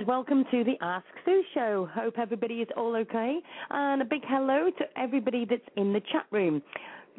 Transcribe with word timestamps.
And 0.00 0.08
welcome 0.08 0.46
to 0.50 0.64
the 0.64 0.76
Ask 0.80 1.04
Sue 1.26 1.42
show. 1.52 1.86
Hope 1.92 2.14
everybody 2.18 2.54
is 2.62 2.68
all 2.74 2.96
okay. 2.96 3.38
And 3.68 4.00
a 4.00 4.04
big 4.06 4.22
hello 4.26 4.70
to 4.78 4.84
everybody 4.98 5.44
that's 5.44 5.60
in 5.76 5.92
the 5.92 6.00
chat 6.10 6.24
room. 6.30 6.62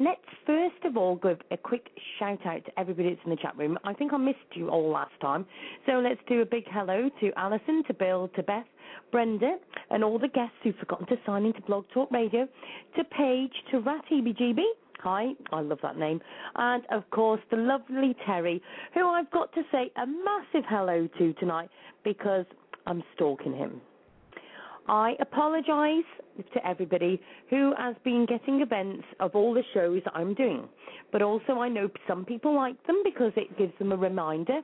Let's 0.00 0.18
first 0.44 0.84
of 0.84 0.96
all 0.96 1.14
give 1.14 1.38
a 1.52 1.56
quick 1.56 1.90
shout 2.18 2.44
out 2.44 2.64
to 2.64 2.80
everybody 2.80 3.10
that's 3.10 3.20
in 3.24 3.30
the 3.30 3.36
chat 3.36 3.56
room. 3.56 3.78
I 3.84 3.92
think 3.94 4.12
I 4.12 4.16
missed 4.16 4.38
you 4.54 4.68
all 4.68 4.90
last 4.90 5.12
time. 5.20 5.46
So 5.86 6.00
let's 6.00 6.18
do 6.26 6.42
a 6.42 6.44
big 6.44 6.64
hello 6.72 7.08
to 7.20 7.30
Alison, 7.36 7.84
to 7.86 7.94
Bill, 7.94 8.28
to 8.34 8.42
Beth, 8.42 8.66
Brenda, 9.12 9.58
and 9.90 10.02
all 10.02 10.18
the 10.18 10.26
guests 10.26 10.56
who've 10.64 10.74
forgotten 10.74 11.06
to 11.06 11.16
sign 11.24 11.44
into 11.44 11.60
Blog 11.60 11.84
Talk 11.94 12.10
Radio, 12.10 12.48
to 12.96 13.04
Paige, 13.04 13.52
to 13.70 13.78
Rat 13.78 14.02
EBGB, 14.10 14.58
Hi, 15.02 15.32
I 15.52 15.60
love 15.60 15.80
that 15.82 15.98
name. 15.98 16.20
And 16.54 16.84
of 16.92 17.02
course, 17.10 17.40
the 17.50 17.56
lovely 17.56 18.14
Terry, 18.24 18.62
who 18.94 19.04
I've 19.08 19.28
got 19.32 19.52
to 19.54 19.62
say 19.72 19.90
a 19.96 20.06
massive 20.06 20.64
hello 20.68 21.08
to 21.18 21.32
tonight 21.34 21.70
because 22.04 22.46
I'm 22.86 23.02
stalking 23.14 23.54
him. 23.54 23.80
I 24.88 25.14
apologise 25.20 26.04
to 26.54 26.66
everybody 26.66 27.20
who 27.50 27.72
has 27.78 27.94
been 28.04 28.26
getting 28.26 28.60
events 28.62 29.04
of 29.20 29.34
all 29.34 29.54
the 29.54 29.62
shows 29.74 30.02
I'm 30.14 30.34
doing. 30.34 30.68
But 31.12 31.22
also, 31.22 31.60
I 31.60 31.68
know 31.68 31.88
some 32.08 32.24
people 32.24 32.54
like 32.54 32.84
them 32.86 33.02
because 33.04 33.32
it 33.36 33.56
gives 33.56 33.72
them 33.78 33.92
a 33.92 33.96
reminder. 33.96 34.60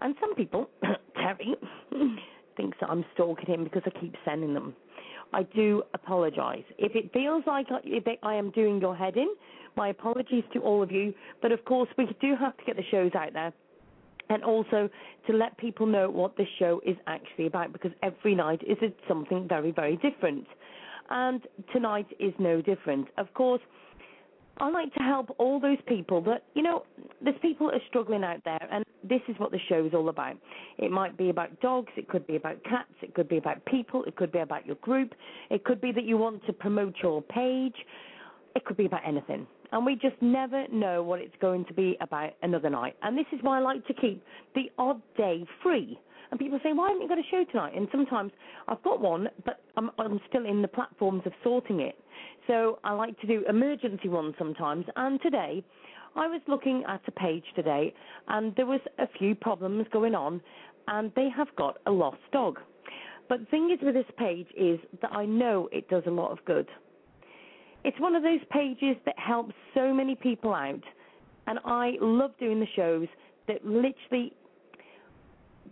And 0.00 0.14
some 0.20 0.34
people, 0.34 0.70
Terry, 1.14 1.54
thinks 2.56 2.78
that 2.80 2.88
I'm 2.88 3.04
stalking 3.14 3.46
him 3.46 3.64
because 3.64 3.82
I 3.84 4.00
keep 4.00 4.14
sending 4.24 4.54
them. 4.54 4.74
I 5.32 5.42
do 5.42 5.82
apologise. 5.92 6.64
If 6.78 6.94
it 6.94 7.12
feels 7.12 7.42
like 7.46 7.66
I 8.22 8.34
am 8.34 8.50
doing 8.52 8.80
your 8.80 8.96
head 8.96 9.16
in, 9.16 9.28
my 9.76 9.88
apologies 9.88 10.44
to 10.54 10.60
all 10.60 10.82
of 10.82 10.90
you. 10.90 11.12
But 11.42 11.52
of 11.52 11.64
course, 11.64 11.88
we 11.98 12.06
do 12.20 12.34
have 12.40 12.56
to 12.56 12.64
get 12.64 12.76
the 12.76 12.84
shows 12.90 13.10
out 13.14 13.32
there. 13.34 13.52
And 14.28 14.42
also 14.42 14.88
to 15.26 15.32
let 15.32 15.56
people 15.56 15.86
know 15.86 16.10
what 16.10 16.36
this 16.36 16.48
show 16.58 16.80
is 16.84 16.96
actually 17.06 17.46
about 17.46 17.72
because 17.72 17.92
every 18.02 18.34
night 18.34 18.60
is 18.66 18.78
something 19.06 19.46
very, 19.48 19.70
very 19.70 19.96
different. 19.96 20.46
And 21.10 21.42
tonight 21.72 22.06
is 22.18 22.32
no 22.38 22.60
different. 22.60 23.08
Of 23.18 23.32
course, 23.34 23.60
I 24.58 24.70
like 24.70 24.92
to 24.94 25.02
help 25.02 25.34
all 25.38 25.60
those 25.60 25.78
people 25.86 26.22
that, 26.22 26.44
you 26.54 26.62
know, 26.62 26.84
there's 27.22 27.36
people 27.42 27.66
that 27.66 27.74
are 27.74 27.86
struggling 27.88 28.24
out 28.24 28.40
there, 28.44 28.66
and 28.72 28.84
this 29.04 29.20
is 29.28 29.38
what 29.38 29.50
the 29.50 29.58
show 29.68 29.84
is 29.84 29.92
all 29.92 30.08
about. 30.08 30.36
It 30.78 30.90
might 30.90 31.16
be 31.18 31.28
about 31.28 31.60
dogs, 31.60 31.92
it 31.96 32.08
could 32.08 32.26
be 32.26 32.36
about 32.36 32.64
cats, 32.64 32.92
it 33.02 33.14
could 33.14 33.28
be 33.28 33.36
about 33.36 33.64
people, 33.66 34.04
it 34.04 34.16
could 34.16 34.32
be 34.32 34.38
about 34.38 34.64
your 34.64 34.76
group, 34.76 35.14
it 35.50 35.64
could 35.64 35.80
be 35.80 35.92
that 35.92 36.04
you 36.04 36.16
want 36.16 36.44
to 36.46 36.52
promote 36.54 36.94
your 37.02 37.20
page, 37.20 37.74
it 38.54 38.64
could 38.64 38.78
be 38.78 38.86
about 38.86 39.02
anything. 39.06 39.46
And 39.72 39.84
we 39.84 39.94
just 39.94 40.20
never 40.20 40.66
know 40.68 41.02
what 41.02 41.20
it's 41.20 41.34
going 41.40 41.64
to 41.66 41.74
be 41.74 41.96
about 42.00 42.30
another 42.42 42.70
night. 42.70 42.96
And 43.02 43.16
this 43.16 43.26
is 43.32 43.40
why 43.42 43.58
I 43.58 43.60
like 43.60 43.86
to 43.86 43.94
keep 43.94 44.22
the 44.54 44.70
odd 44.78 45.00
day 45.16 45.44
free. 45.62 45.98
And 46.30 46.40
people 46.40 46.58
say, 46.62 46.72
why 46.72 46.88
haven't 46.88 47.02
you 47.02 47.08
got 47.08 47.18
a 47.18 47.30
show 47.30 47.44
tonight? 47.50 47.74
And 47.76 47.88
sometimes 47.92 48.32
I've 48.68 48.82
got 48.82 49.00
one, 49.00 49.28
but 49.44 49.60
I'm, 49.76 49.90
I'm 49.98 50.20
still 50.28 50.44
in 50.44 50.62
the 50.62 50.68
platforms 50.68 51.22
of 51.24 51.32
sorting 51.44 51.80
it. 51.80 51.96
So 52.46 52.78
I 52.84 52.92
like 52.92 53.18
to 53.20 53.26
do 53.26 53.44
emergency 53.48 54.08
ones 54.08 54.34
sometimes. 54.38 54.86
And 54.96 55.20
today, 55.20 55.64
I 56.16 56.26
was 56.26 56.40
looking 56.48 56.82
at 56.88 57.02
a 57.06 57.12
page 57.12 57.44
today, 57.54 57.92
and 58.28 58.54
there 58.56 58.66
was 58.66 58.80
a 58.98 59.06
few 59.18 59.34
problems 59.34 59.86
going 59.92 60.14
on, 60.14 60.40
and 60.88 61.12
they 61.14 61.28
have 61.36 61.48
got 61.56 61.78
a 61.86 61.90
lost 61.90 62.18
dog. 62.32 62.58
But 63.28 63.40
the 63.40 63.46
thing 63.46 63.70
is 63.70 63.84
with 63.84 63.94
this 63.94 64.06
page 64.16 64.46
is 64.56 64.78
that 65.02 65.12
I 65.12 65.26
know 65.26 65.68
it 65.72 65.88
does 65.88 66.04
a 66.06 66.10
lot 66.10 66.30
of 66.30 66.44
good. 66.44 66.68
It's 67.86 68.00
one 68.00 68.16
of 68.16 68.24
those 68.24 68.40
pages 68.50 68.96
that 69.04 69.16
helps 69.16 69.54
so 69.72 69.94
many 69.94 70.16
people 70.16 70.52
out, 70.52 70.82
and 71.46 71.60
I 71.64 71.92
love 72.00 72.32
doing 72.40 72.58
the 72.58 72.66
shows 72.74 73.06
that 73.46 73.64
literally 73.64 74.32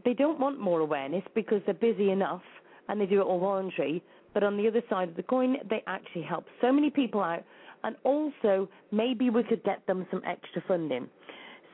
they 0.04 0.14
don't 0.14 0.38
want 0.38 0.60
more 0.60 0.78
awareness 0.78 1.24
because 1.34 1.60
they're 1.66 1.74
busy 1.74 2.12
enough 2.12 2.44
and 2.88 3.00
they 3.00 3.06
do 3.06 3.20
it 3.20 3.24
all 3.24 3.40
voluntary. 3.40 4.00
But 4.32 4.44
on 4.44 4.56
the 4.56 4.68
other 4.68 4.80
side 4.88 5.08
of 5.08 5.16
the 5.16 5.24
coin, 5.24 5.56
they 5.68 5.82
actually 5.88 6.22
help 6.22 6.44
so 6.60 6.70
many 6.70 6.88
people 6.88 7.20
out, 7.20 7.42
and 7.82 7.96
also 8.04 8.68
maybe 8.92 9.28
we 9.28 9.42
could 9.42 9.64
get 9.64 9.84
them 9.88 10.06
some 10.12 10.22
extra 10.24 10.62
funding. 10.68 11.08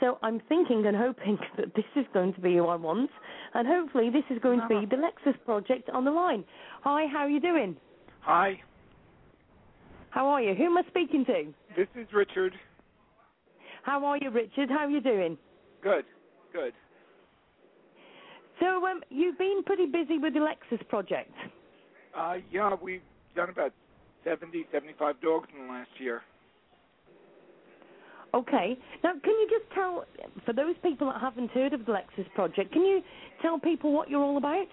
So 0.00 0.19
I'm 0.22 0.40
thinking 0.48 0.87
and 0.87 0.96
hoping 0.96 1.38
that 1.58 1.75
this 1.75 1.84
is 1.96 2.06
going 2.14 2.32
to 2.32 2.40
be 2.40 2.56
who 2.56 2.66
I 2.66 2.76
want, 2.76 3.10
and 3.52 3.69
hopefully 3.69 4.08
this 4.08 4.25
is 4.34 4.38
going 4.42 4.62
to 4.62 4.69
be 4.69 4.87
the 4.87 4.96
Lexus 4.96 5.37
project 5.44 5.90
on 5.90 6.06
the 6.06 6.10
line. 6.10 6.44
Hi, 6.81 7.08
how 7.12 7.19
are 7.19 7.31
you 7.31 7.40
doing? 7.40 7.76
Hi. 8.20 8.58
How 10.11 10.27
are 10.29 10.43
you? 10.43 10.55
Who 10.55 10.65
am 10.65 10.79
I 10.79 10.83
speaking 10.89 11.25
to? 11.27 11.55
This 11.77 11.87
is 11.95 12.07
Richard. 12.12 12.53
How 13.83 14.05
are 14.05 14.19
you, 14.19 14.31
Richard? 14.31 14.69
How 14.69 14.81
are 14.81 14.91
you 14.91 15.01
doing? 15.01 15.39
Good, 15.83 16.05
good. 16.53 16.73
So 18.61 18.85
um, 18.87 19.01
you've 19.09 19.39
been 19.39 19.62
pretty 19.65 19.87
busy 19.87 20.19
with 20.19 20.35
the 20.35 20.41
Lexus 20.41 20.87
project. 20.89 21.33
Uh, 22.17 22.37
yeah, 22.51 22.75
we've 22.83 23.01
done 23.35 23.49
about 23.49 23.73
70, 24.25 24.67
75 24.73 25.21
dogs 25.23 25.49
in 25.57 25.67
the 25.67 25.73
last 25.73 25.91
year. 25.99 26.23
Okay. 28.35 28.77
Now, 29.03 29.12
can 29.12 29.33
you 29.33 29.49
just 29.49 29.73
tell, 29.75 30.05
for 30.45 30.53
those 30.53 30.75
people 30.83 31.09
that 31.11 31.21
haven't 31.21 31.51
heard 31.53 31.73
of 31.73 31.87
the 31.87 31.93
Lexus 31.93 32.31
Project, 32.35 32.73
can 32.73 32.83
you 32.83 33.03
tell 33.41 33.59
people 33.59 33.93
what 33.93 34.11
you're 34.11 34.23
all 34.23 34.37
about? 34.37 34.67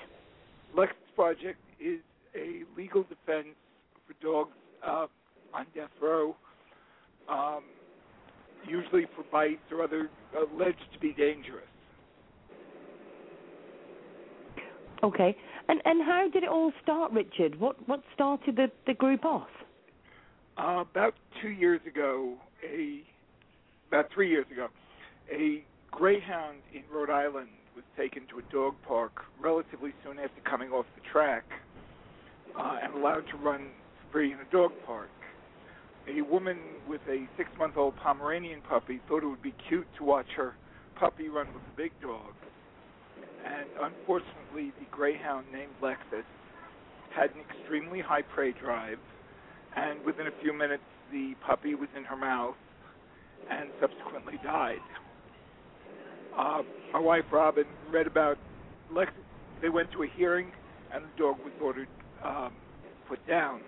Lexus 0.75 1.15
Project 1.15 1.59
is 1.79 1.99
a 2.35 2.63
legal 2.75 3.03
defense 3.03 3.55
for 4.05 4.13
dogs 4.21 4.51
uh, 4.85 5.07
on 5.53 5.65
death 5.75 5.89
row, 6.01 6.35
um, 7.29 7.63
usually 8.67 9.05
for 9.15 9.23
bites 9.31 9.61
or 9.71 9.83
other 9.83 10.09
alleged 10.35 10.77
to 10.93 10.99
be 10.99 11.13
dangerous. 11.13 11.65
Okay. 15.03 15.35
And 15.69 15.81
and 15.85 16.03
how 16.03 16.29
did 16.31 16.43
it 16.43 16.49
all 16.49 16.71
start, 16.81 17.11
Richard? 17.11 17.59
What 17.59 17.75
what 17.87 18.01
started 18.13 18.55
the 18.55 18.71
the 18.85 18.93
group 18.93 19.25
off? 19.25 19.49
Uh, 20.57 20.83
about 20.89 21.13
two 21.41 21.49
years 21.49 21.81
ago, 21.85 22.35
a 22.63 23.03
about 23.89 24.09
three 24.13 24.29
years 24.29 24.45
ago, 24.51 24.67
a 25.31 25.63
greyhound 25.91 26.57
in 26.73 26.83
Rhode 26.91 27.09
Island 27.09 27.49
was 27.75 27.83
taken 27.95 28.23
to 28.27 28.39
a 28.39 28.41
dog 28.51 28.75
park 28.87 29.23
relatively 29.39 29.93
soon 30.03 30.19
after 30.19 30.41
coming 30.49 30.71
off 30.71 30.85
the 30.95 31.01
track 31.11 31.43
uh, 32.57 32.77
and 32.81 32.93
allowed 32.95 33.27
to 33.27 33.37
run 33.37 33.67
free 34.11 34.31
in 34.31 34.39
a 34.39 34.51
dog 34.51 34.71
park. 34.85 35.09
A 36.07 36.21
woman 36.21 36.57
with 36.87 37.01
a 37.09 37.27
six-month-old 37.35 37.95
Pomeranian 37.97 38.61
puppy 38.61 39.01
thought 39.07 39.23
it 39.23 39.27
would 39.27 39.41
be 39.41 39.53
cute 39.67 39.87
to 39.97 40.03
watch 40.03 40.27
her 40.35 40.55
puppy 40.95 41.27
run 41.27 41.47
with 41.47 41.63
a 41.63 41.77
big 41.77 41.91
dog 42.01 42.33
and 43.47 43.69
unfortunately, 43.81 44.73
the 44.79 44.85
greyhound 44.91 45.45
named 45.51 45.71
Lexus 45.81 46.25
had 47.15 47.31
an 47.31 47.41
extremely 47.49 48.01
high 48.01 48.21
prey 48.21 48.51
drive, 48.51 48.99
and 49.75 50.03
within 50.03 50.27
a 50.27 50.31
few 50.41 50.53
minutes, 50.53 50.83
the 51.11 51.35
puppy 51.45 51.75
was 51.75 51.89
in 51.95 52.03
her 52.03 52.17
mouth 52.17 52.55
and 53.49 53.69
subsequently 53.79 54.39
died. 54.43 54.81
Uh, 56.37 56.61
my 56.93 56.99
wife 56.99 57.25
Robin 57.31 57.65
read 57.91 58.07
about 58.07 58.37
Lexus. 58.91 59.13
They 59.61 59.69
went 59.69 59.91
to 59.93 60.03
a 60.03 60.07
hearing, 60.15 60.51
and 60.93 61.03
the 61.03 61.09
dog 61.17 61.37
was 61.43 61.53
ordered 61.61 61.87
um, 62.23 62.53
put 63.07 63.25
down. 63.27 63.61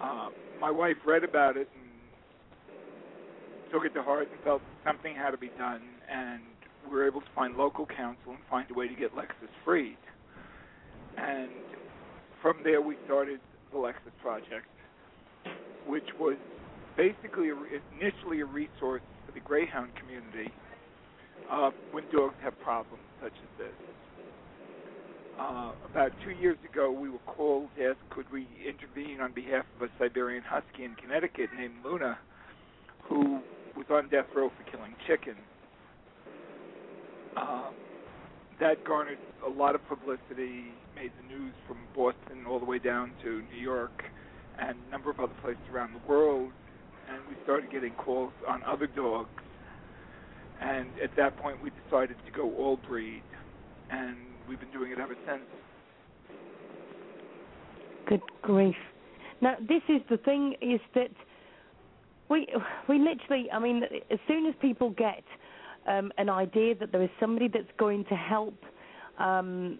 Uh, 0.00 0.28
my 0.60 0.70
wife 0.70 0.96
read 1.06 1.24
about 1.24 1.56
it 1.56 1.68
and 1.74 3.72
took 3.72 3.84
it 3.84 3.94
to 3.94 4.02
heart 4.02 4.28
and 4.30 4.40
felt 4.42 4.62
something 4.84 5.14
had 5.14 5.30
to 5.30 5.38
be 5.38 5.50
done, 5.58 5.82
and 6.10 6.40
we 6.88 6.96
were 6.96 7.06
able 7.06 7.20
to 7.20 7.30
find 7.34 7.56
local 7.56 7.86
counsel 7.86 8.32
and 8.32 8.38
find 8.50 8.70
a 8.70 8.74
way 8.74 8.88
to 8.88 8.94
get 8.94 9.14
Lexus 9.14 9.50
freed. 9.64 9.96
And 11.16 11.50
from 12.42 12.58
there, 12.62 12.80
we 12.80 12.96
started 13.04 13.40
the 13.72 13.78
Lexus 13.78 14.14
Project, 14.22 14.66
which 15.86 16.08
was 16.18 16.36
basically 16.96 17.50
a, 17.50 17.56
initially 18.00 18.40
a 18.40 18.46
resource 18.46 19.02
for 19.24 19.32
the 19.32 19.40
Greyhound 19.40 19.90
community 19.96 20.52
uh, 21.50 21.70
when 21.92 22.04
dogs 22.12 22.34
have 22.42 22.58
problems 22.60 23.02
such 23.22 23.32
as 23.32 23.58
this. 23.58 23.74
Uh, 25.38 25.72
about 25.90 26.12
two 26.24 26.30
years 26.30 26.56
ago, 26.70 26.90
we 26.90 27.10
were 27.10 27.18
called 27.26 27.68
to 27.76 27.90
ask 27.90 27.98
could 28.08 28.30
we 28.32 28.48
intervene 28.66 29.20
on 29.20 29.32
behalf 29.32 29.66
of 29.76 29.88
a 29.88 29.90
Siberian 29.98 30.42
Husky 30.42 30.84
in 30.84 30.94
Connecticut 30.94 31.50
named 31.58 31.74
Luna, 31.84 32.18
who 33.02 33.40
was 33.76 33.84
on 33.90 34.08
death 34.08 34.26
row 34.34 34.50
for 34.50 34.70
killing 34.70 34.94
chickens. 35.06 35.36
Um, 37.36 37.74
that 38.60 38.82
garnered 38.84 39.18
a 39.46 39.50
lot 39.50 39.74
of 39.74 39.86
publicity, 39.86 40.72
made 40.94 41.12
the 41.20 41.28
news 41.28 41.52
from 41.68 41.76
Boston 41.94 42.46
all 42.48 42.58
the 42.58 42.64
way 42.64 42.78
down 42.78 43.12
to 43.22 43.42
New 43.52 43.60
York 43.60 44.04
and 44.58 44.78
a 44.88 44.90
number 44.90 45.10
of 45.10 45.20
other 45.20 45.34
places 45.42 45.62
around 45.70 45.92
the 45.92 46.08
world. 46.08 46.50
And 47.10 47.18
we 47.28 47.36
started 47.44 47.70
getting 47.70 47.92
calls 47.92 48.32
on 48.48 48.62
other 48.62 48.86
dogs. 48.86 49.28
And 50.62 50.88
at 51.04 51.14
that 51.16 51.36
point, 51.36 51.62
we 51.62 51.70
decided 51.84 52.16
to 52.24 52.32
go 52.32 52.54
all 52.56 52.78
breed. 52.88 53.22
And 53.90 54.16
we've 54.48 54.60
been 54.60 54.70
doing 54.70 54.92
it 54.92 54.98
ever 54.98 55.16
since. 55.26 55.42
Good 58.08 58.22
grief. 58.42 58.76
Now, 59.40 59.56
this 59.60 59.82
is 59.88 60.00
the 60.08 60.16
thing 60.18 60.54
is 60.60 60.80
that 60.94 61.10
we 62.28 62.46
we 62.88 62.98
literally, 62.98 63.50
I 63.52 63.58
mean, 63.58 63.82
as 64.10 64.18
soon 64.26 64.46
as 64.46 64.54
people 64.60 64.90
get 64.90 65.24
um, 65.86 66.12
an 66.18 66.28
idea 66.28 66.74
that 66.76 66.92
there 66.92 67.02
is 67.02 67.10
somebody 67.20 67.48
that's 67.48 67.70
going 67.78 68.04
to 68.06 68.14
help 68.14 68.54
um, 69.18 69.78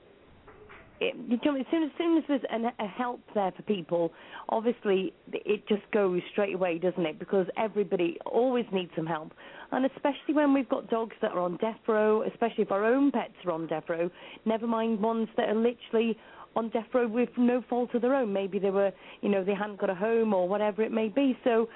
it, 1.00 1.14
you 1.28 1.38
know, 1.44 1.58
as 1.58 1.66
soon 1.70 1.82
as 1.84 1.90
soon 1.98 2.18
as 2.18 2.24
there's 2.28 2.42
an, 2.50 2.66
a 2.78 2.86
help 2.86 3.20
there 3.34 3.52
for 3.56 3.62
people, 3.62 4.12
obviously 4.48 5.12
it 5.32 5.66
just 5.68 5.82
goes 5.92 6.20
straight 6.32 6.54
away, 6.54 6.78
doesn't 6.78 7.04
it? 7.04 7.18
Because 7.18 7.46
everybody 7.56 8.18
always 8.26 8.64
needs 8.72 8.90
some 8.96 9.06
help, 9.06 9.32
and 9.72 9.84
especially 9.86 10.34
when 10.34 10.54
we've 10.54 10.68
got 10.68 10.88
dogs 10.88 11.14
that 11.22 11.32
are 11.32 11.40
on 11.40 11.56
death 11.58 11.78
row, 11.86 12.22
especially 12.22 12.64
if 12.64 12.72
our 12.72 12.84
own 12.84 13.10
pets 13.10 13.34
are 13.44 13.52
on 13.52 13.66
death 13.66 13.84
row. 13.88 14.10
Never 14.44 14.66
mind 14.66 15.00
ones 15.00 15.28
that 15.36 15.48
are 15.48 15.54
literally 15.54 16.16
on 16.54 16.70
death 16.70 16.86
row 16.94 17.06
with 17.06 17.28
no 17.36 17.62
fault 17.68 17.94
of 17.94 18.02
their 18.02 18.14
own. 18.14 18.32
Maybe 18.32 18.58
they 18.58 18.70
were, 18.70 18.90
you 19.20 19.28
know, 19.28 19.44
they 19.44 19.54
hadn't 19.54 19.78
got 19.78 19.90
a 19.90 19.94
home 19.94 20.32
or 20.32 20.48
whatever 20.48 20.82
it 20.82 20.90
may 20.90 21.08
be. 21.08 21.36
So, 21.44 21.68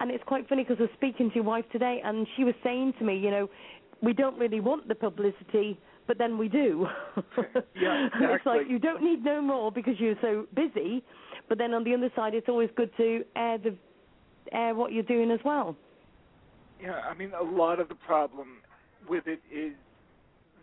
and 0.00 0.10
it's 0.10 0.24
quite 0.24 0.48
funny 0.48 0.64
because 0.64 0.78
I 0.80 0.82
was 0.82 0.90
speaking 0.96 1.30
to 1.30 1.36
your 1.36 1.44
wife 1.44 1.64
today, 1.72 2.00
and 2.04 2.26
she 2.36 2.44
was 2.44 2.54
saying 2.64 2.94
to 2.98 3.04
me, 3.04 3.16
you 3.16 3.30
know, 3.30 3.48
we 4.02 4.12
don't 4.12 4.38
really 4.38 4.60
want 4.60 4.88
the 4.88 4.94
publicity 4.94 5.78
but 6.06 6.18
then 6.18 6.38
we 6.38 6.48
do. 6.48 6.86
yeah, 7.74 8.06
exactly. 8.06 8.26
it's 8.34 8.46
like 8.46 8.68
you 8.68 8.78
don't 8.78 9.02
need 9.02 9.24
no 9.24 9.40
more 9.40 9.72
because 9.72 9.94
you're 9.98 10.16
so 10.20 10.46
busy, 10.54 11.02
but 11.48 11.58
then 11.58 11.74
on 11.74 11.84
the 11.84 11.94
other 11.94 12.10
side, 12.14 12.34
it's 12.34 12.48
always 12.48 12.70
good 12.76 12.90
to 12.96 13.24
air 13.36 13.58
the 13.58 13.76
air 14.52 14.74
what 14.74 14.92
you're 14.92 15.02
doing 15.02 15.30
as 15.30 15.40
well. 15.44 15.76
Yeah, 16.80 17.00
I 17.08 17.14
mean, 17.14 17.32
a 17.38 17.42
lot 17.42 17.80
of 17.80 17.88
the 17.88 17.94
problem 17.94 18.58
with 19.08 19.26
it 19.26 19.40
is 19.52 19.72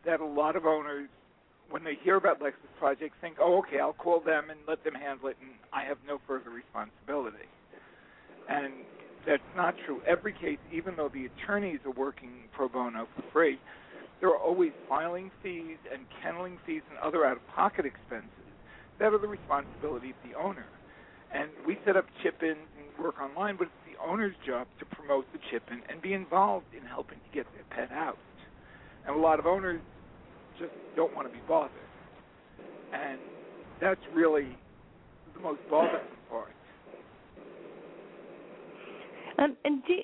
that 0.05 0.19
a 0.19 0.25
lot 0.25 0.55
of 0.55 0.65
owners, 0.65 1.09
when 1.69 1.83
they 1.83 1.95
hear 2.03 2.17
about 2.17 2.39
Lexus 2.39 2.53
projects, 2.77 3.15
think, 3.19 3.37
"Oh, 3.39 3.57
okay, 3.59 3.79
I'll 3.79 3.93
call 3.93 4.19
them 4.19 4.49
and 4.49 4.59
let 4.67 4.83
them 4.83 4.93
handle 4.93 5.27
it, 5.29 5.37
and 5.41 5.51
I 5.71 5.83
have 5.83 5.97
no 6.05 6.19
further 6.27 6.49
responsibility." 6.49 7.47
And 8.47 8.73
that's 9.25 9.43
not 9.55 9.75
true. 9.85 10.01
Every 10.05 10.33
case, 10.33 10.59
even 10.71 10.95
though 10.95 11.09
the 11.09 11.25
attorneys 11.25 11.79
are 11.85 11.91
working 11.91 12.49
pro 12.51 12.67
bono 12.67 13.07
for 13.15 13.23
free, 13.31 13.59
there 14.23 14.31
are 14.31 14.39
always 14.39 14.71
filing 14.87 15.29
fees 15.43 15.75
and 15.91 16.03
kenneling 16.23 16.57
fees 16.65 16.81
and 16.89 16.97
other 16.99 17.25
out-of-pocket 17.25 17.85
expenses 17.85 18.47
that 18.97 19.11
are 19.11 19.17
the 19.17 19.27
responsibility 19.27 20.11
of 20.11 20.15
the 20.23 20.33
owner. 20.39 20.63
And 21.33 21.49
we 21.67 21.77
set 21.85 21.97
up 21.97 22.05
chip-ins 22.23 22.55
and 22.55 23.03
work 23.03 23.15
online, 23.19 23.57
but 23.57 23.63
it's 23.65 23.83
the 23.85 24.01
owner's 24.01 24.33
job 24.47 24.65
to 24.79 24.85
promote 24.85 25.25
the 25.33 25.39
chip-in 25.51 25.81
and 25.89 26.01
be 26.01 26.13
involved 26.13 26.67
in 26.71 26.87
helping 26.87 27.17
to 27.17 27.35
get 27.35 27.45
their 27.51 27.65
pet 27.69 27.93
out. 27.93 28.17
And 29.05 29.13
a 29.13 29.19
lot 29.19 29.39
of 29.39 29.45
owners 29.45 29.81
just 30.57 30.71
don't 30.95 31.13
want 31.13 31.27
to 31.27 31.33
be 31.33 31.43
bothered. 31.45 31.71
And 32.93 33.19
that's 33.81 33.99
really 34.13 34.55
the 35.35 35.41
most 35.41 35.59
bothersome 35.69 35.99
part. 36.29 36.53
Um, 39.37 39.57
and 39.65 39.83
do, 39.85 39.95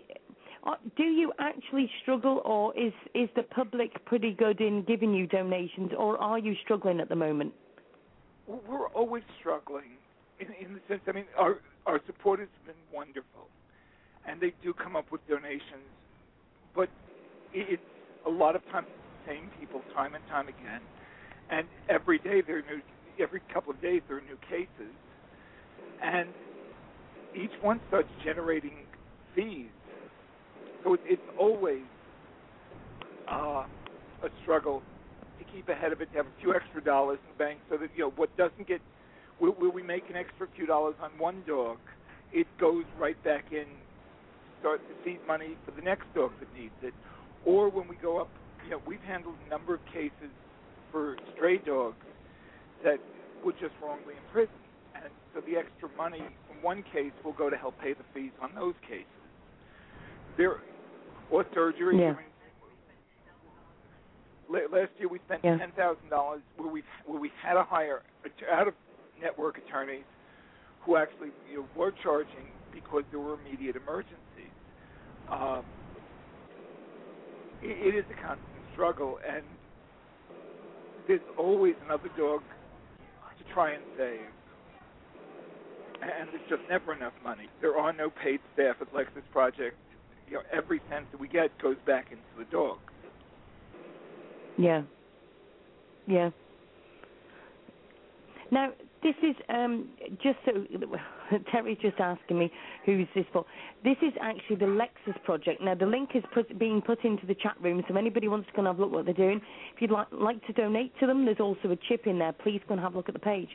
Uh, 0.65 0.75
do 0.97 1.03
you 1.03 1.31
actually 1.39 1.89
struggle, 2.01 2.41
or 2.43 2.77
is 2.77 2.91
is 3.13 3.29
the 3.35 3.43
public 3.43 4.03
pretty 4.05 4.33
good 4.33 4.59
in 4.59 4.83
giving 4.83 5.13
you 5.13 5.25
donations, 5.25 5.91
or 5.97 6.17
are 6.17 6.37
you 6.37 6.53
struggling 6.63 6.99
at 6.99 7.07
the 7.07 7.15
moment? 7.15 7.53
We're 8.45 8.89
always 8.89 9.23
struggling, 9.39 9.97
in, 10.39 10.47
in 10.65 10.73
the 10.73 10.81
sense. 10.89 11.01
I 11.07 11.13
mean, 11.13 11.25
our 11.37 11.59
our 11.85 12.01
support 12.05 12.39
has 12.39 12.49
been 12.65 12.75
wonderful, 12.93 13.47
and 14.27 14.41
they 14.41 14.53
do 14.61 14.73
come 14.73 14.97
up 14.97 15.11
with 15.11 15.25
donations, 15.29 15.87
but 16.75 16.89
it's 17.53 17.81
a 18.25 18.29
lot 18.29 18.55
of 18.55 18.65
times 18.69 18.87
the 19.25 19.33
same 19.33 19.49
people, 19.59 19.81
time 19.95 20.13
and 20.13 20.23
time 20.27 20.49
again, 20.49 20.81
and 21.49 21.67
every 21.87 22.19
day 22.19 22.41
there 22.45 22.57
are 22.57 22.63
new. 22.63 22.81
Every 23.17 23.41
couple 23.53 23.71
of 23.71 23.81
days 23.81 24.01
there 24.07 24.17
are 24.17 24.21
new 24.21 24.37
cases, 24.49 24.93
and 26.03 26.29
each 27.35 27.51
one 27.61 27.79
starts 27.87 28.09
generating 28.23 28.73
fees 29.35 29.69
so 30.83 30.93
it, 30.93 31.01
it's 31.05 31.29
always 31.37 31.81
uh, 33.31 33.63
a 34.23 34.29
struggle 34.43 34.81
to 35.37 35.45
keep 35.53 35.69
ahead 35.69 35.91
of 35.91 36.01
it, 36.01 36.11
to 36.11 36.17
have 36.17 36.25
a 36.25 36.41
few 36.41 36.53
extra 36.53 36.83
dollars 36.83 37.19
in 37.23 37.33
the 37.33 37.37
bank, 37.37 37.59
so 37.69 37.77
that 37.77 37.89
you 37.95 38.03
know 38.03 38.13
what 38.15 38.35
doesn't 38.37 38.67
get. 38.67 38.81
Will, 39.39 39.55
will 39.59 39.71
we 39.71 39.83
make 39.83 40.09
an 40.09 40.15
extra 40.15 40.47
few 40.55 40.65
dollars 40.65 40.95
on 41.01 41.11
one 41.17 41.43
dog? 41.47 41.77
It 42.33 42.47
goes 42.59 42.83
right 42.99 43.21
back 43.23 43.45
in, 43.51 43.65
start 44.59 44.81
to 44.87 44.93
seed 45.03 45.19
money 45.27 45.55
for 45.65 45.71
the 45.71 45.81
next 45.81 46.05
dog 46.13 46.31
that 46.39 46.53
needs 46.59 46.75
it. 46.83 46.93
Or 47.45 47.69
when 47.69 47.87
we 47.87 47.95
go 48.01 48.19
up, 48.19 48.29
you 48.65 48.71
know, 48.71 48.81
we've 48.85 49.01
handled 49.01 49.35
a 49.47 49.49
number 49.49 49.73
of 49.73 49.79
cases 49.93 50.31
for 50.91 51.15
stray 51.35 51.57
dogs 51.57 51.95
that 52.83 52.99
were 53.43 53.53
just 53.53 53.73
wrongly 53.81 54.15
imprisoned, 54.27 54.67
and 54.95 55.11
so 55.33 55.41
the 55.41 55.57
extra 55.57 55.89
money 55.97 56.23
from 56.47 56.61
one 56.61 56.83
case 56.91 57.13
will 57.23 57.33
go 57.33 57.49
to 57.49 57.55
help 57.55 57.79
pay 57.79 57.93
the 57.93 58.03
fees 58.13 58.31
on 58.41 58.51
those 58.55 58.75
cases. 58.87 59.18
There, 60.37 60.57
or 61.31 61.45
surgery. 61.53 61.99
Yeah. 61.99 62.15
Last 64.49 64.89
year 64.97 65.07
we 65.09 65.19
spent 65.27 65.41
yeah. 65.43 65.57
ten 65.57 65.71
thousand 65.77 66.09
dollars 66.09 66.41
where 66.57 66.71
we 66.71 66.83
where 67.05 67.19
we 67.19 67.31
had 67.41 67.53
to 67.53 67.63
hire 67.63 68.01
out 68.51 68.67
of 68.67 68.73
network 69.21 69.59
attorneys 69.59 70.03
who 70.81 70.95
actually 70.95 71.29
you 71.51 71.57
know, 71.57 71.65
were 71.75 71.93
charging 72.01 72.49
because 72.73 73.03
there 73.11 73.19
were 73.19 73.37
immediate 73.45 73.75
emergencies. 73.75 74.53
Um, 75.29 75.63
it, 77.61 77.93
it 77.93 77.97
is 77.97 78.05
a 78.09 78.15
constant 78.15 78.63
struggle, 78.73 79.19
and 79.27 79.43
there's 81.07 81.21
always 81.37 81.75
another 81.85 82.09
dog 82.17 82.41
to 83.37 83.53
try 83.53 83.73
and 83.73 83.83
save. 83.97 84.19
And 86.01 86.29
there's 86.31 86.49
just 86.49 86.61
never 86.69 86.93
enough 86.93 87.13
money. 87.23 87.49
There 87.61 87.77
are 87.77 87.91
no 87.91 88.09
paid 88.09 88.39
staff 88.53 88.77
at 88.79 88.93
Lexus 88.93 89.21
Project 89.33 89.75
you 90.29 90.35
know 90.35 90.43
every 90.51 90.81
cent 90.89 91.11
that 91.11 91.19
we 91.19 91.27
get 91.27 91.57
goes 91.61 91.77
back 91.85 92.11
into 92.11 92.23
the 92.37 92.45
dog. 92.45 92.77
Yeah. 94.57 94.83
Yeah. 96.07 96.29
Now, 98.51 98.71
this 99.03 99.15
is 99.23 99.35
um, 99.47 99.89
just 100.21 100.37
so 100.43 100.65
Terry's 101.51 101.77
just 101.81 101.99
asking 101.99 102.39
me 102.39 102.51
who's 102.85 103.07
this 103.15 103.25
for. 103.31 103.45
This 103.83 103.95
is 104.01 104.11
actually 104.19 104.57
the 104.57 104.65
Lexus 104.65 105.21
project. 105.23 105.61
Now, 105.61 105.75
the 105.75 105.85
link 105.85 106.09
is 106.15 106.23
put, 106.33 106.57
being 106.59 106.81
put 106.81 107.05
into 107.05 107.25
the 107.25 107.35
chat 107.35 107.55
room, 107.61 107.81
so 107.87 107.93
if 107.93 107.97
anybody 107.97 108.27
wants 108.27 108.47
to 108.47 108.53
go 108.53 108.59
and 108.59 108.67
have 108.67 108.79
a 108.79 108.81
look 108.81 108.91
what 108.91 109.05
they're 109.05 109.13
doing, 109.13 109.39
if 109.73 109.81
you'd 109.81 109.91
like, 109.91 110.07
like 110.11 110.45
to 110.47 110.53
donate 110.53 110.91
to 110.99 111.07
them, 111.07 111.25
there's 111.25 111.39
also 111.39 111.71
a 111.71 111.77
chip 111.87 112.07
in 112.07 112.19
there. 112.19 112.33
Please 112.33 112.59
go 112.67 112.73
and 112.73 112.81
have 112.81 112.95
a 112.95 112.97
look 112.97 113.07
at 113.07 113.13
the 113.13 113.19
page. 113.19 113.49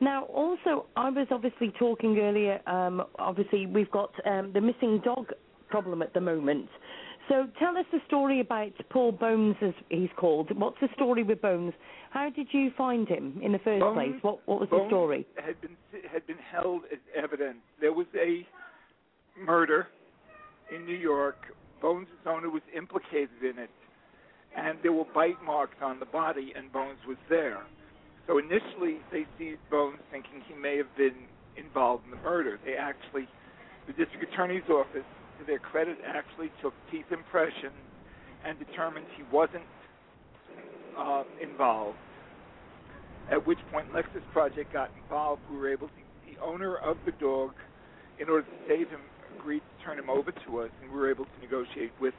Now, 0.00 0.24
also, 0.24 0.86
I 0.96 1.08
was 1.08 1.28
obviously 1.30 1.72
talking 1.78 2.18
earlier. 2.18 2.60
Um, 2.68 3.04
obviously, 3.18 3.66
we've 3.66 3.90
got 3.90 4.12
um, 4.26 4.52
the 4.52 4.60
missing 4.60 5.00
dog 5.04 5.28
problem 5.72 6.02
at 6.02 6.14
the 6.14 6.20
moment. 6.20 6.68
So 7.28 7.46
tell 7.58 7.76
us 7.78 7.86
the 7.92 8.00
story 8.06 8.40
about 8.40 8.72
Paul 8.90 9.12
Bones, 9.12 9.56
as 9.62 9.74
he's 9.88 10.10
called. 10.16 10.50
What's 10.56 10.76
the 10.80 10.88
story 10.94 11.22
with 11.22 11.40
Bones? 11.40 11.72
How 12.10 12.28
did 12.30 12.48
you 12.52 12.70
find 12.76 13.08
him 13.08 13.40
in 13.42 13.52
the 13.52 13.58
first 13.58 13.80
Bones, 13.80 13.94
place? 13.94 14.22
What 14.22 14.40
what 14.46 14.60
was 14.60 14.68
Bones 14.68 14.82
the 14.84 14.88
story? 14.88 15.26
Had 15.36 15.60
been 15.60 15.76
had 16.12 16.26
been 16.26 16.42
held 16.52 16.82
as 16.92 16.98
evidence. 17.16 17.58
There 17.80 17.92
was 17.92 18.06
a 18.14 18.46
murder 19.40 19.88
in 20.74 20.84
New 20.84 20.96
York. 20.96 21.36
Bones' 21.80 22.06
owner 22.26 22.50
was 22.50 22.62
implicated 22.76 23.40
in 23.42 23.58
it, 23.58 23.70
and 24.56 24.78
there 24.82 24.92
were 24.92 25.06
bite 25.14 25.42
marks 25.44 25.76
on 25.80 26.00
the 26.00 26.06
body, 26.06 26.52
and 26.56 26.72
Bones 26.72 26.98
was 27.08 27.16
there. 27.30 27.62
So 28.26 28.38
initially, 28.38 28.98
they 29.10 29.26
seized 29.38 29.64
Bones, 29.70 29.98
thinking 30.10 30.42
he 30.46 30.54
may 30.54 30.76
have 30.76 30.94
been 30.96 31.26
involved 31.56 32.04
in 32.04 32.10
the 32.10 32.22
murder. 32.22 32.58
They 32.64 32.74
actually, 32.74 33.26
the 33.86 33.92
district 33.92 34.32
attorney's 34.32 34.68
office 34.68 35.08
to 35.42 35.46
their 35.46 35.58
credit, 35.58 35.98
actually 36.06 36.50
took 36.62 36.74
teeth 36.90 37.06
impressions 37.10 37.74
and 38.44 38.58
determined 38.58 39.06
he 39.16 39.22
wasn't 39.32 39.64
uh, 40.98 41.24
involved. 41.42 41.98
At 43.30 43.46
which 43.46 43.58
point, 43.70 43.92
Lexus 43.92 44.22
Project 44.32 44.72
got 44.72 44.90
involved. 45.02 45.42
We 45.50 45.56
were 45.56 45.72
able 45.72 45.88
to, 45.88 45.94
the 46.26 46.40
owner 46.42 46.76
of 46.76 46.96
the 47.06 47.12
dog, 47.12 47.52
in 48.18 48.28
order 48.28 48.42
to 48.42 48.56
save 48.68 48.88
him, 48.88 49.00
agreed 49.38 49.60
to 49.60 49.84
turn 49.84 49.98
him 49.98 50.10
over 50.10 50.32
to 50.32 50.60
us, 50.60 50.70
and 50.82 50.90
we 50.90 50.98
were 50.98 51.10
able 51.10 51.24
to 51.24 51.40
negotiate 51.40 51.92
with 52.00 52.14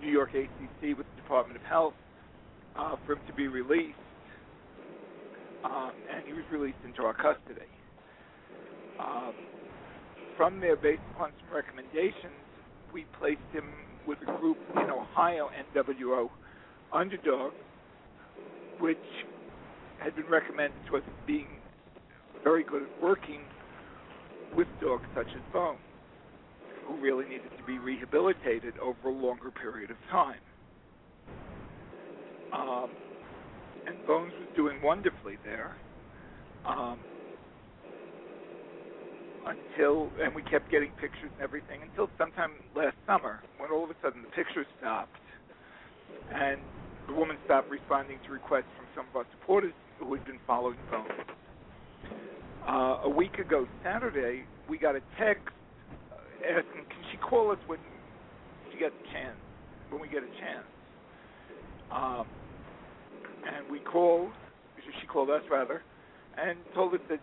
New 0.00 0.10
York 0.10 0.30
ACC, 0.30 0.96
with 0.96 1.06
the 1.14 1.22
Department 1.22 1.60
of 1.60 1.66
Health, 1.66 1.94
uh, 2.78 2.96
for 3.04 3.14
him 3.14 3.20
to 3.26 3.34
be 3.34 3.48
released. 3.48 3.98
Um, 5.64 5.90
and 6.14 6.24
he 6.24 6.32
was 6.32 6.44
released 6.52 6.78
into 6.84 7.02
our 7.02 7.14
custody. 7.14 7.66
Um, 9.00 9.34
from 10.36 10.60
there, 10.60 10.76
based 10.76 11.02
upon 11.14 11.32
some 11.40 11.54
recommendations, 11.54 12.38
we 12.92 13.04
placed 13.18 13.40
him 13.52 13.64
with 14.06 14.18
a 14.22 14.38
group 14.38 14.58
in 14.72 14.90
Ohio, 14.90 15.50
NWO 15.74 16.28
Underdog, 16.92 17.52
which 18.80 18.96
had 20.02 20.14
been 20.16 20.28
recommended 20.30 20.78
to 20.90 20.96
us 20.96 21.02
being 21.26 21.46
very 22.44 22.64
good 22.64 22.82
at 22.82 23.02
working 23.02 23.40
with 24.56 24.68
dogs 24.80 25.04
such 25.14 25.26
as 25.34 25.42
Bones, 25.52 25.78
who 26.86 26.96
really 27.00 27.24
needed 27.24 27.50
to 27.58 27.64
be 27.66 27.78
rehabilitated 27.78 28.74
over 28.78 29.08
a 29.08 29.12
longer 29.12 29.50
period 29.50 29.90
of 29.90 29.96
time. 30.10 30.40
Um, 32.52 32.90
and 33.86 34.06
Bones 34.06 34.32
was 34.38 34.48
doing 34.56 34.78
wonderfully 34.82 35.36
there. 35.44 35.76
Um, 36.66 36.98
until, 39.48 40.12
and 40.22 40.34
we 40.34 40.42
kept 40.42 40.70
getting 40.70 40.90
pictures 41.00 41.32
and 41.32 41.42
everything 41.42 41.80
until 41.82 42.08
sometime 42.18 42.52
last 42.76 42.96
summer 43.06 43.40
when 43.56 43.70
all 43.72 43.84
of 43.84 43.90
a 43.90 43.96
sudden 44.02 44.22
the 44.22 44.32
pictures 44.36 44.66
stopped 44.78 45.16
and 46.28 46.60
the 47.08 47.14
woman 47.14 47.36
stopped 47.44 47.70
responding 47.70 48.18
to 48.26 48.32
requests 48.32 48.68
from 48.76 48.86
some 48.94 49.06
of 49.08 49.16
our 49.16 49.26
supporters 49.40 49.72
who 49.98 50.12
had 50.12 50.24
been 50.24 50.38
following 50.46 50.76
Bones. 50.90 51.08
Uh, 52.68 53.08
a 53.08 53.08
week 53.08 53.38
ago 53.38 53.66
Saturday, 53.82 54.44
we 54.68 54.76
got 54.76 54.94
a 54.94 55.00
text 55.18 55.48
asking, 56.44 56.84
"Can 56.84 57.02
she 57.10 57.16
call 57.16 57.50
us 57.50 57.58
when 57.66 57.78
she 58.70 58.78
gets 58.78 58.94
a 58.94 59.12
chance? 59.12 59.40
When 59.88 60.00
we 60.02 60.08
get 60.08 60.22
a 60.22 60.32
chance?" 60.38 60.68
Um, 61.90 62.26
and 63.48 63.70
we 63.70 63.80
called. 63.80 64.30
She 65.00 65.06
called 65.06 65.30
us 65.30 65.42
rather, 65.50 65.82
and 66.36 66.58
told 66.74 66.94
us 66.94 67.00
that 67.08 67.20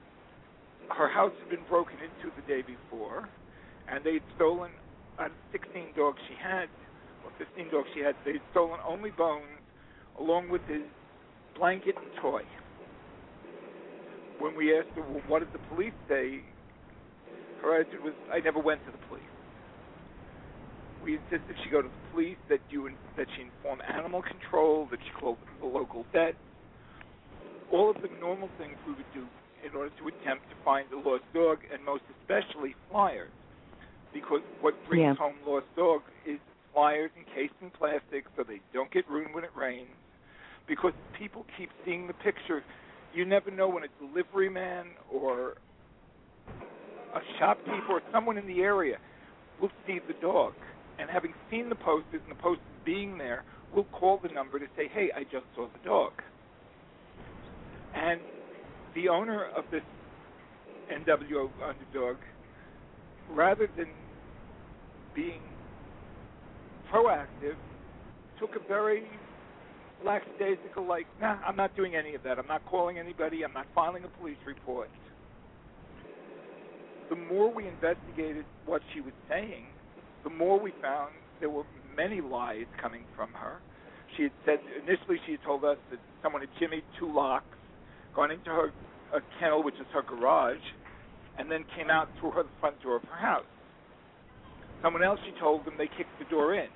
her 0.89 1.09
house 1.09 1.33
had 1.39 1.49
been 1.49 1.65
broken 1.69 1.97
into 1.97 2.33
the 2.35 2.43
day 2.47 2.61
before, 2.61 3.29
and 3.89 4.03
they'd 4.03 4.23
stolen 4.35 4.71
out 5.19 5.27
of 5.27 5.37
16 5.51 5.93
dogs 5.95 6.19
she 6.27 6.35
had, 6.41 6.69
or 7.23 7.31
15 7.37 7.71
dogs 7.71 7.87
she 7.93 8.01
had. 8.01 8.15
They'd 8.25 8.43
stolen 8.51 8.79
only 8.87 9.11
Bones, 9.11 9.61
along 10.19 10.49
with 10.49 10.61
his 10.67 10.83
blanket 11.57 11.95
and 11.97 12.11
toy. 12.21 12.41
When 14.39 14.55
we 14.55 14.77
asked 14.77 14.89
her, 14.95 15.01
well, 15.01 15.23
what 15.27 15.39
did 15.39 15.53
the 15.53 15.63
police 15.73 15.95
say? 16.09 16.41
Her 17.61 17.79
answer 17.79 18.01
was, 18.03 18.13
I 18.31 18.39
never 18.39 18.59
went 18.59 18.85
to 18.85 18.91
the 18.91 19.01
police. 19.07 19.23
We 21.03 21.15
insisted 21.15 21.55
she 21.63 21.69
go 21.69 21.81
to 21.81 21.87
the 21.87 22.11
police, 22.11 22.37
that 22.49 22.59
you 22.69 22.89
that 23.17 23.27
she 23.35 23.43
inform 23.43 23.79
animal 23.87 24.21
control, 24.21 24.87
that 24.91 24.99
she 24.99 25.11
called 25.19 25.37
the 25.61 25.67
local 25.67 26.05
vet. 26.11 26.35
All 27.71 27.89
of 27.89 28.01
the 28.01 28.09
normal 28.19 28.49
things 28.57 28.75
we 28.87 28.93
would 28.93 29.13
do 29.13 29.25
in 29.65 29.75
order 29.75 29.91
to 29.97 30.07
attempt 30.07 30.47
to 30.49 30.55
find 30.63 30.87
the 30.91 30.97
lost 30.97 31.23
dog, 31.33 31.59
and 31.73 31.83
most 31.83 32.03
especially 32.21 32.75
flyers, 32.91 33.31
because 34.13 34.41
what 34.61 34.75
brings 34.87 35.01
yeah. 35.01 35.15
home 35.15 35.35
lost 35.45 35.65
dogs 35.75 36.05
is 36.25 36.39
flyers 36.73 37.09
encased 37.17 37.53
in 37.61 37.69
plastic 37.71 38.25
so 38.35 38.43
they 38.43 38.61
don't 38.73 38.91
get 38.91 39.09
ruined 39.09 39.33
when 39.33 39.43
it 39.43 39.49
rains. 39.57 39.89
Because 40.67 40.93
people 41.17 41.45
keep 41.57 41.69
seeing 41.85 42.07
the 42.07 42.13
picture, 42.13 42.63
you 43.13 43.25
never 43.25 43.51
know 43.51 43.69
when 43.69 43.83
a 43.83 43.91
delivery 43.99 44.49
man 44.49 44.87
or 45.11 45.55
a 46.49 47.21
shopkeeper 47.39 47.93
or 47.93 48.01
someone 48.11 48.37
in 48.37 48.45
the 48.47 48.61
area 48.61 48.97
will 49.61 49.71
see 49.87 49.99
the 50.07 50.13
dog, 50.21 50.53
and 50.99 51.09
having 51.09 51.33
seen 51.49 51.69
the 51.69 51.75
posters 51.75 52.21
and 52.27 52.31
the 52.31 52.41
posters 52.41 52.65
being 52.83 53.17
there, 53.17 53.43
will 53.73 53.85
call 53.85 54.19
the 54.21 54.29
number 54.29 54.59
to 54.59 54.65
say, 54.77 54.87
"Hey, 54.87 55.11
I 55.15 55.23
just 55.23 55.45
saw 55.55 55.67
the 55.67 55.87
dog." 55.87 56.11
And 57.93 58.21
the 58.95 59.09
owner 59.09 59.45
of 59.55 59.65
this 59.71 59.83
NWO 60.91 61.49
underdog, 61.63 62.17
rather 63.31 63.69
than 63.77 63.87
being 65.13 65.41
proactive, 66.91 67.55
took 68.39 68.51
a 68.55 68.67
very 68.67 69.03
lackadaisical, 70.03 70.87
like, 70.87 71.05
nah, 71.21 71.37
I'm 71.45 71.55
not 71.55 71.75
doing 71.75 71.95
any 71.95 72.15
of 72.15 72.23
that. 72.23 72.37
I'm 72.39 72.47
not 72.47 72.65
calling 72.69 72.97
anybody. 72.97 73.43
I'm 73.43 73.53
not 73.53 73.65
filing 73.73 74.03
a 74.03 74.19
police 74.19 74.37
report. 74.45 74.89
The 77.09 77.15
more 77.15 77.53
we 77.53 77.67
investigated 77.67 78.45
what 78.65 78.81
she 78.93 79.01
was 79.01 79.13
saying, 79.29 79.65
the 80.23 80.29
more 80.29 80.59
we 80.59 80.73
found 80.81 81.11
there 81.39 81.49
were 81.49 81.63
many 81.95 82.21
lies 82.21 82.65
coming 82.81 83.03
from 83.15 83.29
her. 83.33 83.57
She 84.17 84.23
had 84.23 84.31
said 84.45 84.59
initially 84.83 85.17
she 85.25 85.33
had 85.33 85.43
told 85.43 85.63
us 85.65 85.77
that 85.91 85.99
someone 86.23 86.41
had 86.41 86.49
jimmied 86.59 86.83
two 86.99 87.13
locks, 87.13 87.45
gone 88.15 88.31
into 88.31 88.49
her 88.49 88.71
a 89.15 89.21
kennel, 89.39 89.63
which 89.63 89.75
is 89.75 89.87
her 89.93 90.01
garage, 90.01 90.63
and 91.37 91.51
then 91.51 91.65
came 91.75 91.89
out 91.89 92.09
through 92.19 92.31
her 92.31 92.43
the 92.43 92.57
front 92.59 92.81
door 92.81 92.97
of 92.97 93.03
her 93.03 93.17
house. 93.17 93.45
Someone 94.81 95.03
else, 95.03 95.19
she 95.25 95.33
told 95.39 95.65
them, 95.65 95.75
they 95.77 95.87
kicked 95.87 96.17
the 96.19 96.25
door 96.25 96.53
in. 96.53 96.69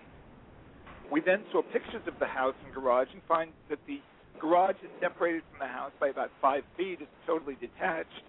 We 1.11 1.21
then 1.21 1.43
saw 1.51 1.61
pictures 1.61 2.01
of 2.07 2.19
the 2.19 2.27
house 2.27 2.55
and 2.65 2.73
garage 2.73 3.07
and 3.13 3.21
find 3.27 3.51
that 3.69 3.79
the 3.87 3.99
garage 4.39 4.77
is 4.83 4.89
separated 5.01 5.43
from 5.51 5.59
the 5.59 5.71
house 5.71 5.91
by 5.99 6.07
about 6.07 6.31
five 6.41 6.63
feet. 6.77 6.99
It's 7.01 7.11
totally 7.27 7.57
detached, 7.59 8.23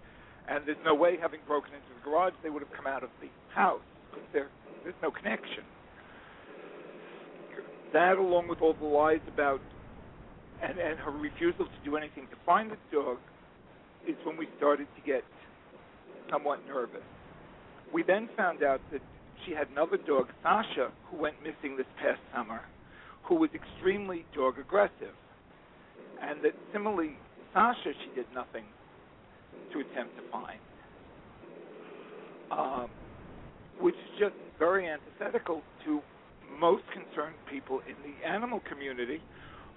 and 0.48 0.64
there's 0.66 0.80
no 0.84 0.94
way, 0.94 1.16
having 1.20 1.40
broken 1.46 1.74
into 1.74 1.88
the 1.94 2.04
garage, 2.04 2.34
they 2.42 2.50
would 2.50 2.62
have 2.62 2.72
come 2.72 2.86
out 2.86 3.02
of 3.02 3.10
the 3.20 3.28
house 3.54 3.80
there, 4.32 4.48
there's 4.82 4.98
no 5.02 5.10
connection. 5.10 5.64
That, 7.92 8.18
along 8.18 8.48
with 8.48 8.60
all 8.60 8.74
the 8.74 8.86
lies 8.86 9.20
about 9.26 9.60
and, 10.62 10.78
and 10.78 10.98
her 10.98 11.10
refusal 11.10 11.64
to 11.64 11.80
do 11.84 11.96
anything 11.96 12.26
to 12.30 12.36
find 12.44 12.70
the 12.70 12.76
dog, 12.92 13.18
is 14.08 14.16
when 14.24 14.36
we 14.36 14.48
started 14.56 14.86
to 14.96 15.02
get 15.02 15.24
somewhat 16.30 16.60
nervous. 16.66 17.02
We 17.92 18.02
then 18.02 18.28
found 18.36 18.62
out 18.62 18.80
that 18.92 19.00
she 19.44 19.52
had 19.52 19.68
another 19.70 19.96
dog, 19.96 20.28
Sasha, 20.42 20.90
who 21.10 21.16
went 21.16 21.36
missing 21.42 21.76
this 21.76 21.86
past 22.00 22.20
summer, 22.34 22.60
who 23.24 23.34
was 23.36 23.50
extremely 23.54 24.24
dog 24.34 24.58
aggressive. 24.58 25.14
And 26.22 26.42
that 26.42 26.54
similarly, 26.72 27.16
Sasha, 27.52 27.92
she 28.04 28.14
did 28.14 28.26
nothing 28.34 28.64
to 29.72 29.80
attempt 29.80 30.16
to 30.16 30.22
find. 30.30 30.58
Um, 32.50 32.90
which 33.80 33.94
is 33.94 34.18
just 34.18 34.34
very 34.58 34.88
antithetical 34.88 35.62
to 35.84 36.00
most 36.58 36.82
concerned 36.92 37.36
people 37.50 37.80
in 37.88 37.94
the 38.04 38.28
animal 38.28 38.60
community 38.68 39.20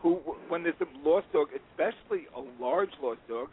who, 0.02 0.16
when 0.50 0.64
there's 0.64 0.76
a 0.82 1.08
lost 1.08 1.32
dog, 1.32 1.48
especially 1.56 2.28
a 2.36 2.62
large 2.62 2.90
lost 3.02 3.20
dog, 3.30 3.50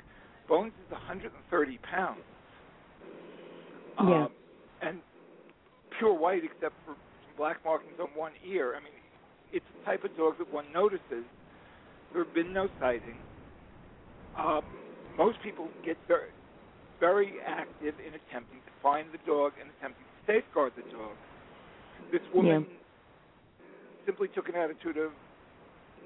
Bones 0.51 0.73
is 0.85 0.91
130 0.91 1.79
pounds. 1.89 2.19
Yeah. 4.03 4.25
Um, 4.25 4.29
and 4.83 4.99
pure 5.97 6.13
white 6.13 6.43
except 6.43 6.75
for 6.85 6.99
some 6.99 7.37
black 7.39 7.59
markings 7.65 7.95
on 8.01 8.09
one 8.19 8.33
ear. 8.45 8.75
I 8.75 8.83
mean, 8.83 8.93
it's 9.53 9.65
the 9.79 9.85
type 9.87 10.03
of 10.03 10.11
dog 10.17 10.39
that 10.39 10.53
one 10.53 10.65
notices. 10.75 11.23
There 12.13 12.25
have 12.25 12.35
been 12.35 12.53
no 12.53 12.69
sightings. 12.81 13.23
Um, 14.37 14.63
most 15.17 15.39
people 15.45 15.69
get 15.85 15.97
very, 16.09 16.31
very 16.99 17.35
active 17.47 17.95
in 18.05 18.15
attempting 18.15 18.59
to 18.59 18.73
find 18.83 19.07
the 19.13 19.19
dog 19.25 19.53
and 19.61 19.71
attempting 19.79 20.03
to 20.03 20.33
safeguard 20.33 20.73
the 20.75 20.83
dog. 20.91 21.15
This 22.11 22.23
woman 22.35 22.67
Yeah. 22.67 23.67
simply 24.05 24.27
took 24.35 24.49
an 24.49 24.57
attitude 24.57 24.97
of, 24.97 25.13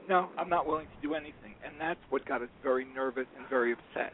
no, 0.06 0.28
I'm 0.36 0.50
not 0.50 0.66
willing 0.66 0.86
to 0.88 1.00
do 1.00 1.14
anything. 1.14 1.54
And 1.64 1.80
that's 1.80 2.00
what 2.10 2.26
got 2.26 2.42
us 2.42 2.50
very 2.62 2.84
nervous 2.84 3.26
and 3.38 3.46
very 3.48 3.72
upset. 3.72 4.12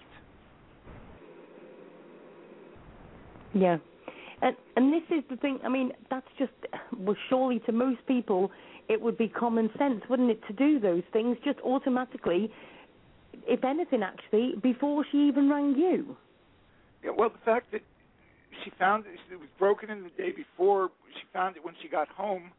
Yeah. 3.55 3.79
And 4.43 4.57
and 4.77 4.93
this 4.93 5.03
is 5.11 5.23
the 5.29 5.37
thing. 5.37 5.59
I 5.65 5.69
mean, 5.69 5.93
that's 6.09 6.27
just 6.39 6.53
well, 6.99 7.17
surely 7.29 7.61
to 7.67 7.73
most 7.73 8.07
people, 8.07 8.51
it 8.89 9.01
would 9.01 9.19
be 9.19 9.29
common 9.29 9.71
sense, 9.79 10.03
wouldn't 10.09 10.31
it, 10.31 10.41
to 10.47 10.53
do 10.53 10.81
those 10.81 11.03
things 11.13 11.37
just 11.45 11.59
automatically. 11.61 12.51
If 13.47 13.65
anything, 13.65 14.03
actually, 14.03 14.55
before 14.63 15.05
she 15.11 15.29
even 15.29 15.51
rang 15.51 15.75
you. 15.77 16.17
Yeah, 17.05 17.11
well, 17.17 17.31
the 17.31 17.45
fact 17.45 17.73
that 17.73 17.83
she 18.65 18.71
found 18.79 19.07
it, 19.07 19.19
it 19.33 19.39
was 19.39 19.49
broken 19.59 19.91
in 19.91 20.03
the 20.03 20.11
day 20.11 20.33
before, 20.33 20.91
she 21.15 21.23
found 21.33 21.57
it 21.57 21.65
when 21.65 21.75
she 21.81 21.89
got 21.89 22.09
home, 22.09 22.51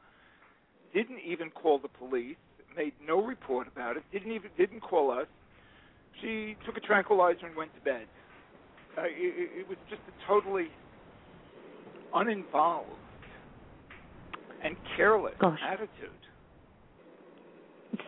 didn't 0.94 1.20
even 1.26 1.50
call 1.52 1.78
the 1.80 1.88
police, 1.88 2.38
made 2.76 2.94
no 3.06 3.22
report 3.24 3.68
about 3.68 3.98
it, 3.98 4.04
didn't 4.12 4.32
even 4.32 4.50
didn't 4.58 4.82
call 4.82 5.12
us. 5.12 5.28
She 6.22 6.56
took 6.66 6.78
a 6.78 6.80
tranquilizer 6.80 7.46
and 7.46 7.56
went 7.56 7.74
to 7.76 7.82
bed. 7.82 8.08
Uh, 8.98 9.04
it, 9.04 9.62
it 9.62 9.70
was 9.70 9.78
just 9.90 10.02
a 10.08 10.28
totally 10.28 10.70
uninvolved 12.14 12.88
and 14.64 14.76
careless 14.96 15.34
Gosh. 15.40 15.60
attitude. 15.66 16.10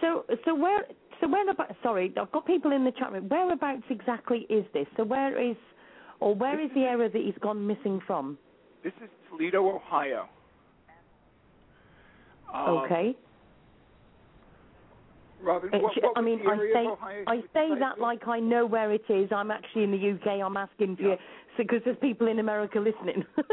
So 0.01 0.25
so 0.45 0.55
where 0.55 0.85
so 1.19 1.27
where 1.27 1.49
about? 1.49 1.75
Sorry, 1.81 2.13
I've 2.19 2.31
got 2.31 2.45
people 2.45 2.71
in 2.71 2.85
the 2.85 2.91
chat 2.91 3.11
room. 3.11 3.27
Whereabouts 3.27 3.83
exactly 3.89 4.45
is 4.49 4.65
this? 4.73 4.87
So 4.97 5.03
where 5.03 5.39
is 5.39 5.57
or 6.19 6.35
where 6.35 6.57
This 6.57 6.67
is 6.67 6.75
the 6.75 6.81
area 6.81 7.09
that 7.09 7.21
he's 7.21 7.37
gone 7.41 7.65
missing 7.65 7.99
from? 8.07 8.37
This 8.83 8.93
is 9.03 9.09
Toledo, 9.29 9.75
Ohio. 9.75 10.29
Um, 12.53 12.77
Okay. 12.79 13.15
Robin, 15.41 15.69
what, 15.71 15.91
what 16.01 16.17
I 16.17 16.21
mean, 16.21 16.39
I 16.47 16.57
say 16.73 16.87
I 17.27 17.37
say 17.53 17.79
that 17.79 17.99
like 17.99 18.27
I 18.27 18.39
know 18.39 18.65
where 18.65 18.93
it 18.93 19.03
is. 19.09 19.29
I'm 19.31 19.51
actually 19.51 19.83
in 19.83 19.91
the 19.91 20.11
UK. 20.11 20.39
I'm 20.41 20.55
asking 20.55 20.95
for 20.95 21.03
Yeah. 21.03 21.15
Because 21.57 21.81
there's 21.85 21.97
people 22.01 22.27
in 22.27 22.39
America 22.39 22.79
listening. 22.79 23.25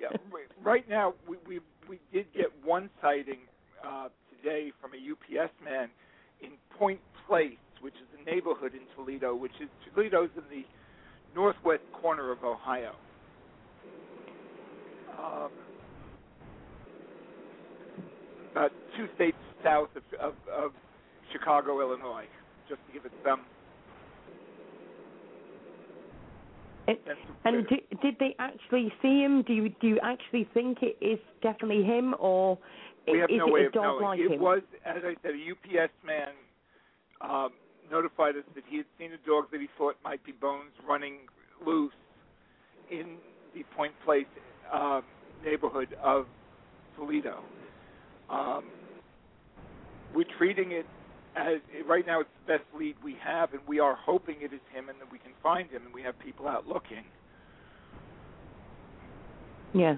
Yeah, 0.00 0.08
right- 0.30 0.50
right 0.62 0.88
now 0.88 1.14
we 1.26 1.36
we 1.48 1.60
we 1.88 1.98
did 2.12 2.26
get 2.34 2.46
one 2.62 2.90
sighting 3.00 3.38
uh, 3.82 4.08
today 4.36 4.70
from 4.78 4.90
a 4.92 4.98
UPS 4.98 5.50
man 5.64 5.88
in 6.42 6.50
Point 6.78 7.00
Place, 7.26 7.56
which 7.80 7.94
is 7.94 8.20
a 8.20 8.30
neighborhood 8.30 8.72
in 8.74 8.80
Toledo, 8.94 9.34
which 9.34 9.54
is 9.62 9.68
Toledo's 9.94 10.28
in 10.36 10.42
the 10.50 10.64
northwest 11.34 11.84
corner 12.02 12.30
of 12.30 12.44
Ohio. 12.44 12.92
Um, 15.18 15.50
about 18.52 18.72
two 18.96 19.06
states 19.14 19.36
south 19.64 19.88
of, 19.96 20.02
of, 20.20 20.34
of 20.54 20.72
Chicago, 21.32 21.80
Illinois, 21.80 22.26
just 22.68 22.80
to 22.88 22.92
give 22.92 23.06
it 23.06 23.12
some. 23.24 23.40
And- 26.86 26.98
and 27.44 27.66
do, 27.68 27.76
did 28.02 28.18
they 28.18 28.34
actually 28.38 28.92
see 29.00 29.20
him? 29.22 29.42
Do 29.42 29.52
you 29.52 29.68
do 29.80 29.88
you 29.88 29.98
actually 30.02 30.44
think 30.54 30.82
it 30.82 30.96
is 31.00 31.18
definitely 31.42 31.82
him, 31.82 32.14
or 32.18 32.58
we 33.10 33.18
have 33.18 33.30
is 33.30 33.38
no 33.38 33.46
it 33.48 33.52
way 33.52 33.62
a 33.64 33.66
of 33.66 33.72
dog 33.72 33.84
knowing. 33.84 34.02
like 34.04 34.20
it 34.20 34.30
him? 34.32 34.40
was, 34.40 34.62
as 34.84 35.02
I 35.04 35.14
said, 35.22 35.32
a 35.34 35.50
UPS 35.50 35.92
man 36.04 36.32
um, 37.20 37.52
notified 37.90 38.36
us 38.36 38.44
that 38.54 38.64
he 38.68 38.76
had 38.78 38.86
seen 38.98 39.12
a 39.12 39.26
dog 39.26 39.50
that 39.50 39.60
he 39.60 39.68
thought 39.78 39.96
might 40.04 40.22
be 40.24 40.32
Bones 40.32 40.72
running 40.86 41.20
loose 41.64 41.92
in 42.90 43.16
the 43.54 43.62
Point 43.76 43.92
Place 44.04 44.26
uh, 44.72 45.00
neighborhood 45.44 45.96
of 46.02 46.26
Toledo. 46.96 47.40
Um, 48.30 48.64
we're 50.14 50.24
treating 50.38 50.72
it 50.72 50.86
as 51.36 51.58
right 51.86 52.06
now 52.06 52.20
it's 52.20 52.30
the 52.46 52.52
best 52.52 52.64
lead 52.78 52.96
we 53.02 53.16
have, 53.22 53.52
and 53.52 53.62
we 53.66 53.80
are 53.80 53.96
hoping 53.96 54.36
it 54.40 54.52
is 54.52 54.60
him 54.72 54.88
and 54.88 55.00
that 55.00 55.10
we 55.10 55.18
can 55.18 55.32
find 55.42 55.70
him, 55.70 55.82
and 55.84 55.94
we 55.94 56.02
have 56.02 56.18
people 56.18 56.46
out 56.48 56.66
looking. 56.66 57.04
Yeah. 59.74 59.96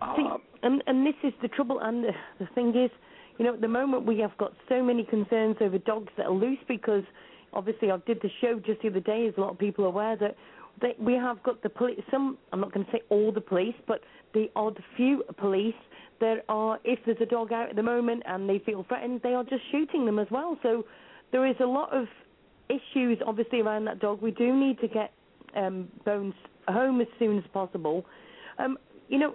Um, 0.00 0.14
See, 0.16 0.26
and 0.62 0.82
and 0.86 1.06
this 1.06 1.14
is 1.22 1.32
the 1.42 1.48
trouble. 1.48 1.80
And 1.80 2.04
the, 2.04 2.12
the 2.38 2.46
thing 2.54 2.70
is, 2.76 2.90
you 3.38 3.44
know, 3.44 3.54
at 3.54 3.60
the 3.60 3.68
moment 3.68 4.06
we 4.06 4.18
have 4.20 4.36
got 4.38 4.52
so 4.68 4.82
many 4.82 5.04
concerns 5.04 5.56
over 5.60 5.78
dogs 5.78 6.12
that 6.16 6.26
are 6.26 6.32
loose 6.32 6.58
because 6.68 7.02
obviously 7.52 7.90
I 7.90 7.98
did 8.06 8.20
the 8.22 8.30
show 8.40 8.60
just 8.64 8.82
the 8.82 8.88
other 8.88 9.00
day, 9.00 9.26
as 9.26 9.34
a 9.36 9.40
lot 9.40 9.50
of 9.50 9.58
people 9.58 9.84
are 9.84 9.88
aware 9.88 10.16
that 10.16 10.36
they, 10.80 10.94
we 10.98 11.14
have 11.14 11.42
got 11.42 11.62
the 11.62 11.68
police. 11.68 12.00
Some 12.10 12.38
I'm 12.52 12.60
not 12.60 12.72
going 12.72 12.86
to 12.86 12.92
say 12.92 13.02
all 13.08 13.32
the 13.32 13.40
police, 13.40 13.74
but 13.86 14.00
the 14.34 14.50
odd 14.56 14.78
few 14.96 15.24
police 15.38 15.74
that 16.20 16.44
are, 16.48 16.78
if 16.84 16.98
there's 17.06 17.20
a 17.20 17.26
dog 17.26 17.52
out 17.52 17.70
at 17.70 17.76
the 17.76 17.82
moment 17.82 18.22
and 18.26 18.48
they 18.48 18.58
feel 18.58 18.84
threatened, 18.88 19.20
they 19.22 19.34
are 19.34 19.44
just 19.44 19.62
shooting 19.72 20.04
them 20.04 20.18
as 20.18 20.26
well. 20.30 20.58
So 20.62 20.84
there 21.32 21.46
is 21.46 21.56
a 21.60 21.66
lot 21.66 21.94
of 21.94 22.06
issues, 22.68 23.18
obviously, 23.26 23.60
around 23.60 23.86
that 23.86 24.00
dog. 24.00 24.20
We 24.22 24.30
do 24.30 24.54
need 24.54 24.78
to 24.80 24.88
get 24.88 25.12
um, 25.56 25.88
Bones 26.04 26.34
home 26.68 27.00
as 27.00 27.08
soon 27.18 27.38
as 27.38 27.44
possible. 27.52 28.04
Um, 28.58 28.78
you 29.08 29.18
know, 29.18 29.34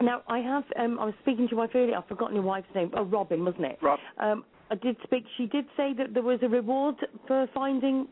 now 0.00 0.22
I 0.28 0.38
have. 0.38 0.64
Um, 0.78 0.98
I 0.98 1.04
was 1.04 1.14
speaking 1.22 1.46
to 1.48 1.50
your 1.50 1.60
wife 1.60 1.70
earlier. 1.74 1.96
I've 1.96 2.06
forgotten 2.06 2.34
your 2.34 2.44
wife's 2.44 2.72
name. 2.74 2.90
Oh, 2.96 3.04
Robin, 3.04 3.44
wasn't 3.44 3.66
it? 3.66 3.78
Rob. 3.82 3.98
Um, 4.18 4.44
I 4.70 4.76
did 4.76 4.96
speak. 5.02 5.24
She 5.36 5.46
did 5.46 5.66
say 5.76 5.92
that 5.98 6.14
there 6.14 6.22
was 6.22 6.38
a 6.42 6.48
reward 6.48 6.94
for 7.26 7.46
finding 7.52 8.06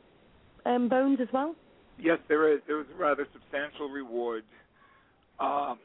um, 0.66 0.88
Bones 0.88 1.18
as 1.22 1.28
well. 1.32 1.54
Yes, 2.00 2.18
there 2.28 2.52
is. 2.52 2.60
There 2.66 2.76
was 2.76 2.86
a 2.94 2.98
rather 2.98 3.26
substantial 3.32 3.88
reward 3.88 4.44
um, 5.40 5.78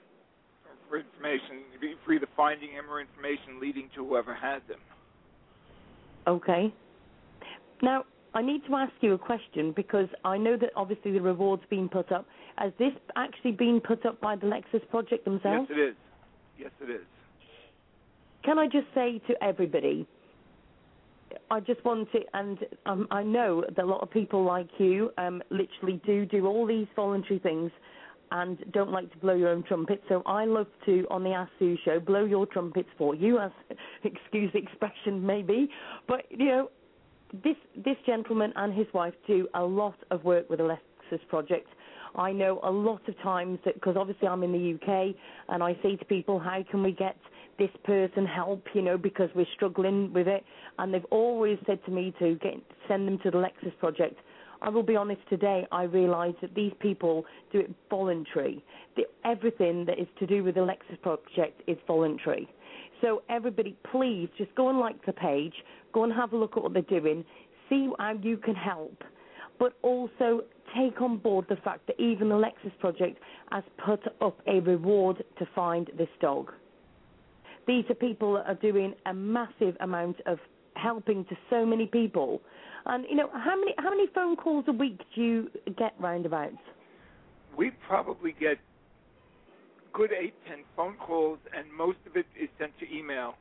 for 0.90 1.00
information, 1.00 1.64
for 2.06 2.14
either 2.14 2.28
finding 2.38 2.70
him 2.70 2.86
or 2.90 3.02
information 3.02 3.60
leading 3.60 3.90
to 3.96 4.06
whoever 4.06 4.34
had 4.34 4.62
them. 4.68 4.80
Okay. 6.28 6.74
Now, 7.82 8.06
I 8.34 8.42
need 8.42 8.66
to 8.68 8.76
ask 8.76 8.94
you 9.02 9.14
a 9.14 9.18
question 9.18 9.74
because 9.76 10.08
I 10.24 10.38
know 10.38 10.58
that 10.58 10.70
obviously 10.76 11.12
the 11.12 11.22
reward's 11.22 11.64
been 11.70 11.90
put 11.90 12.12
up. 12.12 12.26
Has 12.58 12.72
this 12.80 12.94
actually 13.16 13.52
been 13.52 13.82
put 13.82 14.06
up 14.06 14.22
by 14.22 14.36
the 14.36 14.46
Lexus 14.46 14.88
Project 14.90 15.26
themselves? 15.26 15.68
Yes, 15.70 15.78
it 15.78 15.82
is. 15.82 15.96
Yes, 16.58 16.72
it 16.82 16.90
is. 16.90 17.06
Can 18.44 18.60
I 18.60 18.68
just 18.68 18.88
say 18.94 19.22
to 19.28 19.44
everybody, 19.44 20.08
I 21.50 21.60
just 21.60 21.84
want 21.86 22.12
to, 22.12 22.20
and 22.34 22.58
um, 22.86 23.08
I 23.12 23.24
know 23.24 23.64
that 23.76 23.84
a 23.84 23.88
lot 23.88 24.02
of 24.02 24.12
people 24.12 24.44
like 24.44 24.70
you 24.78 25.12
um, 25.18 25.42
literally 25.50 26.02
do 26.06 26.26
do 26.26 26.48
all 26.48 26.66
these 26.66 26.88
voluntary 26.96 27.40
things 27.40 27.72
and 28.32 28.64
don't 28.72 28.92
like 28.92 29.12
to 29.12 29.18
blow 29.20 29.36
your 29.36 29.50
own 29.50 29.64
trumpet. 29.64 30.02
So 30.10 30.24
I 30.26 30.46
love 30.46 30.68
to, 30.86 31.06
on 31.12 31.24
the 31.24 31.32
Ask 31.32 31.52
Sue 31.60 31.78
show, 31.86 32.00
blow 32.00 32.26
your 32.26 32.48
trumpets 32.48 32.90
for 32.98 33.14
you, 33.14 33.40
as 33.40 33.52
excuse 34.04 34.52
the 34.54 34.60
expression 34.60 35.26
maybe. 35.26 35.70
But 36.08 36.26
you 36.30 36.48
know, 36.48 36.72
this 37.44 37.58
this 37.76 37.98
gentleman 38.06 38.52
and 38.56 38.74
his 38.74 38.88
wife 38.94 39.14
do 39.28 39.48
a 39.54 39.64
lot 39.64 39.96
of 40.12 40.24
work 40.24 40.50
with 40.50 40.60
the 40.60 40.66
Lexus 40.66 41.28
Project. 41.30 41.68
I 42.16 42.32
know 42.32 42.60
a 42.64 42.70
lot 42.70 43.08
of 43.08 43.20
times 43.22 43.60
that 43.66 43.76
because 43.76 43.96
obviously 43.98 44.28
I'm 44.28 44.44
in 44.44 44.52
the 44.52 44.76
UK 44.76 45.16
and 45.50 45.64
I 45.64 45.78
say 45.82 45.96
to 45.96 46.06
people, 46.06 46.40
how 46.40 46.64
can 46.70 46.84
we 46.84 46.92
get 46.92 47.18
this 47.58 47.70
person 47.84 48.26
help? 48.26 48.66
You 48.74 48.82
know, 48.82 48.98
because 48.98 49.30
we're 49.36 49.46
struggling 49.54 50.12
with 50.14 50.28
it, 50.28 50.44
and 50.80 50.94
they've 50.94 51.06
always 51.12 51.58
said 51.66 51.84
to 51.86 51.92
me 51.92 52.14
to 52.20 52.36
get 52.36 52.54
send 52.88 53.08
them 53.08 53.20
to 53.20 53.32
the 53.32 53.38
Lexus 53.38 53.78
Project. 53.80 54.16
I 54.62 54.70
will 54.70 54.84
be 54.84 54.96
honest 54.96 55.22
today, 55.30 55.68
I 55.74 55.84
realise 55.84 56.36
that 56.42 56.56
these 56.56 56.72
people 56.80 57.26
do 57.52 57.60
it 57.60 57.72
voluntary. 57.90 58.64
The, 58.96 59.04
everything 59.26 59.84
that 59.86 60.00
is 60.00 60.08
to 60.20 60.26
do 60.26 60.42
with 60.42 60.56
the 60.56 60.62
Lexus 60.62 61.02
Project 61.02 61.62
is 61.68 61.78
voluntary. 61.86 62.48
So 63.02 63.24
everybody, 63.30 63.76
please 63.92 64.30
just 64.38 64.56
go 64.56 64.70
and 64.70 64.80
like 64.80 65.06
the 65.06 65.12
page, 65.12 65.54
go 65.92 66.06
and 66.06 66.14
have 66.14 66.32
a 66.32 66.38
look 66.38 66.56
at 66.56 66.64
what 66.64 66.72
they're 66.72 66.82
doing, 66.84 67.26
see 67.70 67.90
how 68.00 68.14
you 68.22 68.38
can 68.38 68.56
help, 68.56 69.04
but 69.60 69.74
also 69.82 70.42
take 70.74 71.02
on 71.02 71.18
board 71.18 71.46
the 71.50 71.58
fact 71.58 71.86
that 71.88 72.00
even 72.00 72.30
the 72.30 72.36
Lexus 72.36 72.78
Project 72.80 73.20
has 73.52 73.64
put 73.86 74.02
up 74.22 74.40
a 74.48 74.62
reward 74.62 75.24
to 75.40 75.48
find 75.54 75.92
this 75.98 76.08
dog. 76.22 76.52
These 77.68 77.86
are 77.90 77.96
people 77.96 78.34
that 78.34 78.46
are 78.46 78.56
doing 78.56 78.94
a 79.06 79.14
massive 79.14 79.76
amount 79.80 80.18
of 80.26 80.40
helping 80.76 81.26
to 81.26 81.36
so 81.50 81.66
many 81.66 81.86
people. 81.86 82.42
And 82.86 83.06
you 83.10 83.16
know, 83.16 83.30
how 83.34 83.56
many 83.58 83.74
how 83.78 83.90
many 83.90 84.08
phone 84.14 84.36
calls 84.36 84.66
a 84.68 84.74
week 84.74 85.00
do 85.16 85.22
you 85.22 85.52
get 85.78 85.94
roundabouts? 86.00 86.58
We 87.58 87.72
probably 87.88 88.36
get 88.38 88.58
good 89.94 90.12
eight, 90.12 90.34
ten 90.48 90.60
phone 90.76 90.96
calls, 90.98 91.40
and 91.56 91.72
most 91.72 92.00
of 92.08 92.18
it 92.18 92.26
is 92.40 92.50
sent 92.60 92.78
to 92.80 92.94
email. 92.94 93.36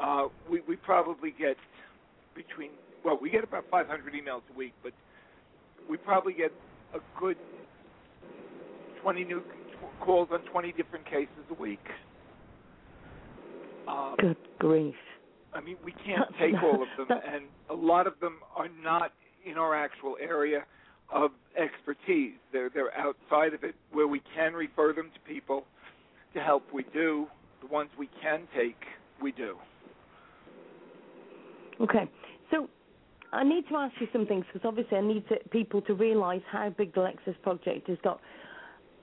Uh, 0.00 0.28
we 0.50 0.62
we 0.66 0.76
probably 0.76 1.32
get 1.38 1.56
between 2.34 2.70
well, 3.04 3.18
we 3.20 3.30
get 3.30 3.44
about 3.44 3.64
500 3.70 4.14
emails 4.14 4.42
a 4.52 4.56
week, 4.56 4.72
but 4.82 4.92
we 5.90 5.96
probably 5.96 6.32
get 6.32 6.52
a 6.94 6.98
good 7.20 7.36
20 9.02 9.24
new 9.24 9.42
calls 10.00 10.28
on 10.30 10.40
20 10.52 10.72
different 10.72 11.04
cases 11.04 11.44
a 11.50 11.60
week. 11.60 11.80
Um, 13.88 14.14
Good 14.18 14.36
grief. 14.58 14.94
I 15.54 15.60
mean, 15.60 15.76
we 15.84 15.92
can't 15.92 16.28
take 16.40 16.54
all 16.62 16.82
of 16.82 16.88
them, 16.96 17.18
and 17.26 17.44
a 17.70 17.74
lot 17.74 18.06
of 18.06 18.18
them 18.20 18.38
are 18.56 18.68
not 18.82 19.12
in 19.44 19.58
our 19.58 19.74
actual 19.74 20.16
area 20.20 20.64
of 21.12 21.30
expertise. 21.56 22.34
They're 22.52 22.70
they're 22.70 22.96
outside 22.96 23.54
of 23.54 23.64
it, 23.64 23.74
where 23.92 24.06
we 24.06 24.22
can 24.34 24.54
refer 24.54 24.92
them 24.92 25.10
to 25.14 25.20
people 25.20 25.64
to 26.34 26.40
help. 26.40 26.64
We 26.72 26.84
do 26.92 27.26
the 27.60 27.66
ones 27.66 27.90
we 27.98 28.08
can 28.22 28.48
take. 28.56 28.80
We 29.20 29.32
do. 29.32 29.56
Okay, 31.80 32.08
so 32.50 32.68
I 33.32 33.44
need 33.44 33.66
to 33.70 33.76
ask 33.76 33.94
you 34.00 34.06
some 34.12 34.26
things 34.26 34.44
because 34.52 34.66
obviously 34.66 34.98
I 34.98 35.00
need 35.00 35.26
to, 35.28 35.36
people 35.50 35.80
to 35.82 35.94
realise 35.94 36.42
how 36.50 36.68
big 36.70 36.94
the 36.94 37.00
Lexus 37.00 37.40
project 37.42 37.88
has 37.88 37.98
got. 38.04 38.20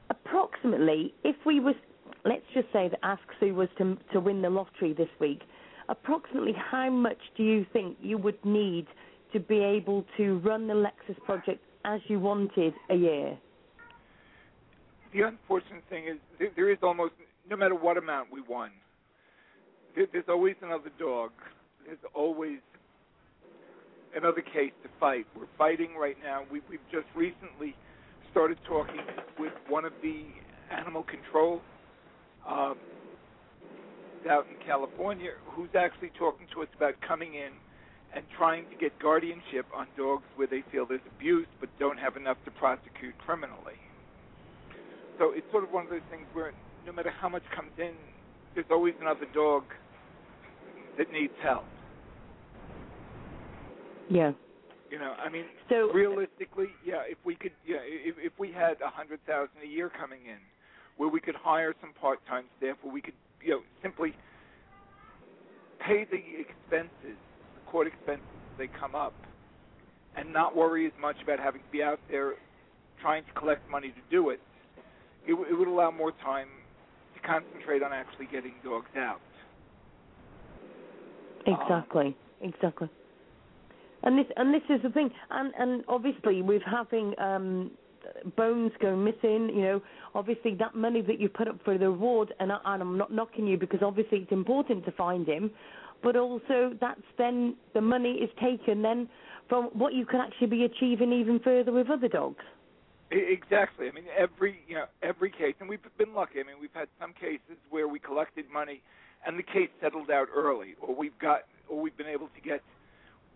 Approximately, 0.10 1.14
if 1.24 1.36
we 1.46 1.60
was, 1.60 1.76
let's 2.26 2.46
just 2.54 2.68
say 2.74 2.90
that 2.90 3.00
Ask 3.04 3.22
Sue 3.40 3.54
was 3.54 3.70
to 3.78 3.98
to 4.14 4.20
win 4.20 4.42
the 4.42 4.50
lottery 4.50 4.94
this 4.94 5.10
week, 5.20 5.42
approximately 5.88 6.54
how 6.54 6.90
much 6.90 7.18
do 7.36 7.44
you 7.44 7.66
think 7.74 7.98
you 8.02 8.18
would 8.18 8.44
need 8.46 8.88
to 9.34 9.40
be 9.40 9.60
able 9.60 10.06
to 10.18 10.40
run 10.40 10.68
the 10.68 10.74
Lexus 10.74 11.22
project 11.24 11.62
as 11.86 12.02
you 12.08 12.20
wanted 12.20 12.74
a 12.90 12.96
year? 12.96 13.38
The 15.14 15.22
unfortunate 15.22 15.84
thing 15.90 16.08
is 16.08 16.18
there, 16.56 16.72
is 16.72 16.78
almost 16.84 17.14
no 17.50 17.56
matter 17.56 17.76
what 17.76 17.98
amount 17.98 18.32
we 18.32 18.42
won, 18.42 18.72
there, 19.96 20.06
there's 20.12 20.26
always 20.30 20.56
another 20.62 20.92
dog. 21.00 21.32
There's 21.86 21.98
always 22.14 22.60
another 24.16 24.42
case 24.42 24.72
to 24.84 24.90
fight. 25.00 25.26
We're 25.36 25.48
fighting 25.58 25.96
right 25.96 26.18
now. 26.24 26.44
We, 26.52 26.62
we've 26.70 26.80
just 26.92 27.08
recently 27.16 27.76
started 28.32 28.60
talking 28.68 29.02
with 29.40 29.54
one 29.68 29.86
of 29.86 29.94
the 30.04 30.26
animal 30.72 31.04
control 31.04 31.62
um, 32.48 32.78
out 34.30 34.46
in 34.50 34.56
California 34.66 35.32
who's 35.46 35.70
actually 35.78 36.12
talking 36.18 36.46
to 36.54 36.62
us 36.62 36.68
about 36.76 36.94
coming 37.06 37.36
in 37.36 37.52
and 38.14 38.26
trying 38.38 38.66
to 38.70 38.76
get 38.76 38.98
guardianship 39.00 39.66
on 39.76 39.88
dogs 39.98 40.24
where 40.36 40.48
they 40.48 40.64
feel 40.72 40.86
there's 40.86 41.02
abuse 41.16 41.48
but 41.60 41.70
don't 41.80 41.98
have 41.98 42.18
enough 42.18 42.38
to 42.46 42.52
prosecute 42.52 43.18
criminally. 43.26 43.78
So 45.18 45.32
it's 45.36 45.46
sort 45.52 45.64
of 45.64 45.72
one 45.72 45.84
of 45.86 45.90
those 45.90 46.06
things 46.10 46.26
where 46.34 46.54
no 46.86 46.94
matter 46.94 47.12
how 47.12 47.30
much 47.30 47.44
comes 47.56 47.72
in, 47.78 47.94
there's 48.56 48.68
always 48.72 48.96
another 49.00 49.28
dog 49.34 49.64
that 50.98 51.12
needs 51.12 51.34
help. 51.44 51.66
Yeah. 54.10 54.32
You 54.90 54.98
know, 54.98 55.14
I 55.24 55.30
mean, 55.30 55.46
So 55.70 55.92
realistically, 55.94 56.70
yeah, 56.84 57.04
if 57.08 57.18
we 57.24 57.36
could, 57.36 57.52
yeah, 57.68 57.78
if 57.84 58.16
if 58.18 58.34
we 58.40 58.52
had 58.52 58.82
a 58.82 58.90
hundred 58.90 59.20
thousand 59.28 59.62
a 59.64 59.68
year 59.68 59.92
coming 59.94 60.26
in, 60.26 60.42
where 61.00 61.08
we 61.08 61.22
could 61.22 61.36
hire 61.36 61.74
some 61.80 61.94
part-time 61.94 62.44
staff, 62.58 62.76
where 62.84 62.94
we 62.94 63.02
could, 63.02 63.14
you 63.42 63.52
know, 63.52 63.62
simply 63.82 64.14
pay 65.80 66.04
the 66.04 66.20
expenses, 66.38 67.18
the 67.56 67.62
court 67.66 67.88
expenses 67.88 68.28
as 68.52 68.58
they 68.58 68.68
come 68.68 68.96
up, 68.96 69.16
and 70.18 70.34
not 70.34 70.58
worry 70.58 70.86
as 70.86 70.92
much 71.02 71.16
about 71.24 71.40
having 71.40 71.62
to 71.62 71.72
be 71.72 71.82
out 71.82 72.00
there 72.12 72.34
trying 73.02 73.24
to 73.24 73.32
collect 73.40 73.62
money 73.72 73.92
to 73.92 74.02
do 74.12 74.30
it, 74.30 74.42
it, 75.26 75.32
w- 75.32 75.50
it 75.50 75.58
would 75.58 75.70
allow 75.70 75.90
more 75.90 76.12
time 76.22 76.50
to 77.16 77.22
concentrate 77.26 77.82
on 77.82 77.94
actually 77.94 78.28
getting 78.30 78.56
dogs 78.62 78.92
out. 78.98 79.22
Exactly, 81.48 82.14
exactly. 82.42 82.90
And 84.04 84.20
this 84.20 84.26
and 84.36 84.54
this 84.54 84.64
is 84.70 84.82
the 84.84 84.90
thing, 84.90 85.10
and 85.30 85.54
and 85.58 85.84
obviously 85.88 86.42
with 86.42 86.62
having 86.70 87.18
um, 87.20 87.72
bones 88.36 88.72
go 88.82 88.96
missing, 88.96 89.50
you 89.54 89.62
know, 89.62 89.82
obviously 90.16 90.56
that 90.56 90.76
money 90.76 91.02
that 91.02 91.20
you 91.20 91.30
put 91.30 91.48
up 91.48 91.58
for 91.64 91.78
the 91.78 91.90
reward, 91.90 92.34
and, 92.40 92.52
I, 92.52 92.58
and 92.66 92.82
I'm 92.82 92.98
not 92.98 93.12
knocking 93.14 93.48
you 93.48 93.58
because 93.58 93.82
obviously 93.82 94.20
it's 94.20 94.32
important 94.32 94.86
to 94.86 94.92
find 94.92 95.28
him. 95.28 95.52
but 96.02 96.16
also 96.16 96.74
that's 96.80 97.02
then 97.18 97.56
the 97.74 97.82
money 97.82 98.14
is 98.14 98.30
taken 98.42 98.82
then 98.82 99.08
from 99.48 99.66
what 99.74 99.94
you 99.94 100.06
can 100.06 100.22
actually 100.22 100.48
be 100.48 100.64
achieving 100.64 101.12
even 101.12 101.40
further 101.40 101.72
with 101.72 101.90
other 101.90 102.08
dogs. 102.08 102.44
Exactly. 103.12 103.88
I 103.88 103.92
mean, 103.92 104.06
every 104.16 104.60
you 104.68 104.76
know 104.76 104.86
every 105.02 105.32
case, 105.32 105.56
and 105.60 105.68
we've 105.68 105.80
been 105.98 106.14
lucky. 106.14 106.40
I 106.40 106.44
mean, 106.44 106.58
we've 106.62 106.70
had 106.74 106.88
some 107.00 107.14
cases 107.14 107.58
where 107.72 107.88
we 107.88 107.98
collected 107.98 108.46
money, 108.54 108.84
and 109.26 109.38
the 109.38 109.44
case 109.44 109.70
settled 109.82 110.12
out 110.12 110.28
early, 110.36 110.76
or 110.80 110.96
we've 110.96 111.18
got, 111.20 111.42
or 111.68 111.82
we've 111.82 111.98
been 111.98 112.08
able 112.08 112.28
to 112.28 112.42
get 112.42 112.62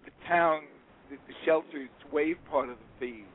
the 0.05 0.11
town, 0.27 0.61
the, 1.09 1.15
the 1.27 1.33
shelters 1.43 1.89
to 2.01 2.15
waive 2.15 2.37
part 2.51 2.69
of 2.69 2.77
the 2.77 3.07
fees. 3.07 3.25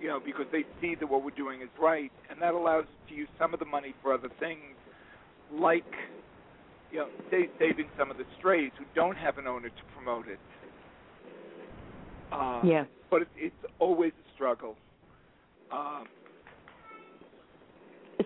You 0.00 0.08
know, 0.08 0.20
because 0.24 0.46
they 0.52 0.64
see 0.80 0.94
that 0.94 1.06
what 1.08 1.24
we're 1.24 1.30
doing 1.30 1.60
is 1.60 1.68
right, 1.80 2.12
and 2.30 2.40
that 2.40 2.54
allows 2.54 2.84
us 2.84 2.90
to 3.08 3.14
use 3.14 3.28
some 3.38 3.52
of 3.52 3.58
the 3.58 3.66
money 3.66 3.94
for 4.00 4.14
other 4.14 4.28
things, 4.38 4.76
like 5.52 5.84
you 6.92 6.98
know, 6.98 7.08
say, 7.30 7.48
saving 7.58 7.86
some 7.98 8.10
of 8.10 8.16
the 8.16 8.24
strays 8.38 8.70
who 8.78 8.84
don't 8.94 9.16
have 9.16 9.38
an 9.38 9.46
owner 9.46 9.68
to 9.68 9.82
promote 9.94 10.26
it. 10.28 10.38
Uh, 12.32 12.60
yeah. 12.64 12.84
But 13.10 13.22
it, 13.22 13.28
it's 13.36 13.72
always 13.78 14.12
a 14.12 14.34
struggle. 14.34 14.76
Um, 15.72 16.06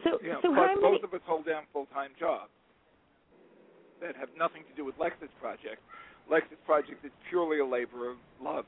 so, 0.05 0.19
you 0.23 0.29
know, 0.31 0.39
so 0.43 0.49
plus 0.55 0.71
how 0.71 0.81
many? 0.81 0.81
both 0.81 1.05
of 1.05 1.15
us 1.15 1.21
hold 1.27 1.47
down 1.47 1.65
full-time 1.73 2.11
jobs 2.19 2.51
that 4.01 4.17
have 4.17 4.29
nothing 4.39 4.63
to 4.71 4.77
do 4.77 4.85
with 4.85 4.97
Lexus 4.99 5.31
Project. 5.41 5.83
Lexus 6.31 6.59
Project 6.67 7.05
is 7.05 7.13
purely 7.29 7.59
a 7.59 7.67
labor 7.67 8.11
of 8.11 8.17
love. 8.43 8.65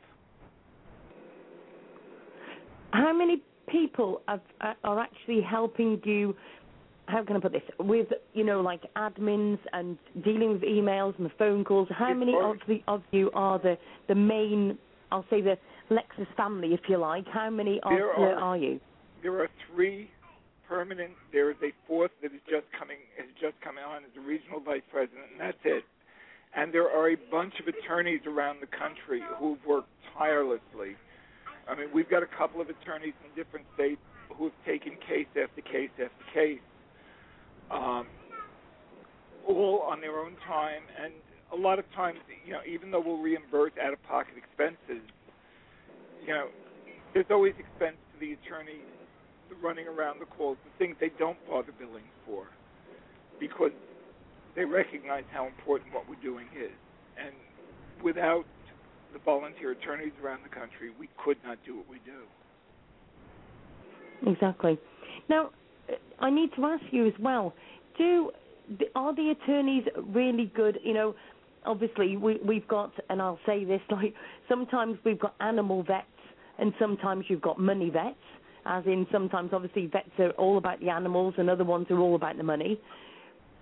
How 2.94 3.12
many 3.12 3.42
people 3.66 4.22
have, 4.28 4.40
uh, 4.60 4.74
are 4.84 5.00
actually 5.00 5.40
helping 5.40 6.00
you? 6.04 6.36
How 7.06 7.24
can 7.24 7.36
I 7.36 7.40
put 7.40 7.50
this? 7.52 7.62
With 7.80 8.06
you 8.34 8.44
know, 8.44 8.60
like 8.60 8.82
admins 8.94 9.58
and 9.72 9.98
dealing 10.22 10.52
with 10.52 10.62
emails 10.62 11.16
and 11.18 11.26
the 11.26 11.32
phone 11.36 11.64
calls. 11.64 11.88
How 11.90 12.10
It's 12.12 12.18
many 12.18 12.32
both. 12.32 12.54
of 12.62 12.66
the 12.68 12.82
of 12.86 13.02
you 13.10 13.30
are 13.34 13.58
the 13.58 13.76
the 14.06 14.14
main? 14.14 14.78
I'll 15.10 15.26
say 15.28 15.40
the 15.40 15.58
Lexus 15.90 16.28
family, 16.36 16.72
if 16.72 16.80
you 16.88 16.96
like. 16.98 17.26
How 17.26 17.50
many 17.50 17.80
of 17.82 17.90
There 17.90 18.12
are- 18.12 18.36
are 18.36 18.56
you? 18.56 18.80
There 19.22 19.38
are 19.40 19.50
three 19.72 20.08
permanent. 20.68 21.12
There 21.32 21.50
is 21.50 21.56
a 21.62 21.72
fourth 21.88 22.12
that 22.22 22.32
is 22.32 22.40
just 22.48 22.70
coming 22.72 22.98
has 23.18 23.26
just 23.40 23.60
come 23.60 23.76
on 23.76 24.04
as 24.04 24.16
a 24.16 24.20
regional 24.20 24.60
vice 24.60 24.82
president, 24.90 25.32
and 25.32 25.40
that's 25.40 25.64
it. 25.64 25.84
And 26.54 26.72
there 26.72 26.88
are 26.90 27.08
a 27.10 27.16
bunch 27.16 27.58
of 27.58 27.66
attorneys 27.66 28.24
around 28.26 28.60
the 28.60 28.68
country 28.68 29.20
who've 29.36 29.62
worked 29.66 29.90
tirelessly. 30.16 30.96
I 31.68 31.74
mean, 31.74 31.88
we've 31.94 32.08
got 32.08 32.22
a 32.22 32.26
couple 32.26 32.60
of 32.60 32.68
attorneys 32.68 33.14
in 33.24 33.34
different 33.34 33.66
states 33.74 34.00
who 34.36 34.44
have 34.44 34.58
taken 34.66 34.92
case 35.06 35.26
after 35.30 35.60
case 35.62 35.90
after 35.92 36.24
case, 36.32 36.60
um, 37.70 38.06
all 39.46 39.80
on 39.80 40.00
their 40.00 40.18
own 40.18 40.36
time. 40.46 40.82
And 41.02 41.12
a 41.52 41.56
lot 41.56 41.78
of 41.78 41.84
times, 41.94 42.18
you 42.44 42.52
know, 42.52 42.60
even 42.66 42.90
though 42.90 43.00
we'll 43.00 43.18
reimburse 43.18 43.72
out-of-pocket 43.80 44.34
expenses, 44.36 45.02
you 46.26 46.28
know, 46.28 46.48
there's 47.12 47.26
always 47.30 47.54
expense 47.58 47.96
to 48.12 48.20
the 48.20 48.32
attorney 48.32 48.80
running 49.62 49.86
around 49.86 50.20
the 50.20 50.26
calls, 50.26 50.58
the 50.64 50.84
things 50.84 50.96
they 51.00 51.12
don't 51.18 51.38
bother 51.48 51.72
billing 51.78 52.04
for, 52.26 52.46
because 53.38 53.70
they 54.56 54.64
recognize 54.64 55.24
how 55.32 55.46
important 55.46 55.94
what 55.94 56.08
we're 56.08 56.20
doing 56.22 56.46
is. 56.56 56.72
And 57.16 57.34
without 58.02 58.44
the 59.14 59.20
volunteer 59.20 59.70
attorneys 59.70 60.12
around 60.22 60.40
the 60.42 60.50
country, 60.50 60.90
we 60.98 61.08
could 61.24 61.38
not 61.44 61.56
do 61.64 61.76
what 61.78 61.88
we 61.88 61.98
do. 62.04 62.20
Exactly. 64.30 64.78
Now, 65.30 65.50
I 66.20 66.30
need 66.30 66.50
to 66.56 66.64
ask 66.66 66.84
you 66.90 67.06
as 67.06 67.14
well. 67.18 67.54
Do 67.96 68.30
are 68.94 69.14
the 69.14 69.30
attorneys 69.30 69.84
really 70.08 70.50
good? 70.54 70.78
You 70.82 70.94
know, 70.94 71.14
obviously 71.64 72.16
we 72.16 72.38
we've 72.44 72.66
got, 72.66 72.92
and 73.08 73.22
I'll 73.22 73.40
say 73.46 73.64
this 73.64 73.80
like 73.90 74.14
sometimes 74.48 74.98
we've 75.04 75.20
got 75.20 75.34
animal 75.40 75.82
vets, 75.82 76.06
and 76.58 76.72
sometimes 76.78 77.24
you've 77.28 77.42
got 77.42 77.58
money 77.58 77.90
vets. 77.90 78.16
As 78.66 78.84
in, 78.86 79.06
sometimes 79.12 79.50
obviously 79.52 79.86
vets 79.86 80.08
are 80.18 80.30
all 80.32 80.58
about 80.58 80.80
the 80.80 80.88
animals, 80.88 81.34
and 81.38 81.48
other 81.48 81.64
ones 81.64 81.86
are 81.90 81.98
all 81.98 82.16
about 82.16 82.36
the 82.36 82.42
money. 82.42 82.80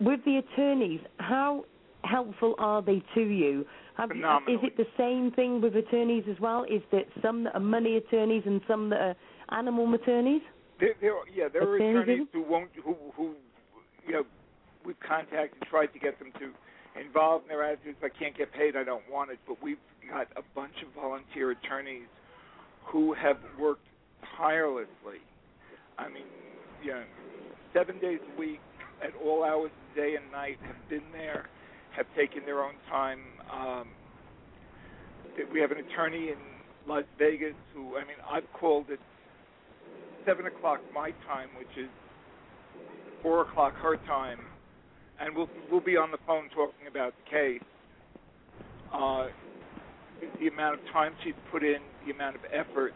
With 0.01 0.25
the 0.25 0.39
attorneys, 0.39 1.01
how 1.19 1.65
helpful 2.05 2.55
are 2.59 2.83
they 2.83 3.03
to 3.15 3.21
you? 3.21 3.67
Have, 3.97 4.11
uh, 4.11 4.39
is 4.49 4.59
it 4.63 4.77
the 4.77 4.87
same 4.97 5.31
thing 5.33 5.61
with 5.61 5.77
attorneys 5.77 6.25
as 6.31 6.41
well? 6.41 6.65
Is 6.65 6.83
that 6.93 7.07
some 7.21 7.45
that 7.45 7.55
are 7.55 7.61
money 7.61 7.97
attorneys 7.97 8.43
and 8.47 8.61
some 8.67 8.89
that 8.91 9.01
are 9.01 9.17
animal 9.51 9.93
attorneys? 9.95 10.43
There, 10.81 10.95
there, 11.01 11.13
yeah, 11.33 11.49
there 11.53 11.63
are 11.63 11.77
Attorneys, 11.77 12.03
attorneys 12.03 12.29
who 12.33 12.43
won't, 12.43 12.71
who, 12.83 12.97
who, 13.15 13.35
you 14.07 14.13
know, 14.13 14.25
we've 14.85 14.99
contacted, 15.07 15.63
tried 15.69 15.87
to 15.89 15.99
get 15.99 16.19
them 16.19 16.33
to 16.41 16.53
involve 17.01 17.43
in 17.43 17.49
their 17.49 17.63
attitudes. 17.63 17.99
I 18.03 18.09
can't 18.09 18.37
get 18.37 18.53
paid, 18.53 18.77
I 18.77 18.85
don't 18.85 19.09
want 19.11 19.31
it. 19.31 19.39
But 19.47 19.63
we've 19.63 19.77
got 20.11 20.29
a 20.37 20.43
bunch 20.55 20.75
of 20.83 20.93
volunteer 21.01 21.51
attorneys 21.51 22.09
who 22.85 23.13
have 23.15 23.39
worked 23.61 23.87
tirelessly. 24.37 25.21
I 25.99 26.09
mean, 26.09 26.25
you 26.83 26.93
know, 26.93 27.05
seven 27.73 27.99
days 28.01 28.21
a 28.35 28.41
week, 28.41 28.61
at 29.03 29.11
all 29.25 29.45
hours 29.45 29.71
of 29.71 29.97
day 29.97 30.17
and 30.17 30.31
night, 30.33 30.59
have 30.67 30.89
been 30.89 31.03
there, 31.13 31.49
have 31.97 32.07
taken 32.17 32.45
their 32.45 32.63
own 32.63 32.75
time. 32.89 33.21
Um, 33.53 33.89
we 35.53 35.61
have 35.61 35.71
an 35.71 35.79
attorney 35.79 36.29
in 36.29 36.39
Las 36.87 37.05
Vegas 37.19 37.55
who, 37.75 37.97
I 37.97 38.01
mean, 38.01 38.17
I've 38.31 38.51
called 38.53 38.87
at 38.91 38.99
seven 40.27 40.47
o'clock 40.47 40.81
my 40.95 41.11
time, 41.27 41.49
which 41.59 41.77
is 41.77 41.91
four 43.23 43.43
o'clock 43.43 43.75
her 43.77 43.97
time, 44.07 44.41
and 45.21 45.35
we'll 45.35 45.49
we'll 45.71 45.81
be 45.81 45.97
on 45.97 46.11
the 46.11 46.19
phone 46.27 46.49
talking 46.55 46.87
about 46.89 47.15
the 47.25 47.31
case. 47.31 47.63
Uh, 48.93 49.29
the 50.39 50.49
amount 50.49 50.79
of 50.79 50.87
time 50.93 51.13
she's 51.25 51.35
put 51.51 51.65
in, 51.65 51.79
the 52.07 52.13
amount 52.13 52.37
of 52.37 52.43
effort, 52.53 52.95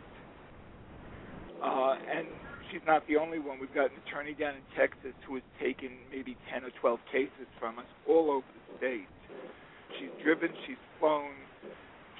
uh, 1.63 1.95
and 2.13 2.27
she's 2.71 2.83
not 2.87 3.07
the 3.09 3.17
only 3.17 3.39
one. 3.39 3.59
We've 3.59 3.75
got 3.75 3.91
an 3.91 3.97
attorney 4.07 4.35
down 4.35 4.55
in 4.55 4.63
Texas 4.77 5.15
who 5.27 5.35
has 5.35 5.45
taken 5.61 5.91
maybe 6.11 6.37
ten 6.53 6.65
or 6.65 6.71
twelve 6.81 7.01
cases 7.11 7.47
from 7.59 7.79
us 7.79 7.87
all 8.09 8.31
over 8.31 8.47
She's 8.81 10.11
driven, 10.23 10.51
she's 10.67 10.81
flown, 11.01 11.33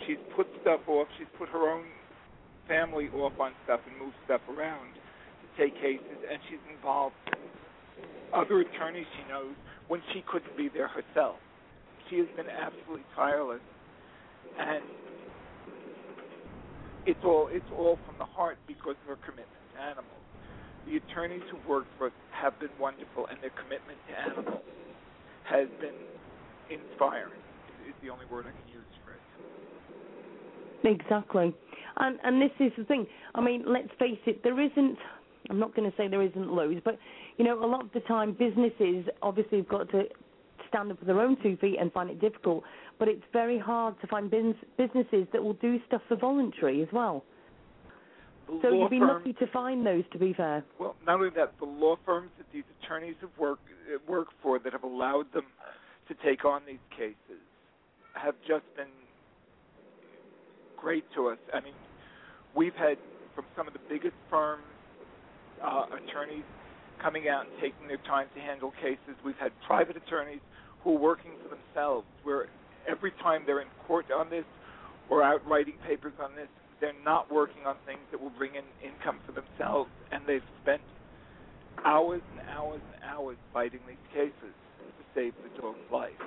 she's 0.07 0.19
put 0.35 0.47
stuff 0.63 0.81
off, 0.89 1.09
she's 1.19 1.29
put 1.39 1.49
her 1.51 1.71
own 1.71 1.85
family 2.69 3.09
off 3.15 3.39
on 3.39 3.53
stuff 3.65 3.81
and 3.87 3.99
moved 3.99 4.17
stuff 4.25 4.41
around 4.49 4.95
to 4.95 5.47
take 5.63 5.75
cases, 5.75 6.19
and 6.31 6.39
she's 6.49 6.63
involved 6.75 7.15
other 8.35 8.61
attorneys 8.61 9.07
she 9.17 9.29
knows 9.29 9.55
when 9.89 10.03
she 10.13 10.23
couldn't 10.27 10.57
be 10.57 10.69
there 10.69 10.89
herself. 10.89 11.37
She 12.11 12.19
has 12.19 12.27
been 12.37 12.49
absolutely 12.49 13.05
tireless, 13.15 13.63
and 14.59 14.83
it's 17.07 17.23
all 17.25 17.49
it's 17.51 17.71
all 17.77 17.99
from 18.07 18.17
the 18.19 18.25
heart 18.25 18.59
because 18.67 18.97
of 19.03 19.17
her 19.17 19.21
commitment 19.23 19.63
to 19.75 19.81
animals. 19.81 20.23
The 20.87 20.99
attorneys 20.99 21.43
who 21.51 21.59
worked 21.69 21.91
for 21.99 22.09
us 22.09 22.13
have 22.31 22.59
been 22.61 22.71
wonderful, 22.79 23.27
and 23.27 23.39
their 23.43 23.55
commitment 23.59 23.99
to 24.09 24.13
animals 24.19 24.63
has 25.45 25.69
been 25.81 25.95
inspiring. 26.71 27.33
Is 27.89 27.95
the 28.03 28.11
only 28.11 28.27
word 28.27 28.47
I 28.47 28.51
can 28.51 28.69
use 28.73 28.85
for 29.05 29.13
it. 29.13 29.21
Exactly. 31.01 31.55
And 31.99 32.19
and 32.25 32.41
this 32.43 32.51
is 32.61 32.73
the 32.77 32.85
thing. 32.85 33.07
I 33.35 33.41
mean, 33.41 33.65
let's 33.67 33.89
face 33.99 34.19
it, 34.27 34.43
there 34.43 34.61
isn't 34.61 34.99
I'm 35.51 35.59
not 35.59 35.75
going 35.75 35.89
to 35.91 35.97
say 35.97 36.09
there 36.09 36.23
isn't 36.23 36.53
loads, 36.53 36.81
but 36.85 36.99
you 37.37 37.45
know, 37.45 37.65
a 37.65 37.67
lot 37.67 37.83
of 37.85 37.93
the 37.93 38.01
time 38.01 38.33
businesses 38.33 39.07
obviously 39.23 39.59
have 39.59 39.69
got 39.69 39.89
to 39.91 40.05
stand 40.69 40.91
up 40.91 40.99
for 40.99 41.05
their 41.05 41.21
own 41.21 41.37
two 41.43 41.57
feet 41.59 41.77
and 41.81 41.93
find 41.93 42.11
it 42.11 42.21
difficult, 42.21 42.65
but 42.99 43.09
it's 43.09 43.23
very 43.33 43.59
hard 43.59 43.99
to 44.01 44.07
find 44.09 44.31
business, 44.31 44.57
businesses 44.77 45.27
that 45.33 45.43
will 45.43 45.53
do 45.55 45.79
stuff 45.87 46.03
for 46.09 46.17
voluntary 46.17 46.83
as 46.83 46.89
well. 46.93 47.23
The 48.49 48.59
So 48.63 48.73
you'd 48.73 48.91
be 48.91 48.99
firms- 48.99 49.13
lucky 49.27 49.33
to 49.35 49.47
find 49.53 49.87
those 49.87 50.05
to 50.13 50.19
be 50.19 50.33
fair. 50.33 50.65
Well, 50.79 50.97
not 51.07 51.17
only 51.17 51.31
that, 51.31 51.57
the 51.59 51.67
law 51.67 51.97
firms 52.05 52.31
that 52.39 52.47
these 52.53 52.65
attorneys 52.83 53.15
have 53.21 53.31
work 53.39 53.61
work 54.09 54.29
for 54.43 54.59
that 54.59 54.73
have 54.73 54.83
allowed 54.83 55.33
them 55.33 55.45
to 56.09 56.15
take 56.25 56.45
on 56.45 56.63
these 56.67 56.83
cases 56.91 57.43
have 58.15 58.35
just 58.47 58.65
been 58.77 58.93
great 60.77 61.05
to 61.15 61.29
us. 61.29 61.39
I 61.53 61.61
mean, 61.61 61.75
we've 62.55 62.75
had 62.75 62.97
from 63.35 63.45
some 63.57 63.67
of 63.67 63.73
the 63.73 63.81
biggest 63.89 64.15
firms 64.31 64.63
uh, 65.63 65.85
attorneys 65.93 66.45
coming 67.03 67.29
out 67.29 67.45
and 67.45 67.53
taking 67.61 67.89
their 67.89 68.01
time 68.09 68.27
to 68.35 68.41
handle 68.41 68.73
cases. 68.81 69.17
We've 69.25 69.39
had 69.39 69.53
private 69.67 69.97
attorneys 69.97 70.41
who 70.83 70.97
are 70.97 71.01
working 71.01 71.33
for 71.43 71.55
themselves, 71.55 72.07
where 72.25 72.47
every 72.89 73.13
time 73.23 73.43
they're 73.45 73.61
in 73.61 73.69
court 73.87 74.07
on 74.11 74.31
this 74.31 74.45
or 75.11 75.23
out 75.23 75.47
writing 75.47 75.75
papers 75.87 76.15
on 76.23 76.35
this, 76.35 76.49
they're 76.81 76.93
not 77.05 77.33
working 77.33 77.65
on 77.67 77.77
things 77.87 78.01
that 78.11 78.21
will 78.21 78.33
bring 78.37 78.55
in 78.55 78.65
income 78.85 79.19
for 79.27 79.33
themselves, 79.33 79.91
and 80.13 80.23
they've 80.27 80.45
spent 80.63 80.81
hours 81.85 82.23
and 82.33 82.41
hours 82.49 82.81
and 82.95 83.05
hours 83.05 83.37
fighting 83.53 83.81
these 83.87 83.97
cases 84.13 84.55
save 85.17 85.33
the 85.43 85.61
dog's 85.61 85.79
life. 85.91 86.21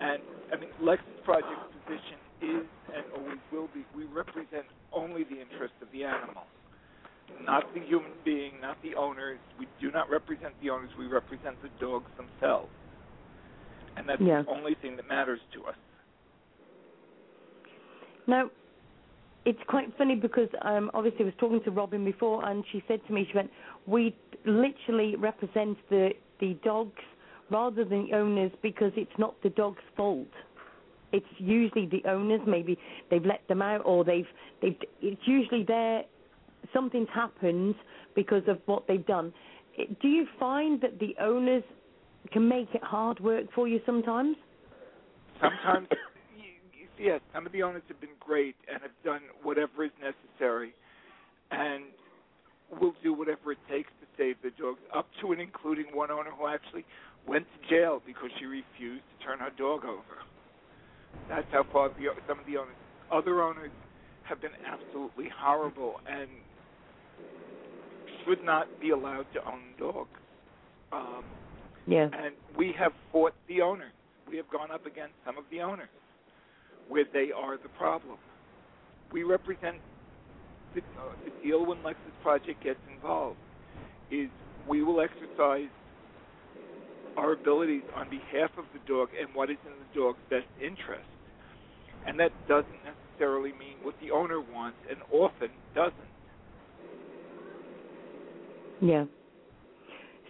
And 0.00 0.22
I 0.52 0.56
mean, 0.60 0.70
Lexus 0.80 1.18
Project's 1.24 1.72
position 1.82 2.18
is 2.42 2.66
and 2.94 3.04
always 3.16 3.40
will 3.50 3.68
be: 3.74 3.84
we 3.96 4.04
represent 4.04 4.66
only 4.92 5.24
the 5.24 5.40
interest 5.40 5.74
of 5.82 5.88
the 5.92 6.04
animal, 6.04 6.44
not 7.44 7.64
the 7.74 7.80
human 7.80 8.12
being, 8.24 8.52
not 8.60 8.76
the 8.82 8.94
owners. 8.94 9.38
We 9.58 9.66
do 9.80 9.90
not 9.90 10.08
represent 10.10 10.54
the 10.62 10.70
owners; 10.70 10.90
we 10.98 11.06
represent 11.06 11.56
the 11.62 11.70
dogs 11.80 12.10
themselves. 12.16 12.70
and 13.96 14.08
that's 14.08 14.22
Yeah. 14.22 14.42
the 14.42 14.50
only 14.50 14.74
thing 14.74 14.94
that 14.94 15.08
matters 15.08 15.40
to 15.52 15.64
us. 15.66 15.74
To 15.74 15.74
us. 15.74 15.76
Now, 18.28 18.50
it's 19.44 19.58
quite 19.66 19.92
funny 19.98 20.14
because 20.14 20.48
um, 20.62 20.90
obviously 20.94 21.22
I 21.22 21.24
was 21.24 21.34
talking 21.38 21.60
to 21.64 21.72
Robin 21.72 22.04
before, 22.04 22.44
and 22.48 22.64
she 22.70 22.80
said 22.86 23.04
to 23.08 23.12
me, 23.12 23.26
she 23.28 23.36
went, 23.36 23.50
"We 23.86 24.14
literally 24.44 25.16
represent 25.16 25.78
the 25.90 26.14
the 26.38 26.54
dogs 26.62 27.02
rather 27.50 27.84
than 27.84 28.08
the 28.08 28.16
owners 28.16 28.52
because 28.62 28.92
it's 28.96 29.18
not 29.18 29.40
the 29.42 29.50
dog's 29.50 29.82
fault. 29.96 30.28
It's 31.12 31.26
usually 31.38 31.86
the 31.86 32.02
owners. 32.08 32.40
Maybe 32.46 32.78
they've 33.10 33.24
let 33.24 33.46
them 33.48 33.62
out, 33.62 33.82
or 33.84 34.04
they've 34.04 34.26
they've. 34.60 34.76
It's 35.00 35.22
usually 35.24 35.64
their 35.64 36.02
something's 36.72 37.08
happened 37.14 37.74
because 38.14 38.42
of 38.46 38.58
what 38.66 38.86
they've 38.86 39.06
done. 39.06 39.32
Do 40.02 40.08
you 40.08 40.26
find 40.38 40.80
that 40.80 40.98
the 40.98 41.14
owners 41.20 41.62
can 42.32 42.48
make 42.48 42.68
it 42.74 42.82
hard 42.82 43.20
work 43.20 43.46
for 43.54 43.68
you 43.68 43.80
sometimes? 43.86 44.36
Sometimes, 45.40 45.88
yes, 46.98 47.20
some 47.32 47.46
of 47.46 47.52
the 47.52 47.62
owners 47.62 47.82
have 47.88 48.00
been 48.00 48.10
great 48.18 48.56
and 48.70 48.82
have 48.82 48.90
done 49.04 49.20
whatever 49.42 49.84
is 49.84 49.92
necessary, 50.02 50.74
and 51.52 51.84
will 52.80 52.94
do 53.02 53.14
whatever 53.14 53.52
it 53.52 53.58
takes 53.70 53.90
to 54.00 54.06
save 54.18 54.36
the 54.42 54.50
dogs, 54.60 54.80
up 54.94 55.06
to 55.20 55.32
and 55.32 55.40
including 55.40 55.86
one 55.94 56.10
owner 56.10 56.30
who 56.30 56.46
actually 56.46 56.84
went 57.28 57.44
to 57.44 57.68
jail 57.68 58.00
because 58.06 58.30
she 58.38 58.46
refused 58.46 59.04
to 59.12 59.24
turn 59.24 59.38
her 59.38 59.50
dog 59.58 59.84
over. 59.84 60.16
That's 61.28 61.46
how 61.52 61.64
far 61.70 61.90
the, 61.90 62.08
some 62.26 62.38
of 62.40 62.46
the 62.46 62.56
owners. 62.56 62.76
Other 63.12 63.42
owners 63.42 63.70
have 64.24 64.40
been 64.40 64.56
absolutely 64.66 65.28
horrible 65.38 65.94
and 66.10 66.28
should 68.24 68.42
not 68.44 68.66
be 68.80 68.90
allowed 68.90 69.26
to 69.34 69.40
own 69.46 69.76
dogs. 69.78 70.08
Um, 70.92 71.24
Yeah. 71.86 72.08
and 72.12 72.32
we 72.56 72.72
have 72.78 72.92
fought 73.12 73.34
the 73.46 73.60
owners. 73.60 73.92
We 74.28 74.36
have 74.36 74.48
gone 74.50 74.70
up 74.70 74.86
against 74.86 75.14
some 75.24 75.38
of 75.38 75.44
the 75.50 75.60
owners 75.60 75.88
where 76.88 77.04
they 77.12 77.30
are 77.32 77.56
the 77.56 77.68
problem. 77.78 78.18
We 79.12 79.22
represent 79.22 79.76
the, 80.74 80.80
uh, 80.80 81.16
the 81.24 81.32
deal 81.42 81.64
when 81.64 81.78
Lexus 81.78 82.16
Project 82.22 82.62
gets 82.62 82.80
involved 82.92 83.38
is 84.10 84.28
we 84.66 84.82
will 84.82 85.00
exercise 85.00 85.68
our 87.18 87.32
abilities 87.32 87.82
on 87.96 88.08
behalf 88.08 88.50
of 88.56 88.64
the 88.72 88.80
dog 88.86 89.08
and 89.18 89.28
what 89.34 89.50
is 89.50 89.56
in 89.66 89.72
the 89.72 90.00
dog's 90.00 90.18
best 90.30 90.46
interest. 90.60 91.08
And 92.06 92.18
that 92.20 92.32
doesn't 92.48 92.70
necessarily 92.84 93.50
mean 93.50 93.76
what 93.82 93.94
the 94.00 94.10
owner 94.10 94.40
wants 94.40 94.78
and 94.88 94.98
often 95.12 95.48
doesn't. 95.74 95.92
Yeah. 98.80 99.04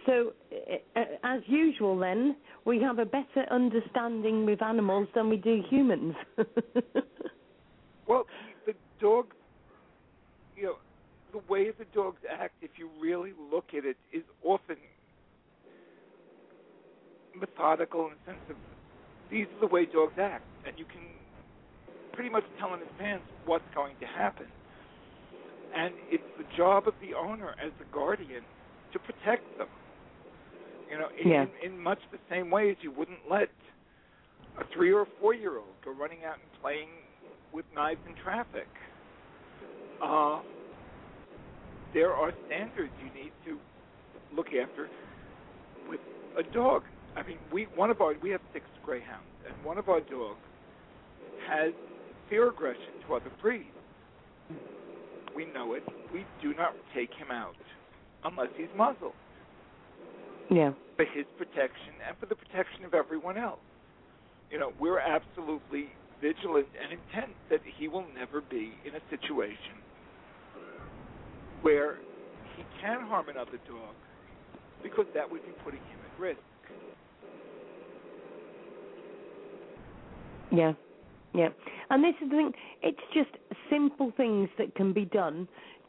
So, 0.05 0.33
uh, 0.51 0.99
uh, 0.99 1.03
as 1.23 1.41
usual, 1.45 1.97
then 1.99 2.35
we 2.65 2.81
have 2.81 2.99
a 2.99 3.05
better 3.05 3.45
understanding 3.51 4.45
with 4.45 4.61
animals 4.63 5.07
than 5.13 5.29
we 5.29 5.37
do 5.37 5.61
humans. 5.69 6.15
Well, 8.09 8.25
the 8.65 8.73
dog, 8.99 9.35
you 10.57 10.63
know, 10.63 10.75
the 11.31 11.41
way 11.47 11.69
the 11.69 11.85
dogs 11.93 12.17
act, 12.27 12.55
if 12.63 12.71
you 12.75 12.89
really 12.99 13.33
look 13.51 13.65
at 13.77 13.85
it, 13.85 13.97
is 14.11 14.23
often 14.43 14.77
methodical 17.39 18.05
in 18.05 18.11
the 18.11 18.31
sense 18.31 18.43
of 18.49 18.55
these 19.31 19.45
are 19.57 19.67
the 19.67 19.73
way 19.73 19.85
dogs 19.85 20.13
act, 20.19 20.43
and 20.65 20.77
you 20.77 20.85
can 20.85 21.01
pretty 22.13 22.29
much 22.29 22.43
tell 22.59 22.73
in 22.73 22.81
advance 22.81 23.21
what's 23.45 23.63
going 23.75 23.95
to 23.99 24.05
happen. 24.05 24.45
And 25.75 25.93
it's 26.09 26.23
the 26.37 26.45
job 26.57 26.87
of 26.87 26.93
the 27.01 27.15
owner 27.15 27.55
as 27.63 27.71
the 27.79 27.85
guardian 27.93 28.41
to 28.93 28.99
protect 28.99 29.45
them. 29.57 29.67
You 30.91 30.97
know, 30.97 31.07
in, 31.21 31.29
Yeah. 31.29 31.45
in, 31.63 31.73
in 31.73 31.79
much 31.79 31.99
the 32.11 32.17
same 32.29 32.49
way 32.49 32.71
as 32.71 32.77
you 32.81 32.91
wouldn't 32.91 33.19
let 33.29 33.49
a 34.57 34.63
three 34.73 34.91
or 34.91 35.05
four 35.21 35.33
year 35.33 35.57
old 35.57 35.77
go 35.85 35.91
running 35.91 36.19
out 36.25 36.35
and 36.41 36.61
playing 36.61 36.89
with 37.53 37.65
knives 37.75 38.01
in 38.07 38.15
traffic. 38.23 38.67
Uh, 40.01 40.39
there 41.93 42.13
are 42.13 42.31
standards 42.47 42.91
you 43.03 43.21
need 43.21 43.31
to 43.45 43.57
look 44.35 44.47
after 44.47 44.89
with 45.87 45.99
a 46.37 46.43
dog. 46.53 46.83
I 47.15 47.23
mean, 47.23 47.37
we 47.51 47.63
one 47.75 47.89
of 47.89 48.01
our 48.01 48.13
we 48.21 48.29
have 48.31 48.41
six 48.53 48.65
greyhounds, 48.85 49.25
and 49.45 49.53
one 49.65 49.77
of 49.77 49.89
our 49.89 49.99
dogs 49.99 50.39
has 51.47 51.73
fear 52.29 52.49
aggression 52.49 52.93
to 53.07 53.15
other 53.15 53.31
breeds. 53.41 53.65
We 55.35 55.45
know 55.45 55.73
it. 55.73 55.83
We 56.13 56.25
do 56.41 56.53
not 56.53 56.75
take 56.93 57.13
him 57.13 57.31
out 57.31 57.55
unless 58.23 58.49
he's 58.57 58.67
muzzled 58.75 59.13
yeah. 60.49 60.71
for 60.95 61.05
his 61.05 61.25
protection 61.37 61.93
and 62.07 62.17
for 62.17 62.25
the 62.25 62.35
protection 62.35 62.85
of 62.85 62.93
everyone 62.93 63.37
else. 63.37 63.59
You 64.51 64.59
know, 64.59 64.73
we're 64.79 64.99
absolutely 64.99 65.89
vigilant 66.21 66.67
and 66.81 66.99
intent 66.99 67.35
that 67.49 67.61
he 67.77 67.87
will 67.87 68.05
never 68.17 68.41
be 68.41 68.73
in 68.85 68.95
a 68.95 69.01
situation 69.09 69.79
where 71.61 71.97
he 72.57 72.63
can 72.81 73.01
harm 73.01 73.29
another 73.29 73.59
dog 73.67 73.95
because 74.81 75.05
that 75.13 75.29
would 75.29 75.45
be 75.45 75.51
putting 75.63 75.79
him 75.79 75.99
at 76.03 76.19
risk. 76.19 76.39
Yeah. 80.51 80.73
Yeah. 81.33 81.49
And 81.89 82.03
this 82.03 82.15
is 82.21 82.29
the 82.29 82.35
thing, 82.35 82.51
it's 82.81 82.99
just 83.13 83.29
simple 83.69 84.11
things 84.17 84.49
that 84.57 84.75
can 84.75 84.93
be 84.93 85.05
done 85.05 85.47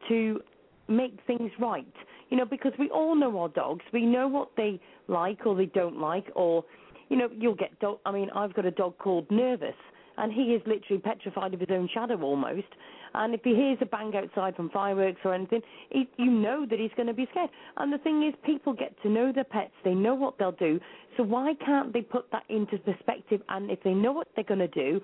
to 0.08 0.40
make 0.88 1.18
things 1.26 1.50
right. 1.58 1.86
You 2.28 2.36
know, 2.36 2.44
because 2.44 2.72
we 2.78 2.88
all 2.90 3.14
know 3.14 3.38
our 3.38 3.48
dogs. 3.48 3.84
We 3.92 4.06
know 4.06 4.28
what 4.28 4.50
they 4.56 4.80
like 5.08 5.46
or 5.46 5.56
they 5.56 5.66
don't 5.66 5.98
like 5.98 6.26
or 6.34 6.64
you 7.08 7.16
know, 7.16 7.28
you'll 7.36 7.56
get 7.56 7.78
dog 7.80 7.98
I 8.06 8.12
mean, 8.12 8.30
I've 8.34 8.54
got 8.54 8.66
a 8.66 8.70
dog 8.70 8.98
called 8.98 9.30
Nervous 9.30 9.74
and 10.16 10.32
he 10.32 10.54
is 10.54 10.62
literally 10.66 11.00
petrified 11.02 11.54
of 11.54 11.60
his 11.60 11.70
own 11.70 11.88
shadow 11.92 12.20
almost. 12.22 12.68
And 13.14 13.34
if 13.34 13.42
he 13.42 13.54
hears 13.54 13.78
a 13.80 13.86
bang 13.86 14.12
outside 14.14 14.56
from 14.56 14.70
fireworks 14.70 15.20
or 15.24 15.34
anything, 15.34 15.62
he, 15.90 16.08
you 16.16 16.30
know 16.30 16.66
that 16.68 16.78
he's 16.78 16.90
going 16.96 17.08
to 17.08 17.14
be 17.14 17.26
scared. 17.30 17.50
And 17.76 17.92
the 17.92 17.98
thing 17.98 18.26
is, 18.26 18.34
people 18.44 18.72
get 18.72 18.94
to 19.02 19.08
know 19.08 19.32
their 19.32 19.44
pets. 19.44 19.72
They 19.84 19.94
know 19.94 20.14
what 20.14 20.38
they'll 20.38 20.52
do. 20.52 20.80
So 21.16 21.22
why 21.22 21.54
can't 21.64 21.92
they 21.92 22.02
put 22.02 22.30
that 22.32 22.44
into 22.48 22.78
perspective? 22.78 23.42
And 23.48 23.70
if 23.70 23.82
they 23.82 23.94
know 23.94 24.12
what 24.12 24.28
they're 24.34 24.44
going 24.44 24.60
to 24.60 24.68
do, 24.68 25.00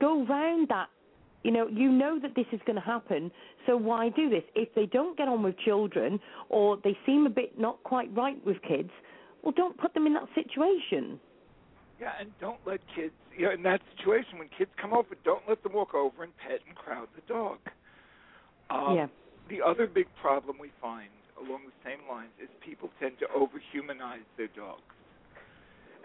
go 0.00 0.24
round 0.26 0.68
that. 0.68 0.88
You 1.42 1.52
know, 1.52 1.68
you 1.68 1.90
know 1.90 2.18
that 2.20 2.34
this 2.34 2.44
is 2.52 2.60
going 2.66 2.76
to 2.76 2.82
happen, 2.82 3.32
so 3.66 3.74
why 3.74 4.10
do 4.10 4.28
this? 4.28 4.42
If 4.54 4.74
they 4.74 4.84
don't 4.84 5.16
get 5.16 5.26
on 5.26 5.42
with 5.42 5.58
children 5.58 6.20
or 6.50 6.76
they 6.84 6.94
seem 7.06 7.24
a 7.24 7.30
bit 7.30 7.58
not 7.58 7.82
quite 7.82 8.14
right 8.14 8.36
with 8.44 8.60
kids, 8.60 8.90
well, 9.42 9.54
don't 9.56 9.78
put 9.78 9.94
them 9.94 10.06
in 10.06 10.12
that 10.12 10.28
situation. 10.34 11.18
Yeah, 11.98 12.12
and 12.20 12.30
don't 12.40 12.58
let 12.66 12.80
kids, 12.94 13.14
you 13.36 13.46
know, 13.46 13.52
in 13.52 13.62
that 13.62 13.80
situation 13.96 14.38
when 14.38 14.48
kids 14.56 14.70
come 14.80 14.92
over, 14.92 15.14
don't 15.24 15.42
let 15.48 15.62
them 15.62 15.72
walk 15.72 15.94
over 15.94 16.22
and 16.22 16.32
pet 16.36 16.60
and 16.66 16.76
crowd 16.76 17.08
the 17.14 17.22
dog. 17.32 17.58
Um, 18.70 18.96
yeah. 18.96 19.06
The 19.48 19.62
other 19.62 19.86
big 19.86 20.06
problem 20.20 20.56
we 20.60 20.70
find 20.80 21.10
along 21.38 21.62
the 21.66 21.74
same 21.84 21.98
lines 22.08 22.30
is 22.42 22.48
people 22.64 22.90
tend 23.00 23.18
to 23.18 23.26
overhumanize 23.34 24.26
their 24.36 24.52
dogs 24.54 24.82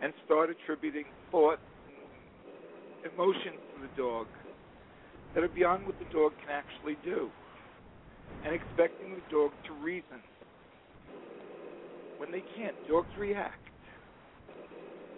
and 0.01 0.13
start 0.25 0.49
attributing 0.49 1.05
thoughts 1.31 1.61
and 3.03 3.13
emotions 3.13 3.59
to 3.75 3.81
the 3.81 3.91
dog 4.01 4.27
that 5.33 5.43
are 5.43 5.49
beyond 5.49 5.85
what 5.85 5.95
the 5.99 6.09
dog 6.11 6.31
can 6.41 6.49
actually 6.49 6.97
do 7.03 7.29
and 8.45 8.53
expecting 8.53 9.13
the 9.13 9.21
dog 9.29 9.51
to 9.67 9.73
reason 9.83 10.21
when 12.17 12.31
they 12.31 12.43
can't. 12.55 12.75
Dogs 12.87 13.09
react. 13.19 13.59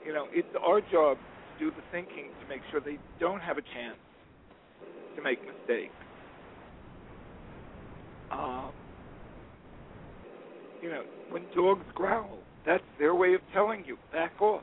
You 0.06 0.14
know, 0.14 0.28
it's 0.32 0.48
our 0.66 0.82
job 0.92 1.18
do 1.60 1.72
the 1.72 1.84
thinking 1.92 2.30
to 2.42 2.48
make 2.48 2.62
sure 2.72 2.80
they 2.80 2.98
don't 3.20 3.42
have 3.42 3.58
a 3.58 3.66
chance 3.74 3.98
to 5.16 5.22
make 5.24 5.40
mistakes. 5.42 5.94
Um, 8.32 8.72
you 10.82 10.90
know, 10.90 11.04
when 11.32 11.44
dogs 11.56 11.86
growl, 11.96 12.40
that's 12.66 12.84
their 13.00 13.16
way 13.16 13.34
of 13.34 13.42
telling 13.54 13.84
you 13.86 13.98
back 14.12 14.40
off. 14.42 14.62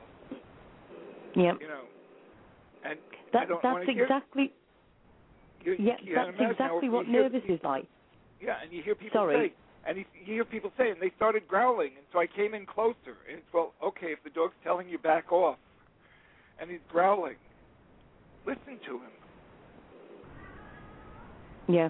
Yeah. 1.35 1.53
You 1.59 1.67
know, 1.67 1.81
and 2.85 2.99
That, 3.33 3.43
I 3.43 3.45
don't 3.45 3.63
that's 3.63 3.89
exactly 3.89 4.53
you, 5.65 5.73
yeah. 5.79 5.95
you 6.01 6.15
That's 6.15 6.27
can't 6.27 6.37
imagine 6.37 6.55
how 6.59 6.65
exactly 6.65 6.89
what 6.89 7.07
nervous 7.07 7.41
is 7.49 7.59
like. 7.63 7.85
Yeah, 8.41 8.55
and 8.63 8.71
you 8.71 8.83
hear 8.83 8.95
people 8.95 9.19
Sorry. 9.19 9.49
say, 9.49 9.53
and 9.87 9.97
you 9.97 10.05
you 10.13 10.33
hear 10.35 10.45
people 10.45 10.71
say, 10.77 10.91
and 10.91 11.01
they 11.01 11.11
started 11.15 11.47
growling, 11.47 11.91
and 11.97 12.05
so 12.13 12.19
I 12.19 12.27
came 12.27 12.53
in 12.53 12.65
closer. 12.65 13.17
And 13.27 13.39
it's 13.39 13.47
well, 13.53 13.73
okay, 13.83 14.07
if 14.07 14.23
the 14.23 14.29
dog's 14.29 14.55
telling 14.63 14.87
you 14.87 14.97
back 14.97 15.31
off, 15.31 15.57
and 16.59 16.69
he's 16.69 16.79
growling, 16.89 17.35
listen 18.45 18.79
to 18.85 18.97
him. 18.97 19.11
Yeah. 21.67 21.89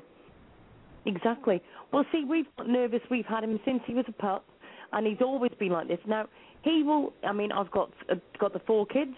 Exactly. 1.06 1.62
Well, 1.92 2.06
see, 2.12 2.24
we've 2.28 2.48
got 2.58 2.68
nervous. 2.68 3.02
We've 3.10 3.26
had 3.26 3.44
him 3.44 3.60
since 3.64 3.82
he 3.86 3.94
was 3.94 4.06
a 4.08 4.12
pup, 4.12 4.46
and 4.92 5.06
he's 5.06 5.22
always 5.22 5.52
been 5.60 5.70
like 5.72 5.88
this. 5.88 6.00
Now, 6.08 6.28
he 6.64 6.84
will. 6.84 7.14
I 7.24 7.32
mean, 7.32 7.52
I've 7.52 7.70
got 7.72 7.92
uh, 8.12 8.16
got 8.40 8.54
the 8.54 8.62
four 8.66 8.86
kids, 8.88 9.16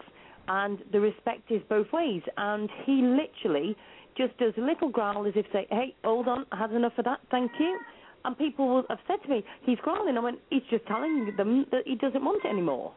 and 0.47 0.79
the 0.91 0.99
respect 0.99 1.49
is 1.49 1.62
both 1.69 1.88
ways. 1.93 2.21
And 2.36 2.69
he 2.86 3.01
literally 3.01 3.75
just 4.17 4.38
does 4.38 4.53
a 4.57 4.62
little 4.62 4.89
growl 4.89 5.25
as 5.27 5.33
if 5.36 5.45
say, 5.53 5.65
"Hey, 5.69 5.95
hold 6.03 6.27
on, 6.27 6.45
I 6.51 6.57
had 6.57 6.73
enough 6.73 6.97
of 6.97 7.05
that, 7.05 7.19
thank 7.31 7.51
you." 7.60 7.79
And 8.25 8.38
people 8.38 8.67
will 8.67 8.83
have 8.89 8.99
said 9.07 9.23
to 9.23 9.29
me, 9.29 9.45
"He's 9.62 9.79
growling." 9.79 10.17
I 10.17 10.19
went, 10.19 10.39
"He's 10.49 10.63
just 10.69 10.86
telling 10.88 11.33
them 11.38 11.65
that 11.71 11.88
he 11.88 11.95
doesn't 11.95 12.23
want 12.23 12.43
it 12.43 12.49
anymore." 12.49 12.91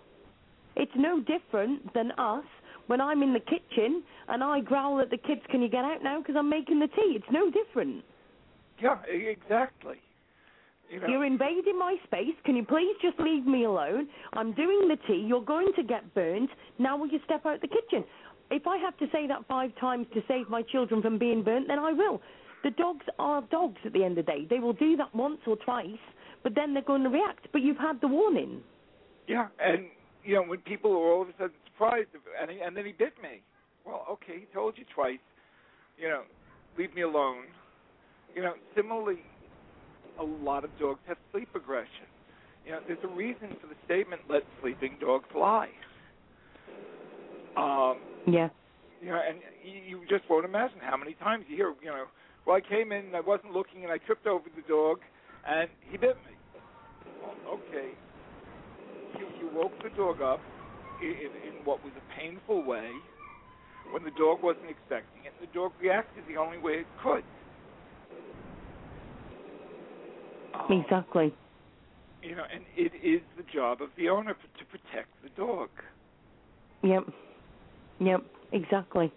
It's 0.76 0.92
no 0.96 1.20
different 1.20 1.92
than 1.94 2.12
us 2.12 2.44
when 2.87 3.00
I'm 3.00 3.22
in 3.22 3.33
the 3.33 3.40
kitchen 3.40 4.02
and 4.28 4.42
I 4.42 4.61
growl 4.61 5.00
at 5.00 5.11
the 5.11 5.18
kids, 5.18 5.42
"Can 5.48 5.62
you 5.62 5.68
get 5.68 5.85
out 5.85 6.02
now?" 6.02 6.18
Because 6.18 6.37
I'm 6.37 6.48
making 6.48 6.80
the 6.80 6.88
tea. 6.88 7.16
It's 7.16 7.30
no 7.30 7.50
different. 7.50 8.04
Yeah, 8.80 8.98
exactly. 9.06 10.00
You 10.88 11.00
know, 11.00 11.06
You're 11.06 11.24
invading 11.24 11.78
my 11.78 11.96
space. 12.04 12.35
Can 12.44 12.56
you 12.56 12.64
please 12.64 12.96
just 13.00 13.18
leave 13.20 13.46
me 13.46 13.64
alone? 13.64 14.09
I'm 14.33 14.52
doing 14.52 14.88
the 14.88 14.96
tea. 15.06 15.24
You're 15.26 15.44
going 15.44 15.72
to 15.76 15.85
get 15.85 16.12
burned. 16.14 16.48
Now 16.78 16.96
will 16.96 17.06
you 17.06 17.20
step 17.24 17.46
out 17.46 17.61
the 17.61 17.68
kitchen? 17.68 18.04
If 18.50 18.66
I 18.66 18.76
have 18.78 18.96
to 18.98 19.06
say 19.12 19.28
that 19.28 19.46
five 19.46 19.70
times 19.76 20.09
to 20.14 20.22
save 20.26 20.48
my 20.48 20.62
children 20.62 21.00
from 21.00 21.18
being 21.18 21.44
burnt, 21.44 21.68
then 21.68 21.78
I 21.78 21.92
will. 21.92 22.20
The 22.64 22.70
dogs 22.72 23.06
are 23.20 23.42
dogs 23.42 23.78
at 23.85 23.92
the 23.92 24.02
end 24.02 24.18
of 24.18 24.26
the 24.26 24.33
day. 24.33 24.46
They 24.50 24.59
will 24.59 24.72
do 24.72 24.96
that 24.96 25.14
once 25.14 25.38
or 25.46 25.56
twice, 25.56 25.87
but 26.42 26.54
then 26.56 26.74
they're 26.74 26.83
going 26.83 27.04
to 27.04 27.09
react. 27.09 27.46
But 27.52 27.62
you've 27.62 27.78
had 27.78 28.00
the 28.00 28.09
warning. 28.09 28.61
yeah, 29.28 29.46
and 29.61 29.87
you 30.22 30.35
know 30.35 30.42
when 30.42 30.61
people 30.61 30.92
are 30.92 31.12
all 31.12 31.22
of 31.22 31.28
a 31.28 31.33
sudden 31.33 31.56
surprised, 31.72 32.09
and 32.40 32.50
he, 32.50 32.61
and 32.61 32.76
then 32.76 32.87
he 32.87 32.92
bit 32.92 33.14
me. 33.22 33.42
Well, 33.87 34.06
okay, 34.11 34.40
he 34.40 34.46
told 34.52 34.74
you 34.76 34.85
twice. 34.94 35.18
You 35.96 36.09
know, 36.09 36.22
leave 36.78 36.94
me 36.94 37.02
alone. 37.02 37.44
You 38.35 38.42
know, 38.42 38.54
similarly, 38.76 39.20
a 40.18 40.24
lot 40.24 40.64
of 40.64 40.70
dogs 40.78 41.00
have 41.06 41.16
sleep 41.33 41.48
aggression. 41.55 42.07
You 42.64 42.72
know, 42.72 42.80
there's 42.86 42.99
a 43.05 43.09
reason 43.09 43.57
for 43.61 43.66
the 43.66 43.76
statement 43.84 44.22
"Let 44.28 44.42
sleeping 44.61 44.99
dogs 45.01 45.28
lie." 45.34 45.70
Um, 47.57 47.99
Yeah. 48.26 48.49
you 49.03 49.09
know, 49.09 49.20
and 49.26 49.38
you, 49.64 50.01
you 50.01 50.07
just 50.09 50.28
won't 50.30 50.44
imagine 50.44 50.78
how 50.80 50.97
many 50.97 51.14
times 51.14 51.44
you 51.49 51.57
hear, 51.57 51.74
you 51.82 51.88
know, 51.88 52.05
well, 52.47 52.57
I 52.57 52.61
came 52.61 52.92
in 52.92 53.07
and 53.07 53.16
I 53.16 53.20
wasn't 53.20 53.53
looking 53.53 53.82
and 53.82 53.92
I 53.92 53.99
tripped 53.99 54.26
over 54.26 54.44
the 54.55 54.62
dog 54.68 55.01
and 55.49 55.68
he 55.90 55.97
bit 55.97 56.16
me. 56.26 56.36
Well, 57.22 57.59
okay. 57.59 57.90
Woke 59.55 59.72
the 59.82 59.90
dog 59.90 60.22
up 60.22 60.40
in, 61.03 61.09
in, 61.09 61.64
what 61.64 61.82
was 61.84 61.92
a 61.96 62.20
painful 62.20 62.62
way 62.62 62.92
when 63.92 64.05
the 64.05 64.11
dog 64.12 64.42
wasn't 64.42 64.70
expecting 64.70 65.24
it. 65.24 65.32
The 65.40 65.46
dog 65.53 65.72
reacted 65.80 66.24
the 66.28 66.36
only 66.36 66.59
way 66.59 66.72
it 66.72 66.86
could. 67.03 67.24
Um, 70.55 70.82
Exactly. 70.82 71.34
You 72.22 72.36
know, 72.36 72.44
and 72.53 72.64
it 72.76 72.92
is 73.03 73.22
the 73.36 73.44
job 73.53 73.80
of 73.80 73.88
the 73.96 74.09
owner 74.09 74.34
to 74.34 74.64
protect 74.66 75.09
the 75.22 75.30
dog. 75.30 75.70
Yep. 76.82 77.05
Yep. 77.98 78.20
Exactly. 78.53 79.12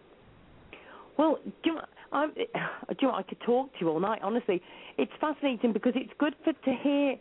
Well, 1.18 1.40
do 1.64 1.72
you, 1.72 1.80
I, 2.12 2.28
do 2.28 2.44
you 3.02 3.08
know, 3.08 3.14
I 3.14 3.24
could 3.24 3.40
talk 3.42 3.72
to 3.74 3.80
you 3.82 3.90
all 3.90 4.00
night. 4.00 4.20
Honestly, 4.24 4.62
it's 4.98 5.12
fascinating 5.20 5.74
because 5.74 5.94
it's 5.96 6.14
good 6.18 6.36
for 6.44 6.54
to 6.54 6.76
hear 6.82 7.16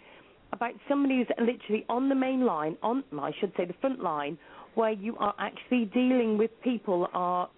about 0.53 0.73
somebody 0.89 1.19
who's 1.19 1.29
literally 1.39 1.85
on 1.89 2.09
the 2.09 2.15
main 2.15 2.45
line, 2.45 2.77
on 2.83 3.05
I 3.19 3.33
should 3.41 3.53
say 3.57 3.65
the 3.65 3.75
front 3.81 4.03
line, 4.03 4.39
where 4.75 4.93
you 4.93 5.17
are 5.19 5.35
actually 5.39 5.87
dealing 5.87 6.39
with 6.39 6.51
people 6.63 7.09
are 7.13 7.49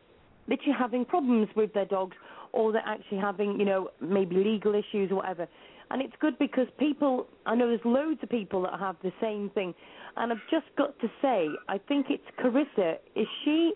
literally 0.49 0.75
having 0.79 1.05
problems 1.05 1.49
with 1.57 1.73
their 1.73 1.85
dogs, 1.87 2.17
or 2.53 2.73
they're 2.73 2.83
actually 2.87 3.19
having, 3.19 3.59
you 3.59 3.67
know, 3.67 3.89
maybe 4.01 4.37
legal 4.37 4.75
issues 4.75 5.11
or 5.11 5.17
whatever. 5.17 5.49
And 5.91 6.01
it's 6.01 6.15
good 6.21 6.39
because 6.39 6.67
people, 6.79 7.27
I 7.47 7.55
know 7.55 7.69
there's 7.69 7.81
loads 7.85 8.21
of 8.23 8.29
people 8.29 8.63
that 8.63 8.79
have 8.79 8.97
the 9.03 9.13
same 9.21 9.51
thing. 9.51 9.75
And 10.17 10.33
I've 10.33 10.39
just 10.51 10.67
got 10.77 10.99
to 11.01 11.09
say, 11.21 11.49
I 11.69 11.79
think 11.79 12.07
it's 12.09 12.25
Carissa. 12.39 12.97
Is 13.15 13.27
she? 13.45 13.73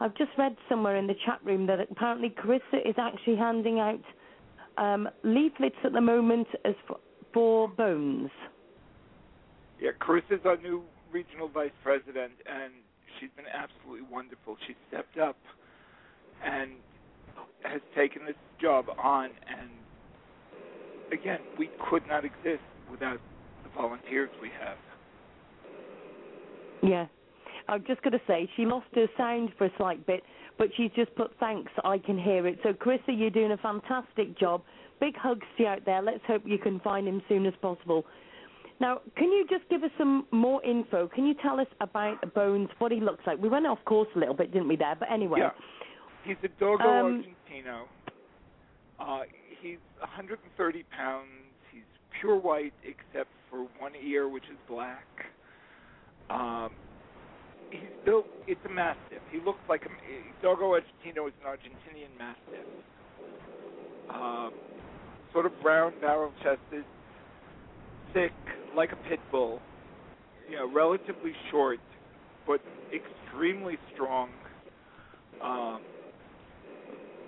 I've 0.00 0.14
just 0.16 0.30
read 0.36 0.56
somewhere 0.68 0.96
in 0.96 1.06
the 1.06 1.14
chat 1.26 1.40
room 1.44 1.66
that 1.66 1.80
apparently 1.90 2.30
Carissa 2.30 2.86
is 2.86 2.94
actually 2.98 3.36
handing 3.36 3.80
out 3.80 4.00
um, 4.76 5.08
leaflets 5.24 5.76
at 5.84 5.92
the 5.92 6.00
moment 6.00 6.46
as 6.64 6.74
for, 6.86 6.98
for 7.32 7.68
bones. 7.68 8.30
Yeah, 9.80 9.90
Carissa's 10.00 10.44
our 10.44 10.56
new 10.56 10.82
regional 11.12 11.48
vice 11.48 11.70
president, 11.82 12.32
and 12.46 12.72
she's 13.18 13.30
been 13.36 13.46
absolutely 13.52 14.06
wonderful. 14.10 14.56
She 14.66 14.74
stepped 14.88 15.18
up 15.18 15.36
and 16.44 16.72
has 17.62 17.80
taken 17.96 18.24
this 18.26 18.36
job 18.60 18.86
on, 19.02 19.30
and 19.48 19.70
again, 21.12 21.38
we 21.58 21.70
could 21.88 22.06
not 22.06 22.24
exist 22.24 22.62
without 22.90 23.20
the 23.62 23.70
volunteers 23.76 24.30
we 24.40 24.50
have. 24.60 24.78
Yeah. 26.82 27.06
I'm 27.68 27.84
just 27.86 28.00
going 28.02 28.12
to 28.12 28.20
say 28.26 28.48
she 28.56 28.64
lost 28.64 28.86
her 28.94 29.06
sound 29.18 29.50
for 29.58 29.66
a 29.66 29.70
slight 29.76 30.06
bit, 30.06 30.22
but 30.56 30.68
she's 30.76 30.90
just 30.96 31.14
put 31.16 31.32
thanks. 31.38 31.70
I 31.84 31.98
can 31.98 32.18
hear 32.18 32.46
it. 32.46 32.58
So, 32.62 32.72
Carissa, 32.72 33.08
you're 33.08 33.30
doing 33.30 33.52
a 33.52 33.58
fantastic 33.58 34.38
job. 34.38 34.62
Big 35.00 35.16
hugs 35.16 35.46
to 35.56 35.62
you 35.62 35.68
out 35.68 35.84
there. 35.84 36.02
Let's 36.02 36.24
hope 36.26 36.42
you 36.44 36.58
can 36.58 36.80
find 36.80 37.06
him 37.06 37.22
soon 37.28 37.46
as 37.46 37.54
possible. 37.60 38.04
Now, 38.80 39.00
can 39.16 39.32
you 39.32 39.44
just 39.48 39.68
give 39.68 39.82
us 39.82 39.90
some 39.98 40.26
more 40.30 40.62
info? 40.64 41.08
Can 41.08 41.26
you 41.26 41.34
tell 41.42 41.58
us 41.58 41.66
about 41.80 42.34
Bones, 42.34 42.68
what 42.78 42.92
he 42.92 43.00
looks 43.00 43.24
like? 43.26 43.40
We 43.40 43.48
went 43.48 43.66
off 43.66 43.78
course 43.84 44.08
a 44.14 44.18
little 44.18 44.34
bit, 44.34 44.52
didn't 44.52 44.68
we, 44.68 44.76
there? 44.76 44.94
But 44.98 45.10
anyway. 45.10 45.40
Yeah. 45.40 45.50
He's 46.24 46.36
a 46.44 46.48
Dogo 46.60 46.84
Um, 46.84 47.24
Argentino. 47.50 47.82
Uh, 49.00 49.22
he's 49.60 49.78
130 50.00 50.84
pounds. 50.96 51.28
He's 51.72 51.82
pure 52.20 52.36
white 52.36 52.74
except 52.84 53.30
for 53.50 53.66
one 53.78 53.92
ear, 54.04 54.28
which 54.28 54.44
is 54.44 54.58
black. 54.68 55.06
Um, 56.30 56.70
he's 57.70 57.80
built. 58.04 58.26
It's 58.46 58.60
a 58.64 58.68
mastiff. 58.68 59.22
He 59.30 59.40
looks 59.40 59.60
like 59.68 59.82
a 59.86 60.42
Dogo 60.42 60.72
Argentino 60.72 61.26
is 61.28 61.34
an 61.42 61.46
Argentinian 61.46 62.16
mastiff. 62.18 62.66
Um, 64.10 64.52
sort 65.32 65.46
of 65.46 65.52
brown, 65.62 65.92
barrel-chested, 66.00 66.84
thick, 68.12 68.32
like 68.76 68.92
a 68.92 69.08
pit 69.08 69.20
bull. 69.30 69.60
You 70.48 70.56
know, 70.56 70.72
relatively 70.72 71.32
short, 71.50 71.78
but 72.46 72.60
extremely 72.92 73.76
strong. 73.94 74.30
Um, 75.42 75.80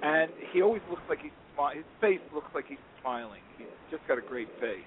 and 0.02 0.30
he 0.52 0.62
always 0.62 0.82
looks 0.88 1.02
like 1.08 1.20
he's 1.20 1.30
smi- 1.56 1.76
his 1.76 1.84
face 2.00 2.20
looks 2.34 2.48
like 2.54 2.66
he's 2.66 2.78
smiling. 3.02 3.42
He's 3.58 3.66
just 3.90 4.06
got 4.08 4.18
a 4.18 4.22
great 4.22 4.48
face. 4.60 4.78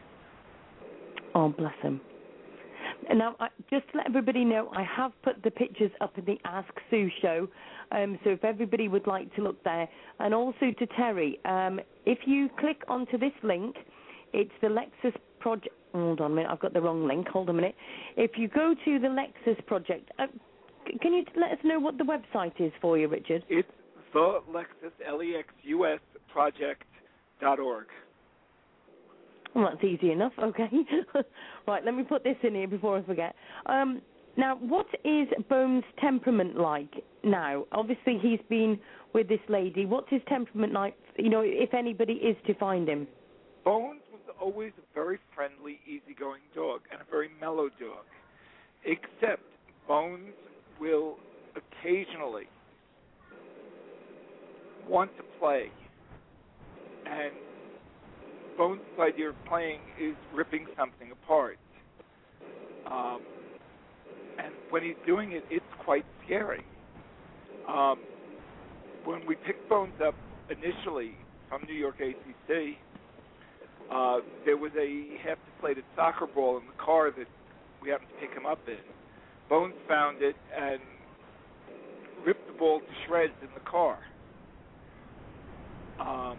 Oh, 1.36 1.49
bless 1.49 1.76
him. 1.82 2.01
And 3.10 3.20
Now, 3.20 3.36
I, 3.39 3.47
just 3.70 3.89
to 3.91 3.97
let 3.97 4.08
everybody 4.08 4.45
know, 4.45 4.72
I 4.76 4.84
have 4.84 5.12
put 5.24 5.43
the 5.43 5.51
pictures 5.51 5.91
up 6.01 6.18
in 6.18 6.26
the 6.26 6.38
Ask 6.45 6.70
Sue 6.89 7.10
show. 7.22 7.47
Um, 7.91 8.18
so 8.24 8.32
if 8.32 8.43
everybody 8.43 8.88
would 8.88 9.08
like 9.08 9.34
to 9.36 9.41
look 9.41 9.64
there, 9.64 9.88
and 10.20 10.34
also 10.34 10.72
to 10.80 10.86
Terry, 10.97 11.39
um, 11.45 11.80
if 12.06 12.20
you 12.26 12.49
click 12.60 12.84
onto 12.88 13.18
this 13.18 13.34
link, 13.43 13.76
it's 14.34 14.51
the 14.62 14.68
Lexus 14.68 15.16
project. 15.39 15.76
Hold 15.93 16.22
on 16.22 16.32
a 16.32 16.36
minute, 16.36 16.49
I've 16.51 16.60
got 16.60 16.74
the 16.74 16.82
wrong 16.82 17.08
link. 17.08 17.28
Hold 17.28 17.49
a 17.49 17.54
minute. 17.54 17.76
If 18.18 18.32
you 18.38 18.47
go 18.47 18.74
to 18.86 18.99
the 18.99 19.08
Lexus 19.08 19.64
project, 19.68 20.10
uh, 20.18 20.28
can 21.01 21.14
you 21.14 21.24
let 21.36 21.51
us 21.51 21.60
know 21.64 21.80
what 21.80 21.97
the 21.97 22.04
website 22.04 22.60
is 22.60 22.72
for 22.82 22.97
you, 22.97 23.08
Richard? 23.08 23.43
It's 23.47 23.68
the 24.14 24.39
Lexus 24.49 24.91
L 25.08 25.22
E 25.22 25.36
Well, 29.56 29.70
that's 29.70 29.84
easy 29.84 30.12
enough. 30.12 30.34
Okay. 30.41 30.70
right, 31.68 31.86
let 31.86 31.93
me 31.93 32.04
put 32.04 32.24
this 32.24 32.38
in 32.43 32.56
here 32.56 32.68
before 32.68 32.97
I 32.97 33.04
forget. 33.04 33.36
Um, 33.68 34.01
now, 34.36 34.56
what 34.58 34.88
is 35.06 35.28
Bones' 35.47 35.84
temperament 35.99 36.58
like 36.58 36.91
now? 37.24 37.66
Obviously, 37.72 38.18
he's 38.20 38.39
been 38.49 38.80
with 39.14 39.28
this 39.30 39.39
lady. 39.47 39.86
What's 39.86 40.10
his 40.10 40.22
temperament 40.28 40.74
like? 40.74 40.95
You 41.18 41.30
know, 41.30 41.41
if 41.45 41.74
anybody 41.74 42.14
is 42.14 42.36
to 42.47 42.56
find 42.56 42.89
him. 42.89 43.08
Bones 43.64 44.01
was 44.12 44.22
always 44.41 44.72
a 44.80 44.93
very 44.95 45.20
friendly, 45.36 45.80
easygoing 45.86 46.41
dog 46.56 46.82
and 46.91 46.99
a 46.99 47.06
very 47.10 47.30
mellow 47.39 47.70
dog. 47.80 48.06
Except 48.86 49.43
Bones 49.88 50.34
will 50.80 51.18
occasionally 51.56 52.47
want 54.89 55.16
to 55.18 55.24
play. 55.39 55.70
And 57.06 57.34
Bones' 58.58 58.82
idea 58.99 59.30
of 59.30 59.36
playing 59.47 59.80
is 59.99 60.16
ripping 60.34 60.66
something 60.78 61.12
apart. 61.12 61.58
Um, 62.89 63.22
and 64.38 64.54
when 64.70 64.84
he's 64.84 64.95
doing 65.06 65.32
it, 65.32 65.43
it's 65.49 65.66
quite 65.84 66.06
scary. 66.26 66.64
Um, 67.68 67.99
when 69.06 69.26
we 69.28 69.36
picked 69.36 69.68
Bones 69.70 69.93
up 70.06 70.16
initially 70.49 71.12
from 71.49 71.62
New 71.68 71.76
York 71.76 71.95
ACC, 71.99 72.78
uh, 73.91 74.20
there 74.45 74.58
was 74.58 74.72
a 74.80 75.18
half 75.24 75.38
deflated 75.56 75.84
soccer 75.95 76.28
ball 76.28 76.58
in 76.58 76.64
the 76.66 76.84
car 76.84 77.12
that 77.12 77.28
we 77.82 77.89
happened 77.89 78.10
to 78.10 78.28
pick 78.28 78.36
him 78.36 78.45
up 78.45 78.60
in. 78.68 78.78
Bones 79.49 79.74
found 79.88 80.22
it 80.22 80.36
and 80.58 80.80
ripped 82.26 82.47
the 82.47 82.58
ball 82.58 82.80
to 82.80 82.86
shreds 83.08 83.34
in 83.41 83.49
the 83.54 83.70
car. 83.70 83.97
Um, 85.99 86.38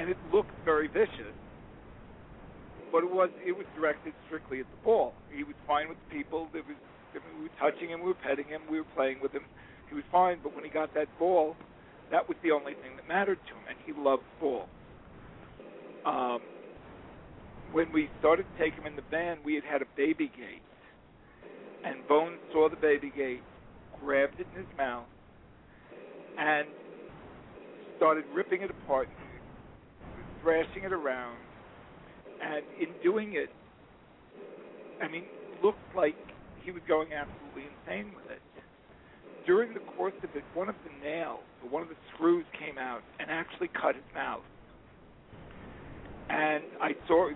and 0.00 0.08
it 0.08 0.16
looked 0.32 0.56
very 0.64 0.88
vicious, 0.88 1.36
but 2.90 3.04
it 3.04 3.12
was 3.12 3.28
it 3.44 3.52
was 3.52 3.66
directed 3.76 4.14
strictly 4.26 4.60
at 4.60 4.66
the 4.70 4.80
ball. 4.82 5.12
He 5.30 5.44
was 5.44 5.54
fine 5.66 5.88
with 5.88 5.98
the 6.08 6.16
people. 6.16 6.48
There 6.52 6.62
was 6.62 6.76
we 7.12 7.42
were 7.42 7.56
touching 7.60 7.90
him, 7.90 8.00
we 8.00 8.08
were 8.08 8.22
petting 8.22 8.46
him, 8.46 8.62
we 8.70 8.78
were 8.78 8.86
playing 8.96 9.18
with 9.20 9.32
him. 9.32 9.42
He 9.88 9.94
was 9.94 10.04
fine, 10.10 10.38
but 10.42 10.54
when 10.54 10.64
he 10.64 10.70
got 10.70 10.94
that 10.94 11.08
ball, 11.18 11.56
that 12.10 12.28
was 12.28 12.38
the 12.42 12.52
only 12.52 12.74
thing 12.74 12.96
that 12.96 13.06
mattered 13.08 13.38
to 13.48 13.52
him, 13.52 13.64
and 13.68 13.76
he 13.84 13.92
loved 13.92 14.22
ball. 14.40 14.68
Um, 16.06 16.40
when 17.72 17.92
we 17.92 18.08
started 18.20 18.46
to 18.46 18.62
take 18.62 18.74
him 18.74 18.86
in 18.86 18.96
the 18.96 19.02
van, 19.10 19.38
we 19.44 19.54
had 19.54 19.64
had 19.64 19.82
a 19.82 19.90
baby 19.96 20.28
gate, 20.28 20.62
and 21.84 22.06
Bones 22.08 22.38
saw 22.52 22.68
the 22.70 22.76
baby 22.76 23.12
gate, 23.14 23.42
grabbed 24.00 24.38
it 24.38 24.46
in 24.54 24.62
his 24.62 24.78
mouth, 24.78 25.06
and 26.38 26.68
started 27.96 28.24
ripping 28.32 28.62
it 28.62 28.70
apart, 28.70 29.08
thrashing 30.42 30.84
it 30.84 30.92
around, 30.92 31.36
and 32.42 32.64
in 32.80 32.88
doing 33.02 33.34
it, 33.34 33.50
I 35.02 35.08
mean, 35.08 35.24
looked 35.62 35.78
like 35.96 36.16
he 36.64 36.70
was 36.70 36.82
going 36.88 37.08
absolutely 37.12 37.64
insane 37.70 38.12
with 38.14 38.30
it. 38.30 38.40
During 39.46 39.74
the 39.74 39.80
course 39.96 40.14
of 40.22 40.30
it, 40.36 40.44
one 40.54 40.68
of 40.68 40.74
the 40.84 41.06
nails, 41.06 41.40
one 41.68 41.82
of 41.82 41.88
the 41.88 41.96
screws 42.14 42.44
came 42.58 42.78
out 42.78 43.00
and 43.18 43.30
actually 43.30 43.68
cut 43.68 43.94
his 43.94 44.04
mouth. 44.14 44.44
And 46.28 46.62
I 46.80 46.90
saw 47.08 47.30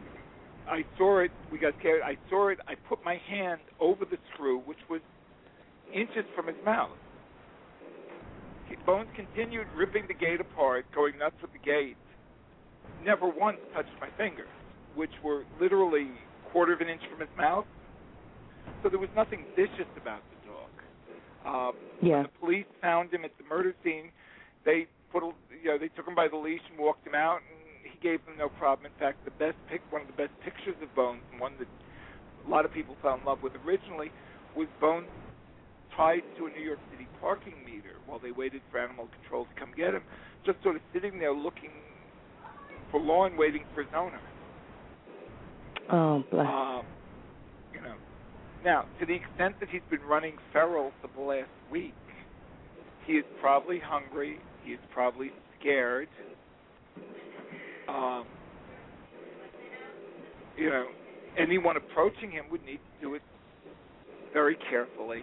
I 0.68 0.84
saw 0.96 1.20
it. 1.20 1.30
We 1.52 1.58
got 1.58 1.74
scared. 1.80 2.02
I 2.02 2.16
saw 2.30 2.48
it. 2.48 2.58
I 2.66 2.74
put 2.88 3.04
my 3.04 3.20
hand 3.28 3.60
over 3.80 4.04
the 4.04 4.16
screw, 4.32 4.60
which 4.60 4.78
was 4.88 5.00
inches 5.92 6.24
from 6.34 6.46
his 6.46 6.56
mouth. 6.64 6.96
Bones 8.86 9.08
continued 9.16 9.66
ripping 9.76 10.04
the 10.08 10.14
gate 10.14 10.40
apart, 10.40 10.84
going 10.94 11.16
nuts 11.18 11.36
with 11.40 11.52
the 11.52 11.58
gate. 11.58 11.96
Never 13.04 13.28
once 13.28 13.58
touched 13.74 13.92
my 14.00 14.08
fingers, 14.16 14.48
which 14.94 15.12
were 15.22 15.44
literally 15.60 16.08
quarter 16.50 16.72
of 16.72 16.80
an 16.80 16.88
inch 16.88 17.02
from 17.10 17.20
his 17.20 17.28
mouth. 17.36 17.66
So 18.82 18.88
there 18.88 18.98
was 18.98 19.10
nothing 19.14 19.44
vicious 19.54 19.90
about 20.00 20.22
the 20.30 20.38
dog. 20.48 20.72
Um, 21.44 21.72
yeah. 22.00 22.14
When 22.14 22.22
the 22.22 22.38
police 22.40 22.70
found 22.80 23.12
him 23.12 23.24
at 23.24 23.36
the 23.36 23.44
murder 23.44 23.74
scene, 23.84 24.10
they 24.64 24.86
put 25.12 25.22
a, 25.22 25.30
you 25.62 25.68
know 25.68 25.78
they 25.78 25.88
took 25.88 26.08
him 26.08 26.14
by 26.14 26.28
the 26.28 26.36
leash 26.36 26.64
and 26.70 26.78
walked 26.78 27.06
him 27.06 27.14
out, 27.14 27.40
and 27.44 27.58
he 27.84 27.98
gave 28.00 28.24
them 28.24 28.36
no 28.38 28.48
problem. 28.48 28.86
In 28.86 28.98
fact, 28.98 29.24
the 29.24 29.36
best 29.36 29.56
pic, 29.68 29.82
one 29.90 30.02
of 30.02 30.08
the 30.08 30.16
best 30.16 30.32
pictures 30.42 30.76
of 30.80 30.88
Bones, 30.94 31.20
and 31.32 31.40
one 31.40 31.52
that 31.58 31.68
a 31.68 32.48
lot 32.48 32.64
of 32.64 32.72
people 32.72 32.96
fell 33.02 33.18
in 33.20 33.24
love 33.24 33.42
with 33.42 33.52
originally, 33.66 34.10
was 34.56 34.68
Bones 34.80 35.08
tied 35.96 36.22
to 36.38 36.46
a 36.46 36.50
New 36.50 36.64
York 36.64 36.80
City 36.90 37.06
parking 37.20 37.54
meter 37.64 38.00
while 38.06 38.18
they 38.18 38.32
waited 38.32 38.62
for 38.70 38.78
animal 38.78 39.08
control 39.20 39.44
to 39.44 39.54
come 39.60 39.70
get 39.76 39.94
him, 39.94 40.02
just 40.46 40.62
sort 40.62 40.76
of 40.76 40.82
sitting 40.92 41.18
there 41.18 41.32
looking 41.32 41.70
forlorn, 42.94 43.36
waiting 43.36 43.62
for 43.74 43.82
his 43.82 43.90
owner. 43.96 44.20
Oh, 45.90 46.24
bless. 46.30 46.46
Um, 46.46 46.82
you 47.72 47.80
know, 47.82 47.94
now 48.64 48.84
to 49.00 49.06
the 49.06 49.14
extent 49.14 49.56
that 49.60 49.68
he's 49.68 49.82
been 49.90 50.06
running 50.08 50.36
feral 50.52 50.92
for 51.02 51.10
the 51.16 51.26
last 51.26 51.50
week, 51.70 51.94
he 53.06 53.14
is 53.14 53.24
probably 53.40 53.80
hungry. 53.84 54.38
He 54.64 54.72
is 54.72 54.80
probably 54.92 55.30
scared. 55.58 56.08
Um, 57.88 58.24
you 60.56 60.70
know, 60.70 60.86
anyone 61.36 61.76
approaching 61.76 62.30
him 62.30 62.44
would 62.50 62.64
need 62.64 62.78
to 62.78 63.08
do 63.08 63.14
it 63.14 63.22
very 64.32 64.56
carefully 64.70 65.22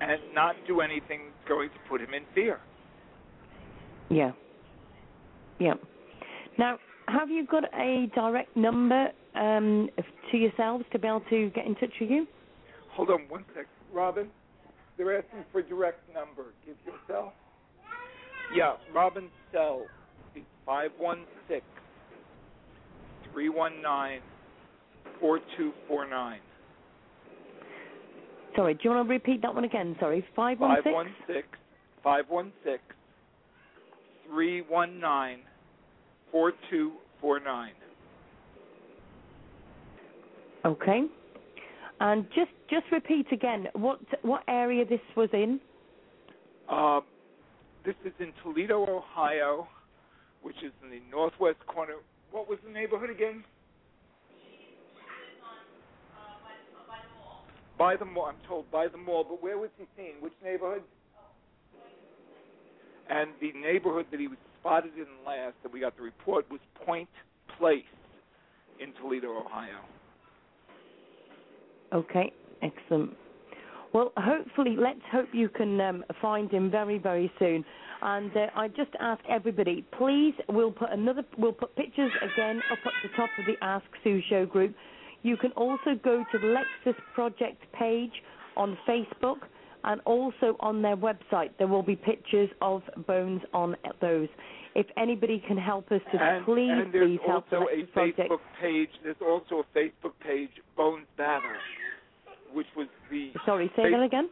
and 0.00 0.20
not 0.34 0.54
do 0.66 0.80
anything 0.80 1.20
that's 1.24 1.48
going 1.48 1.70
to 1.70 1.76
put 1.88 2.00
him 2.00 2.12
in 2.14 2.22
fear. 2.34 2.60
Yeah. 4.10 4.32
Yeah. 5.58 5.74
Now, 6.58 6.78
have 7.08 7.30
you 7.30 7.46
got 7.46 7.64
a 7.74 8.10
direct 8.14 8.56
number 8.56 9.08
um, 9.34 9.88
to 10.30 10.36
yourselves 10.36 10.84
to 10.92 10.98
be 10.98 11.06
able 11.06 11.22
to 11.30 11.50
get 11.54 11.66
in 11.66 11.74
touch 11.76 11.92
with 12.00 12.10
you? 12.10 12.26
Hold 12.92 13.10
on 13.10 13.20
one 13.28 13.44
sec. 13.54 13.66
Robin, 13.92 14.28
they're 14.96 15.18
asking 15.18 15.44
for 15.52 15.60
a 15.60 15.62
direct 15.62 16.00
number. 16.12 16.54
Give 16.64 16.76
yourself. 16.84 17.32
Yeah, 18.54 18.74
Robin's 18.94 19.30
cell 19.52 19.86
is 20.34 20.42
516 20.64 21.60
319 23.32 24.22
4249. 25.20 26.40
Sorry, 28.54 28.74
do 28.74 28.80
you 28.84 28.90
want 28.90 29.06
to 29.06 29.12
repeat 29.12 29.42
that 29.42 29.54
one 29.54 29.64
again? 29.64 29.96
Sorry, 30.00 30.24
516? 30.34 30.92
516 31.22 31.42
516 32.02 32.95
319 34.30 35.44
4249. 36.32 37.72
Okay. 40.64 41.02
And 42.00 42.26
just 42.34 42.50
just 42.68 42.84
repeat 42.92 43.26
again 43.32 43.68
what 43.74 44.00
what 44.22 44.42
area 44.48 44.84
this 44.84 45.00
was 45.16 45.30
in. 45.32 45.60
Um, 46.68 47.02
this 47.84 47.94
is 48.04 48.12
in 48.18 48.32
Toledo, 48.42 48.84
Ohio, 48.84 49.68
which 50.42 50.56
is 50.56 50.72
in 50.82 50.90
the 50.90 51.00
northwest 51.10 51.58
corner. 51.66 51.94
What 52.32 52.48
was 52.48 52.58
the 52.66 52.72
neighborhood 52.72 53.10
again? 53.10 53.44
By 56.76 56.98
the 57.00 57.08
mall. 57.16 57.44
By 57.78 57.96
the 57.96 58.04
mall. 58.04 58.26
I'm 58.26 58.48
told 58.48 58.70
by 58.70 58.88
the 58.88 58.98
mall. 58.98 59.24
But 59.24 59.42
where 59.42 59.56
was 59.56 59.70
he 59.78 59.84
seen? 59.96 60.14
Which 60.20 60.32
neighborhood? 60.42 60.82
And 63.08 63.30
the 63.40 63.52
neighborhood 63.52 64.06
that 64.10 64.20
he 64.20 64.28
was 64.28 64.38
spotted 64.60 64.92
in 64.96 65.06
last, 65.24 65.54
that 65.62 65.72
we 65.72 65.80
got 65.80 65.96
the 65.96 66.02
report, 66.02 66.50
was 66.50 66.60
Point 66.84 67.08
Place 67.58 67.84
in 68.80 68.92
Toledo, 69.00 69.28
Ohio. 69.38 69.80
Okay, 71.92 72.32
excellent. 72.62 73.12
Well, 73.92 74.12
hopefully, 74.16 74.76
let's 74.78 75.00
hope 75.10 75.28
you 75.32 75.48
can 75.48 75.80
um, 75.80 76.04
find 76.20 76.50
him 76.50 76.70
very, 76.70 76.98
very 76.98 77.32
soon. 77.38 77.64
And 78.02 78.30
uh, 78.36 78.46
I 78.54 78.68
just 78.68 78.90
ask 79.00 79.22
everybody, 79.28 79.84
please, 79.96 80.34
we'll 80.48 80.72
put 80.72 80.90
another, 80.90 81.22
we'll 81.38 81.52
put 81.52 81.74
pictures 81.76 82.10
again 82.20 82.60
up 82.70 82.78
at 82.84 82.92
the 83.02 83.16
top 83.16 83.30
of 83.38 83.46
the 83.46 83.54
Ask 83.64 83.86
Sue 84.04 84.20
Show 84.28 84.44
group. 84.44 84.74
You 85.22 85.36
can 85.36 85.52
also 85.52 85.94
go 86.04 86.24
to 86.30 86.38
the 86.38 86.46
Lexus 86.46 86.96
Project 87.14 87.62
page 87.72 88.12
on 88.56 88.76
Facebook, 88.86 89.38
and 89.86 90.00
also 90.04 90.56
on 90.60 90.82
their 90.82 90.96
website 90.96 91.50
there 91.58 91.66
will 91.66 91.82
be 91.82 91.96
pictures 91.96 92.50
of 92.60 92.82
bones 93.06 93.40
on 93.54 93.76
those. 94.00 94.28
If 94.74 94.86
anybody 94.98 95.42
can 95.46 95.56
help 95.56 95.90
us 95.90 96.02
to 96.12 96.18
and, 96.22 96.44
please, 96.44 96.68
and 96.70 96.92
please 96.92 97.18
help 97.26 97.46
also 97.50 97.66
a 97.72 97.84
Project. 97.86 98.18
Facebook 98.30 98.40
page. 98.60 98.90
There's 99.02 99.16
also 99.24 99.64
a 99.64 99.78
Facebook 99.78 100.12
page, 100.22 100.50
Bones 100.76 101.06
Battle, 101.16 101.48
which 102.52 102.66
was 102.76 102.88
the 103.10 103.32
Sorry, 103.46 103.70
say 103.74 103.90
that 103.90 104.02
again. 104.02 104.28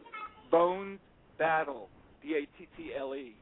Bones 0.51 0.99
Battle, 1.39 1.89
B 2.21 2.35
A 2.35 2.41
T 2.59 2.67
T 2.77 2.91
L 2.95 3.15
E, 3.15 3.33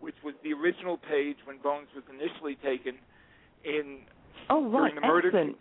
which 0.00 0.16
was 0.22 0.34
the 0.44 0.52
original 0.52 0.98
page 0.98 1.36
when 1.46 1.56
Bones 1.62 1.88
was 1.94 2.04
initially 2.10 2.56
taken 2.56 2.98
in 3.64 4.00
Oh 4.50 4.64
right, 4.68 4.90
during 4.90 4.94
the 4.96 5.00
murder 5.00 5.28
excellent. 5.28 5.56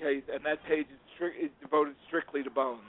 case, 0.00 0.24
and 0.32 0.44
that 0.44 0.58
page 0.66 0.86
is, 0.90 0.98
stri- 1.14 1.44
is 1.44 1.50
devoted 1.62 1.94
strictly 2.08 2.42
to 2.42 2.50
Bones. 2.50 2.80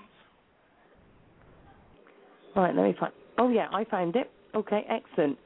Right, 2.58 2.76
let 2.76 2.84
me 2.84 2.96
find. 3.00 3.14
Oh 3.38 3.50
yeah, 3.50 3.68
I 3.72 3.84
found 3.86 4.16
it. 4.16 4.32
Okay, 4.56 4.82
excellent. 4.90 5.38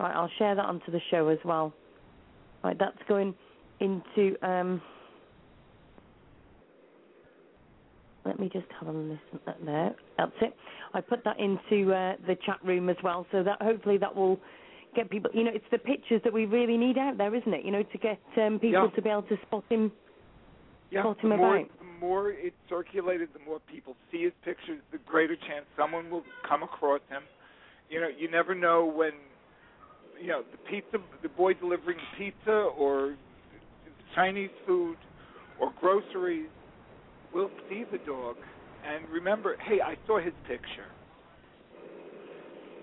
Right, 0.00 0.14
I'll 0.14 0.30
share 0.38 0.54
that 0.56 0.64
onto 0.64 0.90
the 0.90 1.00
show 1.10 1.28
as 1.28 1.38
well. 1.44 1.72
Right, 2.64 2.76
that's 2.78 2.98
going 3.08 3.34
into. 3.80 4.36
um 4.42 4.82
Let 8.24 8.38
me 8.40 8.50
just 8.52 8.66
have 8.78 8.88
a 8.88 8.92
listen 8.92 9.40
at 9.46 9.56
there. 9.64 9.94
That's 10.18 10.32
it. 10.42 10.54
I 10.92 11.00
put 11.00 11.24
that 11.24 11.38
into 11.38 11.94
uh, 11.94 12.16
the 12.26 12.36
chat 12.44 12.58
room 12.64 12.88
as 12.90 12.96
well, 13.02 13.24
so 13.32 13.42
that 13.42 13.62
hopefully 13.62 13.96
that 13.98 14.14
will 14.14 14.38
get 14.94 15.08
people. 15.08 15.30
You 15.32 15.44
know, 15.44 15.52
it's 15.54 15.64
the 15.70 15.78
pictures 15.78 16.20
that 16.24 16.32
we 16.32 16.44
really 16.44 16.76
need 16.76 16.98
out 16.98 17.16
there, 17.16 17.34
isn't 17.34 17.54
it? 17.54 17.64
You 17.64 17.70
know, 17.70 17.82
to 17.84 17.98
get 17.98 18.18
um, 18.36 18.58
people 18.58 18.82
Yeah. 18.84 18.90
to 18.96 19.02
be 19.02 19.08
able 19.08 19.22
to 19.22 19.38
spot 19.46 19.64
him. 19.70 19.92
Yeah, 20.90 21.02
Spot 21.02 21.20
him 21.20 21.28
more, 21.36 21.56
about. 21.58 21.68
the 21.77 21.77
more 22.00 22.30
it's 22.30 22.56
circulated, 22.68 23.28
the 23.32 23.44
more 23.44 23.58
people 23.70 23.94
see 24.10 24.24
his 24.24 24.32
pictures, 24.44 24.80
the 24.92 24.98
greater 25.06 25.36
chance 25.36 25.66
someone 25.76 26.10
will 26.10 26.24
come 26.48 26.62
across 26.62 27.00
him. 27.08 27.22
You 27.88 28.00
know, 28.00 28.08
you 28.08 28.30
never 28.30 28.54
know 28.54 28.84
when, 28.84 29.12
you 30.20 30.28
know, 30.28 30.42
the 30.50 30.58
pizza, 30.70 30.98
the 31.22 31.28
boy 31.28 31.54
delivering 31.54 31.98
pizza 32.16 32.68
or 32.78 33.16
Chinese 34.14 34.50
food 34.66 34.96
or 35.60 35.72
groceries 35.80 36.48
will 37.32 37.50
see 37.68 37.84
the 37.90 37.98
dog 37.98 38.36
and 38.86 39.08
remember, 39.08 39.56
hey, 39.66 39.80
I 39.84 39.96
saw 40.06 40.20
his 40.20 40.34
picture. 40.46 40.88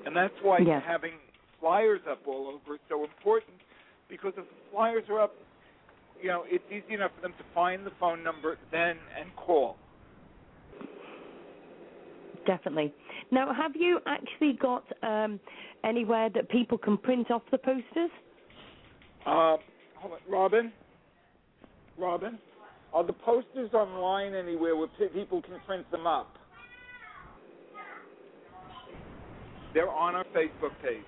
And 0.05 0.15
that's 0.15 0.33
why 0.41 0.59
Yeah. 0.59 0.79
having 0.81 1.13
flyers 1.59 2.01
up 2.09 2.27
all 2.27 2.47
over 2.47 2.75
is 2.75 2.81
so 2.89 3.03
important 3.03 3.59
because 4.07 4.33
if 4.37 4.47
the 4.47 4.69
flyers 4.71 5.03
are 5.09 5.21
up, 5.21 5.33
you 6.25 6.31
know, 6.31 6.43
it's 6.47 6.63
easy 6.71 6.95
enough 6.95 7.11
for 7.13 7.21
them 7.21 7.33
to 7.37 7.43
find 7.53 7.85
the 7.85 7.91
phone 7.99 8.23
number 8.23 8.57
then 8.71 8.97
and 9.15 9.29
call. 9.35 9.77
Definitely. 12.47 12.91
Now, 13.29 13.53
have 13.53 13.75
you 13.75 13.99
actually 14.07 14.53
got 14.53 14.83
um, 15.03 15.39
anywhere 15.83 16.31
that 16.33 16.49
people 16.49 16.79
can 16.79 16.97
print 16.97 17.29
off 17.29 17.43
the 17.51 17.59
posters? 17.59 18.09
Uh, 19.23 19.57
hold 19.97 20.13
on, 20.13 20.19
Robin. 20.27 20.73
Robin, 21.95 22.39
are 22.91 23.03
the 23.05 23.13
posters 23.13 23.71
online 23.75 24.33
anywhere 24.33 24.75
where 24.75 24.87
pe- 24.97 25.09
people 25.09 25.43
can 25.43 25.59
print 25.67 25.89
them 25.91 26.07
up? 26.07 26.37
They're 29.75 29.91
on 29.91 30.15
our 30.15 30.25
Facebook 30.35 30.73
page, 30.81 31.03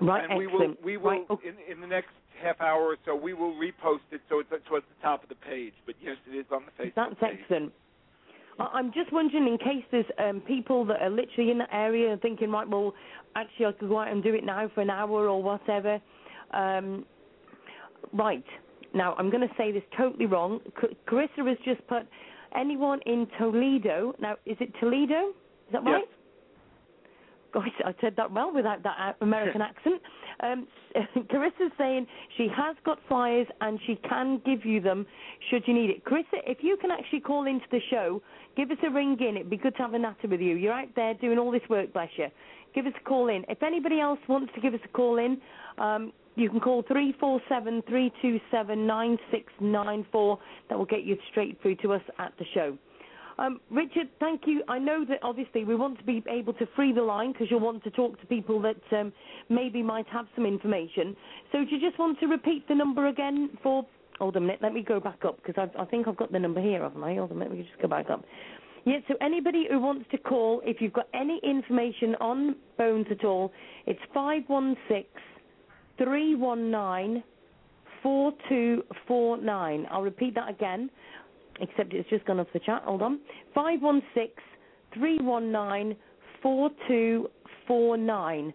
Right, 0.00 0.28
and 0.28 0.36
we 0.36 0.48
will 0.48 0.54
excellent. 0.54 0.84
we 0.84 0.96
will 0.96 1.10
Right, 1.10 1.38
in 1.44 1.72
in 1.72 1.80
the 1.80 1.86
next 1.86 2.10
half 2.42 2.60
hour 2.60 2.82
or 2.82 2.96
so, 3.04 3.14
we 3.14 3.34
will 3.34 3.54
repost 3.54 4.00
it 4.10 4.20
so 4.28 4.40
it's 4.40 4.50
towards 4.66 4.86
the 4.88 5.02
top 5.02 5.22
of 5.22 5.28
the 5.28 5.34
page. 5.36 5.74
But 5.86 5.94
yes, 6.02 6.16
it 6.30 6.36
is 6.36 6.46
on 6.50 6.62
the 6.66 6.82
Facebook 6.82 6.94
That's 6.96 7.20
page. 7.20 7.40
excellent. 7.42 7.72
I'm 8.58 8.92
just 8.92 9.12
wondering, 9.12 9.46
in 9.46 9.58
case 9.58 9.84
there's 9.90 10.04
um, 10.18 10.40
people 10.42 10.84
that 10.86 11.00
are 11.00 11.08
literally 11.08 11.50
in 11.50 11.58
that 11.58 11.70
area 11.72 12.12
and 12.12 12.20
thinking, 12.20 12.50
right, 12.50 12.68
well, 12.68 12.92
actually, 13.34 13.66
I 13.66 13.72
could 13.72 13.88
go 13.88 13.98
out 13.98 14.08
and 14.08 14.22
do 14.22 14.34
it 14.34 14.44
now 14.44 14.70
for 14.74 14.82
an 14.82 14.90
hour 14.90 15.28
or 15.28 15.42
whatever. 15.42 15.98
Um, 16.52 17.06
right. 18.12 18.44
Now, 18.92 19.14
I'm 19.18 19.30
going 19.30 19.46
to 19.48 19.54
say 19.56 19.72
this 19.72 19.82
totally 19.96 20.26
wrong. 20.26 20.60
C- 20.80 20.96
Carissa 21.08 21.48
has 21.48 21.56
just 21.64 21.86
put 21.86 22.02
anyone 22.54 23.00
in 23.06 23.26
Toledo. 23.38 24.14
Now, 24.20 24.32
is 24.44 24.56
it 24.60 24.72
Toledo? 24.80 25.28
Is 25.28 25.72
that 25.72 25.84
right? 25.84 26.04
Gosh, 27.52 27.68
I 27.84 27.94
said 28.00 28.14
that 28.16 28.30
well 28.30 28.52
without 28.54 28.82
that 28.82 28.96
uh, 28.98 29.24
American 29.24 29.60
accent. 29.62 30.00
Um, 30.42 30.66
Carissa's 31.30 31.72
saying 31.76 32.06
she 32.36 32.48
has 32.54 32.76
got 32.84 32.98
flyers 33.08 33.46
and 33.60 33.78
she 33.86 33.96
can 34.08 34.40
give 34.44 34.64
you 34.64 34.80
them 34.80 35.06
should 35.50 35.62
you 35.66 35.74
need 35.74 35.90
it. 35.90 36.04
Carissa, 36.04 36.40
if 36.46 36.58
you 36.60 36.76
can 36.80 36.90
actually 36.90 37.20
call 37.20 37.46
into 37.46 37.66
the 37.70 37.80
show, 37.90 38.22
give 38.56 38.70
us 38.70 38.78
a 38.86 38.90
ring 38.90 39.16
in. 39.20 39.36
It'd 39.36 39.50
be 39.50 39.56
good 39.56 39.76
to 39.76 39.82
have 39.82 39.94
a 39.94 39.98
natter 39.98 40.28
with 40.28 40.40
you. 40.40 40.56
You're 40.56 40.72
out 40.72 40.88
there 40.96 41.14
doing 41.14 41.38
all 41.38 41.50
this 41.50 41.62
work, 41.68 41.92
bless 41.92 42.10
you. 42.16 42.28
Give 42.74 42.86
us 42.86 42.92
a 43.00 43.04
call 43.04 43.28
in. 43.28 43.44
If 43.48 43.62
anybody 43.62 44.00
else 44.00 44.20
wants 44.28 44.52
to 44.54 44.60
give 44.60 44.74
us 44.74 44.80
a 44.84 44.88
call 44.88 45.18
in, 45.18 45.40
um, 45.78 46.12
you 46.36 46.48
can 46.48 46.60
call 46.60 46.84
three 46.86 47.14
four 47.18 47.40
seven 47.48 47.82
three 47.88 48.12
two 48.22 48.38
seven 48.50 48.86
nine 48.86 49.18
six 49.30 49.52
nine 49.60 50.06
four. 50.12 50.38
That 50.68 50.78
will 50.78 50.86
get 50.86 51.02
you 51.02 51.16
straight 51.30 51.60
through 51.60 51.76
to 51.76 51.92
us 51.94 52.02
at 52.18 52.32
the 52.38 52.44
show. 52.54 52.78
Um, 53.40 53.58
Richard, 53.70 54.08
thank 54.20 54.42
you. 54.44 54.62
I 54.68 54.78
know 54.78 55.04
that 55.08 55.18
obviously 55.22 55.64
we 55.64 55.74
want 55.74 55.98
to 55.98 56.04
be 56.04 56.22
able 56.28 56.52
to 56.54 56.66
free 56.76 56.92
the 56.92 57.00
line 57.00 57.32
because 57.32 57.48
you'll 57.50 57.60
want 57.60 57.82
to 57.84 57.90
talk 57.90 58.20
to 58.20 58.26
people 58.26 58.60
that 58.60 58.76
um, 58.92 59.14
maybe 59.48 59.82
might 59.82 60.06
have 60.08 60.26
some 60.36 60.44
information. 60.44 61.16
So 61.50 61.64
do 61.64 61.74
you 61.74 61.80
just 61.80 61.98
want 61.98 62.20
to 62.20 62.26
repeat 62.26 62.68
the 62.68 62.74
number 62.74 63.08
again 63.08 63.48
for? 63.62 63.86
Hold 64.18 64.36
a 64.36 64.40
minute, 64.40 64.58
let 64.60 64.74
me 64.74 64.82
go 64.82 65.00
back 65.00 65.24
up 65.24 65.38
because 65.42 65.70
I, 65.78 65.84
think 65.86 66.06
I've 66.06 66.18
got 66.18 66.30
the 66.30 66.38
number 66.38 66.60
here, 66.60 66.82
haven't 66.82 67.02
I? 67.02 67.14
Hold 67.14 67.30
a 67.30 67.34
minute, 67.34 67.54
me 67.56 67.62
just 67.62 67.80
go 67.80 67.88
back 67.88 68.10
up. 68.10 68.22
Yeah, 68.84 68.98
so 69.08 69.14
anybody 69.22 69.66
who 69.70 69.80
wants 69.80 70.04
to 70.10 70.18
call, 70.18 70.60
if 70.62 70.82
you've 70.82 70.92
got 70.92 71.08
any 71.14 71.40
information 71.42 72.14
on 72.16 72.56
bones 72.76 73.06
at 73.10 73.24
all, 73.24 73.50
it's 73.86 74.00
five 74.12 74.42
one 74.48 74.76
six 74.90 75.08
three 75.96 76.34
one 76.34 76.70
nine 76.70 77.22
four 78.02 78.34
two 78.50 78.82
four 79.08 79.38
nine. 79.38 79.86
I'll 79.90 80.02
repeat 80.02 80.34
that 80.34 80.50
again 80.50 80.90
except 81.60 81.92
it's 81.92 82.08
just 82.08 82.24
gone 82.24 82.40
off 82.40 82.46
the 82.52 82.60
chat. 82.60 82.82
Hold 82.84 83.02
on. 83.02 83.20
516 83.54 84.30
319 84.94 85.96
4249. 86.42 88.54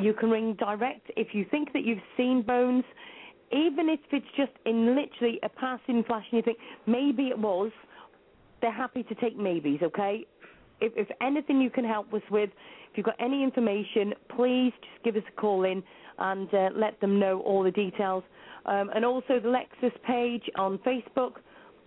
You 0.00 0.14
can 0.14 0.30
ring 0.30 0.54
direct 0.54 1.10
if 1.16 1.28
you 1.32 1.44
think 1.50 1.72
that 1.72 1.84
you've 1.84 1.98
seen 2.16 2.42
bones, 2.42 2.84
even 3.52 3.88
if 3.88 4.00
it's 4.10 4.26
just 4.36 4.50
in 4.64 4.96
literally 4.96 5.38
a 5.42 5.48
passing 5.48 6.02
flash 6.04 6.24
and 6.30 6.38
you 6.38 6.42
think 6.42 6.58
maybe 6.86 7.28
it 7.28 7.38
was, 7.38 7.70
they're 8.60 8.72
happy 8.72 9.04
to 9.04 9.14
take 9.16 9.38
maybes, 9.38 9.80
okay? 9.82 10.26
If, 10.80 10.92
if 10.96 11.08
anything 11.20 11.60
you 11.60 11.70
can 11.70 11.84
help 11.84 12.12
us 12.12 12.22
with, 12.30 12.50
if 12.90 12.96
you've 12.96 13.06
got 13.06 13.14
any 13.20 13.44
information, 13.44 14.14
please 14.34 14.72
just 14.80 15.04
give 15.04 15.14
us 15.16 15.22
a 15.28 15.32
call 15.40 15.64
in 15.64 15.82
and 16.18 16.52
uh, 16.52 16.70
let 16.74 17.00
them 17.00 17.20
know 17.20 17.40
all 17.40 17.62
the 17.62 17.70
details. 17.70 18.24
Um, 18.64 18.90
and 18.94 19.04
also 19.04 19.38
the 19.40 19.48
Lexus 19.48 19.92
page 20.06 20.42
on 20.56 20.78
Facebook 20.78 21.34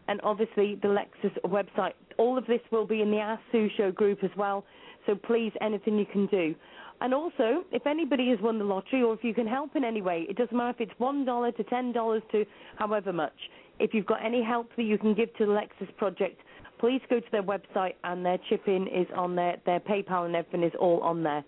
and 0.09 0.19
obviously 0.23 0.75
the 0.81 0.87
Lexus 0.87 1.31
website. 1.45 1.93
All 2.17 2.37
of 2.37 2.45
this 2.47 2.59
will 2.71 2.87
be 2.87 3.01
in 3.01 3.11
the 3.11 3.19
Ask 3.19 3.41
Sue 3.51 3.69
Show 3.77 3.91
group 3.91 4.23
as 4.23 4.31
well. 4.35 4.65
So 5.05 5.15
please, 5.15 5.53
anything 5.61 5.97
you 5.97 6.05
can 6.05 6.25
do. 6.25 6.55
And 7.01 7.13
also, 7.13 7.63
if 7.71 7.85
anybody 7.85 8.29
has 8.31 8.39
won 8.41 8.57
the 8.57 8.65
lottery 8.65 9.03
or 9.03 9.13
if 9.13 9.23
you 9.23 9.33
can 9.33 9.47
help 9.47 9.75
in 9.75 9.85
any 9.85 10.01
way, 10.01 10.25
it 10.27 10.35
doesn't 10.35 10.55
matter 10.55 10.71
if 10.71 10.89
it's 10.89 10.99
$1 10.99 11.55
to 11.55 11.63
$10 11.63 12.31
to 12.31 12.45
however 12.77 13.13
much. 13.13 13.37
If 13.79 13.93
you've 13.93 14.07
got 14.07 14.25
any 14.25 14.43
help 14.43 14.75
that 14.75 14.83
you 14.83 14.97
can 14.97 15.13
give 15.13 15.33
to 15.37 15.45
the 15.45 15.51
Lexus 15.51 15.95
Project, 15.95 16.41
please 16.79 17.01
go 17.09 17.19
to 17.19 17.31
their 17.31 17.43
website 17.43 17.93
and 18.03 18.25
their 18.25 18.39
chip 18.49 18.67
in 18.67 18.87
is 18.87 19.07
on 19.15 19.35
there, 19.35 19.57
their 19.65 19.79
PayPal 19.79 20.25
and 20.25 20.35
everything 20.35 20.63
is 20.63 20.73
all 20.79 20.99
on 21.01 21.23
there. 21.23 21.45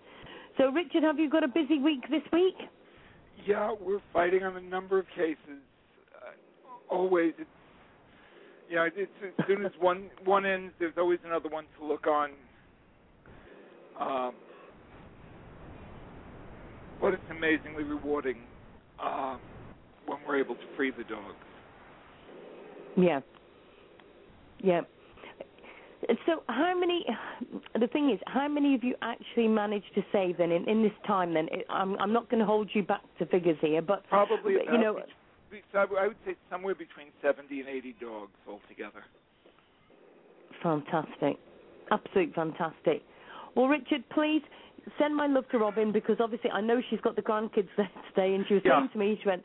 So, 0.58 0.72
Richard, 0.72 1.04
have 1.04 1.18
you 1.18 1.30
got 1.30 1.44
a 1.44 1.48
busy 1.48 1.80
week 1.80 2.04
this 2.10 2.24
week? 2.32 2.56
Yeah, 3.46 3.74
we're 3.82 4.02
fighting 4.14 4.44
on 4.44 4.56
a 4.56 4.62
number 4.62 5.00
of 5.00 5.08
cases. 5.16 5.60
Uh, 6.16 6.94
always, 6.94 7.34
it's 7.40 7.50
know, 8.76 8.88
it's, 8.96 9.12
as 9.24 9.46
soon 9.48 9.66
as 9.66 9.72
one 9.80 10.10
one 10.24 10.46
ends, 10.46 10.74
there's 10.80 10.94
always 10.98 11.20
another 11.26 11.50
one 11.50 11.66
to 11.80 11.86
look 11.86 12.08
on. 12.08 12.32
Um, 14.00 14.34
but 17.00 17.14
it's 17.14 17.24
amazingly 17.30 17.84
rewarding 17.84 18.38
uh, 19.04 19.38
when 20.06 20.20
we're 20.28 20.40
able 20.40 20.56
to 20.56 20.62
free 20.76 20.92
the 20.92 21.04
dogs. 21.04 21.36
Yeah. 22.96 23.20
Yeah. 24.64 24.82
So, 26.26 26.44
how 26.48 26.78
many? 26.78 27.06
The 27.80 27.88
thing 27.88 28.10
is, 28.10 28.20
how 28.26 28.48
many 28.48 28.76
of 28.76 28.84
you 28.84 28.96
actually 29.02 29.48
managed 29.48 29.94
to 29.96 30.02
save 30.12 30.38
then 30.38 30.52
in, 30.52 30.68
in 30.68 30.82
this 30.82 30.92
time? 31.06 31.34
Then 31.34 31.48
I'm 31.70 31.96
I'm 32.00 32.12
not 32.12 32.30
going 32.30 32.40
to 32.40 32.46
hold 32.46 32.70
you 32.74 32.84
back 32.84 33.02
to 33.20 33.26
figures 33.28 33.58
here, 33.62 33.82
but 33.82 34.08
probably 34.08 34.54
you 34.54 34.78
know. 34.78 35.00
I 35.76 36.08
would 36.08 36.18
say 36.26 36.36
somewhere 36.50 36.76
between 36.76 37.08
70 37.22 37.60
and 37.60 37.70
80 37.70 37.96
dogs 38.00 38.32
altogether. 38.48 39.04
Fantastic. 40.64 41.38
Absolute 41.92 42.34
fantastic. 42.34 43.04
Well, 43.56 43.68
Richard, 43.68 44.04
please 44.14 44.42
send 44.98 45.16
my 45.16 45.28
love 45.28 45.48
to 45.50 45.58
Robin 45.60 45.92
because 45.92 46.18
obviously 46.20 46.50
I 46.52 46.62
know 46.62 46.82
she's 46.90 47.02
got 47.02 47.16
the 47.16 47.22
grandkids 47.22 47.70
there 47.78 47.90
today, 48.14 48.36
and 48.36 48.46
she 48.48 48.56
was 48.56 48.64
yeah. 48.66 48.80
saying 48.80 48.90
to 48.94 49.00
me, 49.00 49.20
she 49.22 49.28
went, 49.28 49.44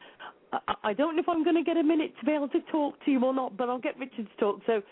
I, 0.52 0.74
I 0.84 0.92
don't 0.92 1.16
know 1.16 1.22
if 1.22 1.28
I'm 1.28 1.44
going 1.44 1.56
to 1.56 1.64
get 1.64 1.76
a 1.76 1.82
minute 1.82 2.12
to 2.20 2.26
be 2.26 2.32
able 2.32 2.48
to 2.48 2.60
talk 2.70 2.94
to 3.04 3.10
you 3.10 3.22
or 3.24 3.34
not, 3.34 3.56
but 3.56 3.68
I'll 3.68 3.80
get 3.80 3.98
Richard 3.98 4.28
to 4.28 4.36
talk. 4.38 4.60
So, 4.66 4.82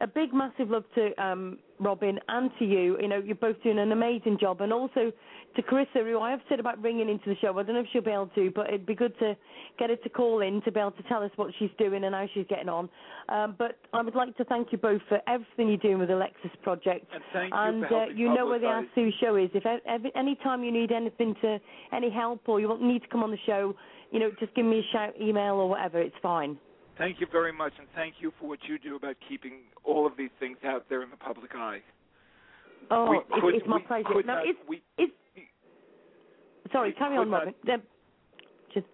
a 0.00 0.06
big, 0.06 0.34
massive 0.34 0.70
love 0.70 0.84
to 0.94 1.22
um, 1.22 1.58
Robin 1.80 2.18
and 2.28 2.50
to 2.58 2.64
you. 2.64 2.98
You 3.00 3.08
know, 3.08 3.18
you're 3.18 3.34
both 3.34 3.62
doing 3.62 3.78
an 3.78 3.92
amazing 3.92 4.38
job, 4.38 4.60
and 4.60 4.72
also 4.72 5.12
to 5.56 5.62
Carissa, 5.62 6.04
who 6.04 6.20
I 6.20 6.30
have 6.30 6.40
said 6.48 6.60
about 6.60 6.82
bringing 6.82 7.08
into 7.08 7.30
the 7.30 7.36
show. 7.40 7.58
I 7.58 7.62
don't 7.62 7.74
know 7.74 7.80
if 7.80 7.86
she'll 7.92 8.02
be 8.02 8.10
able 8.10 8.30
to, 8.34 8.50
but 8.54 8.68
it'd 8.68 8.84
be 8.84 8.94
good 8.94 9.18
to 9.20 9.34
get 9.78 9.88
her 9.88 9.96
to 9.96 10.08
call 10.10 10.42
in 10.42 10.60
to 10.62 10.70
be 10.70 10.78
able 10.78 10.90
to 10.92 11.02
tell 11.04 11.22
us 11.22 11.30
what 11.36 11.50
she's 11.58 11.70
doing 11.78 12.04
and 12.04 12.14
how 12.14 12.26
she's 12.34 12.46
getting 12.48 12.68
on. 12.68 12.90
Um, 13.30 13.54
but 13.58 13.78
I 13.94 14.02
would 14.02 14.14
like 14.14 14.36
to 14.36 14.44
thank 14.44 14.70
you 14.70 14.78
both 14.78 15.00
for 15.08 15.18
everything 15.26 15.68
you're 15.68 15.78
doing 15.78 15.98
with 15.98 16.08
the 16.08 16.14
Lexus 16.14 16.52
project. 16.62 17.06
And 17.12 17.22
thank 17.32 17.52
and, 17.54 17.80
you 17.80 17.88
for 17.88 18.02
uh, 18.02 18.08
you 18.08 18.34
know 18.34 18.46
where 18.46 18.58
the 18.58 18.86
Sue 18.94 19.10
show 19.20 19.36
is. 19.36 19.48
If 19.54 19.64
every, 19.86 20.12
any 20.14 20.36
time 20.36 20.62
you 20.62 20.70
need 20.70 20.92
anything 20.92 21.34
to 21.40 21.58
any 21.92 22.10
help 22.10 22.46
or 22.48 22.60
you 22.60 22.68
want, 22.68 22.82
need 22.82 23.02
to 23.02 23.08
come 23.08 23.22
on 23.22 23.30
the 23.30 23.38
show, 23.46 23.74
you 24.10 24.20
know, 24.20 24.30
just 24.38 24.54
give 24.54 24.66
me 24.66 24.80
a 24.80 24.92
shout, 24.92 25.14
email 25.20 25.54
or 25.54 25.68
whatever. 25.70 26.00
It's 26.00 26.14
fine. 26.22 26.58
Thank 26.98 27.20
you 27.20 27.26
very 27.30 27.52
much, 27.52 27.72
and 27.78 27.86
thank 27.94 28.14
you 28.20 28.32
for 28.40 28.48
what 28.48 28.58
you 28.68 28.78
do 28.78 28.96
about 28.96 29.16
keeping 29.28 29.60
all 29.84 30.06
of 30.06 30.16
these 30.16 30.30
things 30.40 30.56
out 30.64 30.86
there 30.88 31.02
in 31.02 31.10
the 31.10 31.16
public 31.16 31.54
eye. 31.54 31.80
Oh, 32.90 33.10
we 33.10 33.16
it's, 33.18 33.26
could, 33.40 33.54
it's 33.54 33.66
my 33.66 33.80
pleasure. 33.80 34.22
Now, 34.24 34.36
not, 34.36 34.48
is, 34.48 34.56
we, 34.68 34.82
is, 34.98 35.10
sorry, 36.72 36.92
carry 36.92 37.16
on, 37.16 37.30
not- 37.30 37.38
Robin. 37.46 37.54
Um, 37.70 37.82
just, 38.72 38.86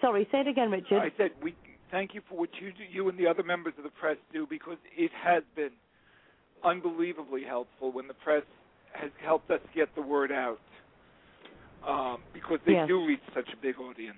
sorry, 0.00 0.26
say 0.32 0.40
it 0.40 0.48
again, 0.48 0.70
Richard. 0.70 0.98
I 0.98 1.12
said 1.16 1.30
we 1.42 1.54
thank 1.90 2.14
you 2.14 2.22
for 2.28 2.36
what 2.36 2.50
you 2.60 2.72
do, 2.72 2.84
you 2.90 3.08
and 3.08 3.18
the 3.18 3.26
other 3.26 3.42
members 3.42 3.74
of 3.78 3.84
the 3.84 3.90
press 3.90 4.16
do 4.32 4.46
because 4.48 4.78
it 4.96 5.10
has 5.12 5.42
been 5.54 5.70
unbelievably 6.64 7.44
helpful 7.44 7.92
when 7.92 8.08
the 8.08 8.14
press 8.14 8.42
has 8.92 9.10
helped 9.22 9.50
us 9.50 9.60
get 9.74 9.94
the 9.94 10.02
word 10.02 10.32
out 10.32 10.58
um, 11.86 12.18
because 12.32 12.58
they 12.66 12.72
Yes. 12.72 12.88
do 12.88 13.04
reach 13.06 13.20
such 13.34 13.48
a 13.52 13.56
big 13.56 13.78
audience. 13.78 14.16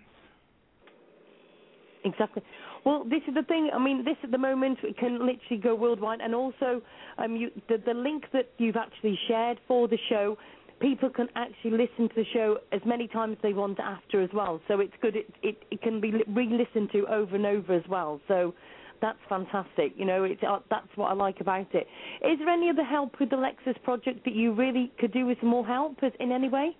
Exactly. 2.05 2.43
Well, 2.85 3.05
this 3.05 3.21
is 3.29 3.35
the 3.35 3.43
thing. 3.43 3.71
I 3.75 3.79
mean, 3.79 4.05
this 4.05 4.17
at 4.23 4.31
the 4.31 4.39
moment 4.39 4.79
it 4.83 4.97
can 4.97 5.15
literally 5.15 5.63
go 5.63 5.75
worldwide, 5.75 6.21
and 6.21 6.35
also 6.35 6.81
um, 7.19 7.37
you, 7.37 7.51
the 7.69 7.77
the 7.85 7.95
link 7.95 8.25
that 8.33 8.51
you've 8.59 8.77
actually 8.77 9.19
shared 9.29 9.59
for 9.69 9.87
the 9.87 9.99
show, 10.09 10.39
people 10.81 11.11
can 11.11 11.29
actually 11.37 11.73
listen 11.73 12.09
to 12.09 12.15
the 12.15 12.25
show 12.33 12.59
as 12.73 12.81
many 12.87 13.07
times 13.07 13.37
as 13.39 13.43
they 13.43 13.53
want 13.53 13.79
after 13.81 14.23
as 14.23 14.31
well. 14.33 14.61
So 14.67 14.81
it's 14.81 14.95
good. 15.03 15.15
It 15.15 15.27
it, 15.43 15.63
it 15.71 15.83
can 15.83 16.01
be 16.01 16.13
re-listened 16.29 16.91
to 16.93 17.07
over 17.09 17.37
and 17.37 17.45
over 17.45 17.75
as 17.75 17.87
well. 17.89 18.21
So 18.29 18.55
that's 19.03 19.19
fantastic. 19.29 19.93
You 19.97 20.07
know, 20.07 20.25
it's 20.25 20.43
uh, 20.43 20.61
that's 20.71 20.89
what 20.97 21.11
I 21.11 21.15
like 21.15 21.41
about 21.41 21.75
it. 21.75 21.87
Is 22.23 22.39
there 22.39 22.49
any 22.49 22.71
other 22.71 22.85
help 22.85 23.21
with 23.21 23.31
the 23.31 23.37
Lexus 23.37 23.81
project 23.83 24.25
that 24.25 24.35
you 24.35 24.55
really 24.55 24.91
could 24.99 25.13
do 25.13 25.27
with 25.27 25.39
some 25.41 25.51
more 25.51 25.67
help 25.67 25.99
in 26.19 26.33
any 26.33 26.49
way? 26.49 26.77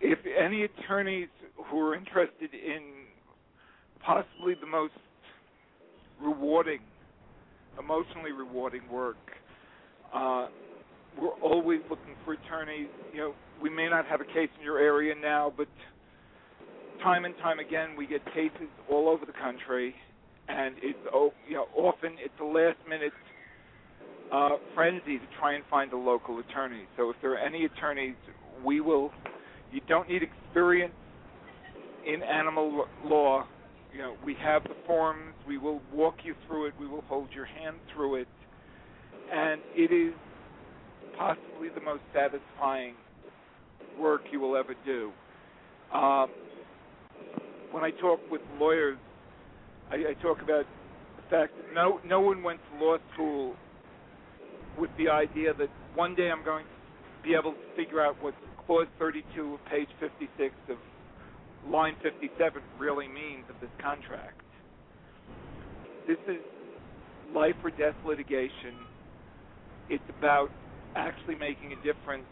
If 0.00 0.18
any 0.38 0.64
attorneys 0.64 1.28
who 1.70 1.80
are 1.80 1.94
interested 1.94 2.50
in 2.54 2.97
possibly 4.04 4.54
the 4.60 4.66
most 4.66 4.94
rewarding, 6.20 6.80
emotionally 7.78 8.32
rewarding 8.32 8.82
work, 8.90 9.16
uh, 10.14 10.48
we're 11.20 11.34
always 11.42 11.80
looking 11.90 12.14
for 12.24 12.34
attorneys. 12.34 12.88
You 13.12 13.18
know, 13.18 13.34
we 13.62 13.70
may 13.70 13.88
not 13.88 14.06
have 14.06 14.20
a 14.20 14.24
case 14.24 14.48
in 14.58 14.64
your 14.64 14.78
area 14.78 15.14
now, 15.20 15.52
but 15.56 15.68
time 17.02 17.24
and 17.24 17.36
time 17.38 17.58
again 17.58 17.96
we 17.96 18.06
get 18.06 18.24
cases 18.26 18.68
all 18.90 19.08
over 19.08 19.26
the 19.26 19.32
country, 19.32 19.94
and 20.48 20.74
it's 20.82 20.98
oh, 21.12 21.32
you 21.48 21.54
know 21.54 21.66
often 21.76 22.12
it's 22.18 22.34
a 22.40 22.44
last 22.44 22.78
minute 22.88 23.12
uh, 24.32 24.50
frenzy 24.74 25.18
to 25.18 25.24
try 25.38 25.54
and 25.54 25.64
find 25.70 25.92
a 25.92 25.96
local 25.96 26.38
attorney. 26.38 26.84
So 26.96 27.10
if 27.10 27.16
there 27.22 27.32
are 27.32 27.38
any 27.38 27.64
attorneys, 27.64 28.14
we 28.64 28.80
will. 28.80 29.10
You 29.72 29.80
don't 29.88 30.08
need 30.08 30.22
experience 30.22 30.94
in 32.06 32.22
animal 32.22 32.86
law, 33.04 33.46
you 33.92 33.98
know, 33.98 34.16
we 34.24 34.34
have 34.42 34.62
the 34.64 34.76
forms. 34.86 35.34
We 35.46 35.58
will 35.58 35.80
walk 35.92 36.16
you 36.24 36.34
through 36.46 36.66
it. 36.66 36.74
We 36.78 36.86
will 36.86 37.04
hold 37.08 37.28
your 37.34 37.46
hand 37.46 37.76
through 37.94 38.16
it, 38.16 38.28
and 39.32 39.60
it 39.74 39.92
is 39.92 40.14
possibly 41.16 41.68
the 41.74 41.80
most 41.80 42.02
satisfying 42.14 42.94
work 43.98 44.22
you 44.30 44.40
will 44.40 44.56
ever 44.56 44.74
do. 44.84 45.10
Um, 45.92 46.28
when 47.72 47.82
I 47.82 47.90
talk 47.90 48.20
with 48.30 48.40
lawyers, 48.58 48.98
I, 49.90 49.96
I 49.96 50.22
talk 50.22 50.42
about 50.42 50.64
the 51.16 51.22
fact 51.30 51.52
that 51.56 51.74
no 51.74 52.00
no 52.04 52.20
one 52.20 52.42
went 52.42 52.60
to 52.70 52.84
law 52.84 52.96
school 53.14 53.54
with 54.78 54.90
the 54.98 55.08
idea 55.08 55.52
that 55.54 55.68
one 55.94 56.14
day 56.14 56.30
I'm 56.30 56.44
going 56.44 56.64
to 56.64 57.28
be 57.28 57.34
able 57.34 57.52
to 57.52 57.58
figure 57.76 58.00
out 58.00 58.16
what 58.22 58.34
clause 58.66 58.86
32 58.98 59.54
of 59.54 59.64
page 59.66 59.88
56 59.98 60.54
of 60.70 60.76
line 61.66 61.96
57 62.02 62.62
really 62.78 63.08
means 63.08 63.44
of 63.48 63.56
this 63.60 63.70
contract. 63.82 64.40
This 66.06 66.18
is 66.26 66.40
life 67.34 67.56
or 67.62 67.70
death 67.70 67.96
litigation. 68.06 68.74
It's 69.90 70.04
about 70.18 70.50
actually 70.96 71.34
making 71.34 71.72
a 71.72 71.76
difference. 71.84 72.24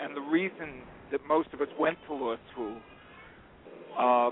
And 0.00 0.16
the 0.16 0.20
reason 0.20 0.80
that 1.10 1.20
most 1.26 1.48
of 1.52 1.60
us 1.60 1.68
went 1.78 1.98
to 2.08 2.14
law 2.14 2.36
school, 2.52 2.76
uh, 3.98 4.30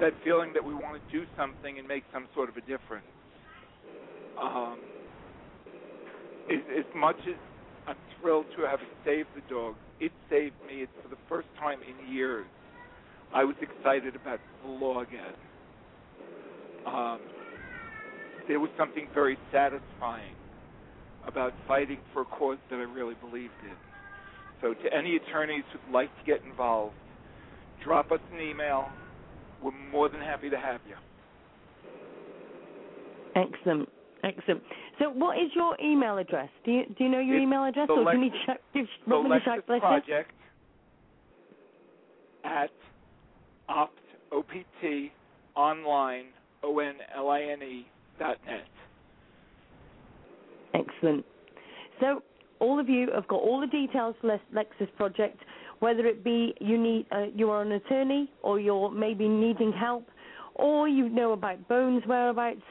that 0.00 0.12
feeling 0.24 0.52
that 0.54 0.64
we 0.64 0.74
want 0.74 1.00
to 1.00 1.12
do 1.12 1.24
something 1.36 1.78
and 1.78 1.86
make 1.86 2.04
some 2.12 2.26
sort 2.34 2.48
of 2.48 2.56
a 2.56 2.62
difference. 2.62 3.06
Um, 4.40 4.78
as, 6.50 6.60
as 6.78 6.84
much 6.94 7.16
as 7.28 7.36
I'm 7.86 7.96
thrilled 8.20 8.46
to 8.56 8.66
have 8.66 8.80
saved 9.04 9.28
the 9.34 9.42
dog, 9.52 9.74
it 10.00 10.12
saved 10.28 10.56
me. 10.66 10.82
It's 10.82 10.92
for 11.02 11.08
the 11.08 11.20
first 11.28 11.48
time 11.58 11.80
in 11.82 12.12
years 12.12 12.46
I 13.34 13.44
was 13.44 13.56
excited 13.60 14.16
about 14.16 14.40
the 14.62 14.70
law 14.70 15.02
again. 15.02 15.34
Um, 16.86 17.20
there 18.48 18.60
was 18.60 18.70
something 18.78 19.08
very 19.12 19.36
satisfying 19.52 20.34
about 21.26 21.52
fighting 21.66 21.98
for 22.12 22.22
a 22.22 22.24
cause 22.24 22.58
that 22.70 22.76
I 22.76 22.82
really 22.82 23.14
believed 23.20 23.52
in. 23.62 23.76
So, 24.62 24.72
to 24.72 24.94
any 24.96 25.16
attorneys 25.16 25.64
who'd 25.72 25.92
like 25.92 26.08
to 26.08 26.24
get 26.24 26.42
involved, 26.48 26.94
drop 27.84 28.10
us 28.12 28.20
an 28.32 28.40
email. 28.40 28.86
We're 29.62 29.72
more 29.90 30.08
than 30.08 30.20
happy 30.20 30.48
to 30.50 30.56
have 30.56 30.80
you. 30.86 30.94
Excellent. 33.34 33.88
Excellent. 34.22 34.62
So, 34.98 35.10
what 35.10 35.38
is 35.38 35.50
your 35.54 35.76
email 35.82 36.18
address? 36.18 36.48
Do 36.64 36.70
you 36.70 36.84
do 36.96 37.04
you 37.04 37.10
know 37.10 37.20
your 37.20 37.36
it's 37.36 37.42
email 37.42 37.64
address, 37.64 37.88
or 37.90 38.04
do 38.04 38.18
you 38.18 38.24
need 38.24 38.32
to 38.32 38.54
give 38.72 38.86
a 39.32 39.40
shout, 39.44 39.66
bless 39.66 39.80
Project 39.80 40.32
at 42.44 42.70
opt 43.68 43.98
o 44.32 44.42
p 44.42 44.64
t 44.80 45.12
online 45.54 46.26
o 46.62 46.78
n 46.78 46.96
l 47.16 47.28
i 47.30 47.42
n 47.42 47.62
e 47.62 47.86
dot 48.18 48.38
net. 48.46 48.66
Excellent. 50.74 51.24
So, 52.00 52.22
all 52.58 52.78
of 52.78 52.88
you 52.88 53.10
have 53.14 53.28
got 53.28 53.40
all 53.40 53.60
the 53.60 53.66
details 53.66 54.14
for 54.20 54.26
the 54.26 54.40
Lexus 54.58 54.94
Project. 54.96 55.38
Whether 55.80 56.06
it 56.06 56.24
be 56.24 56.54
you 56.60 56.78
need 56.78 57.06
uh, 57.12 57.26
you 57.34 57.50
are 57.50 57.62
an 57.62 57.72
attorney, 57.72 58.30
or 58.42 58.58
you're 58.58 58.90
maybe 58.90 59.28
needing 59.28 59.72
help, 59.72 60.08
or 60.54 60.88
you 60.88 61.08
know 61.08 61.32
about 61.32 61.68
Bones 61.68 62.02
whereabouts 62.06 62.62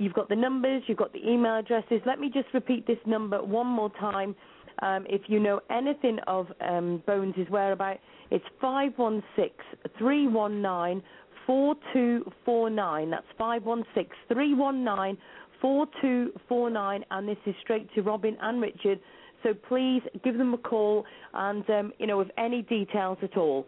You've 0.00 0.14
got 0.14 0.30
the 0.30 0.34
numbers, 0.34 0.82
you've 0.86 0.96
got 0.96 1.12
the 1.12 1.28
email 1.28 1.58
addresses. 1.58 2.00
Let 2.06 2.18
me 2.18 2.30
just 2.32 2.48
repeat 2.54 2.86
this 2.86 2.96
number 3.04 3.44
one 3.44 3.66
more 3.66 3.90
time. 4.00 4.34
Um, 4.82 5.06
if 5.08 5.22
you 5.26 5.40
know 5.40 5.60
anything 5.70 6.18
of 6.26 6.46
um, 6.60 7.02
Bones' 7.06 7.34
whereabouts, 7.48 8.00
it's 8.30 8.44
516 8.60 9.50
319 9.98 11.02
4249. 11.46 13.10
That's 13.10 13.26
516 13.36 14.16
319 14.28 15.18
4249. 15.60 17.04
And 17.10 17.28
this 17.28 17.36
is 17.46 17.54
straight 17.60 17.92
to 17.94 18.02
Robin 18.02 18.36
and 18.40 18.60
Richard. 18.62 19.00
So 19.42 19.54
please 19.54 20.02
give 20.22 20.36
them 20.36 20.54
a 20.54 20.58
call 20.58 21.04
and, 21.34 21.68
um, 21.70 21.92
you 21.98 22.06
know, 22.06 22.18
with 22.18 22.30
any 22.38 22.62
details 22.62 23.18
at 23.22 23.36
all. 23.36 23.66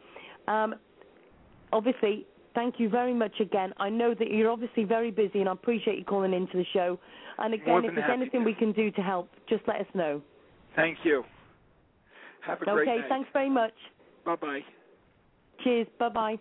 Um, 0.49 0.75
obviously, 1.73 2.27
thank 2.55 2.79
you 2.79 2.89
very 2.89 3.15
much 3.15 3.41
again. 3.41 3.73
I 3.79 3.89
know 3.89 4.15
that 4.15 4.31
you're 4.31 4.51
obviously 4.51 4.85
very 4.85 5.11
busy, 5.11 5.41
and 5.41 5.49
I 5.49 5.53
appreciate 5.53 5.99
you 5.99 6.05
calling 6.05 6.35
into 6.35 6.57
the 6.57 6.67
show. 6.73 6.99
And 7.39 7.55
again, 7.55 7.85
if 7.85 7.95
there's 7.95 8.11
anything 8.13 8.41
to. 8.41 8.47
we 8.47 8.55
can 8.55 8.73
do 8.73 8.91
to 8.91 9.01
help, 9.01 9.31
just 9.49 9.63
let 9.67 9.81
us 9.81 9.87
know. 9.95 10.23
Thank 10.77 10.99
you. 11.05 11.25
Have 12.47 12.59
a 12.59 12.63
okay, 12.63 12.73
great 12.73 12.89
Okay, 12.89 13.09
thanks 13.09 13.29
very 13.33 13.51
much. 13.51 13.73
Bye 14.25 14.37
bye. 14.37 14.61
Cheers. 15.63 15.87
Bye 15.99 16.09
bye. 16.09 16.37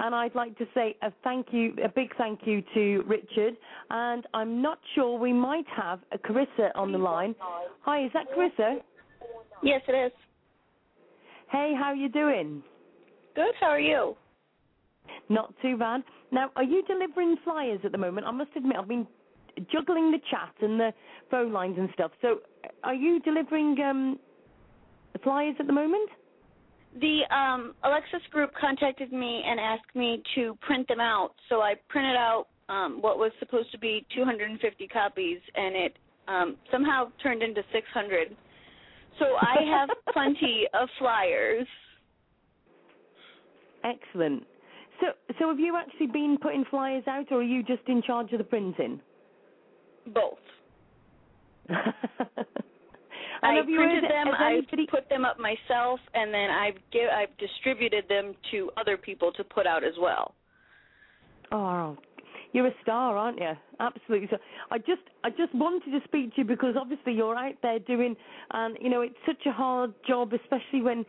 and 0.00 0.14
I'd 0.14 0.34
like 0.34 0.56
to 0.58 0.66
say 0.74 0.96
a 1.02 1.12
thank 1.24 1.48
you, 1.50 1.74
a 1.84 1.88
big 1.88 2.14
thank 2.16 2.40
you 2.44 2.62
to 2.74 3.02
Richard. 3.06 3.56
And 3.90 4.24
I'm 4.34 4.62
not 4.62 4.78
sure 4.94 5.18
we 5.18 5.32
might 5.32 5.66
have 5.74 6.00
a 6.12 6.18
Carissa 6.18 6.70
on 6.74 6.92
the 6.92 6.98
line. 6.98 7.34
Hi, 7.82 8.04
is 8.04 8.10
that 8.14 8.26
Carissa? 8.36 8.78
Yes, 9.62 9.82
it 9.88 9.92
is. 9.92 10.12
Hey, 11.50 11.74
how 11.76 11.86
are 11.86 11.96
you 11.96 12.08
doing? 12.08 12.62
Good. 13.34 13.54
How 13.60 13.68
are 13.68 13.80
you? 13.80 14.16
Not 15.28 15.54
too 15.62 15.76
bad. 15.76 16.02
Now, 16.30 16.50
are 16.56 16.62
you 16.62 16.82
delivering 16.86 17.36
flyers 17.44 17.80
at 17.84 17.92
the 17.92 17.98
moment? 17.98 18.26
I 18.26 18.30
must 18.30 18.50
admit, 18.56 18.76
I've 18.78 18.88
been 18.88 19.06
juggling 19.70 20.10
the 20.10 20.18
chat 20.30 20.54
and 20.60 20.78
the 20.78 20.92
phone 21.30 21.52
lines 21.52 21.76
and 21.78 21.88
stuff. 21.94 22.10
So, 22.22 22.40
are 22.84 22.94
you 22.94 23.20
delivering 23.20 23.76
um, 23.80 24.18
flyers 25.22 25.56
at 25.58 25.66
the 25.66 25.72
moment? 25.72 26.08
The 27.00 27.20
um, 27.34 27.74
Alexis 27.84 28.22
group 28.30 28.50
contacted 28.58 29.12
me 29.12 29.42
and 29.46 29.60
asked 29.60 29.94
me 29.94 30.22
to 30.34 30.56
print 30.62 30.88
them 30.88 31.00
out. 31.00 31.32
So 31.48 31.60
I 31.60 31.74
printed 31.88 32.16
out 32.16 32.46
um, 32.68 32.98
what 33.00 33.18
was 33.18 33.30
supposed 33.38 33.70
to 33.72 33.78
be 33.78 34.06
250 34.14 34.88
copies, 34.88 35.38
and 35.54 35.76
it 35.76 35.98
um, 36.26 36.56
somehow 36.72 37.10
turned 37.22 37.42
into 37.42 37.62
600. 37.72 38.36
So 39.18 39.24
I 39.40 39.56
have 39.70 39.90
plenty 40.12 40.66
of 40.74 40.88
flyers. 40.98 41.66
Excellent. 43.84 44.44
So, 45.00 45.06
so 45.38 45.48
have 45.48 45.60
you 45.60 45.76
actually 45.76 46.08
been 46.08 46.38
putting 46.40 46.64
flyers 46.70 47.04
out, 47.06 47.26
or 47.30 47.38
are 47.38 47.42
you 47.42 47.62
just 47.62 47.82
in 47.86 48.02
charge 48.02 48.32
of 48.32 48.38
the 48.38 48.44
printing? 48.44 49.00
Both. 50.12 50.38
I 53.42 53.60
printed 53.62 54.04
them. 54.04 54.28
I 54.32 54.60
put 54.90 55.08
them 55.08 55.24
up 55.24 55.38
myself, 55.38 56.00
and 56.14 56.32
then 56.32 56.50
I've 56.50 56.74
give, 56.92 57.08
I've 57.14 57.36
distributed 57.38 58.04
them 58.08 58.34
to 58.50 58.70
other 58.76 58.96
people 58.96 59.32
to 59.32 59.44
put 59.44 59.66
out 59.66 59.84
as 59.84 59.94
well. 60.00 60.34
Oh, 61.52 61.96
you're 62.52 62.66
a 62.66 62.74
star, 62.82 63.16
aren't 63.16 63.38
you? 63.38 63.52
Absolutely. 63.80 64.28
So 64.30 64.38
I 64.70 64.78
just 64.78 65.02
I 65.24 65.30
just 65.30 65.54
wanted 65.54 65.90
to 65.90 66.00
speak 66.04 66.34
to 66.34 66.40
you 66.42 66.44
because 66.44 66.74
obviously 66.78 67.12
you're 67.12 67.36
out 67.36 67.54
there 67.62 67.78
doing, 67.78 68.16
and 68.52 68.76
you 68.80 68.90
know 68.90 69.02
it's 69.02 69.14
such 69.26 69.46
a 69.46 69.52
hard 69.52 69.92
job, 70.06 70.32
especially 70.32 70.82
when 70.82 71.04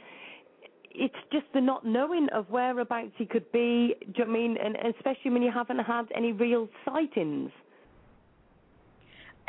it's 0.91 1.16
just 1.32 1.45
the 1.54 1.62
not 1.62 1.86
knowing 1.86 2.28
of 2.34 2.50
whereabouts 2.50 3.12
he 3.18 3.26
could 3.26 3.50
be. 3.52 3.95
Do 4.02 4.14
you 4.16 4.26
know 4.26 4.32
I 4.32 4.34
mean? 4.34 4.58
And 4.64 4.76
especially 4.95 5.32
when 5.32 5.41
you 5.41 5.52
haven't 5.52 5.80
had 5.80 6.06
any 6.16 6.32
real 6.32 6.68
sightings. 6.86 7.52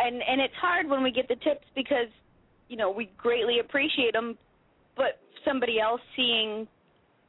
And 0.02 0.22
and 0.22 0.40
it's 0.40 0.54
hard 0.60 0.88
when 0.88 1.02
we 1.02 1.10
get 1.10 1.28
the 1.28 1.36
tips 1.36 1.66
because 1.74 2.08
you 2.68 2.76
know 2.76 2.90
we 2.90 3.10
greatly 3.18 3.58
appreciate 3.60 4.12
them, 4.12 4.36
but 4.96 5.20
somebody 5.44 5.80
else 5.80 6.00
seeing, 6.16 6.66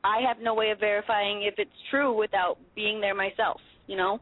I 0.04 0.20
have 0.28 0.38
no 0.42 0.54
way 0.54 0.72
of 0.72 0.80
verifying 0.80 1.44
if 1.44 1.56
it's 1.58 1.72
true 1.90 2.18
without 2.18 2.58
being 2.76 3.02
there 3.02 3.16
myself. 3.16 3.60
You 3.88 3.98
know. 3.98 4.20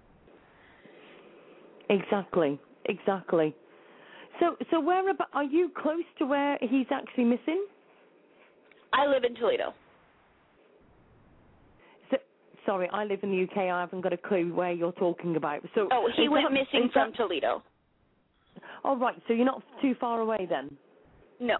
Exactly. 1.90 2.60
Exactly. 2.86 3.56
So 4.40 4.56
so 4.72 4.80
where 4.80 5.10
about 5.10 5.28
are 5.34 5.44
you 5.44 5.72
close 5.78 6.04
to 6.18 6.26
where 6.26 6.58
he's 6.62 6.88
actually 6.92 7.26
missing? 7.26 7.66
I 8.94 9.06
live 9.06 9.24
in 9.24 9.36
Toledo 9.36 9.74
sorry, 12.70 12.88
I 12.94 13.04
live 13.04 13.20
in 13.24 13.32
the 13.32 13.44
UK. 13.44 13.58
I 13.74 13.80
haven't 13.80 14.02
got 14.02 14.14
a 14.14 14.18
clue 14.18 14.54
where 14.54 14.72
you're 14.72 14.92
talking 14.94 15.36
about. 15.36 15.62
So 15.74 15.90
oh, 15.92 16.08
he 16.16 16.30
went 16.30 16.46
that, 16.50 16.54
missing 16.54 16.90
from 16.94 17.12
that, 17.12 17.18
Toledo. 17.18 17.64
Oh 18.84 18.98
right, 18.98 19.16
so 19.28 19.34
you're 19.34 19.46
not 19.46 19.64
too 19.82 19.96
far 20.00 20.22
away 20.22 20.48
then. 20.50 20.76
No, 21.40 21.58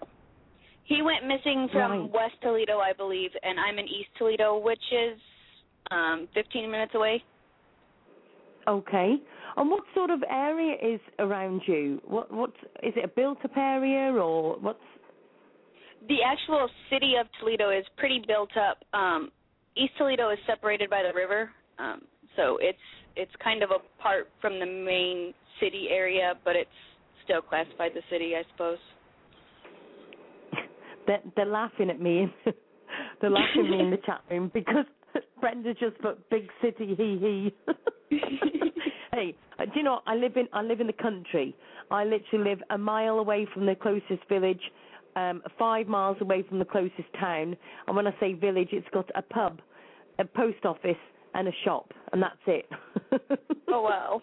he 0.84 1.02
went 1.02 1.26
missing 1.26 1.68
from 1.72 1.90
right. 1.90 2.10
West 2.12 2.34
Toledo, 2.42 2.78
I 2.78 2.92
believe, 2.92 3.30
and 3.42 3.58
I'm 3.60 3.78
in 3.78 3.86
East 3.86 4.10
Toledo, 4.18 4.58
which 4.58 4.82
is 4.92 5.18
um 5.90 6.28
15 6.34 6.70
minutes 6.70 6.92
away. 6.94 7.22
Okay. 8.66 9.16
And 9.56 9.70
what 9.70 9.84
sort 9.94 10.10
of 10.10 10.22
area 10.28 10.76
is 10.82 11.00
around 11.18 11.62
you? 11.66 12.00
What 12.04 12.32
what 12.32 12.50
is 12.82 12.92
it 12.96 13.04
a 13.04 13.08
built-up 13.08 13.56
area 13.56 14.12
or 14.12 14.58
what's? 14.58 14.78
The 16.08 16.18
actual 16.26 16.68
city 16.90 17.14
of 17.20 17.26
Toledo 17.38 17.70
is 17.70 17.84
pretty 17.96 18.22
built 18.26 18.50
up. 18.56 18.78
Um, 18.98 19.30
East 19.76 19.92
Toledo 19.98 20.30
is 20.30 20.38
separated 20.46 20.90
by 20.90 21.02
the 21.02 21.14
river, 21.14 21.50
um, 21.78 22.02
so 22.36 22.58
it's 22.60 22.78
it's 23.16 23.32
kind 23.42 23.62
of 23.62 23.70
apart 23.70 24.28
from 24.40 24.58
the 24.58 24.66
main 24.66 25.34
city 25.60 25.88
area, 25.90 26.34
but 26.44 26.56
it's 26.56 26.70
still 27.30 27.42
classified 27.42 27.92
the 27.94 28.02
city, 28.10 28.34
I 28.36 28.42
suppose. 28.52 28.78
They're, 31.06 31.20
they're 31.36 31.46
laughing 31.46 31.90
at 31.90 32.00
me. 32.00 32.32
They're 33.20 33.30
laughing 33.30 33.66
at 33.66 33.70
me 33.70 33.80
in 33.80 33.90
the 33.90 33.96
chat 34.06 34.22
room 34.30 34.50
because 34.52 34.84
Brenda 35.40 35.74
just 35.74 35.98
put 36.00 36.28
big 36.30 36.48
city 36.62 36.94
hee 36.96 37.52
hee. 38.10 38.18
hey, 39.12 39.36
uh, 39.58 39.64
do 39.64 39.70
you 39.76 39.82
know 39.82 39.92
what? 39.92 40.02
I 40.06 40.14
live 40.14 40.36
in 40.36 40.48
I 40.52 40.62
live 40.62 40.80
in 40.80 40.86
the 40.86 40.92
country. 40.92 41.54
I 41.90 42.04
literally 42.04 42.50
live 42.50 42.58
a 42.70 42.78
mile 42.78 43.18
away 43.18 43.46
from 43.52 43.66
the 43.66 43.74
closest 43.74 44.28
village, 44.28 44.60
um, 45.16 45.42
five 45.58 45.86
miles 45.86 46.16
away 46.20 46.44
from 46.48 46.58
the 46.58 46.64
closest 46.64 47.12
town. 47.18 47.56
And 47.86 47.96
when 47.96 48.06
I 48.06 48.14
say 48.20 48.34
village, 48.34 48.68
it's 48.72 48.88
got 48.92 49.10
a 49.14 49.22
pub, 49.22 49.60
a 50.18 50.24
post 50.24 50.64
office, 50.64 50.96
and 51.34 51.48
a 51.48 51.52
shop, 51.64 51.92
and 52.12 52.22
that's 52.22 52.36
it. 52.46 52.68
oh 53.68 53.82
wow! 53.82 54.22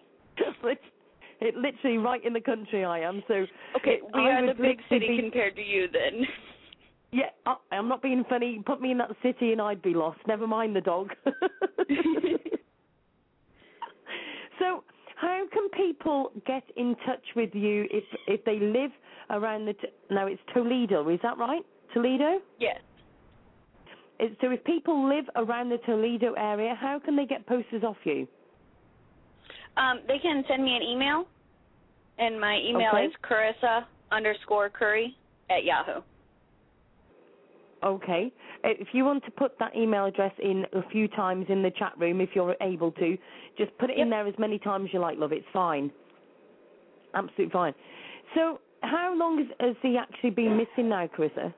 It 1.41 1.55
literally 1.55 1.97
right 1.97 2.23
in 2.23 2.33
the 2.33 2.41
country 2.41 2.83
I 2.83 2.99
am. 2.99 3.23
So 3.27 3.45
okay, 3.77 3.99
we 4.13 4.21
I 4.21 4.31
are 4.31 4.47
the 4.47 4.53
big 4.53 4.79
city 4.89 5.07
be, 5.07 5.19
compared 5.21 5.55
to 5.55 5.63
you 5.63 5.87
then. 5.91 6.25
Yeah, 7.09 7.29
I'm 7.71 7.87
not 7.87 8.01
being 8.01 8.25
funny. 8.27 8.61
Put 8.65 8.81
me 8.81 8.91
in 8.91 8.97
that 8.97 9.11
city 9.23 9.53
and 9.53 9.61
I'd 9.61 9.81
be 9.81 9.93
lost. 9.93 10.19
Never 10.27 10.45
mind 10.45 10.75
the 10.75 10.81
dog. 10.81 11.11
so, 14.59 14.83
how 15.15 15.45
can 15.53 15.69
people 15.69 16.33
get 16.45 16.63
in 16.75 16.97
touch 17.05 17.23
with 17.33 17.51
you 17.55 17.87
if 17.91 18.03
if 18.27 18.43
they 18.43 18.59
live 18.59 18.91
around 19.29 19.67
the? 19.67 19.73
T- 19.73 19.87
now 20.11 20.27
it's 20.27 20.41
Toledo, 20.53 21.07
is 21.07 21.21
that 21.23 21.37
right? 21.37 21.65
Toledo? 21.93 22.39
Yes. 22.59 22.81
So 24.41 24.51
if 24.51 24.63
people 24.65 25.07
live 25.07 25.25
around 25.35 25.69
the 25.69 25.77
Toledo 25.85 26.33
area, 26.33 26.75
how 26.79 26.99
can 26.99 27.15
they 27.15 27.25
get 27.25 27.45
posters 27.45 27.83
off 27.83 27.97
you? 28.03 28.27
Um, 29.77 29.99
they 30.07 30.17
can 30.19 30.43
send 30.47 30.63
me 30.63 30.75
an 30.75 30.81
email, 30.81 31.25
and 32.17 32.39
my 32.39 32.59
email 32.59 32.91
okay. 32.93 33.05
is 33.05 33.13
Carissa 33.23 33.85
underscore 34.11 34.69
Curry 34.69 35.15
at 35.49 35.63
Yahoo. 35.63 36.01
Okay. 37.83 38.31
Uh, 38.63 38.69
if 38.79 38.87
you 38.93 39.05
want 39.05 39.23
to 39.25 39.31
put 39.31 39.57
that 39.59 39.75
email 39.75 40.05
address 40.05 40.33
in 40.41 40.65
a 40.73 40.81
few 40.89 41.07
times 41.07 41.45
in 41.49 41.61
the 41.61 41.71
chat 41.71 41.93
room, 41.97 42.21
if 42.21 42.29
you're 42.33 42.55
able 42.61 42.91
to, 42.93 43.17
just 43.57 43.77
put 43.77 43.89
it 43.89 43.97
yep. 43.97 44.05
in 44.05 44.09
there 44.09 44.27
as 44.27 44.33
many 44.39 44.57
times 44.57 44.89
as 44.89 44.93
you 44.93 44.99
like, 44.99 45.17
love. 45.19 45.31
It's 45.31 45.45
fine. 45.53 45.91
Absolutely 47.13 47.51
fine. 47.51 47.73
So, 48.35 48.59
how 48.81 49.13
long 49.15 49.37
has, 49.37 49.47
has 49.59 49.75
he 49.81 49.97
actually 49.97 50.31
been 50.31 50.57
missing 50.57 50.89
now, 50.89 51.07
Carissa? 51.07 51.53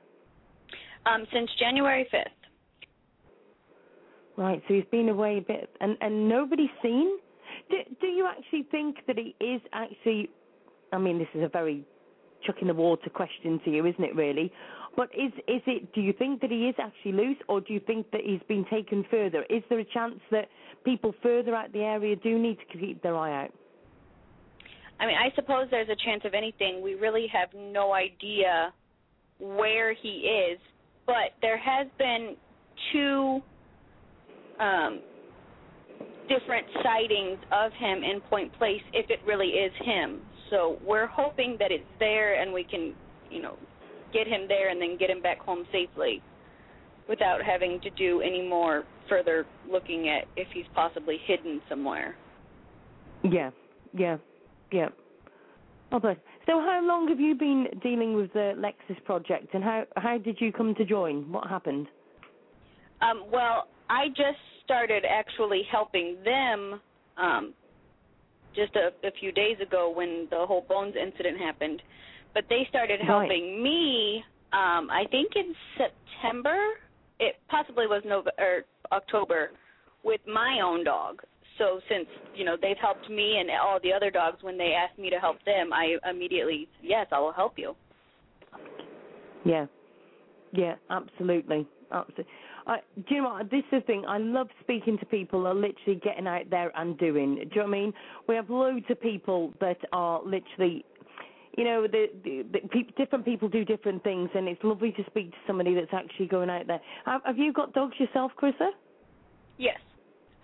Um, 1.06 1.26
since 1.32 1.50
January 1.58 2.06
5th. 2.12 2.24
Right, 4.36 4.62
so 4.68 4.74
he's 4.74 4.84
been 4.90 5.08
away 5.08 5.38
a 5.38 5.40
bit, 5.40 5.70
and, 5.80 5.96
and 6.00 6.28
nobody's 6.28 6.70
seen? 6.82 7.18
Do, 7.70 7.76
do 8.00 8.06
you 8.06 8.26
actually 8.26 8.66
think 8.70 8.98
that 9.06 9.16
he 9.16 9.34
is 9.44 9.60
actually, 9.72 10.30
I 10.92 10.98
mean, 10.98 11.18
this 11.18 11.28
is 11.34 11.42
a 11.44 11.48
very 11.48 11.84
chuck 12.46 12.56
in 12.60 12.68
the 12.68 12.74
water 12.74 13.10
question 13.10 13.60
to 13.64 13.70
you, 13.70 13.86
isn't 13.86 14.02
it, 14.02 14.14
really? 14.14 14.52
But 14.96 15.10
is 15.14 15.32
is 15.46 15.62
it? 15.66 15.92
Do 15.94 16.00
you 16.00 16.12
think 16.12 16.40
that 16.40 16.50
he 16.50 16.68
is 16.68 16.74
actually 16.78 17.12
loose, 17.12 17.36
or 17.48 17.60
do 17.60 17.72
you 17.72 17.80
think 17.80 18.10
that 18.10 18.22
he's 18.24 18.40
been 18.48 18.64
taken 18.68 19.04
further? 19.10 19.44
Is 19.48 19.62
there 19.68 19.78
a 19.78 19.84
chance 19.84 20.18
that 20.32 20.48
people 20.84 21.14
further 21.22 21.54
out 21.54 21.72
the 21.72 21.80
area 21.80 22.16
do 22.16 22.38
need 22.38 22.58
to 22.58 22.78
keep 22.78 23.00
their 23.02 23.16
eye 23.16 23.44
out? 23.44 23.52
I 24.98 25.06
mean, 25.06 25.16
I 25.16 25.34
suppose 25.36 25.68
there's 25.70 25.88
a 25.88 25.96
chance 26.04 26.22
of 26.24 26.34
anything. 26.34 26.82
We 26.82 26.94
really 26.94 27.26
have 27.32 27.48
no 27.54 27.92
idea 27.92 28.72
where 29.38 29.94
he 29.94 30.50
is, 30.52 30.58
but 31.06 31.32
there 31.40 31.56
has 31.56 31.86
been 31.96 32.36
two 32.92 33.40
um, 34.58 35.00
different 36.28 36.66
sightings 36.82 37.38
of 37.52 37.72
him 37.72 38.02
in 38.04 38.20
Point 38.30 38.56
Place 38.58 38.82
if 38.92 39.10
it 39.10 39.18
really 39.26 39.48
is 39.48 39.72
him. 39.84 40.20
So 40.50 40.78
we're 40.84 41.06
hoping 41.06 41.56
that 41.58 41.70
it's 41.70 41.84
there 41.98 42.40
and 42.40 42.52
we 42.52 42.64
can, 42.64 42.94
you 43.30 43.42
know, 43.42 43.56
get 44.12 44.26
him 44.26 44.42
there 44.48 44.70
and 44.70 44.80
then 44.80 44.96
get 44.98 45.10
him 45.10 45.22
back 45.22 45.38
home 45.38 45.64
safely 45.72 46.22
without 47.08 47.42
having 47.42 47.80
to 47.80 47.90
do 47.90 48.20
any 48.20 48.46
more 48.46 48.84
further 49.08 49.44
looking 49.70 50.08
at 50.08 50.24
if 50.36 50.48
he's 50.54 50.64
possibly 50.74 51.18
hidden 51.26 51.60
somewhere. 51.68 52.16
Yeah, 53.24 53.50
yeah, 53.92 54.18
yeah. 54.72 54.88
Oh, 55.92 55.98
but 55.98 56.18
so 56.46 56.60
how 56.60 56.80
long 56.82 57.08
have 57.08 57.18
you 57.18 57.34
been 57.34 57.66
dealing 57.82 58.14
with 58.14 58.32
the 58.32 58.54
Lexus 58.56 59.02
project, 59.04 59.54
and 59.54 59.64
how 59.64 59.84
how 59.96 60.18
did 60.18 60.36
you 60.40 60.52
come 60.52 60.74
to 60.76 60.84
join? 60.84 61.30
What 61.32 61.48
happened? 61.48 61.88
Um, 63.02 63.24
well, 63.32 63.66
I 63.88 64.08
just 64.08 64.38
started 64.70 65.04
actually 65.08 65.62
helping 65.70 66.16
them 66.24 66.80
um, 67.16 67.54
just 68.54 68.74
a, 68.76 68.90
a 69.06 69.10
few 69.18 69.32
days 69.32 69.56
ago 69.60 69.92
when 69.94 70.28
the 70.30 70.44
whole 70.46 70.64
Bones 70.68 70.94
incident 70.96 71.38
happened 71.38 71.82
but 72.34 72.44
they 72.48 72.66
started 72.68 73.00
helping 73.00 73.54
right. 73.54 73.62
me. 73.62 74.24
Um, 74.52 74.90
I 74.90 75.04
think 75.10 75.32
in 75.36 75.54
September. 75.76 76.56
It 77.22 77.36
possibly 77.50 77.86
was 77.86 78.02
November 78.06 78.30
or 78.38 78.62
October 78.92 79.50
with 80.04 80.22
my 80.26 80.60
own 80.64 80.84
dog. 80.84 81.20
So 81.58 81.78
since 81.86 82.06
you 82.34 82.46
know 82.46 82.56
they've 82.60 82.78
helped 82.80 83.10
me 83.10 83.36
and 83.38 83.50
all 83.50 83.78
the 83.82 83.92
other 83.92 84.10
dogs 84.10 84.38
when 84.40 84.56
they 84.56 84.72
asked 84.72 84.98
me 84.98 85.10
to 85.10 85.18
help 85.18 85.36
them, 85.44 85.70
I 85.70 85.96
immediately 86.08 86.66
yes, 86.82 87.06
I 87.12 87.20
will 87.20 87.32
help 87.32 87.54
you. 87.58 87.74
Yeah, 89.44 89.66
yeah, 90.52 90.76
absolutely, 90.88 91.66
absolutely. 91.92 92.32
I, 92.66 92.78
do 92.96 93.14
you 93.14 93.22
know 93.22 93.30
what? 93.30 93.50
This 93.50 93.64
is 93.72 93.80
the 93.80 93.80
thing. 93.80 94.04
I 94.06 94.18
love 94.18 94.48
speaking 94.60 94.98
to 94.98 95.06
people 95.06 95.42
that 95.42 95.50
are 95.50 95.54
literally 95.54 96.00
getting 96.02 96.26
out 96.26 96.50
there 96.50 96.70
and 96.76 96.98
doing. 96.98 97.36
Do 97.36 97.40
you 97.40 97.48
know 97.56 97.62
what 97.62 97.68
I 97.68 97.80
mean? 97.80 97.92
We 98.28 98.34
have 98.34 98.50
loads 98.50 98.86
of 98.90 99.00
people 99.00 99.52
that 99.60 99.78
are 99.92 100.20
literally 100.24 100.84
you 101.56 101.64
know, 101.64 101.86
the, 101.86 102.06
the, 102.22 102.46
the 102.52 102.68
pe- 102.68 102.92
different 102.96 103.24
people 103.24 103.48
do 103.48 103.64
different 103.64 104.02
things, 104.04 104.30
and 104.34 104.48
it's 104.48 104.62
lovely 104.62 104.92
to 104.92 105.04
speak 105.06 105.32
to 105.32 105.36
somebody 105.46 105.74
that's 105.74 105.92
actually 105.92 106.26
going 106.26 106.48
out 106.48 106.66
there. 106.66 106.80
Have, 107.06 107.22
have 107.24 107.38
you 107.38 107.52
got 107.52 107.72
dogs 107.72 107.94
yourself, 107.98 108.30
Carissa? 108.40 108.70
Yes, 109.58 109.78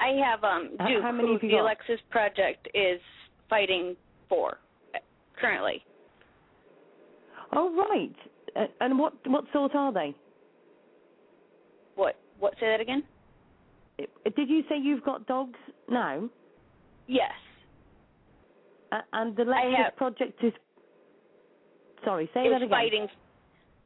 I 0.00 0.08
have. 0.24 0.42
Um, 0.42 0.70
Duke, 0.86 1.02
How 1.02 1.12
many 1.12 1.28
who 1.28 1.38
the 1.38 1.50
got? 1.52 1.60
Alexis 1.62 2.00
Project 2.10 2.68
is 2.74 3.00
fighting 3.48 3.96
for 4.28 4.58
uh, 4.94 4.98
currently. 5.40 5.84
Oh 7.52 7.72
right, 7.76 8.16
uh, 8.56 8.66
and 8.80 8.98
what 8.98 9.14
what 9.26 9.44
sort 9.52 9.74
are 9.74 9.92
they? 9.92 10.14
What? 11.96 12.16
What? 12.38 12.54
Say 12.60 12.66
that 12.66 12.80
again. 12.80 13.02
Did 13.98 14.48
you 14.48 14.62
say 14.68 14.76
you've 14.80 15.04
got 15.04 15.26
dogs 15.26 15.58
now? 15.90 16.28
Yes. 17.06 17.32
Uh, 18.92 19.00
and 19.14 19.34
the 19.36 19.42
Lexus 19.42 19.96
project 19.96 20.44
is 20.44 20.52
Sorry, 22.04 22.30
say 22.34 22.48
that 22.48 22.56
again. 22.56 22.68
fighting. 22.68 23.08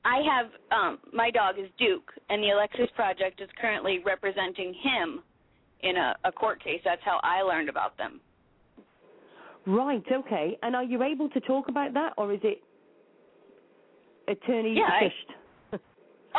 I 0.05 0.23
have 0.23 0.47
um 0.73 0.99
my 1.13 1.31
dog 1.31 1.59
is 1.59 1.69
Duke, 1.79 2.11
and 2.29 2.43
the 2.43 2.51
Alexis 2.51 2.89
Project 2.97 3.41
is 3.41 3.49
currently 3.61 4.01
representing 4.05 4.75
him 4.75 5.23
in 5.83 5.97
a, 5.97 6.17
a 6.25 6.33
court 6.33 6.63
case. 6.63 6.81
That's 6.85 7.01
how 7.05 7.21
I 7.23 7.43
learned 7.43 7.69
about 7.69 7.97
them. 7.97 8.21
Right. 9.67 10.03
Okay. 10.11 10.59
And 10.63 10.75
are 10.75 10.85
you 10.85 11.03
able 11.03 11.29
to 11.31 11.41
talk 11.41 11.69
about 11.69 11.95
that, 11.95 12.15
or 12.17 12.33
is 12.33 12.41
it 12.43 12.63
attorney 14.29 14.75
Yeah, 14.77 14.85
I-? 14.85 15.13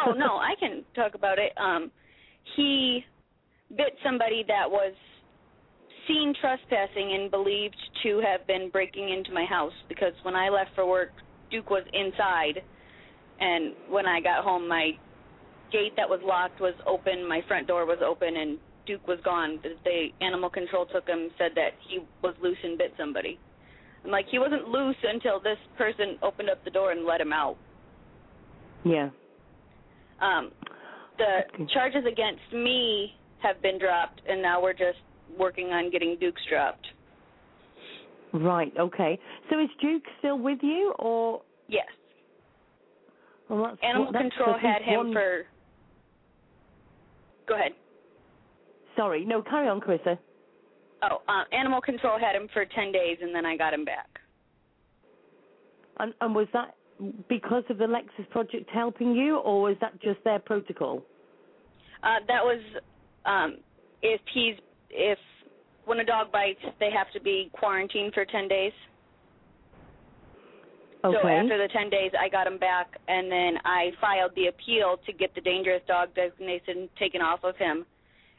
Oh 0.05 0.11
no, 0.11 0.37
I 0.37 0.53
can 0.59 0.83
talk 0.95 1.15
about 1.15 1.37
it. 1.39 1.51
Um, 1.57 1.91
he 2.55 3.03
bit 3.69 3.95
somebody 4.03 4.43
that 4.47 4.69
was 4.69 4.93
seen 6.07 6.33
trespassing 6.41 7.13
and 7.13 7.31
believed 7.31 7.75
to 8.03 8.21
have 8.25 8.45
been 8.47 8.69
breaking 8.69 9.09
into 9.09 9.31
my 9.31 9.45
house 9.45 9.73
because 9.87 10.13
when 10.23 10.35
I 10.35 10.49
left 10.49 10.71
for 10.75 10.85
work, 10.87 11.11
Duke 11.51 11.69
was 11.69 11.83
inside, 11.93 12.63
and 13.39 13.73
when 13.89 14.05
I 14.05 14.21
got 14.21 14.43
home, 14.43 14.67
my 14.67 14.91
gate 15.71 15.93
that 15.97 16.09
was 16.09 16.19
locked 16.23 16.59
was 16.59 16.73
open, 16.87 17.27
my 17.27 17.41
front 17.47 17.67
door 17.67 17.85
was 17.85 17.99
open, 18.05 18.37
and 18.37 18.57
Duke 18.85 19.07
was 19.07 19.19
gone. 19.23 19.59
The, 19.63 19.69
the 19.83 20.25
animal 20.25 20.49
control 20.49 20.85
took 20.85 21.07
him, 21.07 21.29
said 21.37 21.51
that 21.55 21.71
he 21.87 21.99
was 22.23 22.35
loose 22.41 22.57
and 22.63 22.77
bit 22.77 22.93
somebody. 22.97 23.39
I'm 24.03 24.11
like, 24.11 24.25
he 24.31 24.39
wasn't 24.39 24.67
loose 24.67 24.95
until 25.03 25.39
this 25.39 25.57
person 25.77 26.17
opened 26.23 26.49
up 26.49 26.63
the 26.63 26.71
door 26.71 26.91
and 26.91 27.05
let 27.05 27.21
him 27.21 27.31
out. 27.31 27.57
Yeah. 28.83 29.09
Um, 30.22 30.51
the 31.17 31.65
charges 31.74 32.03
against 32.05 32.53
me 32.53 33.13
have 33.41 33.61
been 33.61 33.80
dropped, 33.80 34.22
and 34.28 34.41
now 34.41 34.61
we're 34.61 34.74
just 34.74 34.99
working 35.38 35.67
on 35.67 35.91
getting 35.91 36.17
Duke's 36.19 36.41
dropped. 36.49 36.88
Right. 38.34 38.72
Okay. 38.80 39.19
So 39.49 39.59
is 39.59 39.69
Duke 39.82 40.03
still 40.19 40.39
with 40.39 40.59
you, 40.61 40.93
or 40.99 41.41
Yes. 41.67 41.88
well, 43.49 43.78
Animal 43.84 44.11
that's 44.11 44.24
control 44.24 44.57
had 44.57 44.82
him 44.82 44.97
one... 44.97 45.13
for. 45.13 45.45
Go 47.47 47.55
ahead. 47.55 47.72
Sorry. 48.95 49.26
No. 49.26 49.41
Carry 49.41 49.67
on, 49.67 49.82
Carissa. 49.82 50.17
Oh, 51.03 51.22
uh, 51.28 51.43
animal 51.51 51.82
control 51.82 52.19
had 52.19 52.36
him 52.36 52.47
for 52.53 52.65
ten 52.65 52.91
days, 52.91 53.17
and 53.22 53.34
then 53.34 53.45
I 53.45 53.57
got 53.57 53.74
him 53.74 53.84
back. 53.84 54.07
And, 55.99 56.13
and 56.22 56.34
was 56.36 56.47
that 56.53 56.76
because 57.29 57.63
of 57.69 57.77
the 57.77 57.85
Lexus 57.85 58.29
project 58.29 58.69
helping 58.71 59.13
you, 59.13 59.37
or 59.37 59.61
was 59.61 59.75
that 59.81 59.99
just 60.01 60.23
their 60.23 60.39
protocol? 60.39 61.03
Uh, 62.03 62.19
that 62.27 62.43
was 62.43 62.61
um, 63.25 63.57
if 64.01 64.21
he's 64.33 64.55
if 64.89 65.19
when 65.85 65.99
a 65.99 66.05
dog 66.05 66.31
bites, 66.31 66.59
they 66.79 66.89
have 66.91 67.11
to 67.13 67.21
be 67.21 67.49
quarantined 67.53 68.13
for 68.13 68.25
ten 68.25 68.47
days. 68.47 68.73
Okay. 71.03 71.17
So 71.19 71.27
after 71.27 71.57
the 71.57 71.67
10 71.73 71.89
days, 71.89 72.11
I 72.13 72.29
got 72.29 72.45
him 72.45 72.59
back, 72.59 72.99
and 73.07 73.31
then 73.31 73.57
I 73.65 73.89
filed 73.99 74.33
the 74.35 74.47
appeal 74.47 74.97
to 75.07 75.11
get 75.11 75.33
the 75.33 75.41
dangerous 75.41 75.81
dog 75.87 76.09
designation 76.13 76.87
taken 76.99 77.21
off 77.21 77.39
of 77.43 77.57
him. 77.57 77.87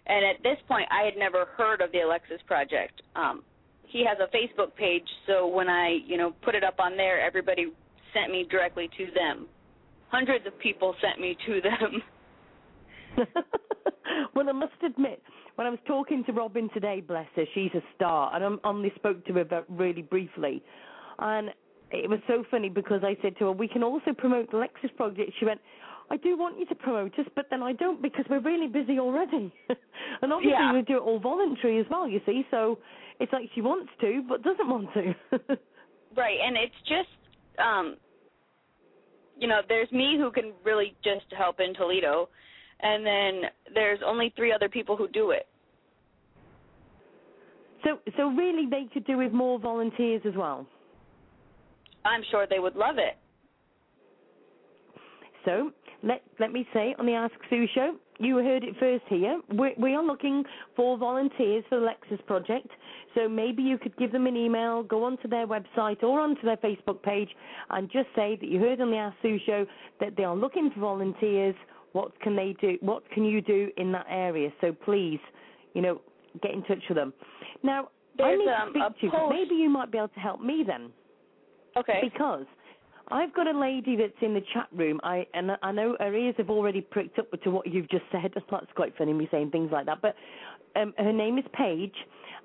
And 0.06 0.24
at 0.24 0.42
this 0.44 0.58
point, 0.68 0.86
I 0.88 1.04
had 1.04 1.16
never 1.16 1.46
heard 1.56 1.80
of 1.80 1.90
the 1.90 2.00
Alexis 2.00 2.40
Project. 2.46 3.02
Um, 3.16 3.42
he 3.88 4.04
has 4.06 4.16
a 4.20 4.30
Facebook 4.34 4.76
page, 4.76 5.06
so 5.26 5.48
when 5.48 5.68
I, 5.68 5.98
you 6.06 6.16
know, 6.16 6.34
put 6.42 6.54
it 6.54 6.62
up 6.62 6.76
on 6.78 6.96
there, 6.96 7.20
everybody 7.20 7.66
sent 8.14 8.30
me 8.30 8.46
directly 8.50 8.88
to 8.98 9.06
them. 9.14 9.46
Hundreds 10.08 10.46
of 10.46 10.58
people 10.58 10.94
sent 11.00 11.20
me 11.20 11.36
to 11.46 11.60
them. 11.60 12.02
well, 14.34 14.48
I 14.48 14.52
must 14.52 14.72
admit, 14.84 15.22
when 15.56 15.66
I 15.66 15.70
was 15.70 15.78
talking 15.86 16.24
to 16.24 16.32
Robin 16.32 16.70
today, 16.72 17.02
bless 17.06 17.26
her, 17.36 17.44
she's 17.54 17.70
a 17.74 17.82
star, 17.94 18.34
and 18.34 18.44
I 18.64 18.68
only 18.68 18.92
spoke 18.96 19.24
to 19.26 19.34
her 19.34 19.40
about 19.40 19.66
really 19.68 20.02
briefly, 20.02 20.62
and 21.18 21.50
it 21.90 22.08
was 22.08 22.20
so 22.26 22.44
funny 22.50 22.70
because 22.70 23.02
I 23.04 23.16
said 23.20 23.36
to 23.38 23.46
her, 23.46 23.52
"We 23.52 23.68
can 23.68 23.82
also 23.82 24.12
promote 24.16 24.50
the 24.50 24.56
Lexus 24.56 24.94
project." 24.96 25.32
She 25.38 25.44
went, 25.44 25.60
"I 26.10 26.16
do 26.16 26.38
want 26.38 26.58
you 26.58 26.64
to 26.66 26.74
promote 26.74 27.18
us, 27.18 27.26
but 27.34 27.50
then 27.50 27.62
I 27.62 27.74
don't 27.74 28.00
because 28.00 28.24
we're 28.30 28.40
really 28.40 28.66
busy 28.66 28.98
already." 28.98 29.52
and 30.22 30.32
obviously, 30.32 30.52
Yeah. 30.52 30.72
we 30.72 30.82
do 30.82 30.96
it 30.96 31.00
all 31.02 31.18
voluntary 31.18 31.78
as 31.80 31.86
well. 31.90 32.08
You 32.08 32.22
see, 32.24 32.46
so 32.50 32.78
it's 33.20 33.32
like 33.32 33.50
she 33.54 33.60
wants 33.60 33.92
to 34.00 34.22
but 34.26 34.42
doesn't 34.42 34.68
want 34.68 34.88
to. 34.94 35.14
Right, 36.16 36.38
and 36.42 36.56
it's 36.56 36.80
just 36.88 37.08
um 37.62 37.96
you 39.38 39.48
know, 39.48 39.60
there's 39.68 39.90
me 39.90 40.16
who 40.18 40.30
can 40.30 40.52
really 40.64 40.94
just 41.02 41.26
help 41.36 41.58
in 41.58 41.74
Toledo 41.74 42.28
and 42.80 43.04
then 43.06 43.50
there's 43.74 44.00
only 44.04 44.32
three 44.36 44.52
other 44.52 44.68
people 44.68 44.96
who 44.96 45.08
do 45.08 45.30
it. 45.30 45.46
so, 47.84 47.98
so 48.16 48.28
really, 48.28 48.66
they 48.70 48.86
could 48.92 49.04
do 49.06 49.18
with 49.18 49.32
more 49.32 49.58
volunteers 49.58 50.22
as 50.26 50.34
well. 50.36 50.66
I'm 52.04 52.22
sure 52.30 52.46
they 52.48 52.58
would 52.58 52.76
love 52.76 52.96
it. 52.98 53.16
So 55.44 55.70
let 56.02 56.22
let 56.38 56.52
me 56.52 56.66
say 56.72 56.94
on 56.98 57.06
the 57.06 57.12
Ask 57.12 57.34
Sue 57.50 57.66
show, 57.74 57.96
you 58.22 58.36
heard 58.36 58.64
it 58.64 58.74
first 58.78 59.04
here. 59.08 59.40
We, 59.52 59.74
we 59.78 59.94
are 59.94 60.04
looking 60.04 60.44
for 60.76 60.96
volunteers 60.96 61.64
for 61.68 61.80
the 61.80 61.86
Lexus 61.86 62.24
project. 62.26 62.68
So 63.14 63.28
maybe 63.28 63.62
you 63.62 63.78
could 63.78 63.96
give 63.96 64.12
them 64.12 64.26
an 64.26 64.36
email, 64.36 64.82
go 64.82 65.04
onto 65.04 65.28
their 65.28 65.46
website 65.46 66.02
or 66.02 66.20
onto 66.20 66.42
their 66.42 66.56
Facebook 66.58 67.02
page, 67.02 67.28
and 67.70 67.90
just 67.90 68.08
say 68.14 68.36
that 68.40 68.48
you 68.48 68.58
heard 68.60 68.80
on 68.80 68.90
the 68.90 68.96
Ask 68.96 69.16
Sue 69.22 69.38
show 69.44 69.66
that 70.00 70.16
they 70.16 70.24
are 70.24 70.36
looking 70.36 70.70
for 70.74 70.80
volunteers. 70.80 71.54
What 71.92 72.18
can 72.20 72.36
they 72.36 72.54
do? 72.60 72.78
What 72.80 73.08
can 73.10 73.24
you 73.24 73.42
do 73.42 73.70
in 73.76 73.92
that 73.92 74.06
area? 74.08 74.50
So 74.60 74.72
please, 74.72 75.20
you 75.74 75.82
know, 75.82 76.00
get 76.42 76.52
in 76.52 76.62
touch 76.62 76.82
with 76.88 76.96
them. 76.96 77.12
Now 77.62 77.88
I 78.22 78.34
need 78.36 78.48
um, 78.48 78.72
to 78.72 78.80
speak 78.98 79.12
a 79.12 79.16
to 79.16 79.22
you. 79.22 79.30
Maybe 79.30 79.54
you 79.56 79.68
might 79.68 79.90
be 79.92 79.98
able 79.98 80.08
to 80.08 80.20
help 80.20 80.40
me 80.40 80.64
then 80.66 80.90
Okay. 81.76 82.00
because 82.02 82.46
I've 83.12 83.34
got 83.34 83.46
a 83.46 83.58
lady 83.58 83.94
that's 83.94 84.12
in 84.22 84.32
the 84.32 84.40
chat 84.54 84.68
room. 84.72 84.98
I 85.02 85.26
and 85.34 85.50
I 85.62 85.70
know 85.70 85.96
her 86.00 86.14
ears 86.14 86.34
have 86.38 86.48
already 86.48 86.80
pricked 86.80 87.18
up 87.18 87.30
to 87.42 87.50
what 87.50 87.66
you've 87.66 87.90
just 87.90 88.04
said. 88.10 88.32
That's 88.50 88.72
quite 88.74 88.96
funny 88.96 89.12
me 89.12 89.28
saying 89.30 89.50
things 89.50 89.70
like 89.70 89.84
that. 89.84 90.00
But 90.00 90.14
um, 90.76 90.94
her 90.96 91.12
name 91.12 91.36
is 91.36 91.44
Paige, 91.52 91.94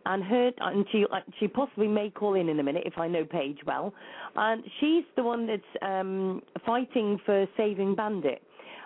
and 0.05 0.22
her 0.24 0.51
and 0.59 0.86
she 0.91 1.05
uh, 1.09 1.20
she 1.39 1.47
possibly 1.47 1.88
may 1.88 2.09
call 2.09 2.36
in 2.36 2.49
in 2.49 2.59
a 2.59 2.63
minute 2.63 2.84
if 2.86 2.97
I 2.97 3.07
know 3.07 3.24
Paige 3.24 3.59
well. 3.65 3.93
And 4.36 4.61
she's 4.82 5.05
the 5.15 5.24
one 5.24 5.47
that's 5.47 5.61
um, 5.82 6.41
fighting 6.65 7.18
for 7.26 7.47
saving 7.55 7.95
Bandit. 7.95 8.41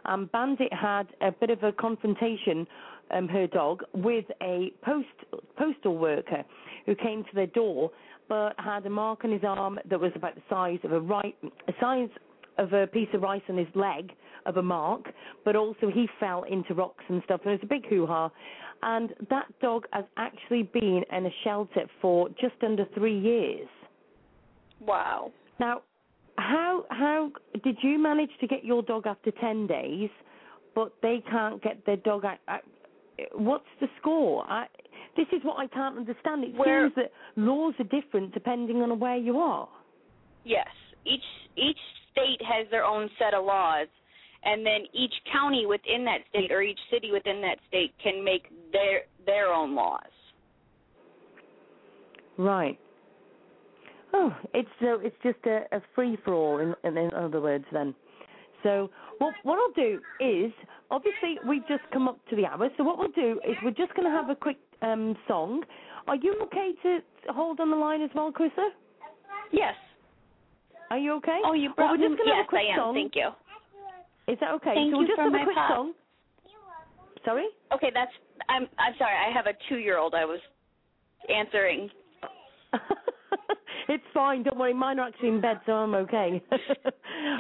Um, 0.05 0.29
Bandit 0.31 0.71
had 0.71 1.07
a 1.21 1.31
bit 1.31 1.49
of 1.49 1.63
a 1.63 1.71
confrontation, 1.71 2.67
um, 3.09 3.27
her 3.27 3.47
dog, 3.47 3.81
with 3.93 4.25
a 4.43 4.71
post 4.83 5.07
postal 5.57 5.97
worker 5.97 6.43
who 6.85 6.95
came 6.95 7.23
to 7.23 7.29
their 7.33 7.47
door, 7.47 7.91
but 8.31 8.53
had 8.59 8.85
a 8.85 8.89
mark 8.89 9.25
on 9.25 9.31
his 9.33 9.43
arm 9.43 9.77
that 9.89 9.99
was 9.99 10.13
about 10.15 10.33
the 10.35 10.41
size 10.49 10.79
of 10.85 10.93
a 10.93 10.99
right, 11.01 11.35
a 11.67 11.73
size 11.81 12.07
of 12.57 12.71
a 12.71 12.87
piece 12.87 13.09
of 13.13 13.21
rice 13.21 13.41
on 13.49 13.57
his 13.57 13.67
leg 13.75 14.13
of 14.45 14.55
a 14.55 14.63
mark, 14.63 15.01
but 15.43 15.57
also 15.57 15.89
he 15.93 16.07
fell 16.17 16.43
into 16.43 16.73
rocks 16.73 17.03
and 17.09 17.21
stuff, 17.25 17.41
and 17.43 17.51
it 17.51 17.59
was 17.59 17.63
a 17.63 17.67
big 17.67 17.85
hoo-ha. 17.89 18.29
And 18.83 19.09
that 19.29 19.47
dog 19.61 19.83
has 19.91 20.05
actually 20.15 20.63
been 20.63 21.03
in 21.11 21.25
a 21.25 21.29
shelter 21.43 21.87
for 22.01 22.29
just 22.29 22.55
under 22.63 22.85
three 22.95 23.19
years. 23.19 23.67
Wow. 24.79 25.33
Now, 25.59 25.81
how 26.37 26.85
how 26.89 27.31
did 27.65 27.75
you 27.83 27.99
manage 27.99 28.31
to 28.39 28.47
get 28.47 28.63
your 28.63 28.81
dog 28.81 29.07
after 29.07 29.31
ten 29.41 29.67
days, 29.67 30.09
but 30.73 30.93
they 31.01 31.21
can't 31.29 31.61
get 31.61 31.85
their 31.85 31.97
dog? 31.97 32.23
Out, 32.23 32.37
out, 32.47 32.61
what's 33.33 33.65
the 33.81 33.87
score? 33.99 34.45
I, 34.49 34.67
this 35.15 35.27
is 35.31 35.43
what 35.43 35.59
I 35.59 35.67
can't 35.67 35.97
understand. 35.97 36.43
It 36.43 36.55
Where- 36.55 36.85
seems 36.85 36.95
that 36.95 37.11
laws 37.35 37.73
are 37.79 38.01
different 38.01 38.33
depending 38.33 38.81
on 38.81 38.99
where 38.99 39.17
you 39.17 39.39
are. 39.39 39.67
Yes. 40.43 40.67
Each 41.05 41.23
each 41.55 41.79
state 42.11 42.41
has 42.41 42.67
their 42.69 42.85
own 42.85 43.09
set 43.17 43.33
of 43.33 43.45
laws 43.45 43.87
and 44.43 44.65
then 44.65 44.81
each 44.93 45.13
county 45.31 45.65
within 45.65 46.03
that 46.05 46.19
state 46.29 46.51
or 46.51 46.61
each 46.61 46.79
city 46.89 47.11
within 47.11 47.41
that 47.41 47.57
state 47.67 47.93
can 48.01 48.23
make 48.23 48.47
their 48.71 49.01
their 49.25 49.53
own 49.53 49.75
laws. 49.75 50.01
Right. 52.37 52.79
Oh, 54.13 54.35
it's 54.53 54.69
so 54.79 54.99
it's 55.01 55.15
just 55.23 55.39
a, 55.45 55.63
a 55.75 55.81
free 55.95 56.17
for 56.23 56.33
all. 56.33 56.59
In, 56.59 56.75
in, 56.83 56.97
in 56.97 57.13
other 57.13 57.41
words, 57.41 57.65
then. 57.71 57.93
So 58.63 58.89
what 59.21 59.35
what 59.43 59.59
I'll 59.59 59.73
do 59.75 60.01
is 60.19 60.51
obviously 60.89 61.37
we've 61.47 61.65
just 61.67 61.83
come 61.93 62.07
up 62.07 62.17
to 62.29 62.35
the 62.35 62.45
hour. 62.47 62.67
So 62.75 62.83
what 62.83 62.97
we'll 62.97 63.11
do 63.13 63.39
is 63.47 63.55
we're 63.63 63.69
just 63.69 63.93
going 63.93 64.09
to 64.09 64.15
have 64.15 64.29
a 64.31 64.35
quick 64.35 64.57
um, 64.81 65.15
song. 65.27 65.61
Are 66.07 66.15
you 66.15 66.35
okay 66.45 66.71
to 66.81 66.99
hold 67.29 67.59
on 67.59 67.69
the 67.69 67.75
line 67.75 68.01
as 68.01 68.09
well, 68.15 68.31
Chrissa? 68.31 68.69
Yes. 69.53 69.75
Are 70.89 70.97
you 70.97 71.13
okay? 71.17 71.39
Oh, 71.45 71.53
you 71.53 71.69
well, 71.77 71.87
brought 71.87 71.99
we're 71.99 72.09
just 72.09 72.17
going 72.17 72.29
to 72.29 72.35
yes, 72.35 72.37
have 72.37 72.45
a 72.45 72.49
quick 72.49 72.61
I 72.67 72.73
am. 72.73 72.79
song. 72.79 72.93
Thank 72.95 73.15
you. 73.15 73.29
Is 74.27 74.39
that 74.41 74.51
okay? 74.55 74.73
Thank 74.73 74.91
so 74.91 74.97
we'll 74.97 75.01
you 75.01 75.07
just 75.07 75.17
for 75.17 75.23
have 75.23 75.31
my 75.31 75.41
a 75.41 75.45
quick 75.45 75.55
pop. 75.55 75.69
song. 75.77 75.93
Sorry. 77.23 77.47
Okay, 77.71 77.91
that's 77.93 78.11
I'm 78.49 78.63
I'm 78.79 78.93
sorry. 78.97 79.13
I 79.13 79.31
have 79.31 79.45
a 79.45 79.53
2-year-old 79.71 80.15
I 80.15 80.25
was 80.25 80.39
answering. 81.29 81.89
it's 83.87 84.03
fine. 84.13 84.41
Don't 84.41 84.57
worry. 84.57 84.73
Mine 84.73 84.99
are 84.99 85.09
actually 85.09 85.29
in 85.29 85.41
bed, 85.41 85.59
so 85.67 85.73
I'm 85.73 85.93
okay. 85.93 86.41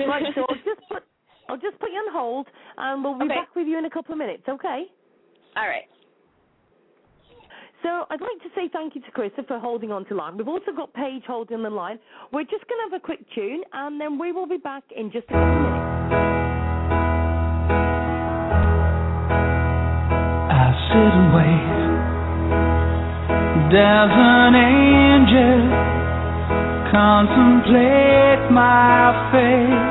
right. 0.07 0.25
So 0.35 0.45
I'll 0.47 0.55
just 0.55 0.87
put 0.87 1.03
I'll 1.51 1.57
just 1.57 1.77
put 1.79 1.91
you 1.91 1.97
on 1.97 2.13
hold, 2.13 2.47
and 2.77 3.03
we'll 3.03 3.19
be 3.19 3.25
Okay. 3.25 3.35
back 3.35 3.53
with 3.57 3.67
you 3.67 3.77
in 3.77 3.83
a 3.83 3.89
couple 3.89 4.13
of 4.13 4.17
minutes. 4.17 4.43
Okay. 4.47 4.85
All 5.57 5.67
right. 5.67 5.83
So 7.83 8.05
I'd 8.09 8.21
like 8.21 8.39
to 8.43 8.49
say 8.55 8.69
thank 8.71 8.95
you 8.95 9.01
to 9.01 9.11
Chrissa 9.11 9.45
for 9.47 9.59
holding 9.59 9.91
on 9.91 10.05
to 10.05 10.15
line. 10.15 10.37
We've 10.37 10.47
also 10.47 10.71
got 10.73 10.93
Paige 10.93 11.23
holding 11.27 11.61
the 11.61 11.69
line. 11.69 11.99
We're 12.31 12.43
just 12.43 12.65
going 12.69 12.79
to 12.87 12.91
have 12.91 13.01
a 13.01 13.03
quick 13.03 13.19
tune, 13.35 13.63
and 13.73 13.99
then 13.99 14.17
we 14.17 14.31
will 14.31 14.47
be 14.47 14.59
back 14.59 14.83
in 14.95 15.11
just 15.11 15.25
a 15.25 15.33
couple 15.33 15.49
of 15.49 15.61
minutes. 15.61 15.87
I 20.47 20.71
sit 20.87 21.13
and 21.19 21.33
wait. 21.35 21.67
Does 23.75 24.11
an 24.13 24.55
angel 24.55 25.59
contemplate 26.93 28.51
my 28.51 29.31
fate? 29.33 29.90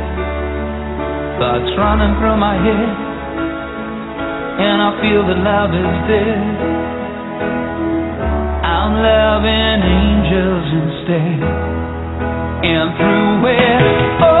thoughts 1.41 1.73
running 1.73 2.13
through 2.21 2.37
my 2.37 2.53
head, 2.53 2.89
and 4.61 4.77
I 4.77 4.93
feel 5.01 5.25
that 5.25 5.41
love 5.41 5.73
is 5.73 5.93
dead, 6.05 6.37
I'm 8.61 8.93
loving 9.01 9.81
angels 9.81 10.65
instead. 10.69 11.41
And 12.61 12.93
through 12.93 13.49
it, 13.57 13.81
oh, 14.21 14.40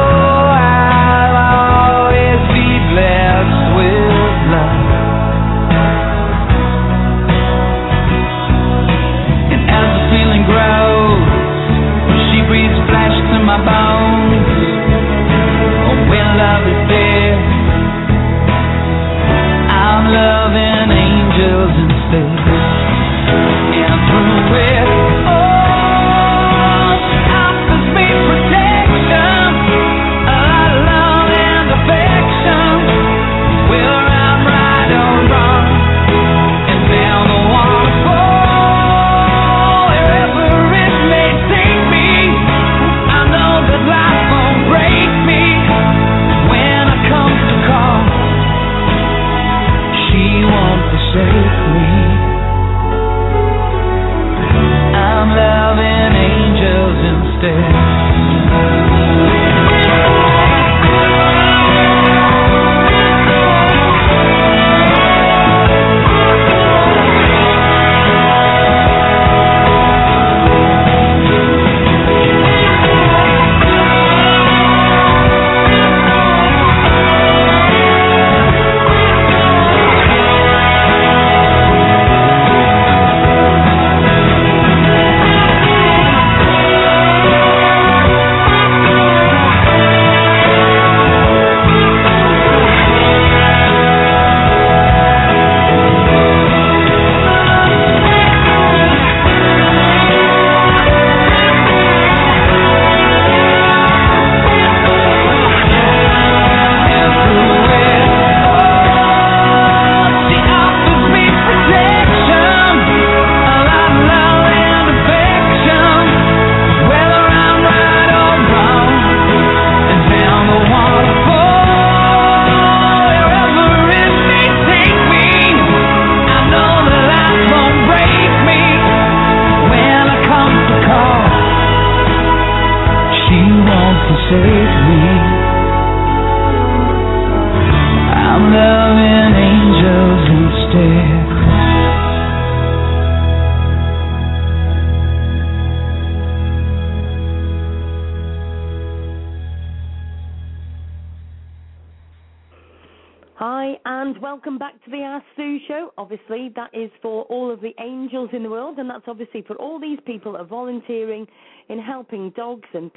Angels 22.13 22.60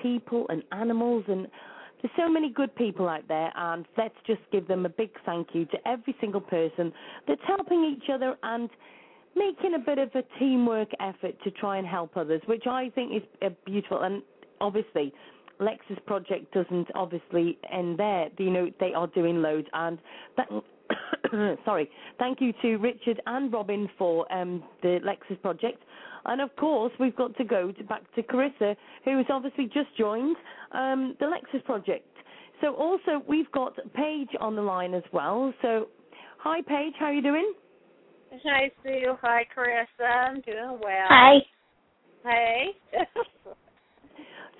people 0.04 0.46
and 0.50 0.62
animals. 0.72 1.24
And 1.28 1.48
there's 2.02 2.12
so 2.16 2.28
many 2.28 2.50
good 2.50 2.74
people 2.76 3.08
out 3.08 3.26
there, 3.28 3.50
and 3.56 3.86
let's 3.96 4.14
just 4.26 4.42
give 4.52 4.68
them 4.68 4.84
a 4.84 4.90
big 4.90 5.10
thank 5.24 5.48
you 5.54 5.64
to 5.64 5.78
every 5.88 6.14
single 6.20 6.42
person 6.42 6.92
that's 7.26 7.40
helping 7.46 7.82
each 7.96 8.10
other 8.12 8.36
and 8.42 8.68
making 9.34 9.74
a 9.74 9.78
bit 9.78 9.98
of 9.98 10.10
a 10.14 10.22
teamwork 10.38 10.90
effort 11.00 11.34
to 11.42 11.50
try 11.50 11.78
and 11.78 11.86
help 11.86 12.16
others, 12.16 12.42
which 12.44 12.64
I 12.66 12.90
think 12.94 13.16
is 13.16 13.22
uh, 13.42 13.48
beautiful. 13.64 14.02
And 14.02 14.22
obviously, 14.60 15.14
Lexus 15.60 16.04
project 16.04 16.52
doesn't 16.52 16.88
obviously 16.94 17.58
end 17.72 17.98
there. 17.98 18.28
You 18.38 18.50
know, 18.50 18.70
they 18.80 18.92
are 18.92 19.06
doing 19.08 19.40
loads, 19.40 19.68
and 19.72 19.98
that. 20.36 20.48
sorry. 21.64 21.90
Thank 22.18 22.40
you 22.40 22.52
to 22.62 22.76
Richard 22.76 23.20
and 23.26 23.52
Robin 23.52 23.88
for 23.98 24.30
um, 24.32 24.62
the 24.82 25.00
Lexus 25.02 25.40
project. 25.40 25.82
And 26.26 26.40
of 26.40 26.54
course, 26.56 26.92
we've 26.98 27.16
got 27.16 27.36
to 27.36 27.44
go 27.44 27.72
to, 27.72 27.84
back 27.84 28.02
to 28.14 28.22
Carissa, 28.22 28.76
who 29.04 29.16
has 29.18 29.26
obviously 29.30 29.66
just 29.66 29.94
joined 29.98 30.36
um, 30.72 31.16
the 31.20 31.26
Lexus 31.26 31.64
project. 31.64 32.08
So 32.60 32.74
also, 32.74 33.22
we've 33.28 33.50
got 33.52 33.76
Paige 33.94 34.30
on 34.40 34.56
the 34.56 34.62
line 34.62 34.94
as 34.94 35.02
well. 35.12 35.52
So, 35.60 35.88
hi 36.38 36.62
Paige, 36.62 36.94
how 36.98 37.06
are 37.06 37.12
you 37.12 37.22
doing? 37.22 37.52
Hi, 38.44 38.70
Sue. 38.82 39.14
Hi, 39.22 39.46
Carissa. 39.56 40.28
I'm 40.28 40.40
doing 40.40 40.78
well. 40.82 41.06
Hi. 41.08 41.38
Hey. 42.22 42.66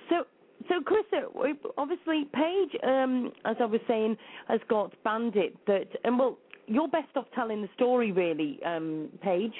So, 0.09 0.23
so 0.69 0.75
Carissa, 0.81 1.55
obviously 1.77 2.25
Paige, 2.33 2.79
um, 2.83 3.31
as 3.45 3.55
I 3.59 3.65
was 3.65 3.81
saying, 3.87 4.15
has 4.47 4.59
got 4.69 4.93
Bandit. 5.03 5.55
That, 5.65 5.87
and 6.03 6.19
well, 6.19 6.37
you're 6.67 6.87
best 6.87 7.15
off 7.15 7.25
telling 7.33 7.61
the 7.61 7.69
story, 7.75 8.11
really, 8.11 8.59
um, 8.63 9.09
Paige. 9.23 9.53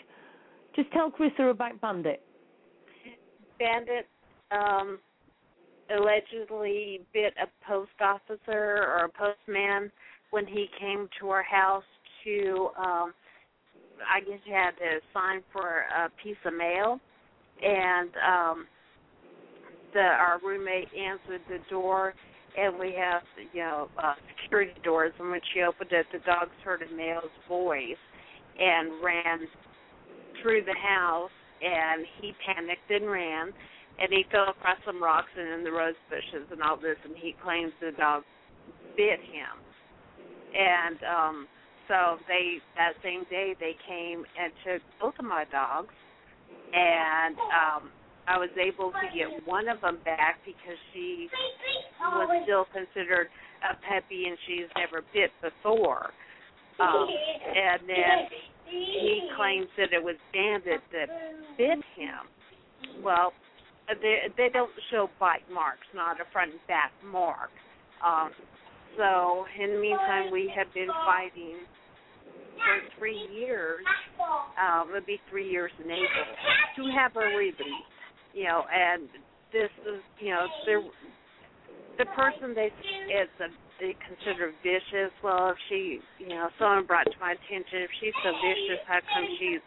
Just 0.76 0.92
tell 0.92 1.10
Carissa 1.12 1.52
about 1.52 1.80
Bandit. 1.82 2.22
Bandit 3.60 4.08
um 4.52 5.00
allegedly 5.90 7.02
bit 7.14 7.34
a 7.42 7.48
post 7.68 7.92
officer 8.02 8.84
or 8.84 9.06
a 9.06 9.10
postman 9.10 9.92
when 10.32 10.46
he 10.46 10.68
came 10.80 11.08
to 11.20 11.30
our 11.30 11.44
house 11.44 11.84
to 12.24 12.70
um 12.78 13.14
I 14.12 14.20
guess 14.20 14.40
you 14.46 14.54
had 14.54 14.72
to 14.72 15.00
sign 15.14 15.42
for 15.54 15.86
a 15.96 16.10
piece 16.22 16.38
of 16.46 16.54
mail 16.54 17.00
and 17.64 18.10
um 18.18 18.68
the 19.94 20.02
our 20.02 20.40
roommate 20.44 20.90
answered 20.94 21.42
the 21.48 21.60
door 21.70 22.14
and 22.58 22.78
we 22.78 22.94
have 22.98 23.22
you 23.54 23.62
know 23.62 23.88
uh 24.02 24.14
security 24.44 24.74
doors 24.84 25.14
and 25.20 25.30
when 25.32 25.42
she 25.54 25.62
opened 25.62 25.92
it 25.92 26.06
the 26.12 26.20
dogs 26.20 26.52
heard 26.64 26.82
a 26.82 26.96
male's 26.96 27.24
voice 27.48 27.96
and 28.60 28.92
ran 29.04 29.40
through 30.46 30.62
the 30.62 30.78
house 30.78 31.34
and 31.58 32.06
he 32.22 32.38
panicked 32.46 32.86
and 32.94 33.10
ran 33.10 33.50
and 33.98 34.14
he 34.14 34.22
fell 34.30 34.54
across 34.54 34.78
some 34.86 35.02
rocks 35.02 35.34
and 35.34 35.58
in 35.58 35.64
the 35.66 35.72
rose 35.72 35.98
bushes 36.06 36.46
and 36.54 36.62
all 36.62 36.78
this 36.78 37.02
and 37.04 37.18
he 37.18 37.34
claims 37.42 37.74
the 37.82 37.90
dog 37.98 38.22
bit 38.94 39.18
him 39.26 39.58
and 40.54 41.02
um 41.02 41.48
so 41.90 42.22
they 42.30 42.62
that 42.78 42.94
same 43.02 43.26
day 43.34 43.58
they 43.60 43.74
came 43.90 44.22
and 44.38 44.54
took 44.62 44.82
both 45.02 45.18
of 45.18 45.26
my 45.26 45.46
dogs 45.50 45.94
and 46.78 47.34
um 47.50 47.90
I 48.28 48.38
was 48.38 48.50
able 48.58 48.90
to 48.90 49.06
get 49.14 49.30
one 49.48 49.68
of 49.68 49.82
them 49.82 50.00
back 50.04 50.42
because 50.46 50.78
she 50.94 51.30
was 52.02 52.30
still 52.46 52.66
considered 52.74 53.30
a 53.62 53.74
puppy 53.86 54.26
and 54.26 54.38
she's 54.46 54.70
never 54.78 55.06
bit 55.14 55.30
before. 55.42 56.10
Um, 56.82 57.08
and 57.08 57.88
then 57.88 58.18
he 58.70 59.30
claims 59.36 59.68
that 59.78 59.94
it 59.94 60.04
was 60.04 60.16
Bandit 60.34 60.82
that 60.92 61.10
bit 61.58 61.80
him. 61.96 63.04
Well, 63.04 63.34
they 63.88 64.18
they 64.38 64.50
don't 64.52 64.72
show 64.92 65.10
bite 65.20 65.50
marks, 65.52 65.86
not 65.94 66.20
a 66.20 66.26
front 66.32 66.52
and 66.52 66.60
back 66.68 66.92
mark. 67.04 67.50
Um, 68.06 68.32
so 68.98 69.46
in 69.62 69.74
the 69.74 69.80
meantime, 69.80 70.32
we 70.32 70.52
have 70.56 70.74
been 70.74 70.90
fighting 71.06 71.58
for 72.56 73.00
three 73.00 73.28
years. 73.34 73.84
Um, 74.60 74.90
it'll 74.90 75.06
be 75.06 75.20
three 75.30 75.50
years 75.50 75.72
in 75.84 75.92
April 75.92 76.26
to 76.78 76.98
have 76.98 77.14
her 77.14 77.38
released. 77.38 77.62
You 78.34 78.46
know, 78.46 78.64
and 78.74 79.08
this 79.54 79.70
is 79.88 80.02
you 80.20 80.30
know 80.32 80.46
the 80.66 80.82
the 81.98 82.06
person 82.16 82.54
they 82.54 82.72
is 83.08 83.30
a 83.40 83.48
they 83.80 83.96
consider 84.08 84.54
vicious. 84.64 85.12
Well, 85.24 85.52
if 85.52 85.58
she 85.70 86.00
you 86.20 86.30
know 86.30 86.50
someone 86.60 86.86
brought 86.86 87.06
to 87.06 87.18
my 87.20 87.34
attention 87.34 87.84
if 87.84 87.92
she's 88.00 88.16
so 88.24 88.32
vicious, 88.42 88.82
how 88.88 89.00
come 89.14 89.28
she's 89.40 89.64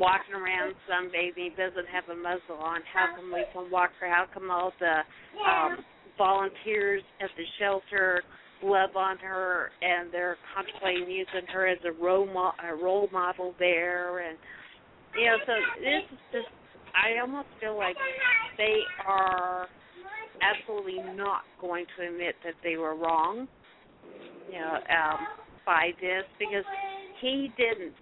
walking 0.00 0.34
around 0.34 0.74
sunbathing, 0.88 1.56
doesn't 1.56 1.88
have 1.92 2.08
a 2.08 2.16
muzzle 2.16 2.62
on? 2.62 2.80
How 2.92 3.14
come 3.16 3.32
we 3.32 3.44
can 3.52 3.70
walk 3.70 3.90
her? 4.00 4.08
How 4.08 4.26
come 4.32 4.50
all 4.50 4.72
the 4.80 5.04
um 5.48 5.84
volunteers 6.16 7.02
at 7.20 7.30
the 7.36 7.44
shelter 7.58 8.22
love 8.62 8.96
on 8.96 9.18
her 9.18 9.70
and 9.82 10.12
they're 10.12 10.36
contemplating 10.54 11.10
using 11.10 11.46
her 11.52 11.66
as 11.66 11.78
a 11.84 11.92
role 12.02 12.26
mo- 12.26 12.52
a 12.64 12.74
role 12.74 13.08
model 13.12 13.54
there 13.58 14.20
and 14.20 14.38
you 15.18 15.26
know 15.26 15.36
so 15.44 15.52
this 15.80 16.02
is 16.12 16.18
just 16.32 16.46
I 16.94 17.20
almost 17.20 17.48
feel 17.60 17.76
like 17.76 17.96
they 18.56 18.78
are 19.06 19.66
absolutely 20.42 20.98
not 21.16 21.42
going 21.60 21.86
to 21.96 22.06
admit 22.06 22.34
that 22.44 22.54
they 22.62 22.76
were 22.76 22.94
wrong 22.96 23.46
you 24.50 24.58
know 24.58 24.74
um 24.90 25.18
by 25.66 25.90
this 26.00 26.24
because 26.38 26.64
he 27.20 27.50
didn't 27.56 27.94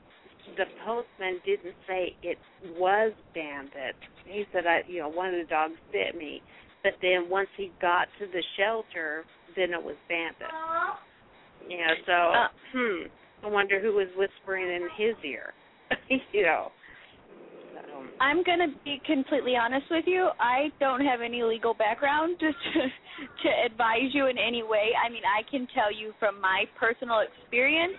the 0.57 0.65
postman 0.85 1.39
didn't 1.47 1.77
say 1.87 2.17
it 2.23 2.37
was 2.77 3.13
bandit. 3.35 3.95
He 4.27 4.45
said 4.53 4.67
I 4.67 4.81
you 4.89 5.01
know 5.01 5.09
one 5.09 5.29
of 5.29 5.35
the 5.35 5.49
dogs 5.49 5.75
bit 5.93 6.17
me. 6.17 6.43
But 6.83 6.95
then 7.01 7.31
once 7.31 7.49
he 7.57 7.71
got 7.81 8.09
to 8.19 8.27
the 8.27 8.43
shelter 8.59 9.25
then 9.57 9.71
it 9.71 9.83
was 9.83 9.97
bandit. 10.09 10.51
You 11.69 11.79
know 11.79 11.95
so 12.07 12.13
Uh. 12.13 12.49
hmm 12.73 13.03
i 13.45 13.49
wonder 13.49 13.81
who 13.81 13.93
was 13.95 14.09
whispering 14.17 14.67
in 14.67 14.89
his 14.97 15.17
ear 15.25 15.53
you 16.33 16.43
know 16.43 16.71
I'm 18.21 18.43
gonna 18.45 18.69
be 18.85 19.01
completely 19.05 19.57
honest 19.57 19.87
with 19.91 20.05
you. 20.07 20.31
I 20.39 20.69
don't 20.79 21.05
have 21.05 21.21
any 21.21 21.43
legal 21.43 21.75
background 21.75 22.39
to 22.41 22.51
to 22.51 23.49
advise 23.67 24.13
you 24.13 24.27
in 24.29 24.39
any 24.39 24.63
way. 24.63 24.91
I 24.95 25.11
mean, 25.11 25.23
I 25.27 25.43
can 25.51 25.67
tell 25.75 25.93
you 25.93 26.13
from 26.19 26.41
my 26.41 26.65
personal 26.79 27.21
experience. 27.21 27.99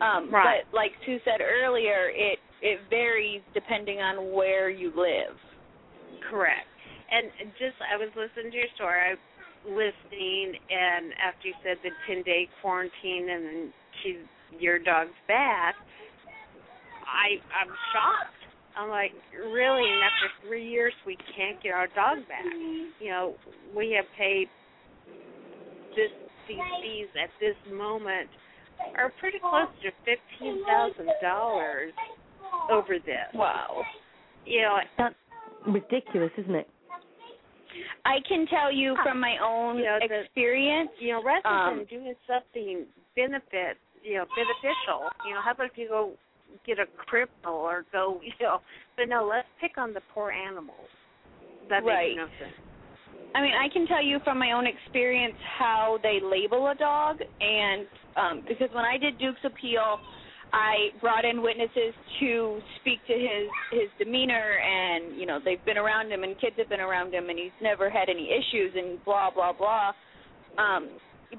Um, 0.00 0.30
Right. 0.30 0.62
But 0.64 0.76
like 0.76 0.92
Sue 1.04 1.18
said 1.24 1.40
earlier, 1.42 2.10
it 2.14 2.38
it 2.62 2.78
varies 2.88 3.42
depending 3.54 3.98
on 3.98 4.32
where 4.32 4.70
you 4.70 4.92
live. 4.96 5.36
Correct. 6.30 6.66
And 7.10 7.28
just 7.58 7.76
I 7.82 7.96
was 7.96 8.08
listening 8.16 8.52
to 8.52 8.56
your 8.56 8.72
story, 8.74 9.00
I 9.00 9.14
listening 9.68 10.54
and 10.70 11.12
after 11.22 11.48
you 11.48 11.54
said 11.62 11.78
the 11.82 11.90
ten 12.06 12.22
day 12.22 12.48
quarantine 12.60 13.30
and 13.30 13.44
then 13.44 13.72
she's 14.02 14.22
your 14.60 14.78
dog's 14.78 15.14
back, 15.28 15.74
I 17.06 17.38
I'm 17.54 17.70
shocked. 17.92 18.41
I'm 18.76 18.88
like, 18.88 19.12
really, 19.36 19.82
and 19.84 20.00
after 20.02 20.48
three 20.48 20.68
years 20.68 20.92
we 21.06 21.16
can't 21.36 21.62
get 21.62 21.72
our 21.72 21.86
dog 21.88 22.18
back. 22.28 22.44
You 23.00 23.10
know, 23.10 23.34
we 23.76 23.92
have 23.96 24.06
paid 24.16 24.48
this 25.96 26.10
these 26.48 26.58
fees 26.82 27.06
at 27.22 27.30
this 27.40 27.54
moment 27.72 28.28
are 28.96 29.12
pretty 29.20 29.38
close 29.38 29.68
to 29.82 29.90
fifteen 30.04 30.64
thousand 30.66 31.08
dollars 31.22 31.92
over 32.70 32.94
this. 32.98 33.28
Wow. 33.34 33.82
You 34.44 34.62
know, 34.62 34.78
That's 34.98 35.14
ridiculous, 35.66 36.30
isn't 36.38 36.54
it? 36.54 36.68
I 38.04 38.16
can 38.28 38.46
tell 38.48 38.72
you 38.72 38.96
from 39.02 39.20
my 39.20 39.36
own 39.42 39.78
You 39.78 39.84
know, 39.84 39.98
the- 40.00 40.20
experience. 40.22 40.90
you 40.98 41.12
know, 41.12 41.22
rather 41.22 41.46
Um, 41.46 41.76
than 41.78 41.84
doing 41.86 42.16
something 42.26 42.86
benefit, 43.14 43.78
you 44.02 44.16
know, 44.16 44.26
beneficial, 44.34 45.08
you 45.24 45.34
know, 45.34 45.40
how 45.40 45.52
about 45.52 45.66
if 45.66 45.78
you 45.78 45.88
go 45.88 46.12
get 46.66 46.78
a 46.78 46.86
cripple 47.10 47.52
or 47.52 47.84
go, 47.92 48.20
you 48.24 48.32
know, 48.40 48.58
but 48.96 49.08
no, 49.08 49.28
let's 49.28 49.48
pick 49.60 49.78
on 49.78 49.92
the 49.92 50.00
poor 50.14 50.30
animals. 50.30 50.88
That 51.68 51.84
Right. 51.84 52.16
makes 52.16 52.30
no 52.40 52.46
sense. 52.46 52.56
I 53.34 53.40
mean, 53.40 53.52
I 53.54 53.68
can 53.72 53.86
tell 53.86 54.02
you 54.02 54.18
from 54.24 54.38
my 54.38 54.52
own 54.52 54.66
experience 54.66 55.34
how 55.58 55.98
they 56.02 56.20
label 56.22 56.68
a 56.68 56.74
dog, 56.74 57.16
and 57.40 57.86
um, 58.16 58.42
because 58.46 58.68
when 58.74 58.84
I 58.84 58.98
did 58.98 59.18
Duke's 59.18 59.40
appeal, 59.44 59.98
I 60.52 60.92
brought 61.00 61.24
in 61.24 61.40
witnesses 61.40 61.94
to 62.20 62.60
speak 62.80 62.98
to 63.06 63.14
his 63.14 63.48
his 63.72 63.88
demeanor, 63.98 64.58
and 64.60 65.18
you 65.18 65.24
know 65.24 65.38
they've 65.42 65.64
been 65.64 65.78
around 65.78 66.12
him, 66.12 66.24
and 66.24 66.38
kids 66.38 66.56
have 66.58 66.68
been 66.68 66.80
around 66.80 67.14
him, 67.14 67.30
and 67.30 67.38
he's 67.38 67.56
never 67.62 67.88
had 67.88 68.10
any 68.10 68.28
issues, 68.28 68.74
and 68.76 69.02
blah 69.06 69.30
blah 69.30 69.52
blah. 69.52 69.92
Um, 70.58 70.90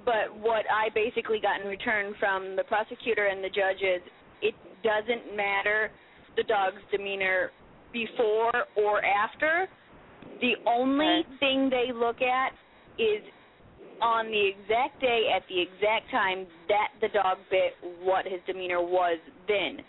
but 0.06 0.34
what 0.41 0.65
I 0.73 0.90
basically 0.95 1.40
got 1.40 1.61
in 1.61 1.68
return 1.68 2.15
from 2.19 2.56
the 2.56 2.64
prosecutor 2.64 3.27
and 3.27 3.44
the 3.44 3.49
judge 3.49 3.77
is, 3.81 4.02
it 4.41 4.56
doesn't 4.84 5.35
matter 5.35 5.91
the 6.35 6.43
dog's 6.43 6.81
demeanor 6.91 7.51
before 7.91 8.51
or 8.76 9.03
after. 9.03 9.68
The 10.41 10.55
only 10.65 11.19
Okay. 11.19 11.38
thing 11.39 11.69
they 11.69 11.91
look 11.91 12.22
at 12.22 12.53
is 12.97 13.23
on 14.01 14.27
the 14.27 14.47
exact 14.47 14.99
day 14.99 15.31
at 15.35 15.47
the 15.47 15.61
exact 15.61 16.10
time 16.11 16.45
that 16.68 16.89
the 16.99 17.07
dog 17.10 17.38
bit 17.49 17.77
what 18.01 18.26
his 18.26 18.41
demeanor 18.45 18.81
was 18.81 19.18
then. 19.47 19.84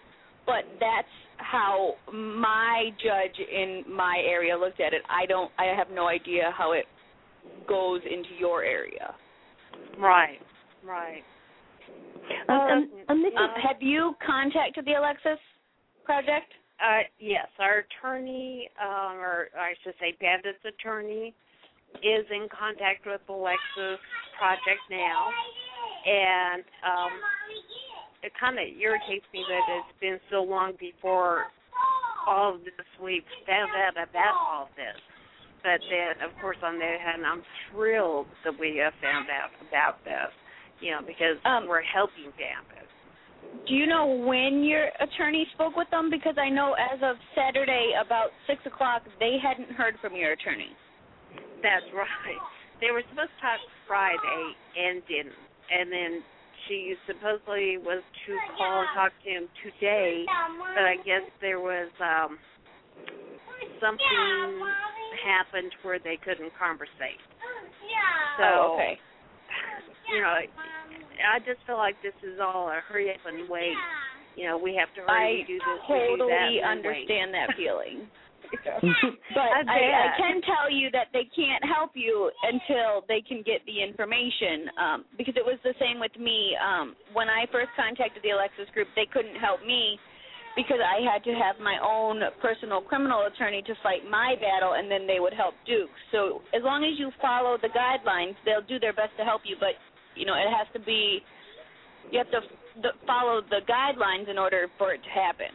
But 0.47 0.65
that's 0.79 1.09
how 1.39 1.97
my 2.13 2.91
judge 3.03 3.39
in 3.39 3.85
my 3.89 4.23
area 4.25 4.57
looked 4.57 4.81
at 4.81 4.93
it. 4.93 5.03
I 5.09 5.27
don't 5.27 5.51
I 5.59 5.65
have 5.77 5.91
no 5.91 6.07
idea 6.07 6.53
how 6.57 6.73
it 6.73 6.87
goes 7.67 8.01
into 8.05 8.35
your 8.39 8.63
area. 8.63 9.15
Right. 9.99 10.41
Right. 10.85 11.25
And, 12.49 12.73
and, 12.73 12.91
and 13.09 13.25
this 13.25 13.33
is 13.33 13.39
Um, 13.39 13.51
have 13.63 13.81
you 13.81 14.15
contacted 14.25 14.85
the 14.85 14.95
Alexis 14.95 15.39
project? 16.05 16.53
Uh, 16.83 17.07
yes, 17.19 17.47
our 17.59 17.85
attorney, 17.87 18.69
um, 18.83 19.17
or 19.19 19.49
I 19.57 19.75
should 19.83 19.95
say, 20.01 20.17
Bandit's 20.21 20.65
attorney, 20.65 21.33
is 22.03 22.27
in 22.31 22.49
contact 22.51 23.07
with 23.07 23.21
the 23.27 23.33
Lexus 23.33 24.03
project 24.37 24.83
now, 24.91 25.31
and 26.05 26.65
um, 26.83 27.13
it 28.23 28.33
kind 28.39 28.59
of 28.59 28.67
irritates 28.77 29.25
me 29.33 29.45
that 29.49 29.65
it's 29.79 30.01
been 30.01 30.19
so 30.31 30.43
long 30.43 30.73
before 30.81 31.47
all 32.27 32.55
of 32.57 32.65
this 32.65 32.73
we've 33.01 33.23
found 33.47 33.71
out 33.77 33.95
about 33.95 34.35
all 34.35 34.69
this. 34.77 34.99
But 35.63 35.81
then, 35.89 36.21
of 36.29 36.35
course, 36.43 36.59
on 36.63 36.79
the 36.79 36.85
other 36.85 36.99
hand, 36.99 37.25
I'm 37.25 37.43
thrilled 37.71 38.27
that 38.45 38.59
we 38.59 38.77
have 38.83 38.93
found 39.01 39.29
out 39.31 39.49
about 39.69 40.05
this, 40.05 40.35
you 40.85 40.93
know, 40.93 41.01
because 41.01 41.41
Um, 41.49 41.67
we're 41.67 41.81
helping 41.81 42.29
campus. 42.37 42.85
Do 43.67 43.73
you 43.73 43.87
know 43.87 44.05
when 44.05 44.63
your 44.63 44.93
attorney 45.01 45.49
spoke 45.55 45.77
with 45.77 45.89
them? 45.89 46.11
Because 46.11 46.37
I 46.37 46.51
know 46.51 46.75
as 46.75 47.01
of 47.01 47.17
Saturday 47.35 47.95
about 47.99 48.31
six 48.47 48.61
o'clock 48.67 49.03
they 49.19 49.39
hadn't 49.41 49.73
heard 49.73 49.97
from 50.01 50.15
your 50.15 50.33
attorney. 50.33 50.77
That's 51.63 51.89
right. 51.95 52.43
They 52.83 52.91
were 52.91 53.03
supposed 53.09 53.33
to 53.33 53.41
talk 53.41 53.61
Friday 53.89 54.43
and 54.77 55.01
didn't. 55.09 55.41
And 55.73 55.91
then 55.91 56.23
she 56.69 56.95
supposedly 57.07 57.79
was 57.79 58.03
to 58.27 58.37
call 58.59 58.81
and 58.81 58.89
talk 58.95 59.13
to 59.25 59.31
him 59.31 59.49
today, 59.65 60.27
but 60.77 60.85
I 60.85 60.97
guess 60.97 61.25
there 61.41 61.61
was 61.61 61.89
um 62.01 62.37
something 63.81 64.61
happened 65.25 65.73
where 65.83 65.99
they 65.99 66.19
couldn't 66.23 66.53
conversate. 66.59 67.23
So 68.37 68.45
oh, 68.45 68.75
okay. 68.77 68.99
You 70.13 70.21
know, 70.21 70.35
I 71.25 71.39
just 71.41 71.65
feel 71.67 71.77
like 71.77 71.97
this 72.03 72.17
is 72.23 72.39
all 72.41 72.69
a 72.69 72.81
hurry 72.87 73.11
up 73.11 73.23
and 73.27 73.49
wait. 73.49 73.77
You 74.37 74.49
know, 74.51 74.59
we 74.59 74.75
have 74.75 74.93
to 74.99 75.01
hurry 75.07 75.43
I 75.43 75.47
to 75.47 75.47
do 75.47 75.59
this, 75.59 75.79
we 75.89 75.95
do 75.95 76.27
that, 76.27 76.51
totally 76.51 76.59
wait. 76.59 76.65
understand 76.65 77.35
that 77.35 77.55
feeling. 77.57 78.09
But 79.35 79.51
I 79.51 79.67
I, 79.67 79.81
I 79.91 80.09
can 80.15 80.39
tell 80.47 80.71
you 80.71 80.87
that 80.93 81.11
they 81.13 81.27
can't 81.35 81.65
help 81.65 81.91
you 81.95 82.31
until 82.45 83.03
they 83.09 83.19
can 83.21 83.43
get 83.43 83.65
the 83.67 83.83
information. 83.83 84.71
Um, 84.79 84.99
because 85.19 85.35
it 85.35 85.43
was 85.43 85.59
the 85.65 85.75
same 85.81 85.99
with 85.99 86.15
me. 86.15 86.55
Um, 86.55 86.95
when 87.13 87.27
I 87.27 87.51
first 87.51 87.75
contacted 87.75 88.23
the 88.23 88.31
Alexis 88.31 88.71
group, 88.71 88.87
they 88.95 89.11
couldn't 89.11 89.35
help 89.41 89.65
me 89.67 89.99
because 90.57 90.79
I 90.79 91.03
had 91.03 91.25
to 91.25 91.35
have 91.35 91.59
my 91.59 91.79
own 91.83 92.23
personal 92.41 92.81
criminal 92.81 93.27
attorney 93.27 93.63
to 93.67 93.75
fight 93.83 94.07
my 94.09 94.35
battle, 94.39 94.75
and 94.75 94.91
then 94.91 95.07
they 95.07 95.19
would 95.19 95.35
help 95.35 95.55
Duke. 95.67 95.91
So 96.13 96.43
as 96.55 96.63
long 96.63 96.85
as 96.85 96.99
you 96.99 97.11
follow 97.21 97.59
the 97.61 97.71
guidelines, 97.75 98.39
they'll 98.45 98.67
do 98.67 98.79
their 98.79 98.93
best 98.95 99.11
to 99.19 99.25
help 99.25 99.43
you. 99.45 99.57
But 99.59 99.75
you 100.15 100.27
know, 100.27 100.35
it 100.35 100.51
has 100.51 100.67
to 100.75 100.81
be 100.81 101.21
you 102.11 102.19
have 102.19 102.31
to 102.31 102.41
f- 102.45 102.95
follow 103.07 103.41
the 103.43 103.61
guidelines 103.67 104.31
in 104.31 104.39
order 104.39 104.69
for 104.79 104.95
it 104.95 105.03
to 105.03 105.11
happen. 105.11 105.53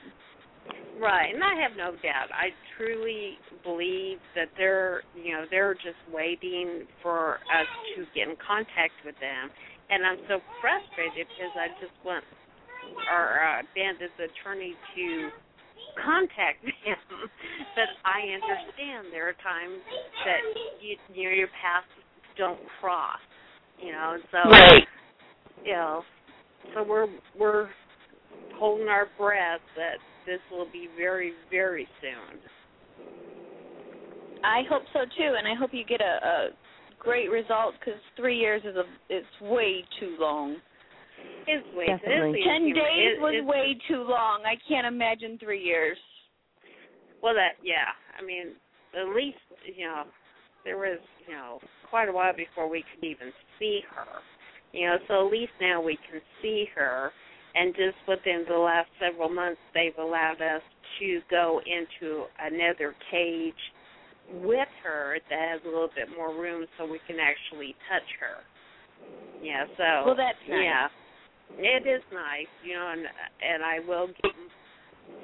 Right, 0.99 1.31
and 1.33 1.43
I 1.43 1.55
have 1.63 1.77
no 1.77 1.95
doubt. 2.03 2.27
I 2.35 2.51
truly 2.75 3.39
believe 3.63 4.19
that 4.35 4.51
they're, 4.57 5.03
you 5.15 5.31
know, 5.31 5.45
they're 5.49 5.73
just 5.73 5.99
waiting 6.11 6.83
for 7.01 7.39
us 7.47 7.69
to 7.95 8.03
get 8.11 8.27
in 8.27 8.35
contact 8.35 8.99
with 9.07 9.15
them, 9.23 9.47
and 9.89 10.03
I'm 10.03 10.19
so 10.27 10.43
frustrated 10.59 11.23
because 11.31 11.55
I 11.55 11.71
just 11.79 11.95
want 12.03 12.27
our 13.09 13.59
uh, 13.59 13.61
bandit's 13.75 14.13
attorney 14.17 14.73
to 14.95 15.29
contact 16.03 16.61
them. 16.63 17.29
but 17.75 17.89
I 18.05 18.33
understand 18.33 19.11
there 19.11 19.29
are 19.29 19.37
times 19.43 19.81
that 20.25 20.41
you, 20.81 20.95
you 21.13 21.29
know, 21.29 21.35
your 21.35 21.51
paths 21.61 21.87
don't 22.37 22.59
cross, 22.79 23.19
you 23.79 23.91
know, 23.91 24.15
and 24.15 24.23
so 24.31 24.39
you 25.65 25.73
know, 25.73 26.03
so 26.73 26.83
we're 26.83 27.07
we're 27.37 27.69
holding 28.55 28.87
our 28.87 29.07
breath 29.17 29.61
that 29.75 29.97
this 30.25 30.39
will 30.51 30.67
be 30.71 30.87
very 30.97 31.33
very 31.51 31.87
soon. 32.01 32.39
I 34.43 34.61
hope 34.69 34.83
so 34.93 34.99
too, 35.17 35.35
and 35.37 35.47
I 35.47 35.55
hope 35.55 35.71
you 35.73 35.83
get 35.83 36.01
a, 36.01 36.25
a 36.25 36.47
great 36.97 37.29
result 37.29 37.73
because 37.79 37.99
three 38.15 38.37
years 38.37 38.61
is 38.63 38.75
a 38.75 39.13
is 39.13 39.25
way 39.41 39.83
too 39.99 40.15
long. 40.19 40.57
It's 41.47 41.65
way 41.75 41.87
Definitely. 41.87 42.39
it's 42.39 42.47
Ten 42.47 42.63
days 42.73 43.17
It- 43.17 43.21
was 43.21 43.33
it's- 43.33 43.47
way 43.47 43.73
too 43.87 44.03
long. 44.03 44.45
I 44.45 44.55
can't 44.67 44.85
imagine 44.85 45.37
three 45.39 45.63
years. 45.63 45.97
Well, 47.21 47.33
that 47.33 47.55
yeah. 47.61 47.91
I 48.17 48.21
mean, 48.21 48.55
at 48.93 49.07
least 49.15 49.39
you 49.65 49.85
know 49.85 50.03
there 50.63 50.77
was 50.77 50.99
you 51.27 51.33
know 51.33 51.59
quite 51.89 52.07
a 52.07 52.11
while 52.11 52.33
before 52.33 52.67
we 52.69 52.83
could 52.93 53.03
even 53.03 53.33
see 53.57 53.81
her. 53.95 54.21
You 54.71 54.87
know, 54.87 54.97
so 55.07 55.25
at 55.25 55.31
least 55.31 55.53
now 55.59 55.81
we 55.81 55.97
can 56.09 56.21
see 56.41 56.65
her. 56.75 57.11
And 57.55 57.73
just 57.75 57.97
within 58.07 58.45
the 58.47 58.57
last 58.57 58.89
several 58.99 59.27
months, 59.27 59.59
they've 59.73 59.97
allowed 59.97 60.39
us 60.39 60.61
to 60.99 61.19
go 61.31 61.59
into 61.65 62.25
another 62.39 62.93
cage 63.09 63.73
with 64.43 64.67
her 64.83 65.17
that 65.31 65.39
has 65.39 65.61
a 65.65 65.67
little 65.67 65.89
bit 65.95 66.09
more 66.15 66.31
room, 66.39 66.67
so 66.77 66.85
we 66.85 66.99
can 67.07 67.17
actually 67.19 67.75
touch 67.89 68.05
her. 68.19 68.43
Yeah. 69.41 69.65
So. 69.77 70.05
Well, 70.05 70.15
that's 70.15 70.37
nice. 70.47 70.63
Yeah. 70.63 70.87
It 71.57 71.87
is 71.87 72.03
nice, 72.13 72.51
you 72.63 72.73
know, 72.75 72.93
and 72.93 73.01
and 73.41 73.63
I 73.63 73.79
will 73.79 74.07
give 74.07 74.31
them 74.31 74.49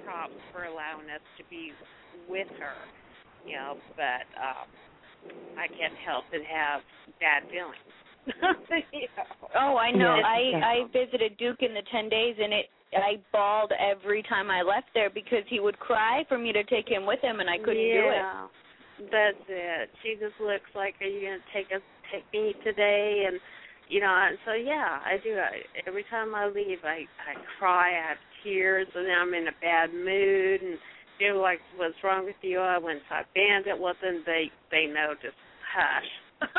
props 0.04 0.34
for 0.52 0.66
allowing 0.66 1.10
us 1.10 1.24
to 1.38 1.44
be 1.50 1.72
with 2.30 2.48
her, 2.60 2.76
you 3.46 3.56
know, 3.56 3.78
but 3.96 4.26
um 4.40 4.68
I 5.58 5.68
can't 5.68 5.96
help 6.06 6.26
but 6.32 6.42
have 6.44 6.82
bad 7.20 7.44
feelings. 7.50 7.92
you 8.92 9.08
know. 9.16 9.48
Oh, 9.56 9.78
I 9.78 9.92
know. 9.92 10.18
Yeah, 10.18 10.26
I. 10.26 10.82
I 10.82 10.88
visited 10.92 11.38
Duke 11.38 11.62
in 11.62 11.74
the 11.74 11.84
ten 11.92 12.10
days, 12.10 12.36
and 12.42 12.52
it 12.54 12.66
I 12.94 13.20
bawled 13.32 13.74
every 13.78 14.24
time 14.24 14.50
I 14.50 14.62
left 14.62 14.88
there 14.94 15.10
because 15.10 15.44
he 15.50 15.60
would 15.60 15.80
cry 15.80 16.24
for 16.28 16.38
me 16.38 16.52
to 16.54 16.64
take 16.64 16.88
him 16.88 17.06
with 17.06 17.20
him, 17.22 17.40
and 17.40 17.50
I 17.50 17.58
couldn't 17.58 17.76
do 17.76 18.06
it. 18.10 18.24
yeah, 18.24 18.48
That's 19.12 19.46
it. 19.50 19.90
She 20.04 20.14
just 20.14 20.40
looks 20.40 20.70
like, 20.76 20.96
are 21.02 21.08
you 21.08 21.22
gonna 21.22 21.44
take 21.54 21.68
us, 21.76 21.82
take 22.12 22.24
me 22.34 22.56
today? 22.64 23.26
And 23.28 23.40
you 23.90 24.00
know, 24.02 24.10
and 24.10 24.38
so 24.46 24.54
yeah, 24.54 25.00
I 25.06 25.18
do. 25.24 25.38
I, 25.38 25.62
every 25.88 26.06
time 26.10 26.34
I 26.34 26.48
leave, 26.48 26.80
I 26.84 27.06
I 27.22 27.34
cry, 27.60 27.92
I 27.98 28.10
have 28.10 28.18
tears, 28.44 28.88
and 28.96 29.06
then 29.06 29.16
I'm 29.16 29.34
in 29.34 29.48
a 29.48 29.58
bad 29.62 29.94
mood, 29.94 30.62
and 30.62 30.78
they're 31.20 31.36
like, 31.36 31.60
"What's 31.78 31.96
wrong 32.04 32.26
with 32.26 32.36
you?" 32.42 32.60
I 32.60 32.78
went 32.78 33.00
to 33.10 33.26
Bandit. 33.36 33.80
Well, 33.80 33.94
then 34.02 34.24
they 34.26 34.50
they 34.72 34.88
know 34.88 35.14
just 35.22 35.38
hush. 35.74 36.10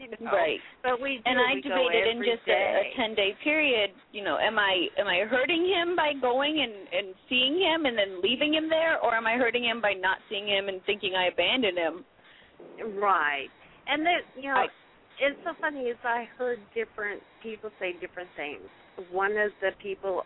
you 0.00 0.08
know? 0.08 0.32
Right. 0.32 0.58
But 0.82 1.00
we 1.02 1.16
do. 1.16 1.22
And 1.26 1.38
I 1.38 1.54
we 1.54 1.60
debated 1.60 2.16
in 2.16 2.18
just 2.24 2.48
a, 2.48 2.52
a 2.52 2.84
ten 2.96 3.14
day 3.14 3.36
period, 3.44 3.90
you 4.12 4.24
know, 4.24 4.38
am 4.38 4.58
I 4.58 4.86
am 4.98 5.06
I 5.06 5.26
hurting 5.28 5.66
him 5.66 5.96
by 5.96 6.12
going 6.20 6.60
and 6.62 6.72
and 6.94 7.14
seeing 7.28 7.54
him 7.58 7.86
and 7.86 7.96
then 7.98 8.22
leaving 8.22 8.54
him 8.54 8.68
there, 8.70 8.98
or 9.02 9.14
am 9.14 9.26
I 9.26 9.34
hurting 9.34 9.64
him 9.64 9.80
by 9.80 9.92
not 9.92 10.18
seeing 10.30 10.46
him 10.46 10.68
and 10.68 10.80
thinking 10.86 11.14
I 11.14 11.28
abandoned 11.28 11.76
him? 11.78 12.04
Right. 12.98 13.48
And 13.86 14.04
that 14.06 14.22
you 14.36 14.48
know, 14.48 14.64
I- 14.64 14.66
it's 15.20 15.38
so 15.44 15.52
funny 15.60 15.80
is 15.90 15.96
I 16.04 16.24
heard 16.38 16.58
different 16.74 17.22
people 17.42 17.70
say 17.80 17.92
different 18.00 18.28
things. 18.36 18.62
One 19.12 19.32
of 19.32 19.50
the 19.60 19.70
people 19.82 20.22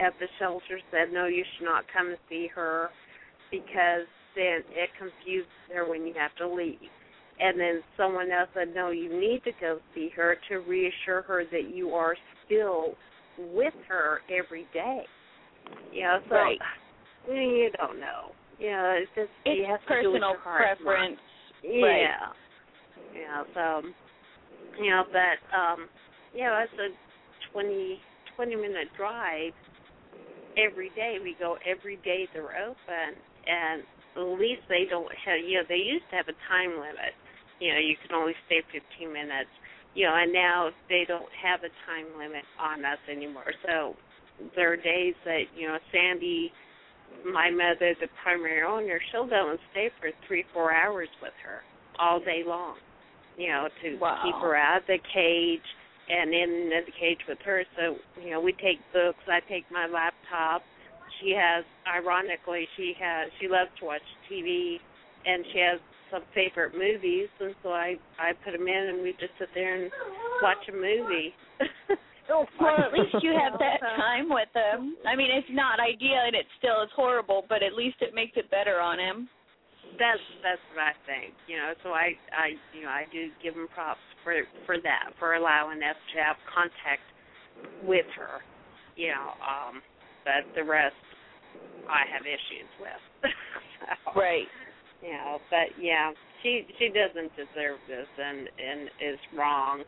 at 0.00 0.12
the 0.20 0.26
shelter 0.38 0.78
said, 0.90 1.12
No, 1.12 1.26
you 1.26 1.44
should 1.56 1.64
not 1.64 1.84
come 1.96 2.08
and 2.08 2.18
see 2.28 2.48
her 2.54 2.88
because 3.50 4.06
then 4.36 4.62
it 4.70 4.90
confuses 4.98 5.50
her 5.72 5.88
when 5.88 6.06
you 6.06 6.14
have 6.18 6.34
to 6.38 6.48
leave. 6.48 6.78
And 7.40 7.58
then 7.58 7.82
someone 7.96 8.30
else 8.30 8.48
said, 8.54 8.74
No, 8.74 8.90
you 8.90 9.08
need 9.08 9.42
to 9.44 9.52
go 9.60 9.78
see 9.94 10.10
her 10.16 10.36
to 10.48 10.58
reassure 10.58 11.22
her 11.22 11.44
that 11.50 11.74
you 11.74 11.90
are 11.90 12.14
still 12.46 12.94
with 13.38 13.74
her 13.88 14.20
every 14.30 14.66
day. 14.72 15.02
You 15.92 16.02
know, 16.02 16.18
so 16.28 16.34
Right. 16.34 16.58
you 17.28 17.70
don't 17.78 17.98
know. 17.98 18.32
You 18.58 18.70
know, 18.70 18.98
it's 19.02 19.10
just 19.16 19.30
you 19.46 19.62
It's 19.64 19.68
have 19.68 19.80
to 19.80 20.02
do 20.02 20.10
personal 20.12 20.30
your 20.30 20.38
heart 20.38 20.78
wants. 20.84 20.84
preference. 20.84 21.20
Yeah. 21.62 22.32
Yeah. 23.14 23.42
So, 23.54 23.82
you 24.80 24.90
know, 24.90 25.04
but 25.10 25.38
um, 25.54 25.88
know, 26.44 26.64
it's 26.64 26.78
a 26.78 26.88
twenty 27.52 28.00
twenty 28.36 28.56
minute 28.56 28.88
drive 28.96 29.52
every 30.56 30.90
day. 30.94 31.18
We 31.22 31.36
go 31.38 31.56
every 31.66 31.96
day 32.04 32.28
they're 32.32 32.56
open, 32.64 33.14
and 33.46 33.82
at 34.16 34.38
least 34.38 34.62
they 34.68 34.84
don't 34.88 35.10
have. 35.24 35.38
You 35.40 35.58
know, 35.58 35.66
they 35.68 35.82
used 35.82 36.04
to 36.10 36.16
have 36.16 36.28
a 36.28 36.38
time 36.48 36.78
limit. 36.78 37.14
You 37.60 37.72
know, 37.72 37.80
you 37.80 37.94
can 38.02 38.14
only 38.14 38.34
stay 38.46 38.62
fifteen 38.72 39.12
minutes. 39.12 39.50
You 39.94 40.06
know, 40.06 40.14
and 40.16 40.32
now 40.32 40.70
they 40.88 41.04
don't 41.06 41.30
have 41.38 41.60
a 41.62 41.70
time 41.86 42.10
limit 42.18 42.42
on 42.58 42.84
us 42.84 42.98
anymore. 43.06 43.54
So 43.64 43.94
there 44.56 44.72
are 44.72 44.76
days 44.76 45.14
that 45.24 45.46
you 45.56 45.68
know 45.68 45.78
Sandy 45.92 46.50
my 47.24 47.50
mother, 47.50 47.94
the 48.00 48.08
primary 48.22 48.62
owner, 48.62 49.00
she'll 49.10 49.28
go 49.28 49.50
and 49.50 49.58
stay 49.70 49.90
for 50.00 50.10
three, 50.26 50.44
four 50.52 50.72
hours 50.72 51.08
with 51.22 51.32
her 51.44 51.60
all 51.98 52.18
day 52.18 52.42
long. 52.46 52.76
You 53.36 53.48
know, 53.48 53.68
to 53.82 53.96
Wow. 53.98 54.20
keep 54.22 54.34
her 54.36 54.56
out 54.56 54.82
of 54.82 54.86
the 54.86 54.98
cage 55.12 55.66
and 56.08 56.34
in 56.34 56.70
the 56.86 56.92
cage 56.98 57.18
with 57.28 57.38
her. 57.44 57.64
So, 57.76 57.96
you 58.22 58.30
know, 58.30 58.40
we 58.40 58.52
take 58.52 58.78
books, 58.92 59.18
I 59.26 59.40
take 59.48 59.64
my 59.70 59.86
laptop. 59.86 60.62
She 61.20 61.30
has 61.30 61.64
ironically 61.86 62.66
she 62.76 62.94
has 63.00 63.30
she 63.40 63.48
loves 63.48 63.70
to 63.80 63.86
watch 63.86 64.02
TV 64.30 64.76
and 65.24 65.44
she 65.52 65.58
has 65.60 65.80
some 66.10 66.22
favorite 66.34 66.74
movies 66.74 67.28
and 67.40 67.54
so 67.62 67.70
I 67.70 67.96
I 68.18 68.32
put 68.44 68.52
them 68.52 68.66
in 68.66 68.84
and 68.94 69.02
we 69.02 69.12
just 69.12 69.32
sit 69.38 69.48
there 69.54 69.82
and 69.82 69.90
watch 70.42 70.58
a 70.68 70.72
movie. 70.72 71.32
Oh, 72.30 72.46
well, 72.58 72.80
at 72.86 72.92
least 72.92 73.22
you 73.22 73.32
have 73.38 73.58
that 73.58 73.80
time 73.96 74.30
with 74.30 74.48
him. 74.54 74.96
I 75.06 75.14
mean, 75.14 75.28
it's 75.30 75.46
not 75.50 75.78
ideal 75.78 76.24
and 76.24 76.34
it 76.34 76.46
still 76.58 76.82
is 76.82 76.88
horrible, 76.96 77.44
but 77.48 77.62
at 77.62 77.74
least 77.74 77.96
it 78.00 78.14
makes 78.14 78.32
it 78.36 78.50
better 78.50 78.80
on 78.80 78.98
him. 78.98 79.28
That's 79.98 80.22
that's 80.42 80.62
what 80.74 80.82
I 80.82 80.94
think. 81.06 81.34
You 81.46 81.56
know, 81.56 81.72
so 81.82 81.90
I 81.90 82.14
I 82.34 82.58
you 82.74 82.82
know 82.82 82.92
I 82.92 83.04
do 83.12 83.28
give 83.42 83.54
them 83.54 83.68
props 83.74 84.02
for 84.22 84.34
for 84.66 84.80
that 84.82 85.14
for 85.18 85.34
allowing 85.34 85.82
us 85.82 85.96
to 86.14 86.22
have 86.22 86.36
contact 86.50 87.04
with 87.84 88.06
her. 88.16 88.42
You 88.96 89.08
know, 89.14 89.34
um, 89.42 89.82
but 90.24 90.46
the 90.54 90.64
rest 90.64 90.94
I 91.88 92.04
have 92.12 92.22
issues 92.26 92.70
with. 92.80 93.02
so, 93.80 94.20
Right. 94.20 94.48
You 95.02 95.12
know, 95.12 95.38
but 95.50 95.74
yeah, 95.80 96.12
she 96.42 96.66
she 96.78 96.88
doesn't 96.88 97.30
deserve 97.36 97.78
this 97.88 98.08
and 98.18 98.48
and 98.58 98.88
is 99.02 99.20
wrong. 99.36 99.82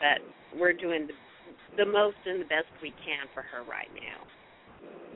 But 0.00 0.24
we're 0.58 0.72
doing 0.72 1.06
the 1.06 1.14
the 1.76 1.86
most 1.86 2.16
and 2.26 2.40
the 2.40 2.46
best 2.46 2.70
we 2.82 2.90
can 3.04 3.26
for 3.34 3.42
her 3.42 3.62
right 3.68 3.90
now. 3.94 4.22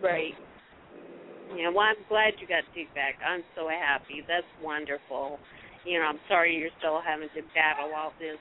Right. 0.02 0.34
You 1.56 1.64
know, 1.64 1.72
well, 1.72 1.86
I'm 1.88 2.02
glad 2.08 2.34
you 2.40 2.46
got 2.46 2.64
Duke 2.74 2.92
back. 2.94 3.14
I'm 3.24 3.42
so 3.56 3.68
happy. 3.68 4.22
That's 4.26 4.46
wonderful. 4.62 5.38
You 5.84 5.98
know, 5.98 6.04
I'm 6.06 6.20
sorry 6.28 6.56
you're 6.56 6.74
still 6.78 7.00
having 7.00 7.28
to 7.34 7.42
battle 7.54 7.90
all 7.96 8.12
this. 8.20 8.36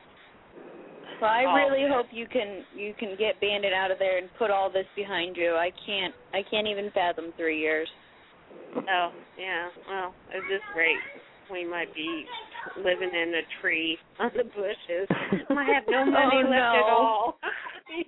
Well, 1.22 1.32
I 1.32 1.44
really 1.66 1.88
hope 1.90 2.08
you 2.12 2.28
can 2.28 2.64
you 2.76 2.94
can 3.00 3.16
get 3.18 3.40
Bandit 3.42 3.74
out 3.74 3.90
of 3.92 3.98
there 3.98 4.18
and 4.18 4.30
put 4.38 4.52
all 4.52 4.70
this 4.70 4.86
behind 4.96 5.36
you. 5.38 5.56
I 5.56 5.72
can't 5.86 6.14
I 6.34 6.42
can't 6.50 6.68
even 6.68 6.92
fathom 6.94 7.34
three 7.38 7.60
years. 7.60 7.88
Oh, 8.76 9.10
yeah. 9.40 9.70
Well, 9.90 10.14
at 10.30 10.42
this 10.50 10.62
rate, 10.76 11.00
we 11.52 11.66
might 11.66 11.94
be 11.96 12.26
living 12.78 13.10
in 13.14 13.34
a 13.34 13.44
tree 13.62 13.98
on 14.20 14.32
the 14.36 14.44
bushes. 14.44 15.08
Might 15.50 15.70
have 15.74 15.84
no 15.88 16.06
money 16.12 16.44
Oh, 16.46 16.50
left 16.50 16.76
at 16.76 16.90
all. 16.92 17.40
You 17.90 18.04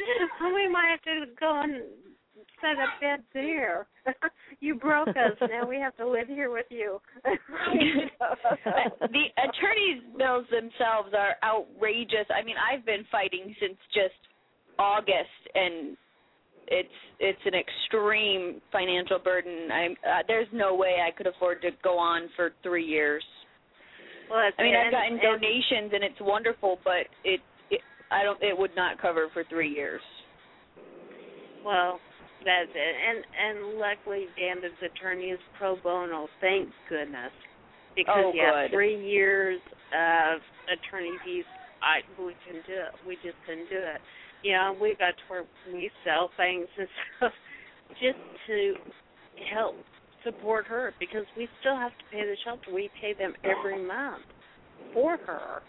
know? 0.20 0.54
we 0.54 0.68
might 0.68 0.90
have 0.90 1.02
to 1.02 1.32
go 1.40 1.60
and 1.62 1.82
set 2.64 2.80
up 2.82 2.88
bed 3.00 3.22
there. 3.34 3.86
you 4.60 4.74
broke 4.76 5.08
us. 5.08 5.36
Now 5.50 5.68
we 5.68 5.76
have 5.76 5.96
to 5.96 6.08
live 6.08 6.28
here 6.28 6.50
with 6.50 6.66
you. 6.70 7.00
the 7.24 7.34
attorneys 9.36 10.02
bills 10.16 10.46
themselves 10.50 11.10
are 11.16 11.36
outrageous. 11.44 12.26
I 12.30 12.44
mean, 12.44 12.56
I've 12.56 12.84
been 12.86 13.04
fighting 13.12 13.54
since 13.60 13.76
just 13.92 14.14
August 14.78 15.42
and 15.54 15.96
it's 16.66 16.88
it's 17.20 17.38
an 17.44 17.52
extreme 17.54 18.60
financial 18.72 19.18
burden. 19.18 19.68
I'm 19.70 19.92
uh, 19.92 20.22
there's 20.26 20.48
no 20.52 20.74
way 20.74 20.96
I 21.06 21.10
could 21.16 21.26
afford 21.26 21.60
to 21.62 21.70
go 21.82 21.98
on 21.98 22.28
for 22.36 22.52
3 22.62 22.82
years. 22.84 23.22
well, 24.30 24.40
I 24.58 24.62
mean, 24.62 24.74
I've 24.74 24.86
and- 24.86 24.92
gotten 24.92 25.12
and- 25.12 25.20
donations 25.20 25.92
and 25.92 26.02
it's 26.02 26.20
wonderful, 26.20 26.78
but 26.82 27.06
it, 27.24 27.40
it 27.70 27.80
I 28.10 28.22
don't 28.22 28.42
it 28.42 28.56
would 28.56 28.74
not 28.74 29.00
cover 29.00 29.28
for 29.34 29.44
3 29.50 29.68
years. 29.68 30.00
Well, 31.64 32.00
that's 32.44 32.70
it. 32.74 32.94
And 32.94 33.24
and 33.24 33.78
luckily 33.78 34.26
Bandit's 34.36 34.80
attorney 34.84 35.32
is 35.32 35.40
pro 35.58 35.76
bono, 35.76 36.28
thank 36.40 36.68
goodness. 36.88 37.32
Because 37.96 38.24
Oh, 38.26 38.32
yeah, 38.34 38.64
good. 38.64 38.72
three 38.72 38.98
years 39.00 39.60
of 39.92 40.40
attorney 40.68 41.14
fees 41.24 41.44
I 41.84 42.00
we 42.20 42.34
couldn't 42.46 42.66
do 42.66 42.72
it. 42.72 42.92
We 43.06 43.14
just 43.16 43.36
couldn't 43.46 43.68
do 43.68 43.76
it. 43.76 44.00
You 44.42 44.52
know, 44.52 44.76
we 44.80 44.96
got 44.98 45.16
to 45.16 45.24
where 45.28 45.44
we 45.72 45.90
sell 46.04 46.30
things 46.36 46.66
and 46.78 46.88
stuff 47.16 47.32
just 48.00 48.20
to 48.46 48.74
help 49.52 49.76
support 50.24 50.66
her 50.66 50.94
because 50.98 51.24
we 51.36 51.48
still 51.60 51.76
have 51.76 51.92
to 51.92 52.04
pay 52.10 52.24
the 52.24 52.36
shelter. 52.44 52.72
We 52.72 52.90
pay 53.00 53.12
them 53.12 53.34
every 53.44 53.84
month 53.84 54.24
for 54.92 55.18
her. 55.18 55.60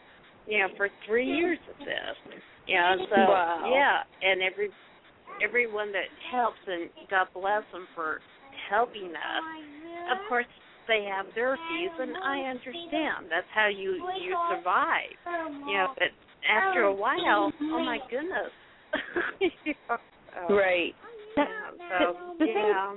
You 0.47 0.59
know, 0.59 0.67
for 0.77 0.89
three 1.07 1.27
hmm. 1.27 1.37
years 1.37 1.59
of 1.71 1.79
this. 1.79 2.39
You 2.67 2.75
know, 2.75 2.95
so 3.09 3.21
Wow. 3.21 3.71
yeah, 3.73 4.01
and 4.27 4.41
every 4.41 4.69
everyone 5.43 5.91
that 5.91 6.09
helps 6.31 6.59
and 6.67 6.89
God 7.09 7.27
bless 7.33 7.63
them 7.71 7.87
for 7.95 8.19
helping 8.69 9.09
us. 9.09 9.43
Of 10.11 10.17
course, 10.29 10.45
they 10.87 11.07
have 11.09 11.25
their 11.33 11.57
fees, 11.69 11.89
and 11.99 12.15
I 12.17 12.41
understand 12.49 13.27
that's 13.29 13.47
how 13.53 13.67
you 13.67 13.93
you 14.21 14.35
survive. 14.55 15.15
You 15.67 15.73
know, 15.73 15.93
but 15.97 16.09
after 16.49 16.83
a 16.83 16.93
while, 16.93 17.51
oh 17.61 17.83
my 17.83 17.99
goodness. 18.09 18.51
Know, 19.89 19.97
Right. 20.49 20.93
Yeah, 21.37 21.45
so 21.99 22.15
the, 22.39 22.45
the 22.45 22.45
thing 22.45 22.55
yeah. 22.55 22.95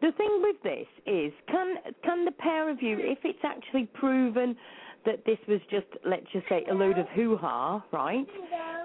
the 0.00 0.12
thing 0.12 0.42
with 0.42 0.56
this 0.62 0.86
is 1.06 1.32
can 1.48 1.76
can 2.04 2.24
the 2.24 2.32
pair 2.32 2.70
of 2.70 2.82
you 2.82 2.96
if 2.98 3.18
it's 3.24 3.38
actually 3.44 3.86
proven 3.94 4.56
that 5.04 5.24
this 5.26 5.38
was 5.48 5.60
just 5.70 5.86
let's 6.06 6.26
just 6.32 6.48
say 6.48 6.64
a 6.70 6.74
load 6.74 6.98
of 6.98 7.06
hoo 7.14 7.36
ha 7.36 7.84
right 7.92 8.26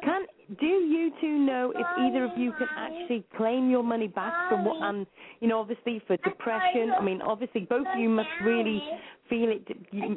can 0.03 0.25
do 0.59 0.65
you 0.65 1.11
two 1.21 1.37
know 1.39 1.71
if 1.75 1.85
either 1.99 2.25
of 2.25 2.37
you 2.37 2.51
can 2.53 2.67
actually 2.77 3.25
claim 3.35 3.69
your 3.69 3.83
money 3.83 4.07
back 4.07 4.33
from 4.49 4.63
what 4.65 4.81
and 4.83 5.07
you 5.39 5.47
know 5.47 5.59
obviously 5.59 6.01
for 6.05 6.17
depression 6.17 6.91
i 6.99 7.03
mean 7.03 7.21
obviously 7.21 7.61
both 7.61 7.85
of 7.93 7.99
you 7.99 8.09
must 8.09 8.29
really 8.43 8.81
feel 9.29 9.49
it 9.49 9.67
you, 9.91 10.15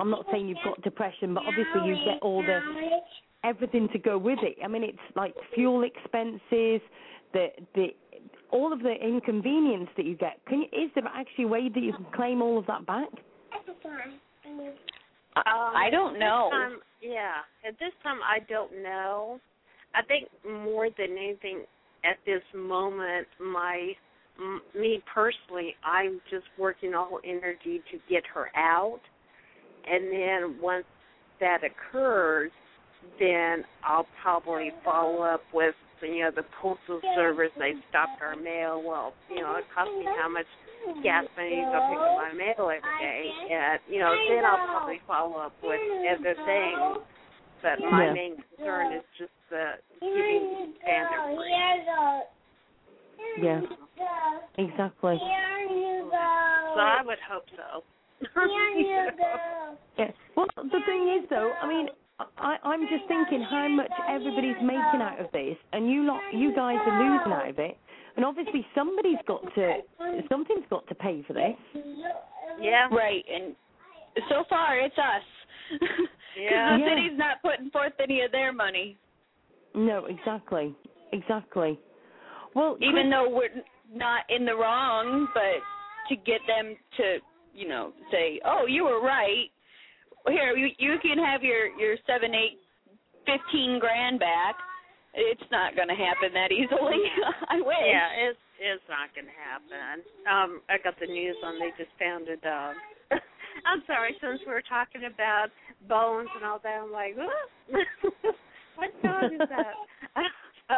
i'm 0.00 0.10
not 0.10 0.24
saying 0.32 0.48
you've 0.48 0.58
got 0.64 0.80
depression 0.82 1.34
but 1.34 1.42
obviously 1.46 1.80
you 1.84 1.94
get 2.04 2.18
all 2.22 2.42
the 2.42 2.60
everything 3.44 3.88
to 3.92 3.98
go 3.98 4.16
with 4.16 4.38
it 4.42 4.56
i 4.64 4.68
mean 4.68 4.82
it's 4.82 4.98
like 5.16 5.34
fuel 5.54 5.84
expenses 5.84 6.80
the 7.32 7.48
the 7.74 7.88
all 8.50 8.72
of 8.72 8.80
the 8.80 8.94
inconvenience 8.94 9.88
that 9.96 10.06
you 10.06 10.16
get. 10.16 10.40
Can 10.46 10.60
you, 10.60 10.66
is 10.84 10.90
there 10.94 11.04
actually 11.06 11.44
a 11.44 11.48
way 11.48 11.68
that 11.68 11.82
you 11.82 11.92
can 11.92 12.06
claim 12.14 12.40
all 12.42 12.58
of 12.58 12.66
that 12.66 12.86
back? 12.86 13.08
I, 15.36 15.86
I 15.86 15.90
don't 15.90 16.18
know. 16.18 16.48
time, 16.50 16.78
yeah, 17.02 17.42
at 17.66 17.78
this 17.78 17.92
time 18.02 18.18
I 18.24 18.40
don't 18.48 18.82
know. 18.82 19.40
I 19.94 20.02
think 20.02 20.28
more 20.44 20.88
than 20.96 21.16
anything 21.18 21.64
at 22.04 22.16
this 22.26 22.42
moment, 22.54 23.26
my 23.40 23.92
me 24.74 25.02
personally, 25.12 25.74
I'm 25.84 26.20
just 26.30 26.46
working 26.58 26.94
all 26.94 27.18
energy 27.24 27.82
to 27.90 27.98
get 28.08 28.22
her 28.32 28.50
out, 28.56 29.00
and 29.90 30.12
then 30.12 30.62
once 30.62 30.84
that 31.40 31.60
occurs, 31.64 32.52
then 33.18 33.64
I'll 33.84 34.06
probably 34.22 34.70
follow 34.84 35.22
up 35.22 35.42
with 35.52 35.74
you 36.02 36.22
know 36.22 36.30
the 36.34 36.44
postal 36.62 37.00
service. 37.16 37.50
They 37.58 37.72
stopped 37.90 38.22
our 38.22 38.36
mail. 38.36 38.82
Well, 38.84 39.12
you 39.28 39.40
know 39.40 39.56
it 39.56 39.64
cost 39.74 39.90
me 39.90 40.06
how 40.20 40.28
much 40.28 40.46
gas 41.02 41.24
money 41.36 41.56
to 41.56 41.62
go 41.62 41.80
pick 41.90 41.98
up 41.98 42.16
my 42.16 42.32
mail 42.32 42.70
every 42.70 42.98
day, 43.00 43.30
and 43.50 43.80
you 43.90 43.98
know 43.98 44.14
then 44.28 44.44
I'll 44.44 44.66
probably 44.66 45.00
follow 45.06 45.38
up 45.38 45.52
with 45.62 45.80
other 46.06 46.34
things. 46.46 47.02
But 47.62 47.80
my 47.80 48.06
Yeah. 48.06 48.12
main 48.12 48.36
concern 48.56 48.92
is 48.92 49.04
just 49.18 49.32
the 49.50 49.74
getting 50.00 50.74
standard 50.82 51.36
free. 51.36 51.54
Yeah, 53.38 53.60
exactly. 54.58 55.18
So 55.18 56.80
I 56.80 57.02
would 57.04 57.18
hope 57.20 57.44
so. 57.56 57.82
You 58.20 58.28
know? 59.18 59.76
Yeah. 59.96 60.10
Well, 60.36 60.46
the 60.56 60.80
thing 60.86 61.18
is, 61.20 61.28
though, 61.28 61.52
I 61.60 61.66
mean, 61.66 61.88
I, 62.38 62.56
I'm 62.62 62.82
just 62.88 63.06
thinking 63.06 63.42
how 63.42 63.68
much 63.68 63.90
everybody's 64.08 64.60
making 64.60 65.02
out 65.02 65.20
of 65.20 65.30
this, 65.32 65.56
and 65.72 65.90
you 65.90 66.04
lot, 66.04 66.20
you 66.32 66.54
guys 66.54 66.78
are 66.86 66.98
losing 67.02 67.32
out 67.32 67.48
of 67.48 67.58
it. 67.58 67.76
And 68.16 68.24
obviously, 68.24 68.66
somebody's 68.74 69.18
got 69.26 69.42
to, 69.54 69.78
something's 70.28 70.66
got 70.70 70.86
to 70.88 70.94
pay 70.94 71.22
for 71.26 71.32
this. 71.34 71.56
Yeah. 72.60 72.88
Right, 72.90 73.24
and 73.32 73.54
so 74.28 74.44
far 74.48 74.78
it's 74.78 74.98
us. 74.98 75.22
'Cause 75.70 75.78
Yeah. 76.36 76.76
the 76.76 76.78
Yeah. 76.84 76.88
city's 76.88 77.18
not 77.18 77.42
putting 77.42 77.70
forth 77.70 77.92
any 78.00 78.22
of 78.22 78.32
their 78.32 78.52
money, 78.52 78.96
No, 79.74 80.06
exactly, 80.06 80.74
exactly. 81.12 81.78
Well, 82.54 82.76
even 82.80 83.10
though 83.10 83.28
we're 83.28 83.62
not 83.92 84.24
in 84.30 84.44
the 84.44 84.54
wrong. 84.56 85.28
But 85.34 85.60
to 86.08 86.16
get 86.16 86.40
them 86.46 86.76
to, 86.96 87.18
you 87.52 87.68
know, 87.68 87.92
say, 88.10 88.40
"Oh, 88.44 88.66
you 88.66 88.84
were 88.84 89.00
right. 89.00 89.50
Here, 90.26 90.56
you 90.56 90.70
you 90.78 90.98
can 91.00 91.18
have 91.18 91.42
your 91.44 91.66
your 91.78 91.96
seven, 92.06 92.34
eight, 92.34 92.58
fifteen 93.26 93.78
grand 93.78 94.18
back." 94.18 94.56
It's 95.14 95.50
not 95.50 95.74
going 95.74 95.88
to 95.88 95.94
happen 95.94 96.32
that 96.34 96.52
easily. 96.52 97.02
I 97.48 97.60
wish. 97.60 97.76
Yeah, 97.84 98.28
it's 98.28 98.38
it's 98.60 98.82
not 98.88 99.14
gonna 99.14 99.34
happen. 99.34 100.02
Um, 100.26 100.60
I 100.68 100.78
got 100.82 100.98
the 101.00 101.06
news 101.06 101.36
on 101.44 101.58
they 101.58 101.70
just 101.76 101.90
found 101.98 102.28
a 102.28 102.36
dog. 102.36 102.76
I'm 103.68 103.82
sorry, 103.86 104.16
since 104.20 104.40
we 104.46 104.52
were 104.52 104.64
talking 104.64 105.02
about 105.04 105.48
bones 105.88 106.28
and 106.34 106.44
all 106.44 106.58
that, 106.62 106.80
I'm 106.82 106.92
like, 106.92 107.16
"What? 107.16 107.30
what 108.76 108.90
dog 109.02 109.32
is 109.32 109.48
that? 109.48 109.74
so, 110.68 110.74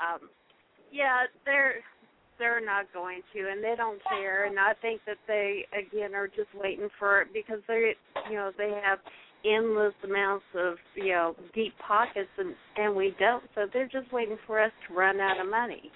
um, 0.00 0.30
yeah, 0.90 1.28
they're 1.44 1.84
they're 2.38 2.64
not 2.64 2.86
going 2.92 3.20
to, 3.34 3.50
and 3.50 3.62
they 3.62 3.74
don't 3.76 4.00
care. 4.08 4.46
And 4.46 4.58
I 4.58 4.72
think 4.80 5.00
that 5.06 5.18
they 5.26 5.66
again 5.76 6.14
are 6.14 6.28
just 6.28 6.48
waiting 6.54 6.88
for 6.98 7.20
it 7.20 7.28
because 7.34 7.60
they, 7.68 7.92
you 8.30 8.36
know, 8.36 8.50
they 8.56 8.78
have 8.82 8.98
endless 9.44 9.94
amounts 10.04 10.44
of 10.56 10.76
you 10.94 11.12
know 11.12 11.36
deep 11.54 11.74
pockets, 11.86 12.30
and 12.38 12.54
and 12.76 12.96
we 12.96 13.14
don't. 13.18 13.44
So 13.54 13.66
they're 13.72 13.88
just 13.88 14.12
waiting 14.12 14.38
for 14.46 14.62
us 14.62 14.72
to 14.88 14.94
run 14.94 15.20
out 15.20 15.40
of 15.40 15.50
money. 15.50 15.90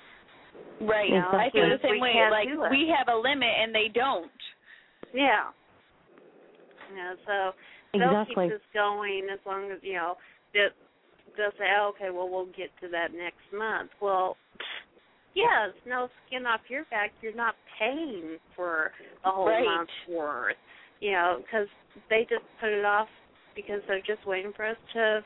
Right. 0.81 1.11
Yeah, 1.11 1.25
I 1.25 1.49
feel 1.53 1.69
the 1.69 1.79
same 1.83 2.01
way. 2.01 2.15
Like 2.31 2.49
we 2.71 2.93
have 2.97 3.09
a 3.09 3.17
limit 3.17 3.49
and 3.61 3.75
they 3.75 3.89
don't. 3.93 4.31
Yeah. 5.15 5.49
You 6.91 6.97
know, 6.97 7.15
so 7.27 7.99
they'll 7.99 8.23
exactly. 8.23 8.45
keep 8.45 8.53
this 8.53 8.67
going 8.75 9.29
as 9.33 9.39
long 9.47 9.71
as 9.71 9.79
you 9.83 9.95
know 9.95 10.15
that 10.55 10.69
they'll 11.37 11.55
say, 11.59 11.71
oh, 11.79 11.93
okay, 11.95 12.11
well, 12.11 12.29
we'll 12.29 12.47
get 12.47 12.71
to 12.83 12.89
that 12.91 13.13
next 13.13 13.47
month. 13.57 13.91
Well, 14.01 14.37
yes, 15.35 15.71
no 15.87 16.09
skin 16.27 16.47
off 16.47 16.61
your 16.69 16.85
back. 16.91 17.13
You're 17.23 17.35
not 17.35 17.55
paying 17.79 18.39
for 18.57 18.93
a 19.25 19.31
whole 19.31 19.47
Right. 19.47 19.65
month's 19.65 19.93
worth. 20.09 20.57
You 21.01 21.13
know, 21.13 21.43
because 21.43 21.69
they 22.11 22.27
just 22.29 22.45
put 22.61 22.71
it 22.71 22.85
off 22.85 23.09
because 23.57 23.81
they're 23.89 24.03
just 24.03 24.27
waiting 24.27 24.53
for 24.55 24.67
us 24.67 24.77
to 24.93 25.25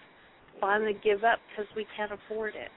finally 0.60 0.96
give 1.02 1.24
up 1.24 1.40
because 1.50 1.66
we 1.74 1.86
can't 1.96 2.12
afford 2.12 2.54
it. 2.54 2.70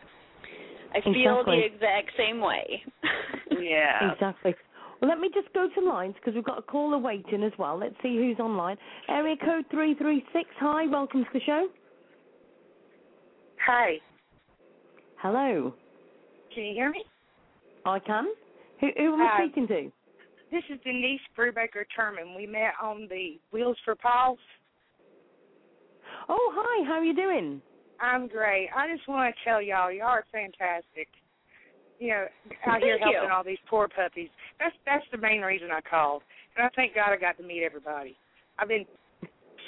I 0.96 1.02
feel 1.02 1.42
Exactly. 1.42 1.60
the 1.60 1.66
exact 1.66 2.12
same 2.18 2.40
way. 2.42 2.84
Yeah. 3.60 4.14
Exactly. 4.14 4.54
Well, 5.02 5.10
let 5.10 5.20
me 5.20 5.30
just 5.34 5.54
go 5.54 5.68
to 5.74 5.82
lines 5.82 6.16
because 6.16 6.34
we've 6.34 6.44
got 6.44 6.58
a 6.58 6.64
caller 6.64 6.98
waiting 6.98 7.44
as 7.44 7.52
well. 7.60 7.78
Let's 7.78 7.96
see 8.02 8.18
who's 8.18 8.40
online. 8.40 8.78
Area 9.10 9.36
code 9.38 9.66
336. 9.70 10.50
Hi, 10.60 10.88
welcome 10.88 11.24
to 11.24 11.30
the 11.34 11.42
show. 11.46 11.68
Hi. 13.66 13.96
Hello. 15.18 15.74
Can 16.54 16.64
you 16.64 16.74
hear 16.74 16.90
me? 16.90 17.04
I 17.86 18.00
can. 18.00 18.26
Who, 18.82 18.88
who 18.98 19.14
am 19.14 19.22
I 19.22 19.46
speaking 19.46 19.68
to? 19.68 19.92
This 20.52 20.64
is 20.72 20.80
Denise 20.84 21.22
Brubaker 21.38 21.84
Terman. 21.98 22.36
We 22.36 22.48
met 22.48 22.74
on 22.82 23.08
the 23.10 23.40
Wheels 23.52 23.78
for 23.84 23.96
Paws. 23.96 24.38
Oh, 26.30 26.54
hi. 26.56 26.88
How 26.88 26.94
are 26.94 27.04
you 27.04 27.16
doing? 27.16 27.62
I'm 28.00 28.28
great. 28.28 28.70
I 28.76 28.94
just 28.94 29.08
want 29.08 29.34
to 29.34 29.50
tell 29.50 29.62
y'all, 29.62 29.92
y'all 29.92 30.08
are 30.08 30.26
fantastic. 30.32 31.08
You 32.00 32.10
know, 32.10 32.26
out 32.68 32.82
here 32.82 32.98
Thank 33.00 33.12
you. 33.12 33.18
helping 33.20 33.32
all 33.32 33.44
these 33.44 33.58
poor 33.70 33.88
puppies. 33.88 34.30
That's 34.60 34.76
that's 34.86 35.06
the 35.12 35.18
main 35.18 35.42
reason 35.42 35.70
I 35.72 35.82
called. 35.82 36.24
And 36.56 36.66
I 36.66 36.70
thank 36.76 36.96
God 36.96 37.10
I 37.12 37.18
got 37.18 37.38
to 37.38 37.44
meet 37.44 37.64
everybody. 37.64 38.16
I've 38.58 38.68
been 38.68 38.86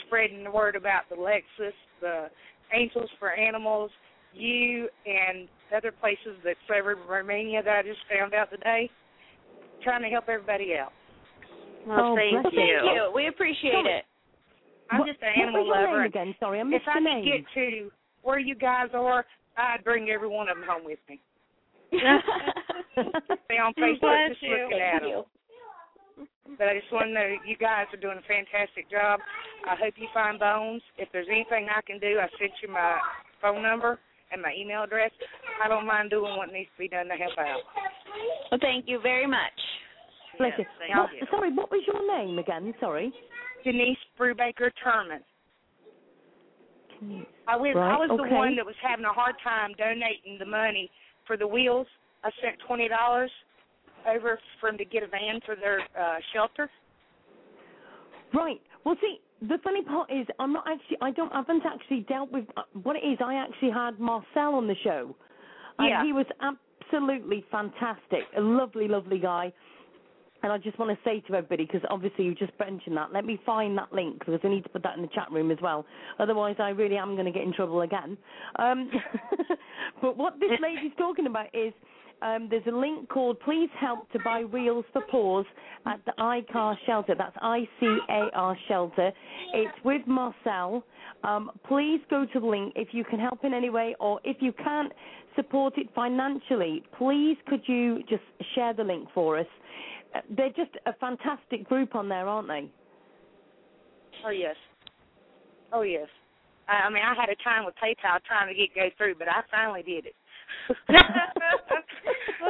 spreading 0.07 0.43
the 0.43 0.51
word 0.51 0.75
about 0.75 1.03
the 1.09 1.15
Lexus, 1.15 1.73
the 2.01 2.27
Angels 2.73 3.09
for 3.19 3.31
Animals, 3.31 3.91
you, 4.33 4.89
and 5.05 5.47
other 5.75 5.91
places 5.91 6.37
that 6.43 6.55
serve 6.67 6.97
Romania 7.07 7.61
that 7.63 7.75
I 7.77 7.81
just 7.83 7.99
found 8.11 8.33
out 8.33 8.49
today. 8.49 8.89
Trying 9.83 10.01
to 10.01 10.09
help 10.09 10.25
everybody 10.27 10.73
out. 10.75 10.91
Well, 11.87 12.13
Oh, 12.13 12.15
thank 12.15 12.33
you. 12.33 12.59
Thank 12.59 12.95
you. 12.95 13.11
We 13.15 13.27
appreciate 13.27 13.71
Sorry. 13.71 13.97
it. 13.99 14.05
I'm 14.89 14.99
What- 14.99 15.07
just 15.07 15.21
an 15.21 15.29
what 15.29 15.37
animal 15.43 15.65
was 15.67 15.75
your 15.77 15.85
lover. 15.85 15.97
name 15.99 16.05
again? 16.07 16.35
Sorry, 16.39 16.57
I 16.57 16.61
if 16.61 16.67
missed 16.67 16.87
I 16.87 16.99
your 16.99 17.15
could 17.15 17.23
get 17.25 17.53
to 17.53 17.91
where 18.23 18.39
you 18.39 18.55
guys 18.55 18.89
are, 18.93 19.25
I'd 19.55 19.83
bring 19.83 20.09
every 20.09 20.27
one 20.27 20.49
of 20.49 20.57
them 20.57 20.67
home 20.67 20.83
with 20.83 20.99
me. 21.07 21.21
Stay 23.45 23.57
on 23.57 23.73
Facebook, 23.79 24.01
Bless 24.01 24.29
just 24.29 24.41
you. 24.43 24.57
looking 24.63 24.81
at 24.81 25.01
them. 25.01 25.23
But 26.57 26.67
I 26.67 26.79
just 26.79 26.91
want 26.91 27.07
to 27.07 27.13
know 27.13 27.27
you 27.45 27.55
guys 27.57 27.85
are 27.93 28.01
doing 28.01 28.17
a 28.17 28.25
fantastic 28.27 28.89
job. 28.89 29.19
I 29.69 29.75
hope 29.75 29.93
you 29.97 30.07
find 30.13 30.39
Bones. 30.39 30.81
If 30.97 31.07
there's 31.13 31.27
anything 31.29 31.67
I 31.69 31.81
can 31.85 31.99
do, 31.99 32.17
I 32.19 32.27
sent 32.39 32.51
you 32.63 32.69
my 32.73 32.97
phone 33.41 33.61
number 33.61 33.99
and 34.31 34.41
my 34.41 34.51
email 34.57 34.83
address. 34.83 35.11
I 35.63 35.67
don't 35.67 35.85
mind 35.85 36.09
doing 36.09 36.35
what 36.35 36.51
needs 36.51 36.69
to 36.75 36.79
be 36.79 36.87
done 36.89 37.05
to 37.07 37.13
help 37.15 37.37
out. 37.37 37.61
Well, 38.51 38.59
thank 38.61 38.85
you 38.87 38.99
very 38.99 39.27
much. 39.27 39.53
Bless 40.37 40.53
Yes, 40.57 40.65
you. 40.65 40.65
thank 40.79 40.95
What- 40.97 41.13
you. 41.13 41.27
Sorry, 41.29 41.51
what 41.53 41.69
was 41.71 41.83
your 41.85 42.01
name 42.17 42.39
again? 42.39 42.73
Sorry. 42.79 43.11
Denise 43.63 43.97
Brubaker 44.19 44.71
Terman. 44.83 45.21
I 47.47 47.55
was 47.55 47.73
Right, 47.75 47.93
I 47.93 47.97
was 47.97 48.09
the 48.09 48.27
one 48.35 48.55
that 48.57 48.65
was 48.65 48.75
having 48.81 49.05
a 49.05 49.13
hard 49.13 49.35
time 49.43 49.71
donating 49.77 50.37
the 50.37 50.45
money 50.45 50.89
for 51.25 51.37
the 51.37 51.47
wheels. 51.47 51.87
I 52.23 52.29
sent 52.41 52.57
twenty 52.67 52.87
dollars 52.87 53.31
over 54.07 54.39
for 54.59 54.69
them 54.69 54.77
to 54.77 54.85
get 54.85 55.03
a 55.03 55.07
van 55.07 55.39
for 55.45 55.55
their 55.55 55.81
uh 55.99 56.17
shelter. 56.33 56.69
Right. 58.33 58.61
Well, 58.85 58.95
see, 59.01 59.19
the 59.41 59.57
funny 59.63 59.83
part 59.83 60.11
is, 60.11 60.27
I'm 60.39 60.53
not 60.53 60.65
actually. 60.67 60.97
I 61.01 61.11
don't. 61.11 61.31
I 61.31 61.37
haven't 61.37 61.63
actually 61.65 62.01
dealt 62.01 62.31
with 62.31 62.45
uh, 62.57 62.63
what 62.83 62.95
it 62.95 63.05
is. 63.05 63.17
I 63.23 63.35
actually 63.35 63.71
had 63.71 63.99
Marcel 63.99 64.55
on 64.55 64.67
the 64.67 64.75
show, 64.83 65.15
and 65.77 66.05
he 66.05 66.13
was 66.13 66.25
absolutely 66.41 67.45
fantastic. 67.51 68.23
A 68.37 68.41
lovely, 68.41 68.87
lovely 68.87 69.19
guy. 69.19 69.53
And 70.41 70.53
I 70.53 70.57
just 70.57 70.79
want 70.79 70.89
to 70.91 70.97
say 71.03 71.19
to 71.27 71.35
everybody, 71.35 71.65
because 71.65 71.81
obviously 71.89 72.23
you 72.23 72.33
just 72.33 72.53
mentioned 72.57 72.95
that, 72.95 73.11
let 73.11 73.25
me 73.25 73.37
find 73.45 73.77
that 73.77 73.91
link 73.91 74.19
because 74.19 74.39
I 74.41 74.47
need 74.47 74.63
to 74.63 74.69
put 74.69 74.83
that 74.83 74.95
in 74.95 75.01
the 75.01 75.09
chat 75.09 75.29
room 75.31 75.51
as 75.51 75.57
well. 75.61 75.85
Otherwise, 76.17 76.55
I 76.59 76.69
really 76.69 76.95
am 76.95 77.15
going 77.15 77.25
to 77.25 77.31
get 77.31 77.43
in 77.43 77.51
trouble 77.51 77.81
again. 77.81 78.17
Um, 78.57 78.89
but 80.01 80.15
what 80.15 80.39
this 80.39 80.51
lady's 80.61 80.93
talking 80.97 81.25
about 81.25 81.47
is 81.53 81.73
um, 82.21 82.47
there's 82.49 82.65
a 82.67 82.75
link 82.75 83.09
called 83.09 83.39
Please 83.41 83.69
Help 83.79 84.09
to 84.11 84.19
Buy 84.19 84.43
Wheels 84.43 84.85
for 84.91 85.01
Paws 85.09 85.45
at 85.85 85.99
the 86.05 86.13
iCar 86.19 86.75
Shelter. 86.85 87.15
That's 87.17 87.35
I 87.41 87.67
C 87.79 87.97
A 88.09 88.29
R 88.33 88.57
Shelter. 88.67 89.11
It's 89.53 89.77
with 89.85 90.05
Marcel. 90.05 90.83
Um, 91.23 91.51
please 91.67 92.01
go 92.09 92.25
to 92.25 92.39
the 92.39 92.45
link 92.45 92.73
if 92.75 92.89
you 92.91 93.03
can 93.03 93.19
help 93.19 93.43
in 93.43 93.53
any 93.53 93.69
way, 93.69 93.95
or 93.99 94.19
if 94.23 94.37
you 94.41 94.51
can't 94.53 94.91
support 95.35 95.77
it 95.77 95.87
financially, 95.95 96.83
please 96.97 97.37
could 97.47 97.61
you 97.65 98.03
just 98.09 98.23
share 98.55 98.73
the 98.73 98.83
link 98.83 99.07
for 99.13 99.37
us? 99.39 99.47
Uh, 100.13 100.19
They're 100.35 100.49
just 100.49 100.71
a 100.85 100.93
fantastic 100.93 101.67
group 101.67 101.95
on 101.95 102.09
there, 102.09 102.27
aren't 102.27 102.47
they? 102.47 102.69
Oh 104.25 104.31
yes. 104.31 104.55
Oh 105.71 105.81
yes. 105.83 106.07
I, 106.67 106.87
I 106.87 106.89
mean, 106.89 107.03
I 107.03 107.13
had 107.13 107.29
a 107.29 107.35
time 107.43 107.65
with 107.65 107.75
PayPal 107.75 108.19
trying 108.27 108.47
to 108.47 108.53
get 108.53 108.75
go 108.75 108.89
through, 108.97 109.15
but 109.15 109.29
I 109.29 109.41
finally 109.51 109.83
did 109.83 110.07
it. 110.07 110.15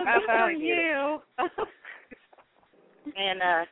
I 0.07 0.19
finally 0.27 0.61
did 0.61 0.77
it. 0.77 1.21
And 3.15 3.41
uh 3.41 3.65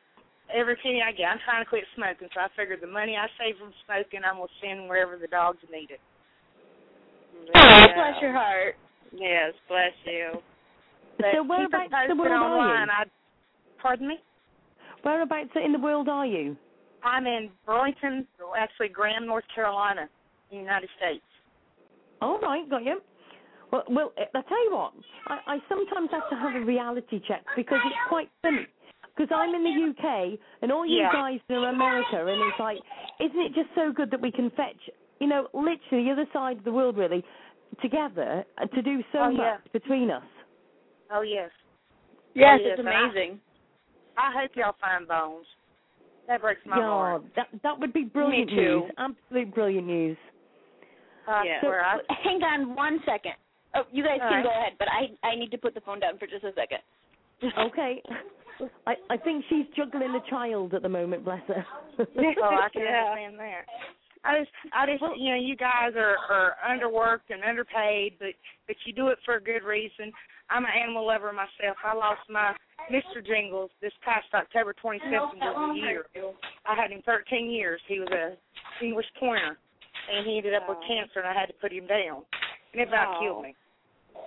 every 0.53 0.75
penny 0.77 1.01
I 1.03 1.11
get, 1.11 1.27
I'm 1.27 1.39
trying 1.43 1.63
to 1.63 1.69
quit 1.69 1.83
smoking, 1.95 2.29
so 2.33 2.39
I 2.39 2.47
figured 2.55 2.79
the 2.81 2.87
money 2.87 3.15
I 3.15 3.27
save 3.37 3.57
from 3.59 3.73
smoking, 3.85 4.21
I'm 4.23 4.37
gonna 4.37 4.47
send 4.63 4.87
wherever 4.87 5.17
the 5.17 5.27
dogs 5.27 5.59
need 5.71 5.91
it. 5.91 5.99
Oh, 7.55 7.87
bless 7.95 8.21
your 8.21 8.33
heart. 8.33 8.75
Yes, 9.11 9.53
bless 9.67 9.93
you. 10.05 10.41
But 11.17 11.33
so 11.33 11.43
keep 11.43 11.45
it 11.45 11.47
whereabouts 11.49 11.93
in 12.09 12.17
the 12.17 12.23
posted 12.23 12.31
world 12.31 12.43
are 12.43 12.85
you? 12.85 12.91
I, 12.91 13.03
pardon 13.81 14.07
me. 14.07 14.17
Whereabouts 15.03 15.55
in 15.63 15.71
the 15.71 15.79
world 15.79 16.07
are 16.09 16.25
you? 16.25 16.55
I'm 17.03 17.25
in 17.25 17.49
Burlington, 17.65 18.27
actually 18.57 18.89
Graham, 18.89 19.25
North 19.27 19.45
Carolina, 19.53 20.09
United 20.51 20.89
States. 20.97 21.23
All 22.21 22.39
right, 22.39 22.67
got 22.69 22.83
you. 22.83 23.01
Well, 23.72 23.84
well, 23.89 24.14
I 24.18 24.41
tell 24.41 24.64
you 24.65 24.72
what, 24.76 24.94
I, 25.27 25.39
I 25.56 25.57
sometimes 25.68 26.10
have 26.11 26.30
to 26.30 26.35
have 26.35 26.56
a 26.56 26.65
reality 26.65 27.19
check 27.27 27.44
because 27.56 27.80
it's 27.85 27.95
quite 28.07 28.30
funny. 28.41 28.68
Because 29.15 29.35
I'm 29.35 29.53
in 29.56 29.64
the 29.64 29.89
UK 29.91 30.39
and 30.61 30.72
all 30.72 30.85
you 30.85 30.98
Yeah. 31.02 31.11
guys 31.11 31.39
are 31.49 31.69
America, 31.69 32.27
and 32.27 32.39
it's 32.41 32.60
like, 32.60 32.77
isn't 33.19 33.39
it 33.39 33.53
just 33.56 33.69
so 33.76 33.91
good 33.91 34.11
that 34.11 34.22
we 34.22 34.31
can 34.31 34.52
fetch, 34.52 34.77
you 35.19 35.27
know, 35.27 35.48
literally 35.53 36.06
the 36.06 36.11
other 36.11 36.27
side 36.31 36.57
of 36.60 36.64
the 36.64 36.72
world, 36.72 36.98
really, 36.98 37.26
together 37.81 38.45
uh, 38.61 38.68
to 38.68 38.81
do 38.81 39.03
so 39.11 39.19
Oh, 39.19 39.31
much 39.31 39.39
yeah. 39.39 39.57
between 39.73 40.11
us? 40.11 40.23
Oh 41.11 41.22
yes. 41.22 41.49
Yes, 42.35 42.60
Oh, 42.61 42.64
yes, 42.64 42.72
it's 42.72 42.80
and 42.80 42.88
I- 42.89 43.03
amazing. 43.10 43.39
I 44.18 44.31
hope 44.39 44.52
y'all 44.56 44.76
find 44.80 45.07
bones. 45.07 45.45
That 46.27 46.41
breaks 46.41 46.61
my 46.65 46.77
yeah, 46.77 46.84
heart. 46.85 47.23
that 47.35 47.48
that 47.64 47.80
would 47.80 47.94
be 47.94 48.03
brilliant 48.03 48.49
too. 48.49 48.56
news. 48.56 48.91
Absolute 48.98 49.53
brilliant 49.53 49.88
news. 49.88 50.18
I 51.27 51.44
Yeah. 51.45 51.60
swear, 51.61 51.84
I, 51.84 51.98
Hang 52.23 52.44
on 52.44 52.76
one 52.76 52.99
second. 53.06 53.34
Oh, 53.77 53.83
you 53.91 54.03
guys 54.03 54.19
All 54.21 54.27
can 54.29 54.37
right. 54.37 54.43
go 54.43 54.49
ahead, 54.49 54.73
but 54.79 54.87
I 54.89 55.13
I 55.27 55.35
need 55.35 55.51
to 55.51 55.57
put 55.57 55.73
the 55.73 55.81
phone 55.81 55.99
down 55.99 56.17
for 56.17 56.27
just 56.27 56.43
a 56.43 56.51
second. 56.53 56.79
Okay. 57.69 58.01
I 58.87 58.95
I 59.11 59.17
think 59.17 59.45
she's 59.49 59.67
juggling 59.75 60.15
a 60.15 60.29
child 60.29 60.73
at 60.73 60.81
the 60.81 60.89
moment. 60.89 61.23
Bless 61.23 61.43
her. 61.47 61.63
oh, 61.99 62.03
I 62.05 62.69
can 62.73 62.81
Yeah. 62.81 63.05
understand 63.13 63.39
that. 63.39 63.65
I 64.25 64.39
just, 64.39 64.51
I 64.73 64.85
just, 64.87 65.03
you 65.15 65.29
know, 65.29 65.37
you 65.39 65.55
guys 65.55 65.93
are 65.95 66.17
are 66.29 66.55
underworked 66.67 67.29
and 67.29 67.43
underpaid, 67.43 68.13
but 68.19 68.33
but 68.65 68.75
you 68.85 68.93
do 68.93 69.09
it 69.09 69.19
for 69.23 69.35
a 69.35 69.41
good 69.41 69.63
reason. 69.63 70.11
I'm 70.49 70.65
an 70.65 70.71
animal 70.81 71.05
lover 71.05 71.31
myself. 71.31 71.77
I 71.85 71.93
lost 71.93 72.21
my 72.29 72.55
Mr. 72.89 73.23
Jingles 73.25 73.69
this 73.81 73.93
past 74.03 74.25
October 74.33 74.73
27th 74.83 75.37
of 75.43 75.69
the 75.69 75.75
year. 75.75 76.05
I 76.65 76.73
had 76.73 76.89
him 76.89 77.03
13 77.05 77.51
years. 77.51 77.79
He 77.87 77.99
was 77.99 78.09
a 78.09 78.35
English 78.83 79.05
pointer, 79.19 79.57
and 80.11 80.25
he 80.25 80.37
ended 80.37 80.55
up 80.55 80.67
with 80.67 80.79
cancer, 80.87 81.19
and 81.19 81.27
I 81.27 81.33
had 81.39 81.47
to 81.47 81.53
put 81.61 81.71
him 81.71 81.85
down, 81.85 82.23
and 82.73 82.81
it 82.81 82.87
about 82.87 83.15
Oh. 83.17 83.19
killed 83.21 83.43
me. 83.43 83.55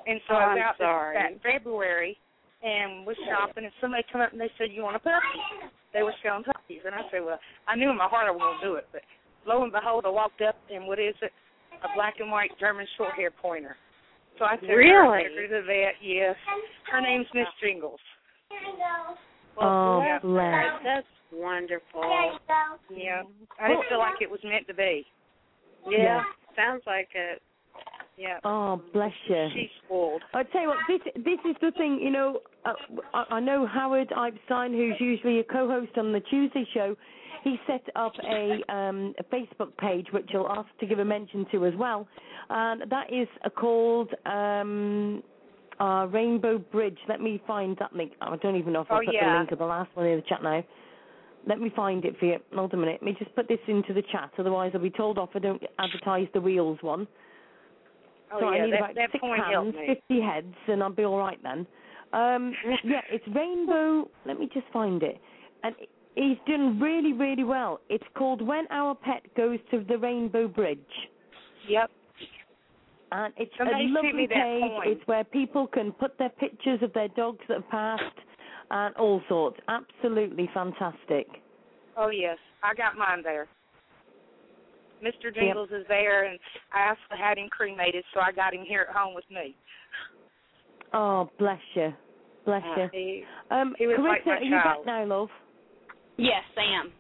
And 0.07 0.21
so 0.29 0.35
Oh, 0.35 0.39
I 0.39 0.47
was 0.55 0.59
I'm 0.59 0.62
out 0.62 0.75
this, 0.79 0.85
sorry. 0.87 1.15
that 1.17 1.31
February 1.43 2.17
and 2.62 3.07
was 3.07 3.17
shopping, 3.29 3.65
and 3.65 3.73
somebody 3.81 4.05
come 4.12 4.21
up 4.21 4.33
and 4.33 4.41
they 4.41 4.51
said, 4.59 4.71
"You 4.73 4.83
want 4.83 4.97
a 4.97 4.99
puppy?" 5.01 5.71
They 5.93 6.03
were 6.03 6.15
selling 6.23 6.45
puppies, 6.45 6.83
and 6.85 6.95
I 6.95 7.03
said, 7.11 7.25
"Well, 7.25 7.39
I 7.67 7.75
knew 7.77 7.91
in 7.91 7.97
my 7.97 8.07
heart 8.09 8.29
I 8.29 8.31
was 8.31 8.41
going 8.41 8.61
to 8.61 8.67
do 8.67 8.75
it, 8.77 8.87
but 8.93 9.03
lo 9.47 9.62
and 9.62 9.73
behold, 9.73 10.05
I 10.07 10.11
walked 10.11 10.41
up, 10.43 10.57
and 10.73 10.87
what 10.87 10.99
is 10.99 11.15
it? 11.23 11.33
A 11.83 11.89
black 11.95 12.21
and 12.21 12.31
white 12.31 12.51
German 12.61 12.87
short 12.97 13.15
hair 13.15 13.31
pointer. 13.31 13.77
So 14.39 14.45
I 14.45 14.57
took 14.57 14.69
her 14.69 14.77
Really? 14.77 15.25
and 15.25 15.35
took 15.35 15.37
her 15.37 15.49
to 15.49 15.55
the 15.61 15.67
vet. 15.67 15.95
Yes, 16.03 16.37
her 16.93 17.01
name's 17.01 17.27
Miss 17.35 17.49
Jingles. 17.62 18.01
oh, 19.59 20.01
yeah. 20.05 20.19
bless. 20.21 20.81
That's 20.85 21.07
wonderful. 21.33 22.03
Yeah, 22.95 23.23
I 23.61 23.75
just 23.75 23.89
feel 23.89 23.99
like 23.99 24.21
it 24.21 24.31
was 24.31 24.41
meant 24.45 24.67
to 24.69 24.75
be. 24.75 25.07
Yeah, 25.89 26.23
sounds 26.57 26.83
like 26.87 27.09
it. 27.15 27.41
Yeah, 28.16 28.39
Oh, 28.45 28.81
bless 28.93 29.12
you. 29.28 29.49
she's 29.55 29.70
spoiled. 29.85 30.23
I 30.35 30.43
tell 30.43 30.62
you 30.62 30.69
what, 30.69 30.78
this 30.89 31.01
this 31.16 31.39
is 31.49 31.57
the 31.61 31.73
thing. 31.73 31.99
You 32.03 32.11
know, 32.11 32.41
uh, 32.65 32.74
I, 33.15 33.37
I 33.37 33.41
know 33.41 33.66
Howard 33.66 34.12
Epstein, 34.12 34.73
who's 34.73 34.95
usually 35.01 35.41
a 35.41 35.45
co-host 35.45 35.97
on 35.97 36.12
the 36.12 36.20
Tuesday 36.20 36.66
show. 36.74 36.97
He 37.45 37.57
set 37.66 37.82
up 37.97 38.12
a 38.23 38.61
um, 38.73 39.15
a 39.19 39.24
Facebook 39.24 39.77
page, 39.78 40.07
which 40.12 40.28
I'll 40.35 40.49
ask 40.49 40.69
to 40.81 40.87
give 40.87 40.99
a 40.99 41.05
mention 41.05 41.47
to 41.53 41.65
as 41.65 41.74
well, 41.77 42.07
and 42.51 42.91
that 42.91 43.12
is 43.12 43.28
uh, 43.45 43.49
called 43.49 44.11
um, 44.27 45.23
uh, 45.81 46.07
Rainbow 46.11 46.59
Bridge. 46.59 46.99
Let 47.09 47.23
me 47.23 47.43
find 47.47 47.77
that 47.78 47.95
link. 47.95 48.12
I 48.20 48.37
don't 48.37 48.57
even 48.57 48.74
know 48.74 48.82
if 48.82 48.91
I 48.91 48.97
Oh, 48.97 49.03
put 49.05 49.15
the 49.19 49.39
link 49.39 49.53
of 49.53 49.59
the 49.59 49.65
last 49.65 49.91
one 49.95 50.07
in 50.07 50.16
the 50.16 50.23
chat 50.28 50.43
now. 50.43 50.62
Let 51.47 51.59
me 51.59 51.73
find 51.74 52.05
it 52.05 52.19
for 52.19 52.27
you. 52.27 52.37
Hold 52.55 52.74
a 52.74 52.77
minute. 52.77 52.99
Let 53.01 53.03
me 53.03 53.16
just 53.19 53.35
put 53.35 53.49
this 53.49 53.61
into 53.66 53.95
the 53.95 54.03
chat. 54.12 54.31
Otherwise, 54.39 54.73
I'll 54.74 54.82
be 54.82 54.91
told 54.91 55.16
off 55.16 55.31
I 55.35 55.39
don't 55.39 55.62
advertise 55.78 56.28
the 56.35 56.41
wheels 56.41 56.78
one. 56.82 57.09
Oh 58.32 58.40
so 58.40 58.51
yeah, 58.51 58.62
I 58.62 58.66
need 58.66 58.73
that 58.73 58.78
about 58.78 58.94
that 58.94 59.12
six 59.12 59.24
hands, 59.24 59.74
fifty 59.86 60.20
heads, 60.20 60.55
and 60.69 60.82
I'll 60.82 60.90
be 60.90 61.05
all 61.05 61.19
right 61.19 61.39
then. 61.43 61.66
Um, 62.12 62.55
yeah, 62.85 63.01
it's 63.11 63.24
Rainbow. 63.35 64.09
Let 64.27 64.39
me 64.39 64.48
just 64.52 64.66
find 64.73 65.02
it. 65.02 65.20
And 65.62 65.74
he's 66.15 66.39
done 66.47 66.81
really, 66.81 67.12
really 67.12 67.44
well. 67.44 67.81
It's 67.89 68.05
called 68.16 68.43
When 68.43 68.66
Our 68.70 68.94
Pet 68.94 69.23
Goes 69.36 69.59
to 69.70 69.85
the 69.89 69.98
Rainbow 69.98 70.48
Bridge. 70.48 70.78
Yep. 71.69 71.90
And 73.12 73.35
it's 73.36 73.52
Somebody 73.59 73.86
a 73.86 73.89
lovely 73.89 74.28
page. 74.28 74.70
It's 74.85 75.07
where 75.07 75.24
people 75.24 75.66
can 75.66 75.93
put 75.93 76.16
their 76.19 76.28
pictures 76.28 76.81
of 76.82 76.93
their 76.93 77.09
dogs 77.09 77.40
that 77.48 77.55
have 77.55 77.69
passed 77.70 78.02
and 78.70 78.94
all 78.97 79.20
sorts. 79.28 79.59
Absolutely 79.69 80.48
fantastic. 80.55 81.27
Oh 81.97 82.11
yes, 82.11 82.39
I 82.62 82.74
got 82.74 82.97
mine 82.97 83.23
there. 83.24 83.48
Mr. 85.02 85.35
Jingles 85.35 85.70
is 85.70 85.85
there, 85.89 86.24
and 86.24 86.39
I 86.72 86.90
also 86.90 87.20
had 87.20 87.39
him 87.39 87.48
cremated, 87.48 88.05
so 88.14 88.20
I 88.20 88.32
got 88.32 88.55
him 88.55 88.64
here 88.66 88.86
at 88.89 88.97
home 88.97 89.14
with 89.14 89.24
me. 89.31 89.55
Oh, 90.93 91.31
bless 91.39 91.60
you. 91.74 91.93
Bless 92.44 92.62
you. 92.77 92.89
He, 92.93 93.24
Um, 93.51 93.74
he 93.78 93.86
was 93.86 93.97
Carissa, 93.98 94.09
like 94.09 94.27
my 94.27 94.32
are 94.32 94.43
you 94.43 94.51
back 94.51 94.77
now, 94.86 95.05
love? 95.05 95.28
Yes, 96.16 96.43
I 96.56 96.81
am. 96.81 96.93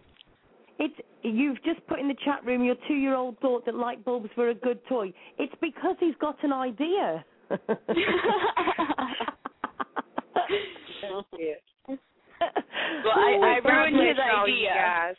It's 0.78 0.94
you've 1.22 1.62
just 1.62 1.86
put 1.88 1.98
in 1.98 2.08
the 2.08 2.16
chat 2.24 2.44
room. 2.44 2.64
Your 2.64 2.76
two-year-old 2.88 3.38
thought 3.40 3.66
that 3.66 3.74
light 3.74 4.02
bulbs 4.04 4.30
were 4.36 4.48
a 4.48 4.54
good 4.54 4.80
toy. 4.88 5.12
It's 5.38 5.52
because 5.60 5.96
he's 6.00 6.14
got 6.20 6.42
an 6.42 6.52
idea. 6.52 7.24
Well, 13.04 13.14
I, 13.16 13.56
I 13.56 13.60
God 13.62 13.68
ruined 13.68 14.08
his 14.08 14.16
y'all, 14.16 14.48
you 14.48 14.68
idea. 14.68 15.14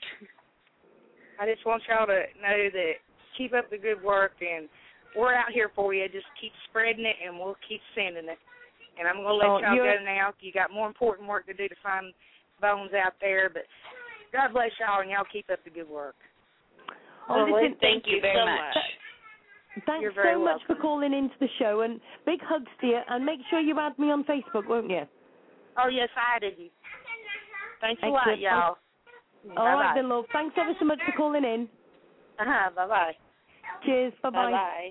Guys. 1.42 1.48
I 1.50 1.54
just 1.54 1.66
want 1.66 1.84
y'all 1.90 2.06
to 2.08 2.22
know 2.42 2.70
that 2.72 2.94
keep 3.38 3.54
up 3.54 3.70
the 3.70 3.78
good 3.78 4.02
work, 4.04 4.34
and 4.42 4.70
we're 5.18 5.34
out 5.34 5.52
here 5.54 5.72
for 5.76 5.94
you. 5.94 6.08
Just 6.10 6.26
keep 6.40 6.52
spreading 6.70 7.06
it, 7.06 7.16
and 7.26 7.38
we'll 7.38 7.58
keep 7.68 7.82
sending 7.96 8.30
it. 8.30 8.40
And 9.00 9.08
I'm 9.08 9.18
gonna 9.18 9.34
let 9.34 9.48
Oh, 9.50 9.60
y'all 9.60 9.76
you're- 9.76 9.98
go 9.98 10.04
now. 10.04 10.34
You 10.40 10.52
got 10.52 10.72
more 10.72 10.88
important 10.88 11.28
work 11.28 11.46
to 11.48 11.54
do 11.54 11.68
to 11.68 11.76
find 11.76 12.14
bones 12.60 12.94
out 12.94 13.14
there, 13.20 13.50
but 13.50 13.66
God 14.32 14.54
bless 14.54 14.72
y'all, 14.80 15.02
and 15.02 15.10
y'all 15.10 15.24
keep 15.26 15.50
up 15.50 15.64
the 15.64 15.70
good 15.70 15.90
work. 15.90 16.16
Oh, 17.30 17.46
Well, 17.46 17.62
listen, 17.62 17.76
Thank 17.80 18.08
you 18.08 18.20
very 18.22 18.36
so 18.36 18.46
much. 18.46 18.78
thanks 19.86 20.02
You're 20.02 20.12
very 20.12 20.34
so 20.36 20.40
much 20.44 20.64
for 20.66 20.76
calling 20.76 21.14
into 21.14 21.38
the 21.40 21.48
show, 21.58 21.82
and 21.82 22.02
big 22.26 22.42
hugs 22.42 22.70
to 22.82 22.88
you. 22.88 23.02
And 23.08 23.26
make 23.26 23.40
sure 23.50 23.60
you 23.60 23.80
add 23.80 23.98
me 23.98 24.12
on 24.12 24.24
Facebook, 24.26 24.66
won't 24.68 24.90
you? 24.90 25.08
Oh 25.78 25.88
yes, 25.88 26.10
I 26.18 26.36
added 26.36 26.60
you. 26.60 26.70
Thanks 27.80 28.04
a 28.04 28.10
lot, 28.10 28.38
y'all. 28.38 28.78
All 29.58 29.78
right 29.78 29.94
Bye-bye. 29.94 29.96
then, 29.96 30.10
love. 30.10 30.26
Thanks 30.34 30.56
ever 30.60 30.74
so 30.80 30.86
much 30.86 31.00
for 31.06 31.14
calling 31.18 31.44
in. 31.46 31.70
Uh-huh, 32.40 32.72
bye 32.76 32.88
bye. 32.88 33.14
Cheers. 33.86 34.14
Bye 34.24 34.32
Bye 34.34 34.48
bye. 34.52 34.52
bye. 34.52 34.90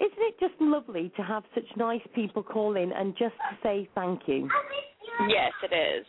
Isn't 0.00 0.18
it 0.18 0.36
just 0.40 0.54
lovely 0.60 1.12
to 1.16 1.22
have 1.22 1.44
such 1.54 1.64
nice 1.76 2.02
people 2.14 2.42
call 2.42 2.76
in 2.76 2.92
and 2.92 3.14
just 3.18 3.34
to 3.50 3.58
say 3.62 3.88
thank 3.94 4.22
you? 4.28 4.50
Yes, 5.28 5.52
it 5.62 5.72
is. 5.74 6.06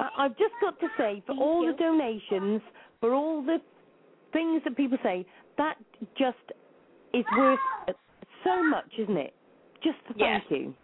I- 0.00 0.10
I've 0.18 0.38
just 0.38 0.54
got 0.60 0.78
to 0.80 0.88
say, 0.98 1.22
for 1.26 1.34
all 1.34 1.66
the 1.66 1.74
donations, 1.74 2.62
for 3.00 3.14
all 3.14 3.42
the 3.42 3.58
things 4.32 4.62
that 4.64 4.76
people 4.76 4.98
say, 5.02 5.26
that 5.58 5.78
just 6.18 6.38
is 7.14 7.24
worth 7.32 7.60
so 8.44 8.62
much, 8.64 8.92
isn't 8.98 9.16
it? 9.18 9.34
Just 9.82 9.98
to 10.08 10.14
Yes. 10.14 10.42
thank 10.42 10.50
you. 10.50 10.76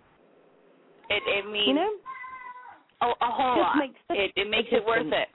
It 1.11 1.23
it 1.27 1.47
means 1.51 1.67
You 1.67 1.75
know? 1.75 1.99
A, 3.01 3.07
a 3.07 3.31
whole 3.31 3.61
lot. 3.61 3.77
makes 3.77 4.01
it 4.11 4.33
it 4.37 4.51
makes 4.51 4.69
it 4.73 4.85
worth 4.85 5.07
it. 5.07 5.29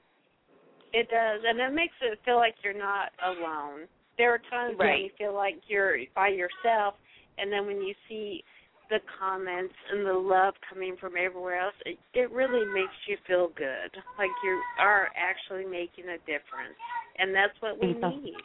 It 0.93 1.09
does, 1.09 1.41
and 1.47 1.59
it 1.59 1.73
makes 1.73 1.95
it 2.01 2.19
feel 2.23 2.37
like 2.37 2.55
you're 2.63 2.77
not 2.77 3.09
alone. 3.25 3.87
There 4.17 4.31
are 4.33 4.41
times 4.51 4.77
when 4.77 5.01
you 5.01 5.09
feel 5.17 5.33
like 5.33 5.55
you're 5.67 5.97
by 6.13 6.27
yourself, 6.27 6.93
and 7.37 7.51
then 7.51 7.65
when 7.65 7.81
you 7.81 7.95
see 8.07 8.43
the 8.89 8.99
comments 9.19 9.73
and 9.91 10.05
the 10.05 10.13
love 10.13 10.53
coming 10.69 10.95
from 10.99 11.13
everywhere 11.17 11.59
else, 11.59 11.73
it, 11.85 11.97
it 12.13 12.31
really 12.31 12.65
makes 12.73 12.93
you 13.07 13.17
feel 13.25 13.49
good, 13.57 13.89
like 14.19 14.29
you 14.43 14.61
are 14.79 15.09
actually 15.17 15.65
making 15.65 16.05
a 16.09 16.17
difference, 16.29 16.77
and 17.17 17.33
that's 17.33 17.53
what 17.59 17.79
we 17.79 17.87
Yeah. 17.87 18.09
need. 18.09 18.37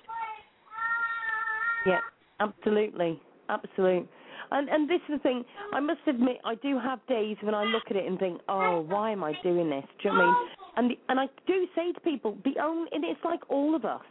Yeah, 1.86 2.00
absolutely, 2.40 3.20
absolutely. 3.48 4.08
And 4.50 4.68
and 4.68 4.88
this 4.88 5.00
is 5.08 5.16
the 5.16 5.18
thing. 5.18 5.44
I 5.72 5.80
must 5.80 6.00
admit, 6.06 6.38
I 6.44 6.54
do 6.56 6.78
have 6.78 7.00
days 7.06 7.36
when 7.42 7.54
I 7.54 7.64
look 7.64 7.84
at 7.90 7.96
it 7.96 8.06
and 8.06 8.18
think, 8.18 8.40
oh, 8.48 8.80
why 8.88 9.10
am 9.10 9.24
I 9.24 9.34
doing 9.42 9.70
this? 9.70 9.84
Do 10.02 10.08
you 10.08 10.14
know 10.14 10.18
what 10.18 10.24
I 10.24 10.26
mean? 10.26 10.48
And 10.76 10.90
the, 10.90 10.98
and 11.08 11.20
I 11.20 11.26
do 11.46 11.66
say 11.74 11.92
to 11.92 12.00
people, 12.00 12.36
the 12.44 12.60
only 12.62 12.88
and 12.92 13.04
it's 13.04 13.20
like 13.24 13.40
all 13.48 13.74
of 13.74 13.84
us. 13.84 14.04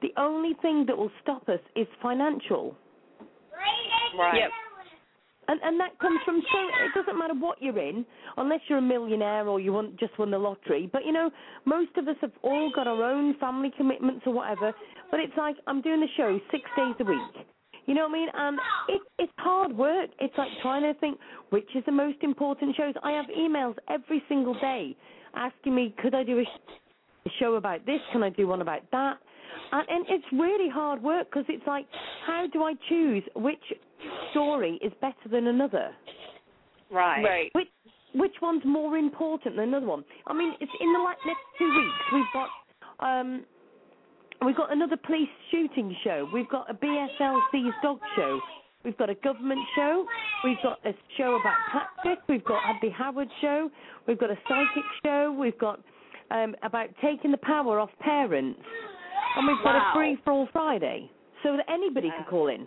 The 0.00 0.12
only 0.16 0.54
thing 0.62 0.84
that 0.86 0.96
will 0.96 1.12
stop 1.22 1.48
us 1.48 1.60
is 1.76 1.86
financial. 2.00 2.76
Right. 4.18 4.40
Yep. 4.40 4.50
And 5.48 5.60
and 5.62 5.80
that 5.80 5.98
comes 5.98 6.20
from 6.24 6.40
so 6.52 6.58
it 6.58 6.94
doesn't 6.94 7.18
matter 7.18 7.34
what 7.34 7.60
you're 7.60 7.78
in, 7.78 8.06
unless 8.36 8.60
you're 8.68 8.78
a 8.78 8.82
millionaire 8.82 9.48
or 9.48 9.58
you 9.60 9.72
want 9.72 9.98
just 9.98 10.16
won 10.18 10.30
the 10.30 10.38
lottery. 10.38 10.88
But 10.92 11.04
you 11.04 11.12
know, 11.12 11.30
most 11.64 11.90
of 11.96 12.08
us 12.08 12.16
have 12.20 12.32
all 12.42 12.70
got 12.74 12.86
our 12.86 13.02
own 13.02 13.36
family 13.38 13.72
commitments 13.76 14.22
or 14.26 14.32
whatever. 14.32 14.72
But 15.10 15.20
it's 15.20 15.36
like 15.36 15.56
I'm 15.66 15.82
doing 15.82 16.00
the 16.00 16.06
show 16.16 16.38
six 16.50 16.64
days 16.76 16.94
a 17.00 17.04
week. 17.04 17.46
You 17.86 17.94
know 17.94 18.02
what 18.02 18.10
I 18.10 18.12
mean? 18.12 18.28
And 18.34 18.58
it 18.88 19.00
it's 19.18 19.32
hard 19.38 19.76
work. 19.76 20.10
It's 20.20 20.36
like 20.38 20.48
trying 20.62 20.82
to 20.82 20.98
think 21.00 21.18
which 21.50 21.68
is 21.74 21.84
the 21.84 21.92
most 21.92 22.18
important 22.22 22.76
shows. 22.76 22.94
I 23.02 23.12
have 23.12 23.26
emails 23.26 23.74
every 23.88 24.22
single 24.28 24.54
day 24.54 24.96
asking 25.34 25.74
me, 25.74 25.94
could 26.00 26.14
I 26.14 26.22
do 26.22 26.38
a, 26.38 26.44
sh- 26.44 26.72
a 27.26 27.30
show 27.40 27.54
about 27.54 27.84
this? 27.86 28.00
Can 28.12 28.22
I 28.22 28.30
do 28.30 28.46
one 28.46 28.60
about 28.60 28.82
that? 28.92 29.18
And, 29.72 29.88
and 29.88 30.06
it's 30.08 30.24
really 30.32 30.68
hard 30.68 31.02
work 31.02 31.28
because 31.30 31.44
it's 31.48 31.66
like, 31.66 31.86
how 32.26 32.46
do 32.52 32.62
I 32.62 32.74
choose 32.88 33.22
which 33.34 33.62
story 34.30 34.78
is 34.82 34.92
better 35.00 35.28
than 35.30 35.46
another? 35.48 35.90
Right. 36.90 37.22
Right. 37.22 37.50
Which 37.54 37.68
which 38.14 38.34
one's 38.42 38.62
more 38.66 38.98
important 38.98 39.56
than 39.56 39.68
another 39.68 39.86
one? 39.86 40.04
I 40.26 40.34
mean, 40.34 40.52
it's 40.60 40.72
in 40.80 40.92
the 40.92 40.98
like 40.98 41.16
next 41.24 41.40
two 41.58 41.64
weeks 41.74 41.94
we've 42.12 42.24
got 42.34 42.48
um 43.00 43.44
we've 44.44 44.56
got 44.56 44.72
another 44.72 44.96
police 44.96 45.28
shooting 45.50 45.94
show. 46.04 46.28
We've 46.32 46.48
got 46.48 46.70
a 46.70 46.74
BSLC's 46.74 47.74
dog 47.82 47.98
show. 48.16 48.40
We've 48.84 48.96
got 48.98 49.10
a 49.10 49.14
government 49.16 49.60
show. 49.76 50.06
We've 50.44 50.56
got 50.62 50.78
a 50.84 50.92
show 51.16 51.36
about 51.40 51.56
tactics. 51.72 52.22
We've 52.28 52.44
got 52.44 52.58
a 52.68 52.72
the 52.82 52.90
Howard 52.90 53.28
show. 53.40 53.70
We've 54.06 54.18
got 54.18 54.30
a 54.30 54.38
psychic 54.48 54.84
show. 55.04 55.32
We've 55.38 55.58
got 55.58 55.80
um 56.30 56.56
about 56.62 56.88
taking 57.02 57.30
the 57.30 57.36
power 57.38 57.78
off 57.78 57.90
parents. 58.00 58.60
And 59.36 59.46
we've 59.46 59.62
got 59.64 59.74
Wow. 59.74 59.90
a 59.92 59.94
free 59.94 60.16
for 60.24 60.32
all 60.32 60.46
Friday, 60.52 61.10
so 61.42 61.56
that 61.56 61.64
anybody 61.70 62.08
Wow. 62.08 62.16
can 62.16 62.24
call 62.26 62.48
in. 62.48 62.66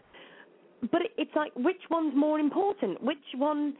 But 0.91 1.01
it's 1.17 1.35
like, 1.35 1.51
which 1.55 1.81
one's 1.89 2.15
more 2.15 2.39
important? 2.39 3.01
Which 3.03 3.17
one? 3.35 3.71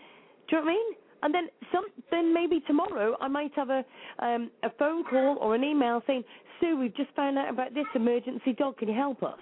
Do 0.47 0.55
you 0.55 0.57
know 0.57 0.65
what 0.65 0.71
I 0.71 0.73
mean? 0.73 0.95
And 1.23 1.33
then 1.33 1.47
some. 1.73 1.85
Then 2.11 2.33
maybe 2.33 2.61
tomorrow 2.67 3.15
I 3.21 3.27
might 3.27 3.51
have 3.55 3.69
a 3.69 3.83
um, 4.19 4.51
a 4.63 4.69
phone 4.77 5.03
call 5.05 5.37
or 5.39 5.55
an 5.55 5.63
email 5.63 6.01
saying, 6.07 6.23
Sue, 6.59 6.77
we've 6.77 6.95
just 6.95 7.11
found 7.15 7.37
out 7.37 7.49
about 7.49 7.73
this 7.73 7.87
emergency 7.95 8.53
dog. 8.53 8.77
Can 8.77 8.87
you 8.89 8.95
help 8.95 9.23
us? 9.23 9.39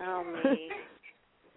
Oh 0.00 0.24
me. 0.24 0.70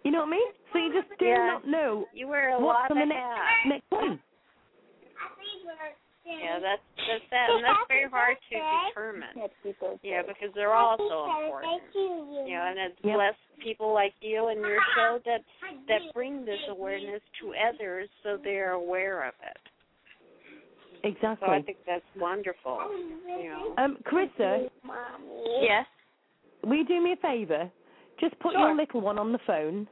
You 0.03 0.11
know 0.11 0.19
what 0.21 0.29
I 0.29 0.31
mean? 0.31 0.47
So 0.73 0.79
you 0.79 0.93
just 0.93 1.19
do 1.19 1.25
Yeah. 1.25 1.45
not 1.47 1.67
know 1.67 2.07
You 2.13 2.27
wear 2.27 2.51
a 2.55 2.59
what's 2.59 2.75
lot 2.75 2.91
on 2.91 2.97
of 2.97 3.07
the 3.07 3.13
next 3.13 3.67
next 3.67 3.85
one. 3.91 4.19
Yeah, 6.25 6.59
that's 6.61 6.81
that's 6.95 7.25
that, 7.31 7.47
and 7.49 7.63
that's 7.65 7.87
very 7.87 8.09
hard 8.09 8.37
to 8.51 8.55
determine. 8.89 9.49
Yeah, 10.03 10.21
because 10.21 10.53
they're 10.53 10.73
all 10.73 10.97
so 10.97 11.25
important. 11.25 11.81
You 11.93 12.53
know, 12.55 12.65
and 12.69 12.77
it's 12.77 12.99
Yep. 13.03 13.17
less 13.17 13.35
people 13.63 13.93
like 13.93 14.13
you 14.21 14.47
and 14.47 14.61
your 14.61 14.79
show 14.95 15.19
that 15.25 15.41
that 15.87 16.01
bring 16.13 16.45
this 16.45 16.59
awareness 16.69 17.21
to 17.41 17.53
others, 17.55 18.09
so 18.23 18.37
they're 18.43 18.73
aware 18.73 19.23
of 19.27 19.33
it. 19.41 19.57
Exactly. 21.03 21.47
So 21.47 21.53
I 21.53 21.61
think 21.63 21.77
that's 21.87 22.05
wonderful. 22.15 22.79
You 23.27 23.49
know. 23.49 23.73
Um, 23.83 23.97
Carissa, 24.05 24.69
Yes. 25.61 25.85
will 26.63 26.75
you 26.75 26.85
do 26.85 27.01
me 27.01 27.13
a 27.13 27.15
favour? 27.17 27.71
Just 28.19 28.37
put 28.39 28.51
Sure. 28.53 28.67
your 28.67 28.75
little 28.75 29.01
one 29.01 29.17
on 29.17 29.31
the 29.31 29.39
phone. 29.47 29.87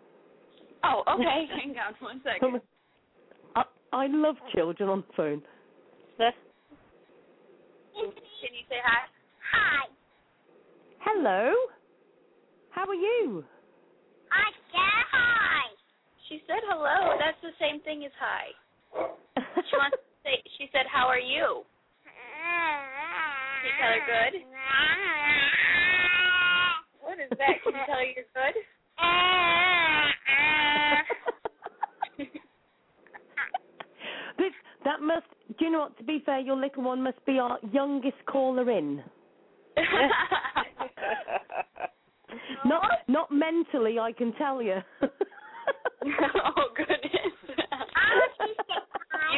Oh, 0.83 1.03
okay. 1.07 1.45
Hang 1.55 1.75
on 1.79 1.95
one 1.99 2.21
second. 2.23 2.61
I, 3.55 3.63
I 3.91 4.07
love 4.07 4.35
children 4.53 4.89
on 4.89 5.03
the 5.07 5.13
phone. 5.13 5.41
Can 7.99 8.55
you 8.55 8.63
say 8.69 8.79
hi? 8.79 9.03
Hi. 9.51 9.83
Hello. 11.03 11.51
How 12.69 12.87
are 12.87 12.95
you? 12.95 13.43
I 14.31 14.51
said 14.71 15.03
hi. 15.11 15.67
She 16.29 16.41
said 16.47 16.63
hello. 16.63 17.17
That's 17.19 17.35
the 17.41 17.51
same 17.59 17.81
thing 17.81 18.05
as 18.05 18.11
hi. 18.17 18.53
She 19.69 19.75
wants 19.75 19.97
to 19.97 20.03
say. 20.23 20.41
She 20.57 20.69
said, 20.71 20.85
"How 20.89 21.07
are 21.07 21.19
you?" 21.19 21.65
Can 23.59 23.67
you 23.67 23.73
tell 23.81 23.91
her 23.91 23.99
good? 24.07 24.33
What 27.03 27.19
is 27.19 27.29
that? 27.31 27.61
Can 27.63 27.73
you 27.73 27.79
tell 27.85 27.97
her 27.99 28.05
you're 28.05 28.23
good? 28.31 28.55
this 34.37 34.53
that 34.85 35.01
must. 35.01 35.25
Do 35.59 35.65
you 35.65 35.71
know 35.71 35.79
what? 35.79 35.97
To 35.97 36.03
be 36.03 36.23
fair, 36.25 36.39
your 36.39 36.55
little 36.55 36.83
one 36.83 37.03
must 37.03 37.23
be 37.25 37.37
our 37.37 37.59
youngest 37.71 38.17
caller 38.25 38.71
in. 38.71 39.03
Not 42.65 42.83
not 43.07 43.31
mentally, 43.31 43.97
I 43.99 44.11
can 44.11 44.33
tell 44.33 44.61
you. 44.61 44.75
oh 45.01 45.09
goodness. 46.75 46.99
you 47.03 47.55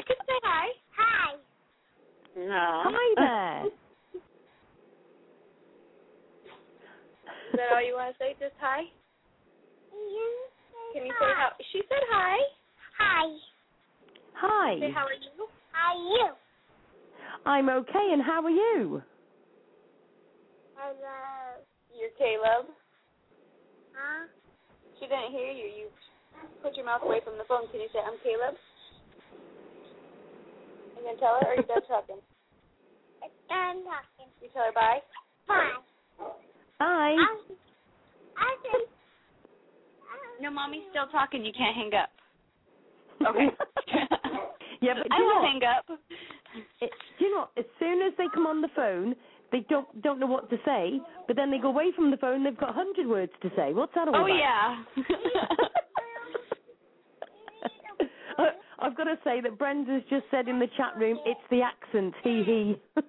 can 0.07 0.18
say 0.27 0.39
hi. 0.43 0.68
Hi. 0.98 1.35
No. 2.35 2.81
Hi 2.85 3.15
there. 3.18 3.65
Is 3.65 3.72
that 7.53 7.72
all 7.73 7.85
you 7.85 7.93
want 7.95 8.15
to 8.18 8.23
say? 8.23 8.35
Just 8.39 8.56
hi. 8.60 8.84
Can 10.93 11.06
you 11.06 11.14
say 11.19 11.31
how? 11.38 11.49
She 11.72 11.81
said 11.88 12.03
hi. 12.10 12.38
Hi. 12.98 13.38
Hi. 14.34 14.80
Say 14.80 14.91
how 14.91 15.06
are 15.06 15.14
you? 15.14 15.48
How 15.72 15.95
are 15.95 16.03
you? 16.03 16.30
I'm 17.45 17.69
okay, 17.69 18.10
and 18.14 18.22
how 18.22 18.43
are 18.43 18.49
you? 18.49 19.02
Hello. 20.76 20.93
Uh, 20.93 21.61
You're 21.98 22.11
Caleb. 22.18 22.68
Huh? 23.95 24.27
She 24.99 25.07
didn't 25.07 25.31
hear 25.31 25.52
you. 25.52 25.65
You 25.65 25.88
put 26.64 26.76
your 26.76 26.85
mouth 26.85 27.02
away 27.03 27.22
from 27.23 27.38
the 27.38 27.43
phone. 27.48 27.68
Can 27.72 27.81
you 27.81 27.88
say 27.93 27.99
I'm 27.99 28.18
Caleb? 28.23 28.56
And 30.98 31.06
then 31.06 31.18
tell 31.18 31.38
her, 31.41 31.48
or 31.48 31.53
are 31.53 31.56
you 31.56 31.65
done 31.68 31.85
talking? 31.88 32.18
It's 33.23 33.34
done 33.49 33.84
talking. 33.85 34.31
You 34.41 34.49
tell 34.52 34.64
her 34.64 34.73
bye. 34.73 34.99
Bye. 35.48 35.72
Bye. 36.80 37.15
I 37.15 37.38
Hi. 38.35 38.84
No, 40.41 40.49
mommy's 40.49 40.81
um, 40.85 40.88
still 40.89 41.07
talking. 41.11 41.45
You 41.45 41.53
can't 41.53 41.76
hang 41.76 41.93
up. 41.93 42.10
Okay. 43.30 43.48
yeah, 44.81 44.93
but 44.95 45.07
I 45.11 45.18
you 45.18 45.23
know 45.23 45.27
will 45.35 45.41
what? 45.41 45.51
hang 45.51 45.63
up. 45.63 45.85
It, 46.81 46.91
do 47.19 47.26
you 47.26 47.31
know? 47.35 47.47
As 47.57 47.65
soon 47.80 48.01
as 48.01 48.13
they 48.18 48.26
come 48.34 48.45
on 48.45 48.61
the 48.61 48.69
phone, 48.76 49.15
they 49.51 49.59
don't 49.69 50.01
don't 50.01 50.19
know 50.19 50.27
what 50.27 50.49
to 50.49 50.57
say. 50.65 50.99
But 51.27 51.35
then 51.35 51.51
they 51.51 51.57
go 51.57 51.69
away 51.69 51.91
from 51.95 52.11
the 52.11 52.18
phone. 52.18 52.43
They've 52.43 52.57
got 52.57 52.69
a 52.69 52.73
hundred 52.73 53.07
words 53.07 53.31
to 53.41 53.49
say. 53.55 53.73
What's 53.73 53.93
that 53.95 54.07
all 54.07 54.15
Oh 54.15 54.26
about? 54.26 54.30
Oh 54.30 54.35
yeah. 54.35 54.84
Uh, 58.38 58.45
I've 58.80 58.95
got 58.95 59.03
to 59.03 59.18
say 59.23 59.41
that 59.41 59.57
Brenda's 59.59 60.03
just 60.09 60.23
said 60.31 60.47
in 60.47 60.57
the 60.57 60.68
chat 60.77 60.95
room, 60.97 61.19
it's 61.26 61.39
the 61.49 61.61
accent, 61.61 62.13
hee 62.23 62.43
hee. 62.43 62.80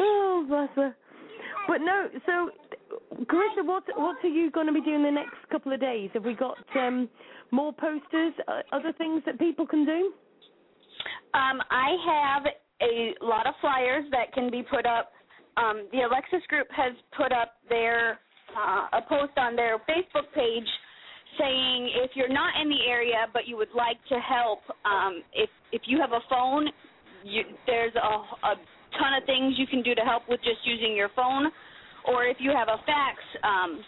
oh, 0.00 0.44
bless 0.48 0.68
her. 0.76 0.94
But 1.66 1.78
no, 1.80 2.08
so, 2.26 2.50
Carissa, 3.24 3.64
what 3.64 3.84
what 3.96 4.16
are 4.24 4.28
you 4.28 4.50
going 4.50 4.66
to 4.66 4.72
be 4.72 4.80
doing 4.80 5.02
the 5.02 5.10
next 5.10 5.36
couple 5.50 5.72
of 5.72 5.80
days? 5.80 6.10
Have 6.14 6.24
we 6.24 6.34
got 6.34 6.58
um, 6.76 7.08
more 7.50 7.72
posters, 7.72 8.32
uh, 8.48 8.60
other 8.72 8.92
things 8.98 9.22
that 9.26 9.38
people 9.38 9.66
can 9.66 9.84
do? 9.84 10.12
Um, 11.34 11.60
I 11.70 11.96
have 12.06 12.42
a 12.82 13.14
lot 13.24 13.46
of 13.46 13.54
flyers 13.60 14.04
that 14.10 14.32
can 14.32 14.50
be 14.50 14.62
put 14.62 14.86
up. 14.86 15.12
Um, 15.56 15.88
the 15.92 15.98
Lexus 15.98 16.46
group 16.48 16.66
has 16.70 16.92
put 17.16 17.32
up 17.32 17.54
their 17.68 18.18
uh, 18.56 18.98
a 18.98 19.02
post 19.08 19.32
on 19.36 19.54
their 19.54 19.78
Facebook 19.78 20.32
page 20.34 20.66
saying 21.38 21.90
if 22.02 22.10
you're 22.14 22.32
not 22.32 22.60
in 22.60 22.68
the 22.68 22.86
area 22.88 23.26
but 23.32 23.46
you 23.46 23.56
would 23.56 23.72
like 23.76 23.98
to 24.08 24.18
help, 24.18 24.60
um, 24.84 25.22
if 25.32 25.50
if 25.72 25.82
you 25.84 26.00
have 26.00 26.12
a 26.12 26.20
phone, 26.28 26.68
you, 27.24 27.42
there's 27.66 27.94
a, 27.94 28.46
a 28.46 28.54
ton 28.98 29.14
of 29.14 29.24
things 29.26 29.54
you 29.56 29.66
can 29.66 29.82
do 29.82 29.94
to 29.94 30.02
help 30.02 30.22
with 30.28 30.40
just 30.42 30.58
using 30.64 30.96
your 30.96 31.10
phone, 31.14 31.50
or 32.06 32.24
if 32.24 32.36
you 32.40 32.50
have 32.52 32.68
a 32.68 32.78
fax, 32.86 33.16
um, 33.44 33.84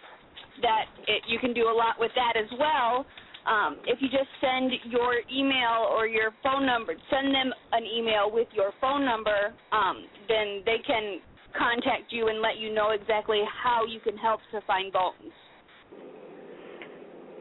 that 0.62 0.84
it, 1.08 1.22
you 1.28 1.38
can 1.38 1.52
do 1.54 1.68
a 1.68 1.72
lot 1.72 1.96
with 1.98 2.12
that 2.14 2.34
as 2.36 2.50
well. 2.58 3.06
um, 3.46 3.78
if 3.86 4.00
you 4.00 4.08
just 4.08 4.30
send 4.40 4.70
your 4.84 5.14
email 5.32 5.88
or 5.90 6.06
your 6.06 6.30
phone 6.42 6.64
number, 6.64 6.94
send 7.10 7.34
them 7.34 7.52
an 7.72 7.84
email 7.84 8.30
with 8.30 8.46
your 8.52 8.72
phone 8.80 9.04
number, 9.04 9.52
um, 9.72 10.06
then 10.28 10.62
they 10.64 10.78
can 10.86 11.20
contact 11.58 12.12
you 12.12 12.28
and 12.28 12.40
let 12.40 12.58
you 12.58 12.72
know 12.72 12.90
exactly 12.90 13.40
how 13.62 13.84
you 13.84 14.00
can 14.00 14.16
help 14.16 14.40
to 14.52 14.60
find 14.62 14.92
Bones. 14.92 15.32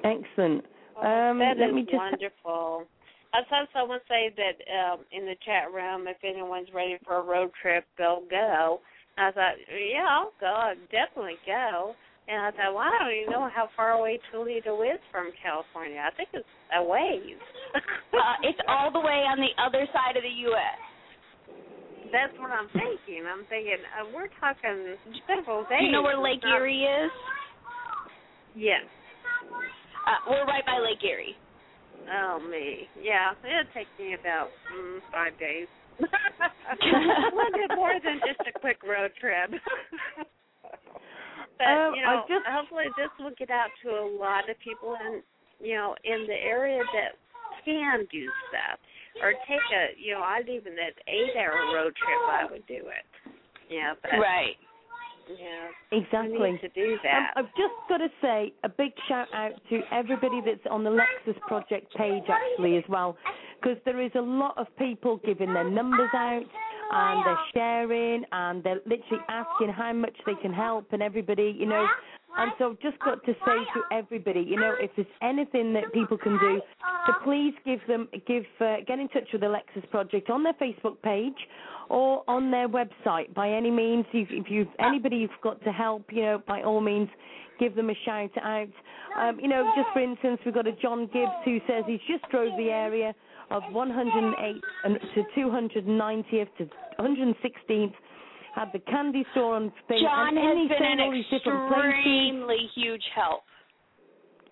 Excellent. 0.04 0.66
Oh, 0.96 1.02
Um, 1.04 1.40
that 1.40 1.58
let 1.58 1.70
is 1.70 1.76
me 1.76 1.82
just- 1.84 1.94
wonderful. 1.94 2.88
I 3.34 3.42
saw 3.48 3.64
someone 3.72 4.00
say 4.10 4.34
that 4.36 4.58
um, 4.94 5.06
in 5.12 5.26
the 5.26 5.36
chat 5.46 5.72
room, 5.72 6.08
if 6.08 6.18
anyone's 6.24 6.68
ready 6.74 6.98
for 7.06 7.18
a 7.18 7.22
road 7.22 7.52
trip, 7.62 7.86
they'll 7.98 8.26
go. 8.30 8.82
I 9.18 9.32
thought, 9.32 9.56
yeah, 9.68 10.08
I'll 10.08 10.34
go. 10.40 10.48
I'll 10.48 10.76
definitely 10.92 11.38
go. 11.46 11.94
And 12.28 12.40
I 12.40 12.52
thought, 12.52 12.74
well, 12.74 12.86
I 12.86 12.96
don't 13.02 13.12
even 13.12 13.32
know 13.32 13.50
how 13.54 13.68
far 13.76 13.92
away 13.92 14.20
Toledo 14.32 14.82
is 14.84 15.02
from 15.12 15.32
California. 15.42 16.00
I 16.00 16.16
think 16.16 16.30
it's 16.34 16.48
a 16.76 16.84
ways. 16.84 17.40
Uh, 18.12 18.36
it's 18.44 18.60
all 18.68 18.92
the 18.92 19.00
way 19.00 19.24
on 19.24 19.40
the 19.40 19.56
other 19.56 19.88
side 19.96 20.20
of 20.20 20.22
the 20.22 20.36
U.S. 20.52 20.80
That's 22.12 22.36
what 22.38 22.52
I'm 22.52 22.68
thinking. 22.76 23.24
I'm 23.24 23.48
thinking 23.48 23.80
uh, 23.88 24.04
we're 24.14 24.28
talking 24.36 25.00
several 25.26 25.64
days. 25.72 25.88
You 25.88 25.96
know 25.96 26.04
where 26.04 26.20
Lake 26.20 26.44
not- 26.44 26.60
Erie 26.60 26.84
is? 26.84 27.10
Yes. 28.54 28.84
Uh, 30.04 30.20
we're 30.28 30.44
right 30.44 30.66
by 30.68 30.84
Lake 30.84 31.00
Erie. 31.08 31.40
Oh 32.12 32.44
me, 32.44 32.92
yeah. 33.02 33.32
It'll 33.48 33.72
take 33.74 33.88
me 33.98 34.14
about 34.20 34.52
mm, 34.76 35.00
five 35.08 35.40
days. 35.40 35.72
A 36.02 37.36
little 37.36 37.52
bit 37.54 37.72
more 37.76 37.94
than 38.04 38.20
just 38.28 38.40
a 38.48 38.60
quick 38.60 38.82
road 38.84 39.12
trip. 39.20 39.52
but 41.58 41.68
Um, 41.68 41.96
you 41.96 42.02
know, 42.02 42.26
just- 42.28 42.46
hopefully 42.48 42.86
this 42.98 43.10
will 43.20 43.34
get 43.38 43.50
out 43.50 43.70
to 43.84 43.90
a 43.90 44.06
lot 44.20 44.50
of 44.50 44.58
people 44.60 44.96
in 45.06 45.22
you 45.60 45.76
know 45.76 45.96
in 46.04 46.26
the 46.28 46.34
area 46.34 46.82
that 46.94 47.12
can 47.66 48.06
do 48.12 48.26
stuff 48.50 48.80
or 49.22 49.34
take 49.48 49.62
a 49.76 49.94
you 50.00 50.14
know 50.14 50.22
I'd 50.22 50.50
even 50.50 50.76
that 50.76 50.94
eight 51.08 51.36
hour 51.38 51.74
road 51.74 51.94
trip 51.96 52.20
I 52.30 52.46
would 52.50 52.66
do 52.68 52.88
it. 52.90 53.06
Yeah, 53.70 53.94
but 54.02 54.12
Right. 54.20 54.58
Yeah, 55.40 55.98
Exactly. 55.98 56.52
need 56.52 56.62
to 56.62 56.70
do 56.70 56.94
Um. 56.94 57.28
I've 57.36 57.56
just 57.56 57.74
got 57.90 57.98
to 57.98 58.10
say 58.22 58.54
a 58.64 58.70
big 58.70 58.92
shout 59.08 59.28
out 59.34 59.54
to 59.70 59.82
everybody 59.92 60.42
that's 60.46 60.66
on 60.70 60.84
the 60.84 60.90
Lexus 60.90 61.40
Project 61.42 61.94
page 61.96 62.24
actually 62.30 62.78
as 62.78 62.84
well, 62.90 63.18
because 63.62 63.78
there 63.86 64.02
is 64.02 64.12
a 64.16 64.22
lot 64.22 64.58
of 64.58 64.68
people 64.78 65.18
giving 65.26 65.54
their 65.54 65.70
numbers 65.70 66.10
out 66.14 66.44
and 66.94 67.26
they're 67.26 67.46
sharing 67.54 68.24
and 68.32 68.64
they're 68.64 68.82
literally 68.86 69.24
asking 69.30 69.70
how 69.70 69.94
much 69.94 70.16
they 70.26 70.36
can 70.42 70.54
help 70.54 70.86
and 70.92 71.02
everybody, 71.02 71.56
you 71.58 71.66
know. 71.66 71.88
And 72.38 72.52
so 72.58 72.72
I've 72.72 72.80
just 72.80 73.00
got 73.00 73.24
to 73.26 73.34
say 73.34 73.58
to 73.74 73.96
everybody, 73.96 74.42
you 74.42 74.56
know, 74.56 74.74
if 74.80 74.92
there's 74.96 75.08
anything 75.22 75.74
that 75.74 75.92
people 75.94 76.18
can 76.18 76.38
do, 76.40 76.62
to 77.08 77.14
please 77.24 77.54
give 77.66 77.80
them, 77.88 78.08
give, 78.28 78.44
uh, 78.60 78.78
get 78.88 79.00
in 79.00 79.08
touch 79.10 79.28
with 79.34 79.42
the 79.42 79.48
Lexus 79.48 79.90
Project 79.90 80.30
on 80.30 80.44
their 80.44 80.54
Facebook 80.54 81.02
page 81.04 81.36
or 81.90 82.24
on 82.28 82.52
their 82.52 82.70
website 82.70 83.34
by 83.34 83.50
any 83.50 83.72
means. 83.72 84.06
If, 84.14 84.30
if 84.32 84.50
you 84.50 84.68
anybody 84.80 85.18
you've 85.18 85.32
got 85.44 85.62
to 85.64 85.72
help, 85.72 86.06
you 86.12 86.22
know, 86.22 86.42
by 86.48 86.64
all 86.64 86.80
means, 86.80 87.10
give 87.60 87.76
them 87.76 87.90
a 87.90 87.96
shout 88.06 88.32
out. 88.42 88.70
Um, 89.20 89.40
you 89.40 89.48
know, 89.48 89.70
just 89.76 89.90
for 89.94 90.02
instance, 90.02 90.40
we've 90.46 90.54
got 90.54 90.68
a 90.68 90.72
John 90.74 91.10
Gibbs 91.14 91.32
who 91.44 91.60
says 91.68 91.84
he's 91.86 92.00
just 92.10 92.30
drove 92.32 92.56
the 92.58 92.70
area 92.70 93.14
of 93.52 93.62
108 93.72 94.56
uh, 94.84 94.90
to 94.90 95.24
290th 95.38 96.48
to 96.58 96.70
116th. 97.00 97.94
Had 98.56 98.70
the 98.74 98.80
candy 98.80 99.26
store 99.32 99.56
on 99.56 99.72
thing, 99.88 100.02
John 100.04 100.30
and, 100.30 100.38
and 100.38 100.48
has 100.48 100.58
he's 100.70 100.78
been 100.78 101.00
an 101.00 101.12
these 101.14 101.26
different 101.32 101.72
places. 101.72 101.96
extremely 101.96 102.58
huge 102.76 103.04
help. 103.16 103.44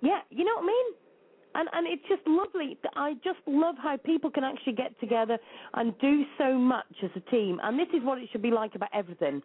Yeah, 0.02 0.20
you 0.30 0.46
know 0.46 0.56
what 0.56 0.64
I 0.64 0.68
mean? 0.68 0.86
And 1.56 1.70
and 1.74 1.88
it's 1.88 2.04
just 2.08 2.22
lovely. 2.26 2.78
I 2.96 3.14
just 3.24 3.40
love 3.48 3.76
how 3.82 3.98
people 3.98 4.30
can 4.32 4.44
actually 4.46 4.74
get 4.74 4.98
together 5.02 5.38
and 5.74 5.98
do 6.00 6.24
so 6.38 6.54
much 6.54 6.86
as 7.04 7.10
a 7.16 7.20
team. 7.32 7.60
And 7.62 7.78
this 7.78 7.88
is 7.94 8.04
what 8.04 8.20
it 8.20 8.30
should 8.32 8.42
be 8.42 8.52
like 8.52 8.76
about 8.76 8.90
everything. 8.94 9.42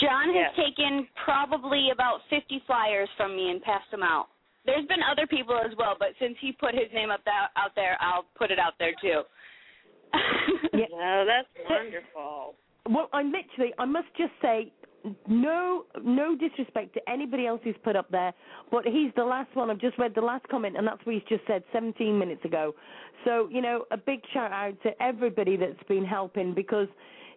John 0.00 0.28
has 0.34 0.50
Yes. 0.50 0.56
taken 0.56 1.06
probably 1.24 1.90
about 1.92 2.20
50 2.30 2.60
flyers 2.66 3.08
from 3.16 3.34
me 3.36 3.50
and 3.50 3.62
passed 3.62 3.90
them 3.90 4.02
out. 4.02 4.28
There's 4.64 4.86
been 4.86 5.02
other 5.02 5.26
people 5.26 5.56
as 5.58 5.72
well, 5.76 5.96
but 5.98 6.08
since 6.20 6.36
he 6.40 6.52
put 6.52 6.74
his 6.74 6.86
name 6.94 7.10
up 7.10 7.24
that, 7.24 7.48
out 7.56 7.74
there, 7.74 7.96
I'll 8.00 8.26
put 8.36 8.50
it 8.50 8.58
out 8.58 8.74
there 8.78 8.92
too. 9.00 9.22
Yeah. 10.72 10.86
No, 10.90 11.24
that's 11.26 11.48
wonderful. 11.68 12.54
Well, 12.88 13.08
I 13.12 13.22
literally, 13.22 13.72
I 13.78 13.84
must 13.84 14.08
just 14.16 14.32
say, 14.40 14.72
no, 15.28 15.84
no 16.02 16.36
disrespect 16.36 16.94
to 16.94 17.10
anybody 17.10 17.46
else 17.46 17.60
who's 17.64 17.76
put 17.82 17.96
up 17.96 18.10
there, 18.10 18.32
but 18.70 18.84
he's 18.84 19.10
the 19.16 19.24
last 19.24 19.54
one. 19.54 19.70
I've 19.70 19.80
just 19.80 19.98
read 19.98 20.14
the 20.14 20.20
last 20.20 20.46
comment, 20.48 20.76
and 20.76 20.86
that's 20.86 21.04
what 21.04 21.14
he's 21.14 21.24
just 21.28 21.42
said 21.46 21.62
17 21.72 22.18
minutes 22.18 22.44
ago. 22.44 22.74
So, 23.24 23.48
you 23.50 23.62
know, 23.62 23.84
a 23.90 23.96
big 23.96 24.20
shout 24.32 24.52
out 24.52 24.80
to 24.82 24.90
everybody 25.02 25.56
that's 25.56 25.82
been 25.88 26.04
helping 26.04 26.54
because 26.54 26.88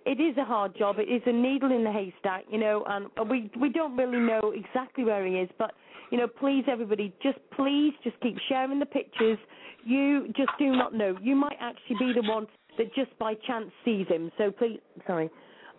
it 0.06 0.20
is 0.20 0.38
a 0.38 0.46
hard 0.46 0.78
job. 0.78 0.98
It 1.00 1.10
is 1.10 1.22
a 1.26 1.32
needle 1.32 1.72
in 1.72 1.84
the 1.84 1.92
haystack, 1.92 2.46
you 2.50 2.60
know, 2.60 2.84
and 2.88 3.08
we 3.30 3.52
we 3.60 3.70
don't 3.70 3.98
really 3.98 4.20
know 4.20 4.54
exactly 4.56 5.04
where 5.04 5.26
he 5.26 5.34
is, 5.36 5.50
but 5.58 5.74
you 6.12 6.20
know, 6.20 6.28
please 6.28 6.64
everybody, 6.68 7.14
just 7.24 7.40
please 7.56 7.94
just 8.04 8.20
keep 8.22 8.38
sharing 8.48 8.80
the 8.80 8.86
pictures. 8.86 9.40
You 9.84 10.28
just 10.36 10.52
do 10.60 10.72
not 10.72 10.94
know. 10.94 11.18
You 11.22 11.36
might 11.36 11.58
actually 11.60 11.98
be 12.00 12.14
the 12.14 12.28
one 12.28 12.48
that 12.78 12.94
just 12.96 13.18
by 13.20 13.34
chance 13.48 13.72
sees 13.84 14.08
him. 14.08 14.32
So 14.38 14.52
please, 14.52 14.80
sorry, 15.08 15.30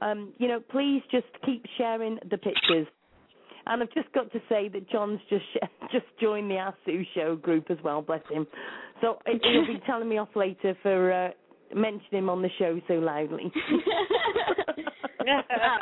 um, 0.00 0.32
you 0.38 0.48
know, 0.48 0.60
please 0.60 1.02
just 1.10 1.26
keep 1.44 1.64
sharing 1.78 2.18
the 2.30 2.38
pictures. 2.38 2.86
And 3.68 3.82
I've 3.82 3.92
just 3.94 4.12
got 4.12 4.30
to 4.32 4.38
say 4.48 4.68
that 4.68 4.88
John's 4.90 5.20
just 5.28 5.44
sh- 5.52 5.66
just 5.92 6.06
joined 6.20 6.50
the 6.50 6.56
Ask 6.56 6.76
Sue 6.84 7.04
Show 7.14 7.36
group 7.36 7.70
as 7.70 7.78
well. 7.82 8.00
Bless 8.02 8.22
him. 8.30 8.46
So 9.00 9.18
he- 9.26 9.40
he'll 9.42 9.66
be 9.66 9.80
telling 9.86 10.08
me 10.08 10.18
off 10.18 10.28
later 10.36 10.76
for 10.82 11.12
uh, 11.12 11.30
mentioning 11.74 12.22
him 12.24 12.30
on 12.30 12.42
the 12.42 12.50
show 12.58 12.80
so 12.86 12.94
loudly. 12.94 13.44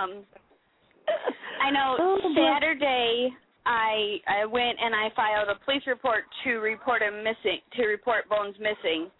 um, 0.01 0.25
I 1.61 1.71
know 1.71 1.97
Oh, 1.99 2.19
Saturday 2.35 3.31
I 3.67 4.19
I 4.27 4.45
went 4.47 4.79
and 4.81 4.95
I 4.95 5.09
filed 5.17 5.49
a 5.49 5.65
police 5.65 5.83
report 5.87 6.25
to 6.45 6.51
report 6.59 7.03
him 7.03 7.23
missing 7.23 7.61
to 7.77 7.87
report 7.87 8.29
Bones 8.29 8.57
missing. 8.59 9.11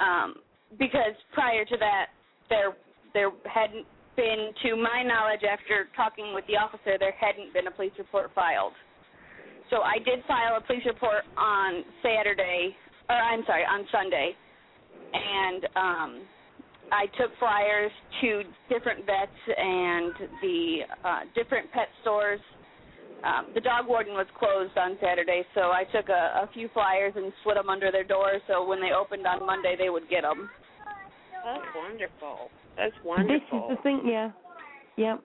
Um, 0.00 0.34
because 0.78 1.14
prior 1.32 1.64
to 1.64 1.76
that 1.78 2.06
there 2.48 2.76
there 3.12 3.30
hadn't 3.46 3.86
been 4.16 4.50
to 4.62 4.76
my 4.76 5.02
knowledge 5.02 5.42
after 5.42 5.88
talking 5.96 6.34
with 6.34 6.44
the 6.46 6.56
officer 6.56 6.96
there 6.98 7.14
hadn't 7.18 7.52
been 7.52 7.66
a 7.66 7.70
police 7.70 7.92
report 7.98 8.30
filed. 8.34 8.72
So 9.70 9.82
I 9.82 9.98
did 9.98 10.24
file 10.26 10.56
a 10.56 10.60
police 10.60 10.84
report 10.86 11.24
on 11.36 11.84
Saturday 12.02 12.76
or 13.08 13.16
I'm 13.16 13.44
sorry, 13.46 13.64
on 13.64 13.86
Sunday. 13.90 14.32
And 15.12 15.64
um 15.76 16.26
I 16.92 17.06
took 17.18 17.30
flyers 17.38 17.90
to 18.20 18.42
different 18.68 19.06
vets 19.06 19.56
and 19.56 20.12
the 20.42 20.78
uh, 21.04 21.20
different 21.34 21.70
pet 21.72 21.88
stores. 22.02 22.40
Um, 23.24 23.46
the 23.54 23.60
dog 23.60 23.88
warden 23.88 24.12
was 24.12 24.26
closed 24.38 24.76
on 24.76 24.98
Saturday, 25.00 25.44
so 25.54 25.72
I 25.72 25.84
took 25.84 26.10
a, 26.10 26.44
a 26.44 26.50
few 26.52 26.68
flyers 26.74 27.14
and 27.16 27.32
slid 27.42 27.56
them 27.56 27.70
under 27.70 27.90
their 27.90 28.04
door 28.04 28.32
so 28.46 28.66
when 28.66 28.80
they 28.80 28.92
opened 28.92 29.26
on 29.26 29.46
Monday 29.46 29.76
they 29.78 29.88
would 29.88 30.08
get 30.10 30.22
them. 30.22 30.50
That's 31.44 31.64
wonderful. 31.74 32.50
That's 32.76 32.94
wonderful. 33.04 33.68
This 33.68 33.76
is 33.76 33.76
the 33.76 33.82
thing, 33.82 34.02
yeah, 34.04 34.30
yeah. 34.96 35.16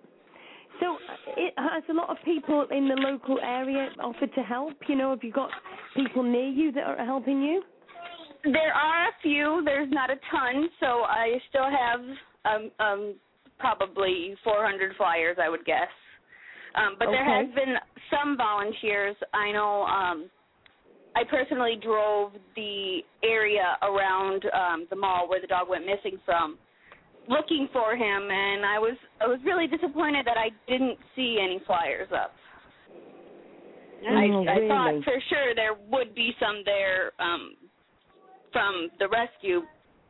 So 0.79 0.95
uh, 0.95 0.97
it 1.37 1.53
has 1.57 1.83
a 1.89 1.93
lot 1.93 2.09
of 2.09 2.17
people 2.23 2.65
in 2.71 2.87
the 2.87 2.95
local 2.95 3.39
area 3.43 3.89
offered 4.01 4.33
to 4.35 4.41
help. 4.41 4.75
You 4.87 4.95
know, 4.95 5.09
have 5.09 5.23
you 5.23 5.31
got 5.31 5.49
people 5.95 6.23
near 6.23 6.47
you 6.47 6.71
that 6.73 6.83
are 6.83 7.05
helping 7.05 7.41
you? 7.41 7.63
There 8.43 8.73
are 8.73 9.07
a 9.07 9.11
few. 9.21 9.61
There's 9.65 9.91
not 9.91 10.09
a 10.09 10.15
ton, 10.31 10.69
so 10.79 11.03
I 11.03 11.37
still 11.49 11.67
have 11.69 11.99
um, 12.45 12.71
um, 12.79 13.15
probably 13.59 14.35
400 14.43 14.95
flyers, 14.95 15.37
I 15.41 15.49
would 15.49 15.65
guess. 15.65 15.89
Um, 16.75 16.95
but 16.99 17.07
there 17.11 17.25
has 17.25 17.47
been 17.55 17.75
some 18.11 18.37
volunteers. 18.37 19.15
I 19.33 19.51
know. 19.51 19.83
Um, 19.83 20.29
I 21.15 21.23
personally 21.29 21.77
drove 21.81 22.33
the 22.55 22.99
area 23.23 23.77
around 23.81 24.45
um, 24.53 24.87
the 24.89 24.95
mall 24.95 25.27
where 25.27 25.41
the 25.41 25.47
dog 25.47 25.67
went 25.67 25.85
missing 25.85 26.19
from, 26.23 26.57
looking 27.27 27.67
for 27.73 27.95
him, 27.95 28.29
and 28.29 28.65
I 28.65 28.77
was 28.77 28.95
I 29.19 29.27
was 29.27 29.39
really 29.43 29.67
disappointed 29.67 30.25
that 30.25 30.37
I 30.37 30.49
didn't 30.67 30.97
see 31.15 31.39
any 31.41 31.59
flyers 31.65 32.09
up. 32.13 32.33
Oh, 34.01 34.15
I, 34.15 34.23
I 34.49 34.67
thought 34.67 35.03
for 35.03 35.21
sure 35.29 35.53
there 35.55 35.75
would 35.91 36.15
be 36.15 36.31
some 36.39 36.61
there 36.63 37.11
um, 37.19 37.55
from 38.53 38.89
the 38.99 39.09
rescue, 39.09 39.61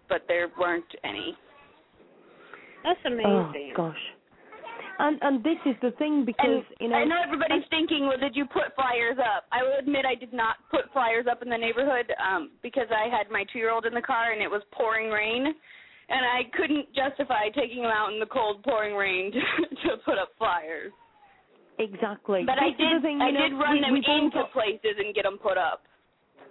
but 0.09 0.21
there 0.27 0.49
weren't 0.59 0.85
any. 1.03 1.35
That's 2.83 2.99
amazing. 3.05 3.73
Oh 3.73 3.91
gosh. 3.91 3.97
And 4.99 5.17
and 5.21 5.41
this 5.43 5.55
is 5.65 5.75
the 5.81 5.91
thing 5.91 6.25
because 6.25 6.59
And 6.59 6.63
you 6.81 6.87
know 6.89 6.97
I 6.97 7.05
know 7.05 7.15
everybody's 7.23 7.63
thinking, 7.69 8.05
well, 8.07 8.17
did 8.19 8.35
you 8.35 8.45
put 8.45 8.75
flyers 8.75 9.15
up? 9.17 9.45
I 9.51 9.63
will 9.63 9.79
admit 9.79 10.03
I 10.05 10.15
did 10.15 10.33
not 10.33 10.57
put 10.69 10.91
flyers 10.91 11.25
up 11.31 11.41
in 11.41 11.49
the 11.49 11.57
neighborhood 11.57 12.11
um, 12.19 12.51
because 12.61 12.87
I 12.91 13.07
had 13.07 13.31
my 13.31 13.45
two-year-old 13.51 13.85
in 13.85 13.93
the 13.93 14.01
car 14.01 14.33
and 14.33 14.41
it 14.41 14.51
was 14.51 14.61
pouring 14.73 15.09
rain, 15.09 15.45
and 15.47 16.21
I 16.27 16.43
couldn't 16.51 16.91
justify 16.93 17.47
taking 17.55 17.79
him 17.79 17.91
out 17.95 18.11
in 18.11 18.19
the 18.19 18.25
cold 18.25 18.61
pouring 18.63 18.93
rain 18.95 19.31
to, 19.35 19.39
to 19.87 19.97
put 20.03 20.17
up 20.19 20.31
flyers. 20.37 20.91
exactly. 21.79 22.43
But 22.45 22.59
I 22.59 22.71
This 22.75 22.83
is 22.83 22.93
did. 22.99 23.01
thing, 23.01 23.21
I 23.21 23.31
know, 23.31 23.39
did 23.39 23.53
run 23.55 23.75
we, 23.75 23.81
them 23.81 23.93
we've 23.93 24.03
into 24.03 24.35
got- 24.43 24.51
places 24.51 24.99
and 24.99 25.15
get 25.15 25.23
them 25.23 25.37
put 25.41 25.57
up. 25.57 25.83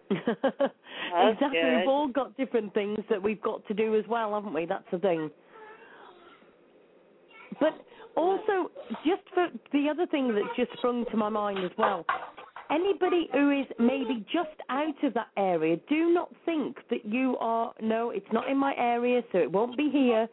exactly. 0.10 1.52
good. 1.52 1.78
We've 1.80 1.88
all 1.88 2.08
got 2.08 2.34
different 2.38 2.72
things 2.72 2.98
that 3.10 3.22
we've 3.22 3.42
got 3.42 3.60
to 3.68 3.74
do 3.74 3.94
as 3.94 4.06
well, 4.08 4.32
haven't 4.32 4.54
we? 4.54 4.64
That's 4.64 4.88
the 4.90 4.98
thing. 5.00 5.28
But 7.60 7.74
also, 8.18 8.70
just 9.06 9.22
for 9.32 9.48
the 9.72 9.88
other 9.88 10.06
thing 10.06 10.34
that's 10.34 10.56
just 10.56 10.76
sprung 10.78 11.04
to 11.10 11.16
my 11.16 11.28
mind 11.28 11.64
as 11.64 11.70
well. 11.78 12.04
Anybody 12.70 13.28
who 13.32 13.50
is 13.50 13.66
maybe 13.78 14.26
just 14.30 14.50
out 14.68 15.02
of 15.02 15.14
that 15.14 15.28
area, 15.36 15.76
do 15.88 16.12
not 16.12 16.28
think 16.44 16.76
that 16.90 17.04
you 17.04 17.36
are, 17.40 17.72
no, 17.80 18.10
it's 18.10 18.26
not 18.32 18.48
in 18.48 18.58
my 18.58 18.74
area, 18.76 19.22
so 19.32 19.38
it 19.38 19.50
won't 19.50 19.76
be 19.76 19.88
here. 19.90 20.28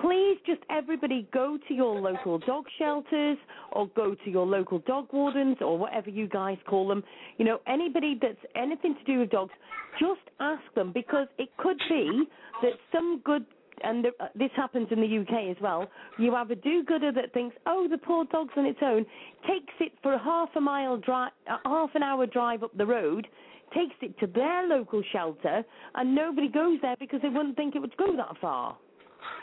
Please 0.00 0.38
just 0.46 0.62
everybody 0.70 1.28
go 1.32 1.58
to 1.68 1.74
your 1.74 2.00
local 2.00 2.38
dog 2.38 2.64
shelters 2.78 3.36
or 3.72 3.86
go 3.88 4.14
to 4.24 4.30
your 4.30 4.46
local 4.46 4.78
dog 4.80 5.08
wardens 5.12 5.58
or 5.60 5.76
whatever 5.76 6.08
you 6.08 6.26
guys 6.26 6.56
call 6.66 6.88
them. 6.88 7.04
You 7.36 7.44
know, 7.44 7.58
anybody 7.66 8.18
that's 8.20 8.38
anything 8.56 8.94
to 8.94 9.04
do 9.04 9.20
with 9.20 9.30
dogs, 9.30 9.52
just 9.98 10.22
ask 10.40 10.62
them 10.74 10.90
because 10.92 11.26
it 11.38 11.50
could 11.58 11.78
be 11.88 12.24
that 12.62 12.72
some 12.92 13.20
good 13.24 13.44
and 13.82 14.06
uh, 14.06 14.26
this 14.34 14.50
happens 14.56 14.88
in 14.90 15.00
the 15.00 15.18
UK 15.18 15.56
as 15.56 15.62
well. 15.62 15.88
You 16.18 16.32
have 16.34 16.50
a 16.50 16.56
do-gooder 16.56 17.12
that 17.12 17.32
thinks, 17.32 17.56
"Oh, 17.66 17.86
the 17.88 17.98
poor 17.98 18.24
dog's 18.26 18.52
on 18.56 18.66
its 18.66 18.78
own," 18.82 19.04
takes 19.46 19.74
it 19.80 19.92
for 20.02 20.14
a 20.14 20.18
half 20.18 20.48
a 20.56 20.60
mile 20.60 20.96
drive, 20.96 21.32
half 21.64 21.90
an 21.94 22.02
hour 22.02 22.26
drive 22.26 22.62
up 22.62 22.76
the 22.76 22.86
road, 22.86 23.26
takes 23.74 23.94
it 24.02 24.18
to 24.20 24.26
their 24.26 24.66
local 24.66 25.02
shelter, 25.12 25.64
and 25.94 26.14
nobody 26.14 26.48
goes 26.48 26.78
there 26.82 26.96
because 26.98 27.20
they 27.22 27.28
wouldn't 27.28 27.56
think 27.56 27.74
it 27.74 27.80
would 27.80 27.96
go 27.96 28.16
that 28.16 28.36
far. 28.40 28.76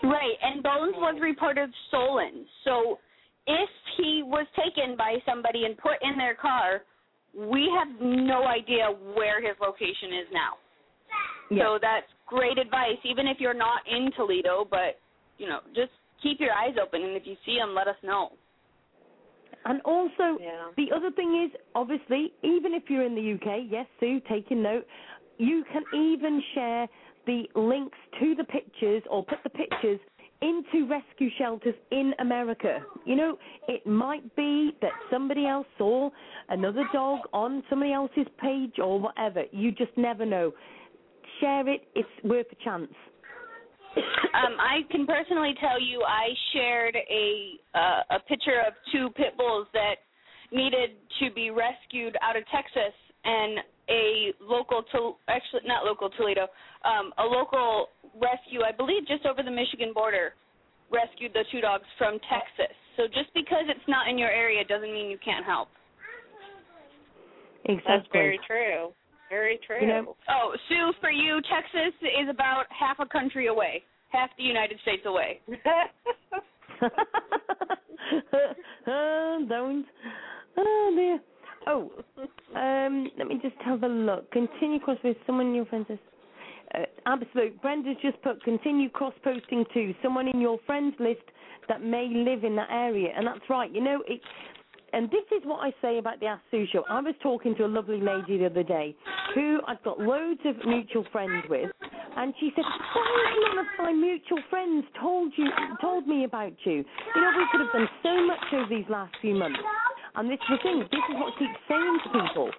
Right, 0.04 0.38
and 0.42 0.64
Bones 0.64 0.96
was 0.98 1.18
reported 1.22 1.70
stolen. 1.88 2.46
So 2.64 3.00
if 3.48 3.70
he 3.98 4.24
was 4.26 4.46
taken 4.56 4.96
by 4.98 5.18
somebody 5.26 5.66
and 5.66 5.78
put 5.78 5.98
in 6.02 6.18
their 6.18 6.36
car, 6.36 6.84
we 7.34 7.70
have 7.78 7.88
no 8.02 8.46
idea 8.46 8.90
where 9.16 9.42
his 9.42 9.56
location 9.62 10.10
is 10.22 10.28
now. 10.34 10.54
So 11.50 11.80
that's 11.82 12.08
great 12.28 12.58
advice, 12.58 13.00
even 13.04 13.28
if 13.28 13.38
you're 13.40 13.54
not 13.54 13.82
in 13.90 14.12
Toledo, 14.16 14.68
but 14.70 15.00
you 15.38 15.48
know, 15.48 15.60
just 15.76 15.92
keep 16.22 16.40
your 16.40 16.54
eyes 16.54 16.76
open 16.82 17.02
and 17.02 17.16
if 17.16 17.24
you 17.26 17.36
see 17.46 17.58
them, 17.58 17.74
let 17.74 17.88
us 17.88 17.96
know. 18.04 18.32
And 19.66 19.82
also, 19.82 20.38
Yeah. 20.40 20.72
the 20.78 20.92
other 20.92 21.12
thing 21.12 21.44
is, 21.44 21.52
obviously, 21.76 22.34
even 22.42 22.74
if 22.74 22.90
you're 22.90 23.04
in 23.04 23.16
the 23.16 23.34
UK, 23.34 23.62
yes, 23.70 23.88
Sue, 24.00 24.20
taking 24.22 24.62
note, 24.62 24.88
you 25.38 25.64
can 25.66 25.84
even 25.94 26.42
share 26.54 26.88
the 27.26 27.50
links 27.56 27.98
to 28.20 28.36
the 28.36 28.44
pictures 28.46 29.04
or 29.10 29.24
put 29.24 29.44
the 29.44 29.50
pictures 29.50 30.00
into 30.42 30.86
rescue 30.86 31.30
shelters 31.38 31.76
in 31.92 32.14
America. 32.20 32.86
You 33.06 33.16
know, 33.16 33.40
it 33.68 33.86
might 33.86 34.36
be 34.36 34.76
that 34.82 34.92
somebody 35.10 35.48
else 35.48 35.68
saw 35.78 36.10
another 36.50 36.84
dog 36.94 37.22
on 37.34 37.64
somebody 37.70 37.92
else's 37.92 38.28
page 38.38 38.80
or 38.80 39.00
whatever. 39.00 39.44
You 39.52 39.72
just 39.72 39.96
never 39.98 40.26
know. 40.26 40.54
Share 41.40 41.68
it, 41.68 41.82
it's 41.96 42.10
worth 42.24 42.48
a 42.52 42.64
chance. 42.64 42.92
um, 43.98 44.58
I 44.60 44.82
can 44.92 45.06
personally 45.06 45.54
tell 45.60 45.82
you, 45.82 46.04
I 46.04 46.30
shared 46.54 46.96
a 46.96 47.78
uh, 47.78 48.18
a 48.18 48.20
picture 48.28 48.62
of 48.66 48.74
two 48.92 49.10
pit 49.16 49.38
bulls 49.38 49.68
that 49.74 49.96
needed 50.52 50.92
to 51.20 51.32
be 51.34 51.52
rescued 51.52 52.16
out 52.22 52.38
of 52.38 52.44
Texas, 52.52 52.94
and 53.26 53.60
a 53.90 54.34
local 54.42 54.84
to 54.92 55.16
actually 55.28 55.62
not 55.66 55.86
local 55.86 56.10
Toledo, 56.10 56.48
um, 56.84 57.12
a 57.18 57.24
local 57.24 57.88
rescue, 58.16 58.62
I 58.62 58.72
believe, 58.76 59.08
just 59.08 59.26
over 59.26 59.44
the 59.44 59.52
Michigan 59.52 59.92
border, 59.94 60.34
rescued 60.92 61.34
the 61.34 61.44
two 61.52 61.62
dogs 61.62 61.86
from 61.98 62.20
Texas. 62.28 62.76
So 62.96 63.08
just 63.08 63.34
because 63.34 63.66
it's 63.68 63.88
not 63.88 64.08
in 64.08 64.18
your 64.18 64.32
area 64.32 64.64
doesn't 64.64 64.92
mean 64.92 65.10
you 65.10 65.20
can't 65.24 65.46
help. 65.46 65.70
Exactly. 67.66 67.84
That's 67.88 68.08
very 68.12 68.40
true. 68.48 68.92
Very 69.30 69.60
true. 69.66 69.78
You 69.82 69.88
know, 69.88 70.16
Oh, 70.30 70.54
Sue, 70.70 70.92
for 71.02 71.12
you, 71.12 71.42
Texas 71.50 71.94
is 72.02 72.30
about 72.30 72.66
half 72.70 72.98
a 73.00 73.06
country 73.06 73.48
away, 73.48 73.84
half 74.10 74.30
the 74.38 74.44
United 74.44 74.80
States 74.82 75.04
away. 75.06 75.42
oh, 76.82 76.90
don't. 79.50 79.86
Oh 80.58 80.94
dear. 80.96 81.20
Oh, 81.68 81.92
um, 82.56 83.10
let 83.18 83.28
me 83.28 83.40
just 83.42 83.56
have 83.66 83.84
a 83.84 83.88
look. 83.88 84.32
Continue 84.32 84.80
cross 84.80 84.98
with 85.04 85.18
someone 85.26 85.48
in 85.48 85.56
your 85.56 85.66
friends. 85.66 85.88
list. 85.90 86.02
Uh, 86.74 86.80
absolute. 87.06 87.62
Brenda's 87.62 87.98
just 88.02 88.22
put 88.22 88.42
continue 88.44 88.90
cross 88.90 89.14
posting 89.24 89.66
to 89.74 89.94
someone 90.02 90.28
in 90.28 90.40
your 90.40 90.60
friends 90.66 90.96
list 91.00 91.22
that 91.68 91.82
may 91.84 92.08
live 92.10 92.44
in 92.46 92.56
that 92.56 92.70
area, 92.72 93.10
and 93.16 93.28
that's 93.28 93.50
right. 93.50 93.74
You 93.74 93.82
know, 93.82 94.02
it, 94.08 94.22
and 94.94 95.10
this 95.12 95.26
is 95.32 95.44
what 95.46 95.60
I 95.60 95.74
say 95.82 95.98
about 95.98 96.20
the 96.20 96.28
Ask 96.28 96.42
Sue 96.52 96.66
show. 96.72 96.84
I 96.90 97.02
was 97.02 97.16
talking 97.22 97.56
to 97.56 97.66
a 97.66 97.68
lovely 97.68 98.00
lady 98.00 98.38
the 98.38 98.46
other 98.48 98.64
day 98.64 98.96
who 99.36 99.60
I've 99.68 99.84
got 99.84 100.00
loads 100.00 100.42
of 100.46 100.56
mutual 100.66 101.06
friends 101.12 101.44
with, 101.50 101.72
and 102.16 102.34
she 102.40 102.52
said, 102.56 102.66
"Why 102.66 103.26
has 103.28 103.56
none 103.56 103.60
of 103.60 103.68
my 103.80 103.94
mutual 103.94 104.42
friends 104.50 104.86
told 105.00 105.38
you 105.38 105.50
told 105.82 106.08
me 106.08 106.24
about 106.24 106.54
you? 106.66 106.86
You 107.16 107.22
know, 107.22 107.32
we 107.38 107.46
could 107.52 107.62
have 107.62 107.72
done 107.74 107.90
so 108.04 108.26
much 108.26 108.54
over 108.54 108.70
these 108.70 108.90
last 108.90 109.16
few 109.18 109.36
months." 109.36 109.60
And 110.16 110.30
this 110.32 110.40
is 110.42 110.48
the 110.50 110.58
thing. 110.64 110.80
This 110.80 111.04
is 111.10 111.16
what 111.16 111.34
I 111.34 111.38
keep 111.38 111.56
saying 111.68 112.00
to 112.04 112.10
people. 112.10 112.52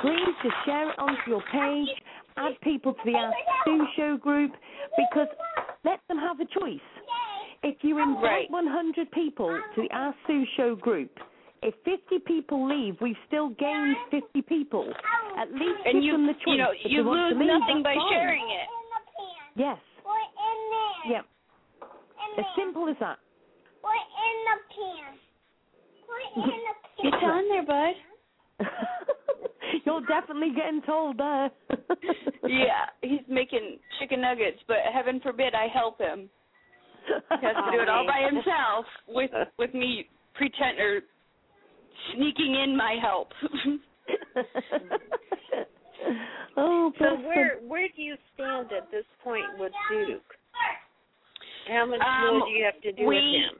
Please 0.00 0.34
just 0.42 0.56
share 0.64 0.90
it 0.90 0.98
onto 0.98 1.30
your 1.30 1.42
page. 1.50 1.88
Add 2.36 2.60
people 2.60 2.94
to 2.94 3.04
the 3.04 3.16
Ask 3.16 3.36
Sue 3.64 3.86
show 3.96 4.16
group 4.16 4.52
because 4.96 5.28
let 5.84 6.00
them 6.08 6.18
have 6.18 6.40
a 6.40 6.44
choice. 6.44 6.80
If 7.62 7.82
you 7.82 7.98
invite 7.98 8.22
Right. 8.22 8.50
100 8.50 9.10
people 9.10 9.48
to 9.48 9.82
the 9.82 9.90
Ask 9.90 10.16
Sue 10.26 10.44
show 10.56 10.74
group, 10.74 11.10
if 11.62 11.74
50 11.84 12.18
people 12.26 12.66
leave, 12.68 12.96
we've 13.00 13.16
still 13.26 13.50
gained 13.50 13.96
50 14.10 14.42
people. 14.42 14.92
At 15.38 15.50
least 15.52 15.80
And 15.86 15.94
give 15.94 16.02
you, 16.04 16.12
them 16.12 16.26
the 16.26 16.34
choice. 16.34 16.46
you 16.46 16.56
know, 16.58 16.72
you 16.84 17.02
lose 17.08 17.32
to 17.32 17.38
leave, 17.38 17.48
nothing 17.48 17.82
by 17.82 17.94
fine. 17.94 18.10
sharing 18.12 18.44
it. 18.50 18.68
Yes. 19.56 19.78
Put 20.02 20.12
in 20.16 20.58
there. 20.74 21.12
Yep. 21.16 21.24
As 22.38 22.44
simple 22.56 22.88
as 22.88 22.96
that. 23.00 23.18
Put 23.82 23.92
in 23.94 24.36
the 24.48 24.56
pan. 24.74 25.12
Put 26.08 26.42
in 26.42 26.50
the 26.50 26.74
pan. 26.82 27.06
It's 27.06 27.22
on 27.22 27.44
there, 27.48 27.66
bud. 27.66 28.66
You're 29.84 30.00
definitely 30.06 30.50
getting 30.54 30.82
told 30.82 31.18
there. 31.18 31.46
Uh. 31.70 31.76
yeah, 32.48 32.86
he's 33.02 33.20
making 33.28 33.78
chicken 34.00 34.20
nuggets, 34.20 34.58
but 34.68 34.76
heaven 34.92 35.20
forbid 35.22 35.54
I 35.54 35.66
help 35.72 35.98
him. 36.00 36.28
He 37.06 37.46
has 37.46 37.56
to 37.56 37.70
do 37.76 37.82
it 37.82 37.88
all 37.88 38.06
by 38.06 38.24
himself 38.30 38.84
with 39.08 39.30
with 39.58 39.74
me 39.74 40.08
pretend 40.34 40.78
or 40.78 41.00
sneaking 42.14 42.54
in 42.56 42.76
my 42.76 42.96
help. 43.00 43.32
oh, 46.56 46.92
So 46.98 47.16
where 47.26 47.58
where 47.66 47.88
do 47.94 48.02
you 48.02 48.16
stand 48.34 48.72
at 48.72 48.90
this 48.90 49.04
point 49.22 49.44
with 49.58 49.72
Duke? 49.90 50.22
How 51.68 51.86
much 51.86 52.00
Um, 52.00 52.38
more 52.38 52.46
do 52.48 52.52
you 52.52 52.64
have 52.64 52.80
to 52.82 52.92
do 52.92 53.06
we- 53.06 53.16
with 53.16 53.24
him? 53.24 53.58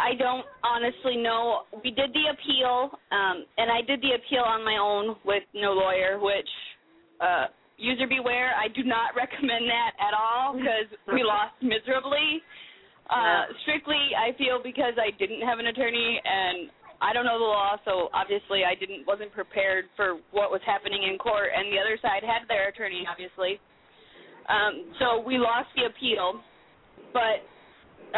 I 0.00 0.14
don't 0.14 0.46
honestly 0.62 1.16
know. 1.16 1.64
We 1.82 1.90
did 1.90 2.12
the 2.12 2.28
appeal, 2.28 2.96
um, 3.10 3.44
and 3.56 3.68
I 3.68 3.80
did 3.82 4.00
the 4.00 4.12
appeal 4.12 4.44
on 4.44 4.64
my 4.64 4.76
own 4.76 5.16
with 5.24 5.42
no 5.54 5.72
lawyer, 5.72 6.20
which 6.20 6.48
uh, 7.20 7.48
user 7.78 8.06
beware. 8.06 8.54
I 8.54 8.68
do 8.68 8.84
not 8.84 9.16
recommend 9.16 9.68
that 9.68 9.92
at 9.98 10.14
all 10.14 10.52
because 10.56 10.86
we 11.12 11.24
lost 11.24 11.54
miserably. 11.62 12.42
Uh, 13.10 13.46
strictly, 13.62 14.14
I 14.16 14.32
feel 14.38 14.60
because 14.62 14.94
I 15.00 15.10
didn't 15.18 15.40
have 15.40 15.58
an 15.58 15.66
attorney 15.66 16.20
and 16.24 16.70
I 17.00 17.12
don't 17.12 17.24
know 17.24 17.38
the 17.38 17.46
law, 17.46 17.76
so 17.84 18.10
obviously 18.12 18.66
I 18.66 18.74
didn't 18.74 19.06
wasn't 19.06 19.32
prepared 19.32 19.86
for 19.94 20.18
what 20.34 20.50
was 20.50 20.60
happening 20.66 21.06
in 21.06 21.18
court, 21.18 21.50
and 21.54 21.70
the 21.70 21.78
other 21.78 21.98
side 22.02 22.26
had 22.26 22.48
their 22.48 22.68
attorney, 22.68 23.06
obviously. 23.06 23.60
Um, 24.50 24.90
so 24.98 25.22
we 25.22 25.38
lost 25.38 25.68
the 25.76 25.86
appeal, 25.86 26.40
but 27.14 27.44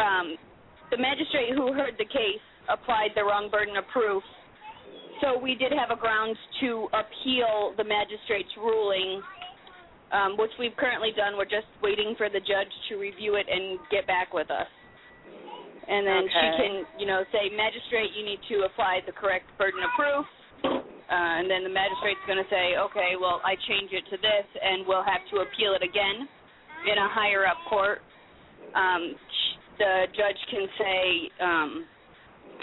um, 0.01 0.33
the 0.89 0.97
magistrate 0.97 1.53
who 1.53 1.73
heard 1.73 1.93
the 1.99 2.09
case 2.09 2.41
applied 2.69 3.11
the 3.15 3.23
wrong 3.23 3.49
burden 3.51 3.77
of 3.77 3.85
proof. 3.93 4.23
So 5.21 5.37
we 5.37 5.53
did 5.53 5.71
have 5.71 5.91
a 5.91 5.99
grounds 5.99 6.37
to 6.61 6.87
appeal 6.97 7.75
the 7.77 7.83
magistrate's 7.83 8.49
ruling, 8.57 9.21
um, 10.11 10.37
which 10.37 10.51
we've 10.57 10.75
currently 10.75 11.11
done. 11.15 11.37
We're 11.37 11.45
just 11.45 11.69
waiting 11.83 12.15
for 12.17 12.29
the 12.29 12.39
judge 12.39 12.73
to 12.89 12.97
review 12.97 13.35
it 13.35 13.45
and 13.45 13.77
get 13.91 14.07
back 14.07 14.33
with 14.33 14.49
us. 14.49 14.67
And 15.87 16.05
then 16.05 16.23
she 16.29 16.47
can, 16.61 16.73
you 17.01 17.07
know, 17.07 17.25
say, 17.33 17.49
magistrate, 17.49 18.13
you 18.13 18.23
need 18.23 18.39
to 18.49 18.69
apply 18.69 19.01
the 19.05 19.11
correct 19.11 19.49
burden 19.57 19.81
of 19.81 19.89
proof. 19.97 20.25
Uh, 20.63 21.43
and 21.43 21.51
then 21.51 21.63
the 21.67 21.73
magistrate's 21.73 22.23
going 22.23 22.39
to 22.39 22.47
say, 22.47 22.79
okay, 22.79 23.19
well, 23.19 23.41
I 23.43 23.59
change 23.67 23.91
it 23.91 24.05
to 24.13 24.17
this, 24.21 24.47
and 24.61 24.87
we'll 24.87 25.03
have 25.03 25.19
to 25.33 25.43
appeal 25.43 25.75
it 25.75 25.83
again 25.83 26.29
in 26.87 26.95
a 26.95 27.09
higher 27.11 27.43
up 27.45 27.59
court. 27.67 27.99
Um, 28.71 29.15
the 29.77 30.07
judge 30.15 30.39
can 30.47 30.65
say, 30.79 30.97
um, 31.43 31.69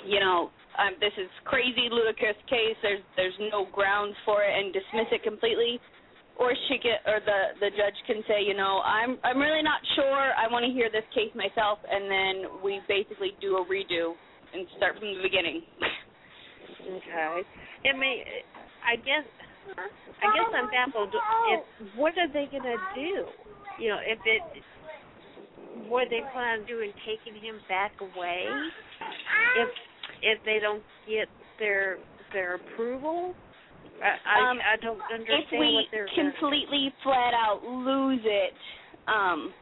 you 0.07 0.20
know, 0.20 0.49
um, 0.78 0.95
this 1.03 1.12
is 1.19 1.28
crazy, 1.45 1.90
ludicrous 1.90 2.39
case. 2.49 2.78
There's 2.81 3.03
there's 3.19 3.35
no 3.51 3.66
grounds 3.74 4.15
for 4.24 4.47
it, 4.47 4.55
and 4.55 4.73
dismiss 4.73 5.11
it 5.11 5.23
completely. 5.27 5.82
Or 6.39 6.55
she 6.69 6.78
can, 6.78 7.02
or 7.06 7.19
the 7.19 7.59
the 7.59 7.70
judge 7.74 7.98
can 8.06 8.23
say, 8.28 8.47
you 8.47 8.55
know, 8.55 8.81
I'm 8.86 9.19
I'm 9.24 9.39
really 9.39 9.62
not 9.62 9.82
sure. 9.97 10.31
I 10.39 10.47
want 10.47 10.65
to 10.65 10.70
hear 10.70 10.89
this 10.90 11.06
case 11.10 11.35
myself, 11.35 11.78
and 11.82 12.06
then 12.06 12.62
we 12.62 12.81
basically 12.86 13.35
do 13.40 13.59
a 13.59 13.65
redo 13.66 14.15
and 14.55 14.66
start 14.77 14.98
from 14.98 15.19
the 15.19 15.23
beginning. 15.23 15.62
Okay. 16.86 17.43
I 17.43 17.93
mean, 17.98 18.23
I 18.86 18.97
guess 19.02 19.27
I 20.23 20.27
guess 20.31 20.48
I'm 20.55 20.70
baffled. 20.70 21.10
If 21.10 21.97
what 21.97 22.15
are 22.19 22.31
they 22.31 22.47
gonna 22.51 22.78
do? 22.94 23.27
You 23.82 23.89
know, 23.90 23.98
if 24.06 24.19
it 24.24 24.62
what 25.89 26.09
they 26.10 26.20
plan 26.32 26.60
on 26.60 26.66
doing, 26.66 26.93
taking 27.06 27.40
him 27.40 27.60
back 27.69 27.93
away? 28.01 28.47
If 29.59 29.69
if 30.23 30.39
they 30.44 30.59
don't 30.60 30.82
get 31.06 31.28
their 31.59 31.98
their 32.32 32.56
approval, 32.56 33.35
I 34.02 34.16
I, 34.24 34.40
Um, 34.50 34.58
I 34.64 34.76
don't 34.82 35.04
if 35.26 35.44
we 35.52 35.74
what 35.74 35.86
they're 35.92 36.10
gonna- 36.10 36.32
completely 36.32 36.94
flat 37.02 37.34
out 37.34 37.62
lose 37.64 38.22
it, 38.24 38.54
um, 39.08 39.54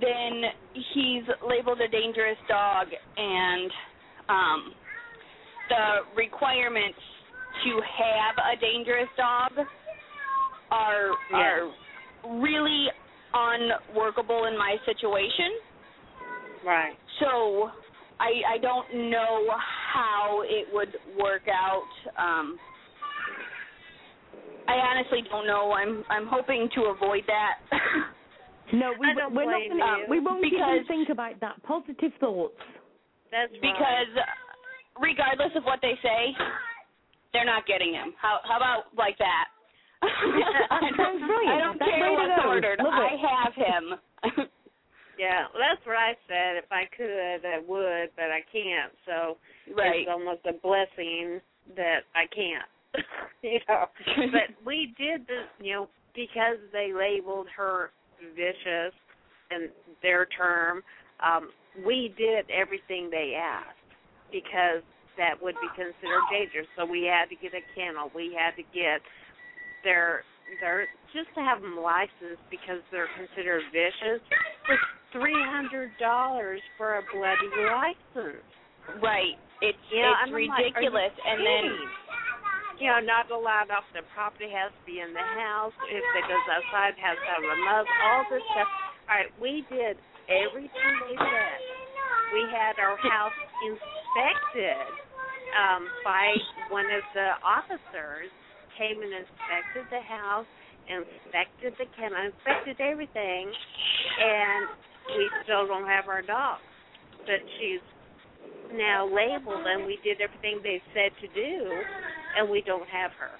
then 0.00 0.44
he's 0.74 1.24
labeled 1.46 1.80
a 1.80 1.88
dangerous 1.88 2.38
dog, 2.48 2.88
and 3.16 3.70
um, 4.28 4.74
the 5.68 6.00
requirements 6.16 6.98
to 7.64 7.80
have 7.82 8.36
a 8.38 8.56
dangerous 8.60 9.10
dog 9.16 9.52
are 10.70 11.18
Yeah. 11.30 11.38
are 11.38 11.74
really 12.24 12.88
unworkable 13.34 14.46
in 14.46 14.58
my 14.58 14.76
situation. 14.86 15.50
right. 16.62 16.98
So 17.20 17.70
I 18.20 18.42
I 18.54 18.58
don't 18.58 19.10
know 19.10 19.48
how 19.58 20.42
it 20.44 20.68
would 20.72 20.96
work 21.18 21.48
out. 21.48 21.88
Um 22.18 22.60
I 24.68 24.74
honestly 24.82 25.22
don't 25.30 25.46
know. 25.46 25.72
I'm 25.72 26.04
I'm 26.10 26.26
hoping 26.26 26.68
to 26.74 26.92
avoid 26.94 27.22
that. 27.26 27.58
No, 28.72 28.92
we, 28.98 29.06
I 29.10 29.14
don't 29.14 29.34
we're 29.34 29.50
not 29.50 29.62
gonna, 29.68 29.98
you. 30.02 30.10
we 30.10 30.20
won't 30.20 30.44
even 30.44 30.84
think 30.86 31.08
about 31.08 31.38
that. 31.40 31.62
Positive 31.62 32.12
thoughts. 32.20 32.58
That's 33.30 33.52
right. 33.52 33.62
because 33.62 34.10
uh, 34.18 35.00
regardless 35.00 35.52
of 35.56 35.64
what 35.64 35.80
they 35.82 35.94
say, 36.02 36.34
they're 37.32 37.46
not 37.46 37.66
getting 37.66 37.94
him. 37.94 38.14
How 38.20 38.40
how 38.44 38.56
about 38.56 38.94
like 38.96 39.18
that? 39.18 39.46
I 40.02 40.80
Sounds 40.96 41.20
don't, 41.20 41.26
brilliant. 41.26 41.54
I 41.54 41.58
don't 41.58 41.78
That's 41.78 41.90
care 41.90 42.12
what's 42.12 42.44
ordered. 42.44 42.78
Love 42.82 42.92
I 42.92 43.14
have 43.16 43.54
him. 43.54 43.84
Yeah, 45.18 45.48
well, 45.52 45.64
that's 45.64 45.84
what 45.86 45.96
I 45.96 46.12
said. 46.28 46.60
If 46.60 46.68
I 46.70 46.84
could, 46.92 47.40
I 47.40 47.64
would, 47.64 48.12
but 48.16 48.28
I 48.28 48.44
can't. 48.52 48.92
So 49.08 49.40
right. 49.72 50.04
it's 50.04 50.10
almost 50.12 50.44
a 50.44 50.52
blessing 50.60 51.40
that 51.74 52.04
I 52.14 52.28
can't. 52.28 52.68
you 53.42 53.58
know. 53.68 53.86
But 54.32 54.54
we 54.66 54.94
did 54.98 55.22
this, 55.22 55.46
you 55.60 55.72
know, 55.74 55.88
because 56.14 56.58
they 56.72 56.92
labeled 56.92 57.46
her 57.56 57.90
vicious 58.34 58.94
in 59.50 59.68
their 60.02 60.26
term. 60.26 60.82
Um, 61.24 61.50
we 61.84 62.14
did 62.16 62.46
everything 62.50 63.10
they 63.10 63.36
asked 63.36 63.76
because 64.32 64.82
that 65.16 65.40
would 65.40 65.54
be 65.60 65.68
considered 65.76 66.24
dangerous. 66.30 66.66
So 66.76 66.84
we 66.84 67.04
had 67.04 67.28
to 67.28 67.36
get 67.40 67.52
a 67.54 67.64
kennel. 67.74 68.10
We 68.14 68.36
had 68.36 68.56
to 68.56 68.64
get 68.74 69.00
their 69.84 70.22
their 70.60 70.86
just 71.12 71.28
to 71.34 71.40
have 71.42 71.60
them 71.60 71.76
licensed 71.80 72.42
because 72.50 72.78
they're 72.92 73.10
considered 73.16 73.62
vicious 73.72 74.22
was 74.68 74.78
three 75.12 75.36
hundred 75.48 75.90
dollars 75.98 76.60
for 76.76 76.98
a 76.98 77.02
bloody 77.12 77.50
license. 77.66 78.44
Right. 79.02 79.34
It's 79.62 79.78
Yeah, 79.90 80.12
it's 80.12 80.28
I'm 80.28 80.32
like, 80.32 80.52
ridiculous. 80.52 81.10
and 81.26 81.40
then 81.40 81.64
kidding? 81.64 81.88
You 82.76 82.88
know, 82.92 83.00
not 83.00 83.32
allowed 83.32 83.72
off 83.72 83.88
the 83.96 84.04
property, 84.12 84.52
has 84.52 84.68
to 84.68 84.82
be 84.84 85.00
in 85.00 85.16
the 85.16 85.26
house. 85.40 85.72
If 85.88 86.04
it 86.04 86.24
goes 86.28 86.46
outside, 86.52 86.92
has 87.00 87.16
to 87.16 87.28
have 87.32 87.44
a 87.44 87.56
muzzle, 87.64 87.98
all 88.04 88.24
this 88.28 88.44
stuff. 88.52 88.68
All 89.08 89.16
right, 89.16 89.32
we 89.40 89.64
did 89.72 89.96
everything 90.28 90.92
they 91.08 91.16
said. 91.16 91.58
We 92.34 92.42
had 92.52 92.76
our 92.76 92.98
house 93.00 93.36
inspected 93.64 94.84
um, 95.56 95.88
by 96.04 96.36
one 96.68 96.86
of 96.90 97.04
the 97.16 97.38
officers, 97.40 98.28
came 98.76 99.00
and 99.00 99.14
inspected 99.14 99.88
the 99.88 100.02
house, 100.04 100.48
inspected 100.90 101.72
the 101.80 101.88
kennel, 101.96 102.28
inspected 102.28 102.76
everything, 102.82 103.48
and 103.48 104.68
we 105.16 105.24
still 105.46 105.64
don't 105.64 105.86
have 105.86 106.12
our 106.12 106.20
dog. 106.20 106.60
But 107.24 107.40
she's 107.56 107.80
now 108.74 109.06
labeled 109.06 109.62
and 109.64 109.86
we 109.86 109.98
did 110.02 110.20
everything 110.20 110.58
they 110.62 110.82
said 110.92 111.14
to 111.22 111.28
do 111.30 111.70
and 112.36 112.48
we 112.48 112.60
don't 112.62 112.88
have 112.88 113.10
her. 113.18 113.32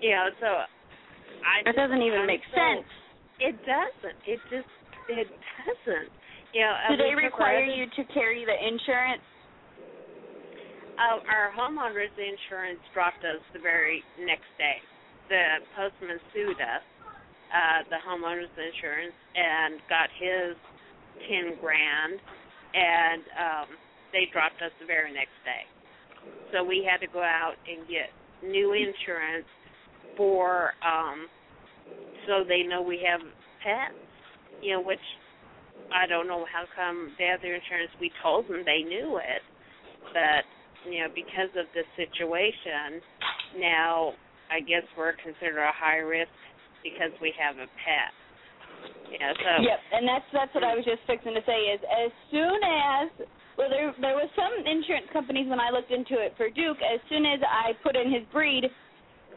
You 0.00 0.10
know, 0.10 0.26
so 0.40 0.46
I 0.46 1.64
it 1.68 1.76
doesn't 1.76 2.02
even 2.02 2.26
make 2.26 2.40
so- 2.52 2.60
sense. 2.60 2.88
It 3.40 3.56
doesn't. 3.66 4.18
It 4.28 4.40
just 4.52 4.70
it 5.08 5.26
doesn't. 5.66 6.10
You 6.54 6.62
know, 6.62 6.94
Do 6.94 6.96
they 7.02 7.14
require 7.18 7.64
you 7.64 7.86
to 7.98 8.02
carry 8.14 8.46
the 8.46 8.54
insurance? 8.54 9.26
Uh, 10.94 11.18
our 11.26 11.50
homeowners 11.50 12.14
insurance 12.14 12.78
dropped 12.94 13.26
us 13.26 13.42
the 13.52 13.58
very 13.58 14.04
next 14.22 14.46
day. 14.54 14.78
The 15.26 15.66
postman 15.74 16.22
sued 16.30 16.60
us, 16.62 16.84
uh, 17.50 17.82
the 17.90 17.98
homeowners 18.06 18.46
insurance, 18.54 19.18
and 19.34 19.82
got 19.90 20.06
his 20.14 20.54
ten 21.26 21.58
grand, 21.58 22.22
and 22.74 23.22
um, 23.34 23.68
they 24.14 24.30
dropped 24.30 24.62
us 24.62 24.70
the 24.78 24.86
very 24.86 25.10
next 25.10 25.34
day. 25.42 25.66
So 26.52 26.62
we 26.62 26.86
had 26.88 27.04
to 27.04 27.10
go 27.10 27.22
out 27.22 27.54
and 27.66 27.86
get 27.88 28.10
new 28.42 28.72
insurance 28.72 29.46
for, 30.16 30.72
um, 30.86 31.26
so 32.26 32.44
they 32.46 32.62
know 32.62 32.82
we 32.82 33.00
have 33.08 33.20
pets. 33.62 33.98
You 34.62 34.74
know, 34.74 34.82
which 34.82 35.02
I 35.92 36.06
don't 36.06 36.26
know 36.26 36.46
how 36.48 36.64
come 36.72 37.12
the 37.18 37.26
other 37.36 37.52
insurance 37.54 37.90
we 38.00 38.10
told 38.22 38.48
them 38.48 38.62
they 38.64 38.82
knew 38.86 39.18
it, 39.18 39.42
but 40.14 40.46
you 40.88 41.00
know, 41.00 41.10
because 41.14 41.52
of 41.56 41.66
the 41.72 41.84
situation, 41.96 43.00
now 43.58 44.12
I 44.48 44.60
guess 44.60 44.84
we're 44.96 45.16
considered 45.20 45.60
a 45.60 45.72
high 45.72 46.00
risk 46.04 46.32
because 46.84 47.12
we 47.20 47.32
have 47.40 47.56
a 47.56 47.68
pet. 47.82 48.12
You 49.08 49.18
know, 49.18 49.32
so 49.32 49.50
Yep, 49.64 49.80
and 49.92 50.04
that's 50.08 50.28
that's 50.32 50.54
what 50.54 50.64
I 50.64 50.76
was 50.76 50.84
just 50.84 51.00
fixing 51.06 51.34
to 51.34 51.44
say 51.44 51.72
is 51.72 51.80
as 51.84 52.12
soon 52.30 52.60
as 52.64 53.06
well 53.58 53.70
there 53.70 53.94
there 54.00 54.16
was 54.16 54.30
some 54.36 54.52
insurance 54.66 55.08
companies 55.12 55.48
when 55.48 55.60
I 55.60 55.70
looked 55.70 55.90
into 55.92 56.18
it 56.20 56.34
for 56.36 56.50
Duke, 56.50 56.78
as 56.82 57.00
soon 57.08 57.26
as 57.26 57.40
I 57.46 57.72
put 57.82 57.96
in 57.96 58.10
his 58.12 58.24
breed, 58.32 58.64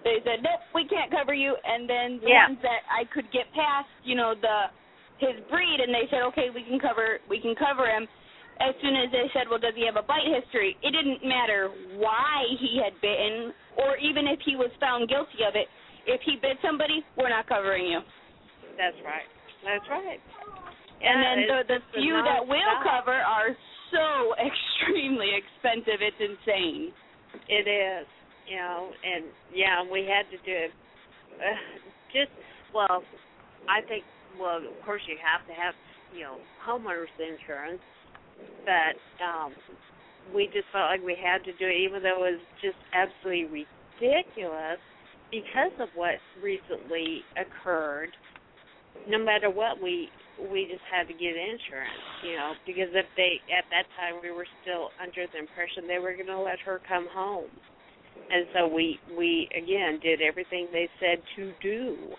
they 0.03 0.18
said, 0.23 0.44
Nope, 0.44 0.61
we 0.76 0.88
can't 0.88 1.11
cover 1.11 1.34
you 1.34 1.56
and 1.65 1.89
then 1.89 2.19
the 2.22 2.30
Yeah. 2.30 2.48
ones 2.49 2.60
that 2.64 2.84
I 2.89 3.06
could 3.06 3.30
get 3.31 3.52
past, 3.53 3.89
you 4.03 4.15
know, 4.15 4.34
the 4.35 4.72
his 5.19 5.41
breed 5.49 5.80
and 5.81 5.94
they 5.94 6.07
said, 6.10 6.22
Okay, 6.34 6.49
we 6.53 6.64
can 6.64 6.80
cover 6.80 7.19
we 7.30 7.39
can 7.41 7.56
cover 7.56 7.88
him 7.88 8.07
as 8.60 8.73
soon 8.81 8.95
as 8.95 9.11
they 9.11 9.30
said, 9.34 9.49
Well, 9.49 9.60
does 9.60 9.76
he 9.76 9.85
have 9.85 9.98
a 9.98 10.03
bite 10.06 10.27
history? 10.30 10.77
It 10.81 10.91
didn't 10.91 11.22
matter 11.27 11.69
why 11.98 12.45
he 12.60 12.81
had 12.84 12.99
bitten 13.02 13.53
or 13.77 13.98
even 13.98 14.27
if 14.27 14.39
he 14.45 14.56
was 14.56 14.72
found 14.80 15.10
guilty 15.10 15.44
of 15.48 15.56
it. 15.56 15.68
If 16.07 16.22
he 16.26 16.38
bit 16.41 16.57
somebody, 16.64 17.06
we're 17.18 17.30
not 17.30 17.48
covering 17.48 17.85
you. 17.88 17.99
that's 18.77 18.98
right. 19.06 19.27
That's 19.65 19.85
right. 19.89 20.22
and 21.02 21.18
then 21.22 21.38
the 21.48 21.60
the 21.76 21.80
few 21.99 22.14
that 22.23 22.48
will 22.48 22.57
nonstop. 22.57 22.84
cover 23.06 23.19
are 23.19 23.49
so 23.91 24.34
extremely 24.39 25.31
expensive. 25.35 26.01
It's 26.01 26.22
insane. 26.22 26.91
It 27.49 27.68
is, 27.68 28.07
you 28.47 28.57
know, 28.57 28.89
and 29.03 29.26
yeah, 29.53 29.84
we 29.84 30.07
had 30.07 30.30
to 30.31 30.38
do 30.43 30.55
it. 30.68 30.72
Uh, 31.38 31.55
just 32.14 32.31
well, 32.73 33.03
I 33.68 33.81
think 33.88 34.03
well, 34.39 34.57
of 34.57 34.85
course 34.85 35.01
you 35.07 35.18
have 35.19 35.45
to 35.47 35.53
have 35.53 35.73
you 36.14 36.23
know 36.23 36.38
homeowners 36.64 37.11
insurance, 37.19 37.81
but 38.65 38.95
um, 39.23 39.53
we 40.34 40.45
just 40.47 40.68
felt 40.72 40.89
like 40.91 41.03
we 41.03 41.15
had 41.15 41.43
to 41.45 41.51
do 41.57 41.65
it, 41.68 41.80
even 41.85 42.03
though 42.03 42.26
it 42.26 42.38
was 42.38 42.41
just 42.61 42.77
absolutely 42.93 43.65
ridiculous 43.99 44.80
because 45.31 45.72
of 45.80 45.89
what 45.95 46.15
recently 46.41 47.22
occurred. 47.35 48.09
No 49.07 49.19
matter 49.23 49.49
what, 49.49 49.81
we 49.81 50.09
we 50.38 50.65
just 50.69 50.84
had 50.91 51.07
to 51.07 51.14
get 51.14 51.34
insurance, 51.34 52.05
you 52.23 52.35
know, 52.38 52.53
because 52.65 52.89
if 52.93 53.05
they 53.18 53.41
at 53.49 53.65
that 53.73 53.89
time 53.97 54.22
we 54.22 54.31
were 54.31 54.47
still 54.61 54.89
under 55.01 55.26
the 55.34 55.39
impression 55.39 55.88
they 55.88 55.99
were 55.99 56.14
going 56.14 56.30
to 56.30 56.39
let 56.39 56.59
her 56.61 56.80
come 56.88 57.07
home, 57.11 57.49
and 58.30 58.45
so 58.53 58.68
we 58.68 58.99
we 59.18 59.49
again 59.57 59.99
did 60.01 60.22
everything 60.22 60.68
they 60.72 60.89
said 60.99 61.22
to 61.35 61.51
do. 61.61 62.14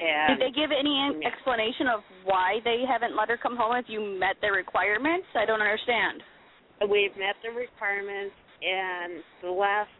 And 0.00 0.38
Did 0.38 0.48
they 0.48 0.54
give 0.54 0.70
any 0.70 0.94
Yeah. 0.94 1.26
explanation 1.26 1.88
of 1.88 2.04
why 2.24 2.60
they 2.64 2.84
haven't 2.86 3.16
let 3.16 3.28
her 3.28 3.36
come 3.36 3.56
home 3.56 3.74
if 3.76 3.88
you 3.88 4.00
met 4.00 4.36
their 4.40 4.52
requirements? 4.52 5.26
I 5.34 5.44
don't 5.44 5.60
understand. 5.60 6.22
we've 6.88 7.16
met 7.16 7.34
the 7.42 7.50
requirements, 7.50 8.34
and 8.62 9.24
the 9.42 9.50
last 9.50 9.90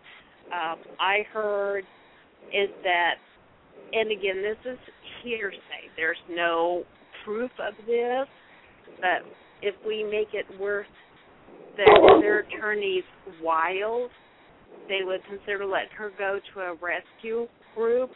um, 0.53 0.79
I 1.01 1.27
heard 1.33 1.85
is 2.53 2.71
that, 2.85 3.17
and 3.93 4.11
again, 4.13 4.43
this 4.43 4.57
is 4.65 4.79
hearsay. 5.23 5.91
There's 5.97 6.17
no 6.31 6.85
proof 7.29 7.51
of 7.61 7.75
this, 7.87 8.27
but 9.03 9.21
if 9.61 9.75
we 9.87 10.03
make 10.03 10.29
it 10.33 10.47
worth 10.59 10.87
the, 11.77 12.19
their 12.23 12.41
attorney's 12.41 13.05
while, 13.43 14.09
they 14.89 15.01
would 15.05 15.21
consider 15.29 15.67
letting 15.67 15.91
her 15.99 16.11
go 16.17 16.41
to 16.55 16.61
a 16.61 16.75
rescue 16.75 17.47
group, 17.77 18.11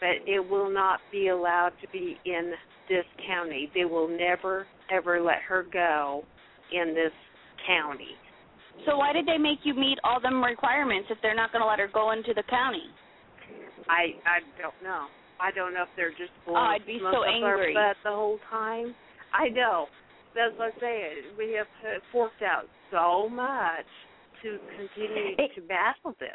but 0.00 0.26
it 0.26 0.40
will 0.40 0.72
not 0.72 1.00
be 1.12 1.28
allowed 1.28 1.72
to 1.82 1.88
be 1.92 2.16
in 2.24 2.52
this 2.88 3.04
county. 3.26 3.70
They 3.74 3.84
will 3.84 4.08
never, 4.08 4.66
ever 4.90 5.20
let 5.20 5.42
her 5.46 5.66
go 5.70 6.24
in 6.72 6.94
this 6.94 7.12
county. 7.66 8.16
So 8.86 8.96
why 8.96 9.12
did 9.12 9.26
they 9.26 9.38
make 9.38 9.58
you 9.64 9.74
meet 9.74 9.98
all 10.02 10.20
them 10.20 10.42
requirements 10.42 11.08
if 11.10 11.18
they're 11.20 11.34
not 11.34 11.52
going 11.52 11.62
to 11.62 11.68
let 11.68 11.78
her 11.78 11.90
go 11.92 12.12
into 12.12 12.32
the 12.34 12.42
county? 12.48 12.84
I 13.88 14.16
I 14.24 14.40
don't 14.60 14.74
know. 14.82 15.06
I 15.40 15.50
don't 15.52 15.74
know 15.74 15.82
if 15.82 15.88
they're 15.96 16.10
just 16.10 16.32
blowing 16.46 16.62
Oh, 16.62 16.66
I'd 16.66 16.86
be 16.86 16.98
smoke 16.98 17.12
so 17.14 17.22
up 17.22 17.42
our 17.42 17.72
butt 17.74 17.96
the 18.04 18.10
whole 18.10 18.38
time. 18.50 18.94
I 19.32 19.48
know. 19.48 19.86
That's 20.34 20.52
what 20.58 20.72
I'm 20.74 20.80
saying. 20.80 21.36
We 21.38 21.52
have 21.54 21.66
uh, 21.84 21.98
forked 22.12 22.42
out 22.42 22.68
so 22.90 23.28
much 23.28 23.86
to 24.42 24.58
continue 24.76 25.34
It- 25.38 25.54
to 25.54 25.60
battle 25.62 26.14
this. 26.20 26.30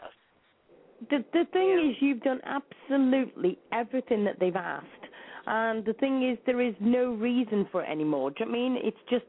The 1.09 1.25
the 1.33 1.45
thing 1.51 1.69
Yeah. 1.69 1.89
is, 1.89 1.95
you've 2.01 2.21
done 2.21 2.41
absolutely 2.43 3.57
everything 3.71 4.23
that 4.25 4.37
they've 4.39 4.55
asked, 4.55 5.05
and 5.47 5.83
the 5.83 5.93
thing 5.93 6.21
is, 6.29 6.37
there 6.45 6.61
is 6.61 6.75
no 6.79 7.13
reason 7.13 7.65
for 7.71 7.81
it 7.83 7.89
anymore. 7.89 8.29
Do 8.29 8.35
you 8.43 8.45
know 8.45 8.51
what 8.51 8.57
I 8.57 8.61
mean? 8.69 8.77
It's 8.85 9.03
just 9.09 9.25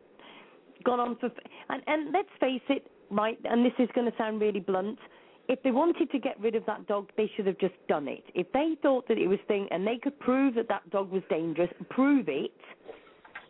gone 0.85 1.01
on 1.01 1.16
for, 1.16 1.31
and 1.70 1.82
and 1.86 2.12
let's 2.12 2.28
face 2.40 2.61
it, 2.69 2.90
right? 3.11 3.39
And 3.44 3.65
this 3.65 3.73
is 3.78 3.89
going 3.94 4.11
to 4.11 4.16
sound 4.19 4.39
really 4.40 4.61
blunt. 4.61 4.99
If 5.48 5.62
they 5.62 5.70
wanted 5.70 6.10
to 6.10 6.19
get 6.19 6.39
rid 6.40 6.55
of 6.55 6.64
that 6.66 6.86
dog, 6.86 7.10
they 7.16 7.31
should 7.36 7.47
have 7.47 7.59
just 7.59 7.74
done 7.89 8.06
it. 8.09 8.24
If 8.35 8.51
they 8.52 8.77
thought 8.81 9.09
that 9.09 9.19
it 9.19 9.27
was 9.27 9.39
thing, 9.48 9.66
and 9.70 9.86
they 9.86 9.98
could 10.02 10.19
prove 10.20 10.55
that 10.55 10.69
that 10.69 10.89
dog 10.90 11.10
was 11.10 11.23
dangerous, 11.28 11.70
prove 11.90 12.28
it, 12.28 12.52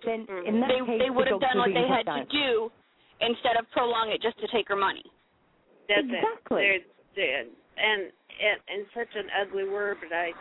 then 0.05 0.20
in 0.20 0.27
mm-hmm. 0.27 0.60
that 0.60 0.69
They 0.69 0.86
case, 0.86 1.01
they 1.01 1.06
the 1.06 1.12
would 1.12 1.28
have 1.28 1.40
done 1.40 1.59
what 1.59 1.70
they 1.74 1.86
had 1.86 2.06
down. 2.06 2.27
to 2.27 2.32
do 2.32 2.70
instead 3.20 3.56
of 3.59 3.70
prolong 3.73 4.10
it 4.10 4.23
just 4.23 4.39
to 4.40 4.48
take 4.48 4.69
her 4.69 4.77
money. 4.77 5.05
That's 5.89 6.06
Exactly. 6.06 6.62
it. 6.62 6.82
They're, 7.14 7.44
they're, 7.44 7.44
and 7.77 8.12
and 8.43 8.59
and 8.69 8.86
such 8.94 9.12
an 9.14 9.28
ugly 9.40 9.69
word, 9.69 9.98
but 10.01 10.14
I 10.14 10.32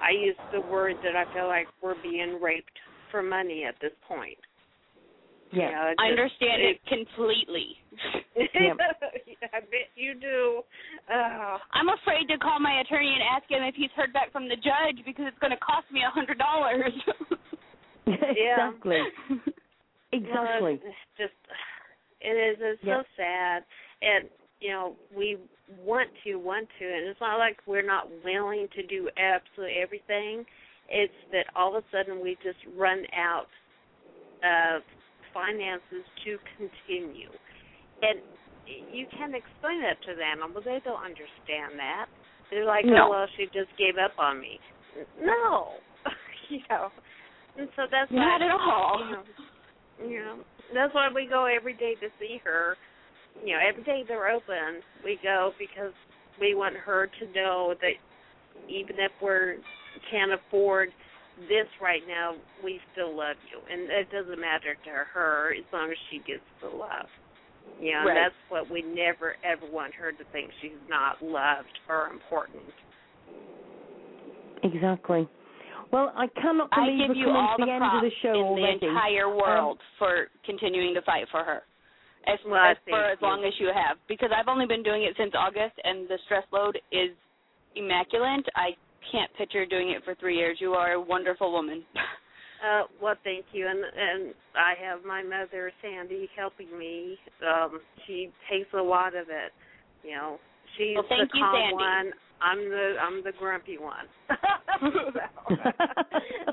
I 0.00 0.10
use 0.10 0.36
the 0.52 0.60
word 0.60 0.96
that 1.02 1.16
I 1.16 1.24
feel 1.34 1.48
like 1.48 1.66
we're 1.82 2.00
being 2.02 2.40
raped 2.40 2.78
for 3.10 3.22
money 3.22 3.64
at 3.64 3.74
this 3.80 3.92
point. 4.06 4.38
Yeah. 5.52 5.68
You 5.68 5.74
know, 5.74 5.94
I 5.98 6.06
understand 6.10 6.62
it 6.62 6.78
completely. 6.88 7.76
Yep. 8.38 8.78
I 9.52 9.60
bet 9.60 9.90
you 9.96 10.14
do. 10.14 10.62
Oh. 11.10 11.56
I'm 11.72 11.88
afraid 11.88 12.26
to 12.30 12.38
call 12.38 12.60
my 12.60 12.80
attorney 12.80 13.10
and 13.12 13.22
ask 13.34 13.50
him 13.50 13.62
if 13.64 13.74
he's 13.74 13.90
heard 13.96 14.12
back 14.12 14.30
from 14.30 14.48
the 14.48 14.54
judge 14.54 15.02
because 15.04 15.26
it's 15.26 15.38
going 15.38 15.50
to 15.50 15.58
cost 15.58 15.90
me 15.90 16.00
a 16.06 16.10
hundred 16.10 16.38
dollars. 16.38 16.92
exactly. 18.06 19.02
Well, 19.30 19.54
Exactly. 20.12 20.74
it's 20.74 21.04
just 21.18 21.34
it 22.20 22.34
is 22.38 22.56
it's 22.60 22.82
Yep. 22.84 23.00
so 23.00 23.04
sad 23.16 23.64
and 24.00 24.28
you 24.60 24.70
know 24.70 24.94
we 25.14 25.36
want 25.84 26.08
to 26.24 26.36
want 26.36 26.68
to 26.78 26.84
and 26.84 27.06
it's 27.08 27.20
not 27.20 27.38
like 27.38 27.58
we're 27.66 27.86
not 27.86 28.08
willing 28.24 28.68
to 28.74 28.82
do 28.86 29.10
absolutely 29.18 29.76
everything 29.82 30.44
it's 30.88 31.12
that 31.32 31.46
all 31.54 31.76
of 31.76 31.84
a 31.84 31.86
sudden 31.92 32.22
we 32.22 32.36
just 32.42 32.58
run 32.76 33.02
out 33.14 33.48
of 34.42 34.82
finances 35.38 36.02
to 36.26 36.34
continue 36.58 37.30
and 38.02 38.18
you 38.66 39.06
can 39.14 39.30
explain 39.38 39.78
that 39.86 40.02
to 40.02 40.18
them 40.18 40.42
but 40.50 40.66
they 40.66 40.82
don't 40.82 40.98
understand 41.06 41.78
that 41.78 42.10
they're 42.50 42.66
like 42.66 42.82
oh, 42.86 42.90
No. 42.90 43.06
oh 43.06 43.10
well 43.22 43.26
she 43.38 43.46
just 43.54 43.70
gave 43.78 43.94
up 44.02 44.18
on 44.18 44.40
me 44.42 44.58
no 45.22 45.78
you 46.50 46.58
know 46.68 46.90
and 47.58 47.68
so 47.76 47.82
that's 47.90 48.10
Not 48.10 48.40
why, 48.40 48.46
at 48.46 48.52
all. 48.54 49.02
you 49.02 49.10
know, 49.14 49.24
you 50.10 50.18
know, 50.22 50.36
that's 50.72 50.94
why 50.94 51.08
we 51.12 51.26
go 51.26 51.46
every 51.46 51.74
day 51.74 51.94
to 51.98 52.06
see 52.20 52.38
her. 52.44 52.76
You 53.44 53.54
know, 53.54 53.58
every 53.68 53.82
day 53.82 54.04
they're 54.06 54.28
open, 54.30 54.78
we 55.04 55.18
go 55.24 55.50
because 55.58 55.90
we 56.40 56.54
want 56.54 56.76
her 56.76 57.08
to 57.18 57.26
know 57.34 57.74
that 57.80 57.98
even 58.68 58.94
if 59.00 59.10
we're 59.20 59.56
can't 60.08 60.30
afford 60.30 60.90
this 61.46 61.66
right 61.80 62.02
now, 62.08 62.34
we 62.64 62.80
still 62.92 63.14
love 63.16 63.36
you, 63.52 63.60
and 63.70 63.90
it 63.90 64.10
doesn't 64.10 64.40
matter 64.40 64.74
to 64.74 64.90
her 65.14 65.54
as 65.56 65.64
long 65.72 65.90
as 65.90 65.96
she 66.10 66.18
gets 66.18 66.42
the 66.60 66.68
love. 66.68 67.06
You 67.80 67.92
know, 67.92 67.98
Right. 68.06 68.08
and 68.08 68.16
that's 68.16 68.34
what 68.48 68.70
we 68.70 68.82
never 68.82 69.36
ever 69.44 69.66
want 69.70 69.94
her 69.94 70.10
to 70.10 70.24
think 70.32 70.50
she's 70.60 70.80
not 70.88 71.22
loved 71.22 71.78
or 71.88 72.08
important. 72.08 72.64
Exactly. 74.64 75.28
Well, 75.92 76.12
I 76.16 76.26
cannot 76.40 76.68
I 76.72 76.86
believe 76.86 76.98
give 76.98 77.08
we're 77.10 77.14
you 77.16 77.26
coming 77.26 77.40
all 77.40 77.56
to 77.56 77.62
the 77.62 77.66
the 77.66 77.72
end 77.72 77.80
props 77.80 77.96
of 77.96 78.02
the 78.10 78.14
show 78.20 78.34
in 78.34 78.44
already. 78.44 78.78
the 78.80 78.86
entire 78.88 79.26
um, 79.30 79.36
world 79.38 79.78
for 79.98 80.26
continuing 80.44 80.94
to 80.94 81.02
fight 81.02 81.26
for 81.30 81.44
her. 81.44 81.62
As, 82.26 82.38
Well, 82.44 82.60
as 82.60 82.76
for 82.88 83.04
as 83.04 83.18
you. 83.20 83.26
long 83.26 83.44
as 83.44 83.54
you 83.58 83.68
have, 83.72 83.96
because 84.08 84.28
I've 84.36 84.48
only 84.48 84.66
been 84.66 84.82
doing 84.82 85.02
it 85.04 85.14
since 85.16 85.32
August, 85.38 85.76
and 85.84 86.08
the 86.08 86.18
stress 86.26 86.44
load 86.52 86.76
is 86.92 87.10
immaculate. 87.74 88.44
I 88.56 88.76
can't 89.10 89.32
picture 89.36 89.66
doing 89.66 89.90
it 89.90 90.04
for 90.04 90.14
three 90.16 90.36
years. 90.36 90.58
You 90.60 90.72
are 90.72 90.92
a 90.92 91.00
wonderful 91.00 91.52
woman. 91.52 91.84
Uh, 92.58 92.82
well, 93.00 93.14
thank 93.22 93.44
you, 93.52 93.68
and 93.68 93.78
and 93.78 94.34
I 94.56 94.74
have 94.84 95.04
my 95.04 95.22
mother 95.22 95.70
Sandy 95.80 96.28
helping 96.36 96.76
me. 96.76 97.16
Um, 97.46 97.78
she 98.04 98.30
takes 98.50 98.66
a 98.74 98.82
lot 98.82 99.14
of 99.14 99.28
it. 99.28 99.52
You 100.02 100.16
know, 100.16 100.40
she's 100.76 100.96
Well, 100.96 101.04
the 101.08 101.28
you, 101.32 101.40
calm 101.40 101.54
Sandy. 101.54 101.74
one. 101.74 102.12
I'm 102.42 102.58
the 102.68 102.96
I'm 103.00 103.22
the 103.22 103.30
grumpy 103.38 103.78
one. 103.78 104.06
so, 104.80 105.20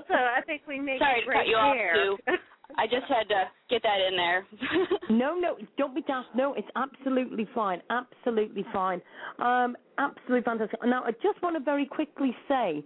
so 0.08 0.14
I 0.14 0.42
think 0.46 0.62
we 0.68 0.80
make 0.80 1.00
Sorry 1.00 1.22
a 1.22 1.22
to 1.22 1.26
great 1.26 1.38
cut 1.38 1.48
you 1.48 1.56
off, 1.56 1.76
pair. 1.76 2.38
I 2.78 2.88
just 2.88 3.06
had 3.08 3.28
to 3.30 3.46
get 3.70 3.84
that 3.84 4.00
in 4.08 4.16
there. 4.16 4.46
no, 5.10 5.36
no, 5.36 5.58
don't 5.78 5.96
be 5.96 6.02
daft. 6.02 6.30
No, 6.36 6.54
it's 6.54 6.68
absolutely 6.76 7.48
fine. 7.54 7.82
Absolutely 7.90 8.66
fine. 8.74 9.02
Um, 9.40 9.76
absolutely 9.98 10.42
fantastic. 10.44 10.80
Now, 10.86 11.04
I 11.04 11.12
just 11.12 11.42
want 11.42 11.56
to 11.58 11.64
very 11.64 11.86
quickly 11.86 12.36
say 12.48 12.84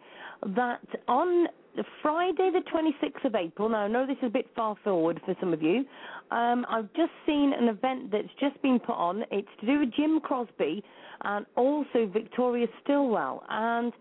that 0.56 0.82
on 1.08 1.48
Friday, 2.02 2.52
the 2.52 2.62
26th 2.74 3.26
of 3.26 3.36
April, 3.36 3.70
now 3.70 3.80
I 3.80 3.88
know 3.88 4.06
this 4.06 4.18
is 4.18 4.28
a 4.28 4.30
bit 4.30 4.48
far 4.56 4.76
forward 4.84 5.22
for 5.26 5.36
some 5.40 5.54
of 5.54 5.62
you, 5.62 5.86
um, 6.32 6.66
I've 6.70 6.92
just 6.94 7.12
seen 7.26 7.54
an 7.58 7.68
event 7.68 8.12
that's 8.12 8.28
just 8.40 8.62
been 8.62 8.80
put 8.80 8.96
on. 8.96 9.24
It's 9.32 9.48
to 9.62 9.66
do 9.66 9.80
with 9.80 9.94
Jim 9.96 10.20
Crosby 10.20 10.84
and 11.22 11.46
also 11.56 12.10
Victoria 12.12 12.68
Stillwell. 12.84 13.44
And 13.50 13.94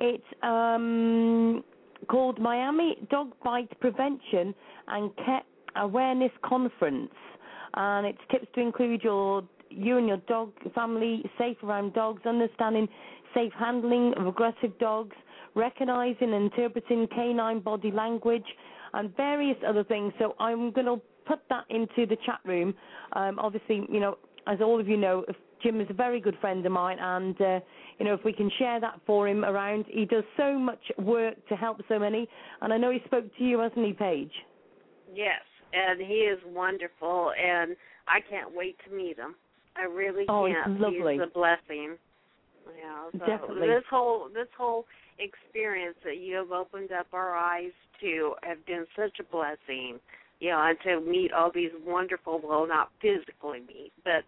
it's 0.00 0.24
um, 0.42 1.62
called 2.08 2.40
Miami 2.40 2.96
Dog 3.10 3.32
Bite 3.44 3.78
Prevention 3.80 4.54
and 4.88 5.14
Cat 5.16 5.44
Awareness 5.76 6.32
Conference. 6.44 7.10
And 7.74 8.06
it's 8.06 8.18
tips 8.30 8.46
to 8.54 8.60
include 8.60 9.02
your 9.02 9.42
you 9.68 9.98
and 9.98 10.06
your 10.06 10.18
dog 10.28 10.52
family 10.74 11.22
safe 11.38 11.56
around 11.62 11.92
dogs, 11.92 12.22
understanding 12.24 12.88
safe 13.34 13.52
handling 13.58 14.14
of 14.16 14.26
aggressive 14.26 14.78
dogs, 14.78 15.14
recognizing 15.54 16.32
and 16.32 16.52
interpreting 16.52 17.06
canine 17.08 17.60
body 17.60 17.90
language, 17.90 18.44
and 18.94 19.14
various 19.16 19.56
other 19.66 19.84
things. 19.84 20.12
So 20.18 20.34
I'm 20.38 20.70
going 20.70 20.86
to 20.86 21.00
put 21.26 21.40
that 21.50 21.64
into 21.68 22.06
the 22.06 22.16
chat 22.24 22.40
room. 22.44 22.74
Um, 23.12 23.38
obviously, 23.38 23.86
you 23.90 24.00
know, 24.00 24.16
as 24.46 24.60
all 24.60 24.80
of 24.80 24.88
you 24.88 24.96
know, 24.96 25.24
Jim 25.62 25.80
is 25.80 25.88
a 25.90 25.94
very 25.94 26.20
good 26.20 26.36
friend 26.40 26.64
of 26.64 26.72
mine, 26.72 26.98
and 27.00 27.40
uh, 27.40 27.60
you 27.98 28.06
know, 28.06 28.14
if 28.14 28.24
we 28.24 28.32
can 28.32 28.50
share 28.58 28.80
that 28.80 29.00
for 29.06 29.26
him 29.26 29.44
around, 29.44 29.86
he 29.88 30.04
does 30.04 30.24
so 30.36 30.58
much 30.58 30.80
work 30.98 31.34
to 31.48 31.56
help 31.56 31.80
so 31.88 31.98
many. 31.98 32.28
And 32.60 32.72
I 32.72 32.76
know 32.76 32.90
he 32.90 33.00
spoke 33.04 33.24
to 33.36 33.44
you, 33.44 33.58
hasn't 33.58 33.84
he, 33.84 33.92
Paige? 33.92 34.32
Yes, 35.14 35.42
and 35.72 36.00
he 36.00 36.26
is 36.26 36.38
wonderful, 36.46 37.32
and 37.32 37.76
I 38.08 38.20
can't 38.28 38.54
wait 38.54 38.76
to 38.88 38.94
meet 38.94 39.16
him. 39.16 39.34
I 39.76 39.82
really 39.84 40.24
Oh, 40.28 40.46
can't. 40.46 40.80
lovely. 40.80 41.14
He's 41.14 41.22
a 41.22 41.26
blessing. 41.32 41.98
Yeah, 42.78 43.10
so 43.12 43.26
Definitely. 43.26 43.68
this 43.68 43.84
whole 43.88 44.28
this 44.28 44.48
whole 44.56 44.86
experience 45.18 45.96
that 46.04 46.18
you 46.18 46.36
have 46.36 46.50
opened 46.50 46.92
up 46.92 47.06
our 47.12 47.36
eyes 47.36 47.72
to 48.00 48.34
have 48.42 48.64
been 48.66 48.86
such 48.96 49.18
a 49.20 49.24
blessing. 49.24 50.00
You 50.40 50.50
know, 50.50 50.60
and 50.62 50.78
to 50.84 51.00
meet 51.00 51.32
all 51.32 51.50
these 51.50 51.70
wonderful, 51.86 52.40
well, 52.44 52.66
not 52.66 52.90
physically 53.00 53.60
meet, 53.60 53.92
but 54.04 54.22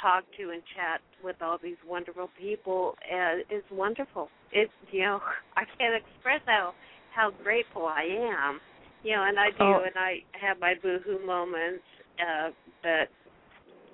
talk 0.00 0.24
to 0.38 0.50
and 0.50 0.62
chat 0.76 1.00
with 1.24 1.36
all 1.42 1.58
these 1.60 1.76
wonderful 1.88 2.30
people 2.38 2.94
uh, 3.12 3.38
is 3.54 3.64
wonderful. 3.72 4.28
It's 4.52 4.72
you 4.92 5.02
know, 5.02 5.20
I 5.56 5.64
can't 5.78 5.94
express 5.94 6.40
how 6.46 6.74
how 7.14 7.30
grateful 7.42 7.86
I 7.86 8.02
am. 8.02 8.60
You 9.02 9.16
know, 9.16 9.24
and 9.24 9.38
I 9.38 9.50
do, 9.50 9.56
Oh. 9.60 9.82
and 9.84 9.96
I 9.96 10.22
have 10.40 10.60
my 10.60 10.74
boohoo 10.82 11.24
moments, 11.24 11.84
uh, 12.20 12.50
but 12.82 13.08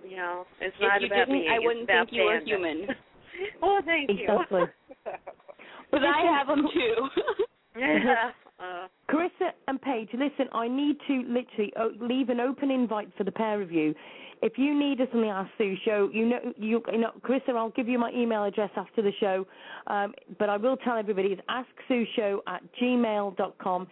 you 0.08 0.16
know, 0.16 0.46
it's 0.60 0.74
if 0.76 0.82
not 0.82 1.00
you 1.00 1.06
about 1.06 1.26
didn't, 1.28 1.32
me. 1.42 1.48
I 1.48 1.58
wouldn't 1.58 1.84
about 1.84 2.10
think 2.10 2.18
you 2.18 2.24
were 2.24 2.40
human. 2.44 2.86
well, 3.62 3.80
thank 3.84 4.10
Exactly. 4.10 4.60
you. 4.62 5.12
But 5.92 6.02
I 6.02 6.20
have 6.36 6.48
them 6.48 6.66
too. 6.74 7.08
yeah. 7.78 8.30
Uh, 8.58 8.88
Carissa 9.08 9.50
and 9.68 9.80
Paige, 9.80 10.08
listen, 10.14 10.48
I 10.52 10.66
need 10.66 10.96
to 11.06 11.22
literally 11.28 11.72
uh, 11.78 11.88
leave 12.00 12.28
an 12.28 12.40
open 12.40 12.72
invite 12.72 13.08
for 13.16 13.22
the 13.22 13.30
pair 13.30 13.62
of 13.62 13.70
you. 13.70 13.94
If 14.42 14.54
you 14.58 14.78
need 14.78 15.00
us 15.00 15.08
on 15.14 15.20
the 15.20 15.28
Ask 15.28 15.48
Sue 15.58 15.76
show, 15.84 16.10
you 16.12 16.26
know, 16.26 16.38
you, 16.56 16.82
you 16.92 16.98
know, 16.98 17.12
Carissa, 17.22 17.50
I'll 17.56 17.70
give 17.70 17.86
you 17.88 17.98
my 18.00 18.10
email 18.10 18.44
address 18.44 18.70
after 18.76 19.00
the 19.00 19.12
show. 19.20 19.46
Um, 19.86 20.12
but 20.38 20.48
I 20.48 20.56
will 20.56 20.76
tell 20.76 20.98
everybody 20.98 21.28
it's 21.28 21.42
asksueshow 21.48 22.38
at 22.48 22.62
gmail 22.82 23.36
dot 23.36 23.56
com. 23.58 23.86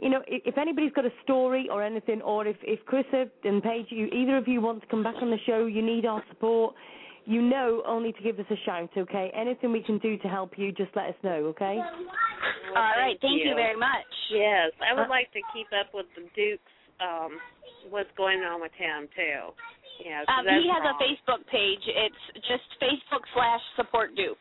You 0.00 0.08
know, 0.08 0.22
if, 0.26 0.42
if 0.46 0.58
anybody's 0.58 0.92
got 0.92 1.04
a 1.04 1.12
story 1.22 1.68
or 1.70 1.82
anything, 1.84 2.22
or 2.22 2.46
if, 2.46 2.56
if 2.62 2.80
Carissa 2.86 3.28
and 3.44 3.62
Paige, 3.62 3.86
you, 3.90 4.06
either 4.06 4.36
of 4.38 4.48
you 4.48 4.60
want 4.60 4.80
to 4.80 4.86
come 4.88 5.02
back 5.02 5.16
on 5.20 5.30
the 5.30 5.38
show, 5.46 5.66
you 5.66 5.82
need 5.82 6.06
our 6.06 6.22
support, 6.30 6.74
you 7.26 7.42
know 7.42 7.82
only 7.86 8.12
to 8.12 8.22
give 8.22 8.38
us 8.38 8.46
a 8.50 8.56
shout, 8.64 8.88
okay? 8.96 9.30
Anything 9.36 9.72
we 9.72 9.82
can 9.82 9.98
do 9.98 10.16
to 10.18 10.28
help 10.28 10.56
you, 10.56 10.72
just 10.72 10.90
let 10.96 11.06
us 11.06 11.14
know, 11.22 11.52
okay? 11.52 11.76
well, 11.76 12.76
All 12.76 12.96
right, 12.96 13.18
thank 13.20 13.44
you 13.44 13.54
very 13.54 13.76
much. 13.76 14.08
Yes, 14.32 14.72
I 14.80 14.94
would 14.94 15.04
Uh, 15.06 15.10
like 15.10 15.30
to 15.32 15.40
keep 15.52 15.66
up 15.78 15.92
with 15.92 16.06
the 16.16 16.22
Dukes. 16.34 16.62
Um, 17.00 17.38
what's 17.90 18.10
going 18.16 18.40
on 18.40 18.60
with 18.60 18.72
him 18.72 19.08
too? 19.14 19.52
Yeah. 20.04 20.24
Um, 20.28 20.44
he 20.48 20.68
has 20.68 20.80
wrong. 20.80 20.96
a 20.96 21.04
Facebook 21.04 21.46
page. 21.48 21.80
It's 21.84 22.46
just 22.48 22.64
Facebook 22.80 23.24
slash 23.34 23.60
support 23.76 24.14
Duke. 24.16 24.40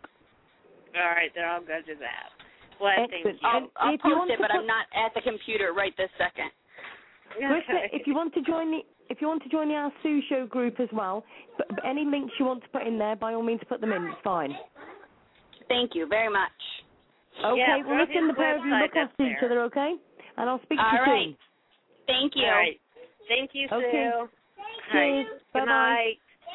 All 0.95 1.11
right, 1.11 1.31
then 1.35 1.43
I'll 1.45 1.61
go 1.61 1.79
to 1.83 1.95
that. 1.99 2.38
Well, 2.81 2.93
Excellent. 2.97 3.39
I'll, 3.43 3.71
I'll 3.77 3.97
post 3.97 4.31
it, 4.31 4.39
but 4.41 4.51
I'm 4.51 4.67
not 4.67 4.87
at 4.93 5.13
the 5.15 5.21
computer 5.21 5.73
right 5.73 5.95
this 5.97 6.09
second. 6.17 6.51
Carissa, 7.41 7.89
if 7.93 8.07
you 8.07 8.15
want 8.15 8.33
to 8.33 8.41
join 8.41 8.71
the 8.71 8.79
if 9.09 9.21
you 9.21 9.27
want 9.27 9.41
to 9.43 9.49
join 9.49 9.69
the 9.69 9.75
Ask 9.75 9.95
Sue 10.03 10.21
Show 10.29 10.45
group 10.47 10.79
as 10.79 10.89
well, 10.93 11.23
but, 11.57 11.67
but 11.69 11.85
any 11.85 12.05
links 12.05 12.33
you 12.39 12.45
want 12.45 12.61
to 12.63 12.69
put 12.69 12.85
in 12.85 12.99
there, 12.99 13.15
by 13.15 13.33
all 13.33 13.41
means, 13.41 13.59
put 13.67 13.81
them 13.81 13.91
in. 13.91 14.03
It's 14.03 14.17
fine. 14.23 14.55
Thank 15.67 15.95
you 15.95 16.07
very 16.07 16.31
much. 16.31 16.51
Okay. 17.43 17.57
Yeah, 17.57 17.77
well, 17.87 17.97
go 17.97 18.05
listen, 18.05 18.21
to 18.23 18.27
the 18.27 18.33
pair 18.35 18.57
of 18.57 18.65
you 18.65 18.71
website, 18.71 18.81
look 18.81 18.91
that's 18.93 19.11
after 19.11 19.23
each 19.25 19.43
other, 19.43 19.61
okay? 19.63 19.95
And 20.37 20.49
I'll 20.49 20.61
speak 20.63 20.77
to 20.77 20.85
you 20.85 20.99
right. 20.99 21.25
soon. 21.25 21.37
Thank 22.07 22.33
you. 22.35 22.45
All 22.45 22.51
right. 22.51 22.79
Thank 23.27 23.51
you, 23.53 23.67
Sue. 23.69 23.75
Okay. 23.77 24.11
All 24.13 24.29
Cheers. 24.91 25.27
right. 25.27 25.41
Bye-bye. 25.53 26.05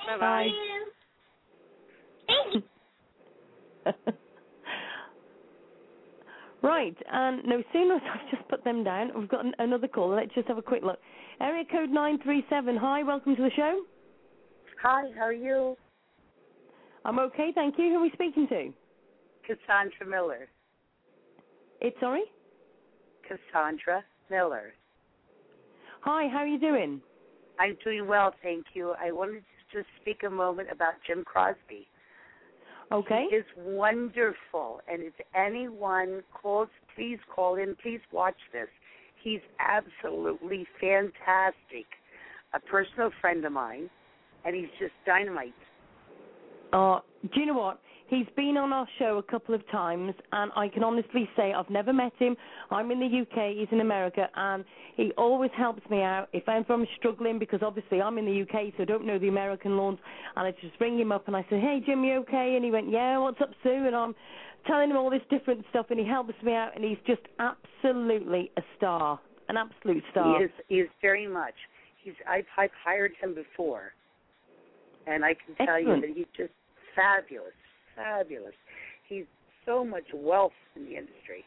Good 0.07 0.19
night. 0.19 0.55
Bye 3.87 3.95
bye. 3.95 4.13
right, 6.65 6.97
and 7.13 7.45
no 7.45 7.63
sooner 7.73 7.95
I've 8.13 8.31
just 8.31 8.49
put 8.49 8.65
them 8.65 8.83
down, 8.83 9.13
we've 9.17 9.29
got 9.29 9.45
an, 9.45 9.53
another 9.59 9.87
call. 9.87 10.15
Let's 10.15 10.35
just 10.35 10.49
have 10.49 10.59
a 10.59 10.63
quick 10.63 10.83
look. 10.83 10.99
Area 11.41 11.65
code 11.71 11.91
937. 11.91 12.77
Hi, 12.77 13.03
welcome 13.03 13.37
to 13.37 13.43
the 13.43 13.51
show. 13.55 13.83
Hi, 14.83 15.05
how 15.17 15.25
are 15.25 15.33
you? 15.33 15.77
I'm 17.05 17.19
okay, 17.19 17.53
thank 17.55 17.79
you. 17.79 17.91
Who 17.91 17.97
are 17.97 18.03
we 18.03 18.11
speaking 18.15 18.49
to? 18.49 18.73
Cassandra 19.47 20.07
Miller. 20.09 20.49
It's 21.81 21.99
sorry? 22.01 22.23
Cassandra 23.29 24.03
Miller. 24.31 24.73
Hi, 26.01 26.29
how 26.29 26.39
are 26.39 26.47
you 26.47 26.59
doing? 26.59 27.01
I'm 27.59 27.77
doing 27.85 28.07
well, 28.07 28.35
thank 28.43 28.67
you. 28.75 28.95
I 29.01 29.13
wanted 29.13 29.43
to 29.43 29.79
just 29.79 29.89
speak 30.01 30.23
a 30.27 30.31
moment 30.31 30.69
about 30.73 30.95
Jim 31.07 31.25
Crosby. 31.25 31.87
Okay. 32.93 33.27
He 33.31 33.37
is 33.37 33.45
wonderful, 33.57 34.81
and 34.91 35.03
if 35.03 35.15
anyone 35.35 36.23
calls, 36.33 36.69
please 36.95 37.19
call 37.35 37.57
in. 37.57 37.77
Please 37.83 38.01
watch 38.13 38.37
this. 38.53 38.69
He's 39.23 39.41
absolutely 39.59 40.67
fantastic. 40.81 41.87
A 42.53 42.61
personal 42.61 43.11
friend 43.21 43.45
of 43.45 43.53
mine, 43.53 43.91
and 44.45 44.55
he's 44.55 44.69
just 44.79 44.93
dynamite. 45.07 45.55
Uh, 46.73 47.01
do 47.23 47.41
you 47.41 47.47
know 47.47 47.55
what? 47.55 47.81
He's 48.07 48.27
been 48.37 48.57
on 48.59 48.73
our 48.73 48.87
show 48.99 49.17
a 49.17 49.23
couple 49.23 49.55
of 49.55 49.67
times, 49.71 50.13
and 50.33 50.53
I 50.55 50.69
can 50.69 50.85
honestly 50.85 51.29
say 51.37 51.55
I've 51.55 51.71
never 51.71 51.93
met 51.93 52.13
him. 52.19 52.37
I'm 52.71 52.91
in 52.91 53.01
the 53.01 53.07
UK, 53.07 53.57
he's 53.57 53.69
in 53.73 53.81
America, 53.81 54.29
and 54.37 54.65
he 54.97 55.13
always 55.17 55.51
helps 55.57 55.89
me 55.89 56.03
out 56.03 56.29
if 56.35 56.47
I'm 56.47 56.65
from 56.65 56.87
struggling 56.99 57.39
because 57.39 57.61
obviously 57.63 58.03
I'm 58.03 58.19
in 58.19 58.27
the 58.27 58.43
UK, 58.43 58.75
so 58.77 58.83
I 58.83 58.87
don't 58.87 59.07
know 59.07 59.19
the 59.19 59.29
American 59.29 59.79
laws. 59.79 59.97
And 60.37 60.47
I 60.47 60.51
just 60.51 60.79
ring 60.81 60.99
him 60.99 61.13
up 61.13 61.29
and 61.29 61.37
I 61.37 61.47
say, 61.49 61.59
"Hey 61.59 61.81
Jim, 61.85 62.05
you 62.05 62.17
okay?" 62.17 62.57
And 62.57 62.65
he 62.65 62.71
went, 62.71 62.91
"Yeah, 62.91 63.19
what's 63.19 63.41
up, 63.41 63.51
Sue?" 63.63 63.87
And 63.87 63.97
I'm 63.97 64.15
telling 64.67 64.91
him 64.91 64.99
all 64.99 65.09
this 65.09 65.23
different 65.31 65.65
stuff, 65.71 65.87
and 65.91 65.99
he 65.99 66.07
helps 66.07 66.35
me 66.43 66.53
out, 66.53 66.73
and 66.75 66.85
he's 66.85 66.99
just 67.07 67.23
absolutely 67.39 68.51
a 68.59 68.63
star, 68.77 69.19
an 69.49 69.57
absolute 69.57 70.05
star. 70.11 70.39
He 70.39 70.45
is 70.45 70.51
he 70.69 70.75
is 70.81 70.91
very 71.01 71.27
much. 71.27 71.55
He's 72.03 72.15
I've 72.29 72.47
I've 72.59 72.71
hired 72.85 73.13
him 73.21 73.35
before, 73.35 73.95
and 75.07 75.25
I 75.25 75.35
can 75.35 75.67
tell 75.67 75.81
you 75.81 76.01
that 76.01 76.11
he's 76.15 76.27
just 76.37 76.53
fabulous, 76.95 77.55
fabulous. 77.97 78.55
He's 79.09 79.25
so 79.67 79.85
much 79.85 80.05
wealth 80.15 80.53
in 80.77 80.85
the 80.85 80.97
industry. 80.97 81.45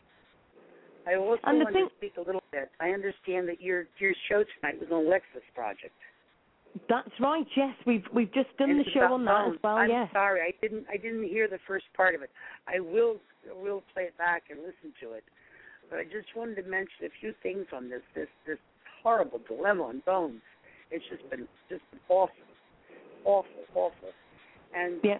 I 1.07 1.15
also 1.15 1.39
And 1.45 1.59
want 1.63 1.73
thing- 1.73 1.89
to 1.89 1.95
speak 1.95 2.17
a 2.17 2.21
little 2.21 2.43
bit. 2.51 2.69
I 2.79 2.89
understand 2.91 3.47
that 3.47 3.61
your 3.61 3.87
your 3.99 4.13
show 4.27 4.43
tonight 4.59 4.79
was 4.79 4.91
on 4.91 5.05
Lexus 5.05 5.43
Project. 5.55 5.93
That's 6.89 7.09
right. 7.19 7.47
Yes, 7.55 7.75
we've 7.85 8.05
we've 8.13 8.31
just 8.33 8.55
done 8.57 8.71
And 8.71 8.79
the 8.79 8.89
show 8.91 9.13
on 9.13 9.25
that 9.25 9.47
as 9.47 9.63
well. 9.63 9.77
I'm 9.77 9.89
yes. 9.89 10.09
sorry, 10.11 10.41
I 10.41 10.51
didn't 10.61 10.85
I 10.89 10.97
didn't 10.97 11.23
hear 11.23 11.47
the 11.47 11.59
first 11.65 11.85
part 11.95 12.13
of 12.13 12.21
it. 12.21 12.29
I 12.67 12.79
will 12.79 13.17
will 13.55 13.83
play 13.93 14.03
it 14.03 14.17
back 14.17 14.43
and 14.49 14.59
listen 14.59 14.93
to 15.01 15.13
it. 15.13 15.23
But 15.89 15.99
I 15.99 16.03
just 16.03 16.35
wanted 16.35 16.55
to 16.55 16.63
mention 16.63 17.05
a 17.05 17.09
few 17.21 17.33
things 17.41 17.65
on 17.71 17.89
this 17.89 18.01
this 18.13 18.27
this 18.45 18.59
horrible 19.01 19.39
dilemma 19.47 19.83
on 19.83 19.99
Bones. 20.05 20.41
It's 20.91 21.05
just 21.09 21.27
been 21.29 21.47
just 21.69 21.83
awful, 22.09 22.35
awful, 23.23 23.63
awful. 23.73 24.09
And 24.73 24.99
Yeah. 25.03 25.19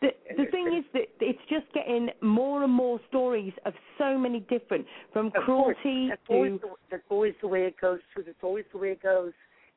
The 0.00 0.14
the 0.36 0.46
thing 0.46 0.74
is 0.74 0.84
that 0.92 1.08
it's 1.20 1.40
just 1.48 1.72
getting 1.72 2.10
more 2.20 2.62
and 2.62 2.72
more 2.72 3.00
stories 3.08 3.52
of 3.64 3.74
so 3.96 4.18
many 4.18 4.40
different, 4.40 4.86
from 5.12 5.30
cruelty 5.30 6.08
that's 6.08 6.20
always, 6.28 6.60
to 6.60 6.66
the, 6.68 6.74
that's 6.90 7.02
always 7.08 7.34
the 7.40 7.48
way 7.48 7.64
it 7.64 7.80
goes. 7.80 8.00
Too. 8.14 8.22
That's 8.22 8.42
always 8.42 8.64
the 8.72 8.78
way 8.78 8.90
it 8.90 9.02
goes. 9.02 9.32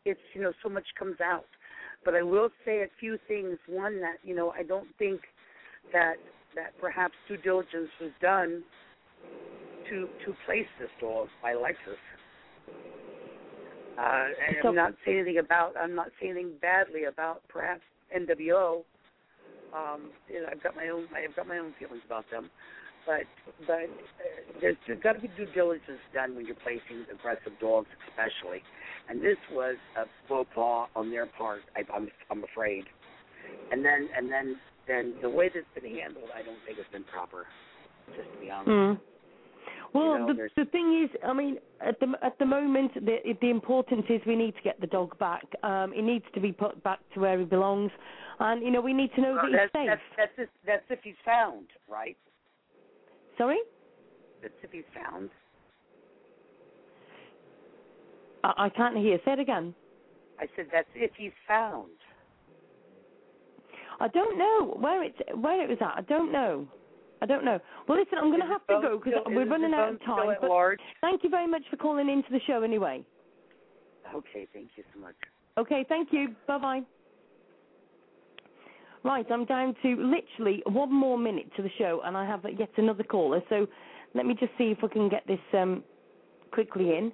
It's 0.05 0.19
you 0.33 0.41
know 0.41 0.51
so 0.61 0.69
much 0.69 0.85
comes 0.97 1.21
out, 1.21 1.45
but 2.03 2.15
I 2.15 2.21
will 2.21 2.49
say 2.65 2.81
a 2.83 2.87
few 2.99 3.17
things. 3.27 3.57
One 3.67 4.01
that 4.01 4.17
you 4.23 4.35
know 4.35 4.51
I 4.51 4.63
don't 4.63 4.87
think 4.97 5.21
that 5.93 6.15
that 6.55 6.77
perhaps 6.81 7.13
due 7.27 7.37
diligence 7.37 7.89
was 8.01 8.11
done 8.21 8.63
to 9.89 10.09
to 10.25 10.35
place 10.45 10.67
this 10.79 10.89
dog 10.99 11.27
by 11.41 11.53
Lexus. 11.53 11.97
Uh, 13.97 14.29
and 14.47 14.57
So- 14.61 14.69
I'm 14.69 14.75
not 14.75 14.93
saying 15.05 15.19
anything 15.19 15.37
about. 15.37 15.75
I'm 15.77 15.95
not 15.95 16.11
saying 16.19 16.31
anything 16.33 16.57
badly 16.61 17.05
about 17.05 17.47
perhaps 17.47 17.83
NWO. 18.15 18.83
Um, 19.75 20.09
you 20.27 20.41
know, 20.41 20.47
I've 20.51 20.63
got 20.63 20.75
my 20.75 20.89
own. 20.89 21.07
I've 21.15 21.35
got 21.35 21.47
my 21.47 21.57
own 21.57 21.73
feelings 21.79 22.01
about 22.05 22.25
them, 22.31 22.49
but 23.05 23.23
but 23.67 23.85
uh, 23.85 24.59
there's, 24.61 24.77
there's 24.87 25.01
got 25.01 25.13
to 25.13 25.19
be 25.19 25.29
due 25.29 25.47
diligence 25.53 26.01
done 26.13 26.35
when 26.35 26.45
you're 26.45 26.55
placing 26.55 27.05
aggressive 27.11 27.53
dogs, 27.59 27.87
especially. 28.07 28.63
And 29.09 29.21
this 29.21 29.37
was 29.51 29.75
a 29.97 30.05
faux 30.27 30.49
pas 30.55 30.87
on 30.95 31.09
their 31.11 31.25
part. 31.25 31.61
I, 31.75 31.81
I'm 31.93 32.09
I'm 32.31 32.43
afraid. 32.43 32.85
And 33.71 33.85
then 33.85 34.09
and 34.15 34.31
then 34.31 34.55
then 34.87 35.13
the 35.21 35.29
way 35.29 35.49
that's 35.53 35.65
been 35.75 35.95
handled, 35.97 36.29
I 36.35 36.41
don't 36.41 36.57
think 36.65 36.77
has 36.77 36.87
been 36.91 37.03
proper. 37.03 37.45
Just 38.15 38.31
to 38.33 38.39
be 38.39 38.49
honest. 38.49 38.69
Mm. 38.69 38.97
Well, 39.93 40.19
know, 40.19 40.27
the 40.27 40.33
there's- 40.33 40.51
the 40.55 40.65
thing 40.65 41.03
is, 41.03 41.09
I 41.23 41.33
mean, 41.33 41.57
at 41.81 41.99
the 41.99 42.13
at 42.21 42.37
the 42.37 42.45
moment, 42.45 42.93
the 42.93 43.35
the 43.41 43.49
importance 43.49 44.05
is 44.09 44.21
we 44.25 44.35
need 44.35 44.55
to 44.55 44.61
get 44.61 44.79
the 44.79 44.87
dog 44.87 45.17
back. 45.17 45.43
Um, 45.63 45.93
it 45.93 46.03
needs 46.03 46.25
to 46.33 46.39
be 46.39 46.51
put 46.51 46.81
back 46.83 46.99
to 47.13 47.19
where 47.19 47.39
he 47.39 47.45
belongs, 47.45 47.91
and 48.39 48.61
you 48.63 48.69
know 48.71 48.81
we 48.81 48.93
need 48.93 49.13
to 49.15 49.21
know 49.21 49.33
Well, 49.33 49.51
that 49.51 49.51
that's, 49.51 49.71
he's 49.73 49.81
safe. 49.81 49.87
that's 49.89 50.01
that's 50.17 50.37
if, 50.37 50.49
that's 50.65 50.85
if 50.91 50.99
he's 51.03 51.15
found, 51.25 51.67
right? 51.87 52.17
Sorry, 53.37 53.59
That's 54.41 54.53
if 54.63 54.71
he's 54.71 54.83
found. 54.93 55.29
I, 58.43 58.65
I 58.65 58.69
can't 58.69 58.97
hear. 58.97 59.17
Say 59.25 59.33
it 59.33 59.39
again. 59.39 59.73
I 60.39 60.47
said 60.55 60.67
that's 60.71 60.87
if 60.95 61.11
he's 61.17 61.31
found. 61.47 61.89
I 63.99 64.07
don't 64.07 64.37
know 64.37 64.75
where 64.79 65.03
it's 65.03 65.17
where 65.35 65.61
it 65.61 65.67
was 65.69 65.77
at. 65.81 65.93
I 65.97 66.01
don't 66.01 66.31
know. 66.31 66.67
I 67.21 67.25
don't 67.25 67.45
know. 67.45 67.59
Well, 67.87 67.97
listen, 67.99 68.17
I'm 68.19 68.29
going 68.29 68.41
to 68.41 68.47
have 68.47 68.65
to 68.67 68.79
go 68.81 68.97
because 68.99 69.13
we're 69.27 69.49
running 69.49 69.73
out 69.73 69.93
of 69.93 69.99
time. 70.01 70.37
Thank 71.01 71.23
you 71.23 71.29
very 71.29 71.47
much 71.47 71.63
for 71.69 71.77
calling 71.77 72.09
into 72.09 72.29
the 72.31 72.39
show 72.47 72.63
anyway. 72.63 73.05
Okay, 74.15 74.47
thank 74.53 74.71
you 74.75 74.83
so 74.93 74.99
much. 75.01 75.15
Okay, 75.57 75.85
thank 75.89 76.09
you. 76.11 76.35
Bye 76.47 76.57
bye. 76.59 76.81
Right, 79.03 79.25
I'm 79.31 79.45
down 79.45 79.75
to 79.83 79.89
literally 79.95 80.61
one 80.67 80.93
more 80.93 81.17
minute 81.17 81.51
to 81.55 81.63
the 81.63 81.69
show, 81.77 82.01
and 82.03 82.17
I 82.17 82.25
have 82.25 82.45
yet 82.57 82.69
another 82.77 83.03
caller. 83.03 83.41
So 83.49 83.67
let 84.13 84.25
me 84.25 84.35
just 84.39 84.51
see 84.57 84.71
if 84.71 84.79
I 84.83 84.87
can 84.87 85.09
get 85.09 85.25
this 85.27 85.39
um, 85.53 85.83
quickly 86.51 86.97
in. 86.97 87.13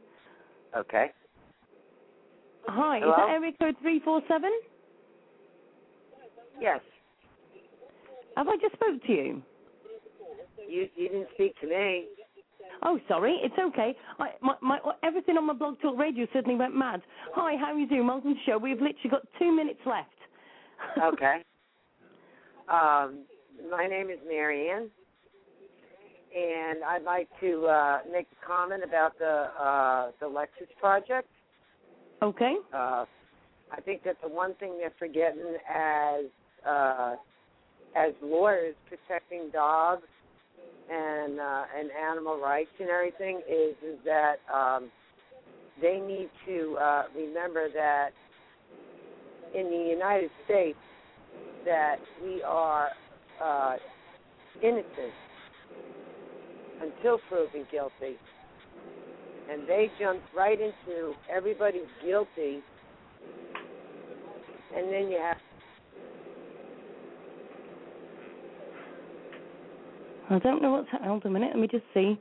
Okay. 0.76 1.12
Hi, 2.68 2.98
is 3.00 3.04
that 3.18 3.30
area 3.30 3.52
code 3.60 3.76
three 3.82 4.00
four 4.04 4.22
seven? 4.28 4.52
Yes. 6.60 6.82
Have 8.36 8.48
I 8.48 8.58
just 8.62 8.74
spoke 8.74 9.02
to 9.06 9.12
you? 9.12 9.44
You 10.68 10.88
you 10.96 11.10
didn't 11.10 11.28
speak 11.34 11.60
to 11.62 11.68
me. 11.68 12.06
Oh, 12.84 13.00
sorry, 13.08 13.38
it's 13.42 13.56
okay. 13.58 13.96
I, 14.20 14.30
my, 14.42 14.56
my, 14.62 14.80
everything 15.04 15.38
on 15.38 15.48
my 15.48 15.54
blog 15.54 15.80
talk 15.82 15.98
radio 15.98 16.28
suddenly 16.34 16.56
went 16.56 16.76
mad. 16.76 17.02
Hi, 17.34 17.56
how 17.58 17.74
are 17.74 17.80
you 17.80 17.88
doing? 17.88 18.06
Welcome 18.06 18.32
to 18.32 18.36
the 18.36 18.40
show. 18.46 18.58
We've 18.58 18.82
literally 18.82 19.10
got 19.10 19.22
two 19.40 19.56
minutes 19.56 19.80
left. 19.86 20.10
Okay. 21.14 21.42
Um, 22.68 23.26
my 23.70 23.86
name 23.86 24.10
is 24.10 24.18
Marianne, 24.28 24.90
and 26.36 26.84
I'd 26.84 27.04
like 27.04 27.30
to 27.40 27.68
uh, 27.68 28.00
make 28.12 28.26
a 28.32 28.44
comment 28.48 28.82
about 28.84 29.20
the 29.20 29.52
uh, 29.62 30.10
the 30.20 30.26
Lexus 30.26 30.68
project. 30.80 31.30
okay. 32.24 32.56
Uh, 32.74 33.06
I 33.72 33.82
think 33.82 34.04
that 34.04 34.16
the 34.24 34.30
one 34.30 34.56
thing 34.56 34.80
they're 34.80 34.92
forgetting 34.98 35.58
as 35.72 36.26
uh, 36.68 37.18
as 37.96 38.14
lawyers 38.24 38.74
protecting 38.90 39.52
dogs 39.54 40.08
and 40.92 41.40
uh, 41.40 41.64
and 41.78 41.90
animal 41.92 42.40
rights 42.40 42.70
and 42.80 42.90
everything 42.90 43.42
is 43.50 43.76
is 43.84 43.98
that 44.06 44.36
um, 44.54 44.90
they 45.82 46.00
need 46.00 46.30
to 46.46 46.78
uh, 46.78 47.04
remember 47.16 47.70
that 47.74 48.10
in 49.56 49.66
the 49.66 49.90
United 49.90 50.30
States 50.46 50.78
that 51.66 51.98
we 52.24 52.42
are 52.44 52.90
uh, 53.44 53.76
innocent 54.62 55.14
until 56.82 57.20
proven 57.30 57.66
guilty, 57.72 58.18
and 59.52 59.68
they 59.68 59.90
jumped 60.00 60.26
right 60.36 60.60
into 60.60 61.14
everybody's 61.34 61.82
guilty. 62.04 62.60
And 64.76 64.92
then 64.92 65.10
you 65.10 65.18
have 65.22 65.38
I 70.30 70.40
don't 70.40 70.62
know 70.62 70.72
what's 70.72 70.88
hold 71.04 71.26
a 71.26 71.30
minute. 71.30 71.50
Let 71.54 71.60
me 71.60 71.68
just 71.68 71.84
see. 71.94 72.20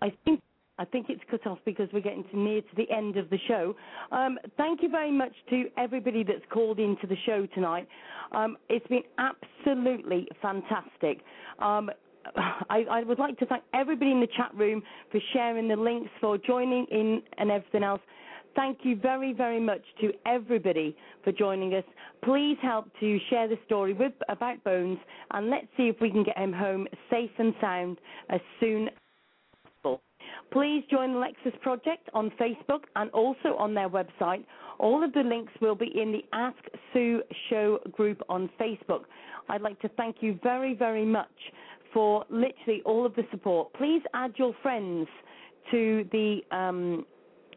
I 0.00 0.12
think 0.24 0.40
I 0.78 0.84
think 0.84 1.06
it's 1.08 1.20
cut 1.30 1.46
off 1.46 1.58
because 1.64 1.88
we're 1.92 2.00
getting 2.00 2.24
to 2.24 2.38
near 2.38 2.60
to 2.60 2.76
the 2.76 2.90
end 2.90 3.16
of 3.16 3.30
the 3.30 3.38
show. 3.46 3.76
Um, 4.10 4.38
thank 4.56 4.82
you 4.82 4.88
very 4.88 5.12
much 5.12 5.32
to 5.50 5.66
everybody 5.76 6.24
that's 6.24 6.44
called 6.50 6.78
into 6.78 7.06
the 7.06 7.16
show 7.26 7.46
tonight. 7.54 7.86
Um, 8.32 8.56
it's 8.68 8.86
been 8.88 9.02
absolutely 9.18 10.26
fantastic. 10.40 11.20
Um, 11.58 11.90
I, 12.70 12.84
I 12.90 13.02
would 13.04 13.18
like 13.18 13.38
to 13.38 13.46
thank 13.46 13.62
everybody 13.74 14.12
in 14.12 14.20
the 14.20 14.28
chat 14.36 14.50
room 14.54 14.82
for 15.10 15.20
sharing 15.32 15.68
the 15.68 15.76
links, 15.76 16.10
for 16.20 16.38
joining 16.38 16.86
in, 16.90 17.22
and 17.38 17.50
everything 17.50 17.84
else. 17.84 18.00
Thank 18.54 18.80
you 18.82 18.96
very, 18.96 19.32
very 19.32 19.60
much 19.60 19.82
to 20.00 20.12
everybody 20.26 20.96
for 21.24 21.32
joining 21.32 21.74
us. 21.74 21.84
Please 22.22 22.56
help 22.62 22.86
to 23.00 23.18
share 23.30 23.48
the 23.48 23.58
story 23.66 23.94
with 23.94 24.12
about 24.28 24.62
Bones, 24.62 24.98
and 25.30 25.48
let's 25.48 25.66
see 25.76 25.84
if 25.84 25.96
we 26.00 26.10
can 26.10 26.22
get 26.22 26.36
him 26.36 26.52
home 26.52 26.86
safe 27.10 27.30
and 27.38 27.54
sound 27.60 27.98
as 28.28 28.40
soon 28.60 28.88
as 28.88 28.94
possible. 29.82 30.02
Please 30.52 30.84
join 30.90 31.14
the 31.14 31.18
Lexus 31.18 31.58
Project 31.62 32.08
on 32.12 32.30
Facebook 32.40 32.84
and 32.96 33.10
also 33.10 33.56
on 33.58 33.74
their 33.74 33.88
website. 33.88 34.44
All 34.78 35.02
of 35.02 35.12
the 35.12 35.22
links 35.22 35.52
will 35.60 35.74
be 35.74 35.90
in 35.98 36.12
the 36.12 36.24
Ask 36.32 36.58
Sue 36.92 37.22
Show 37.48 37.78
group 37.90 38.20
on 38.28 38.50
Facebook. 38.60 39.04
I'd 39.48 39.62
like 39.62 39.80
to 39.80 39.88
thank 39.90 40.16
you 40.20 40.38
very, 40.42 40.74
very 40.74 41.04
much 41.04 41.28
for 41.92 42.24
literally 42.30 42.82
all 42.84 43.04
of 43.06 43.14
the 43.14 43.24
support. 43.30 43.72
Please 43.74 44.02
add 44.14 44.32
your 44.36 44.54
friends 44.62 45.08
to 45.70 46.06
the 46.12 46.40
um, 46.50 47.04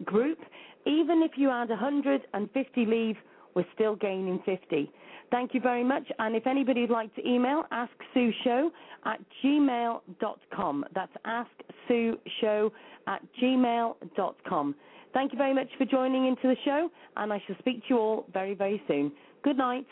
group. 0.04 0.40
Even 0.86 1.24
if 1.24 1.32
you 1.36 1.50
add 1.50 1.70
150 1.70 2.86
leave, 2.86 3.16
we're 3.56 3.66
still 3.74 3.96
gaining 3.96 4.40
50. 4.46 4.92
Thank 5.32 5.54
you 5.54 5.60
very 5.60 5.84
much. 5.84 6.04
And 6.20 6.36
if 6.36 6.46
anybody 6.46 6.82
would 6.82 6.90
like 6.90 7.14
to 7.16 7.28
email, 7.28 7.64
asksueshow 7.72 8.70
at 9.06 9.20
gmail.com. 9.44 10.86
That's 10.94 11.12
asksueshow 11.26 12.72
at 13.08 13.22
gmail.com. 13.42 14.76
Thank 15.14 15.32
you 15.32 15.38
very 15.38 15.54
much 15.54 15.70
for 15.78 15.86
joining 15.86 16.28
into 16.28 16.44
the 16.44 16.58
show, 16.66 16.90
and 17.16 17.32
I 17.32 17.42
shall 17.48 17.56
speak 17.60 17.82
to 17.84 17.86
you 17.90 17.98
all 17.98 18.26
very, 18.34 18.54
very 18.54 18.82
soon. 18.88 19.12
Good 19.44 19.58
night. 19.58 19.88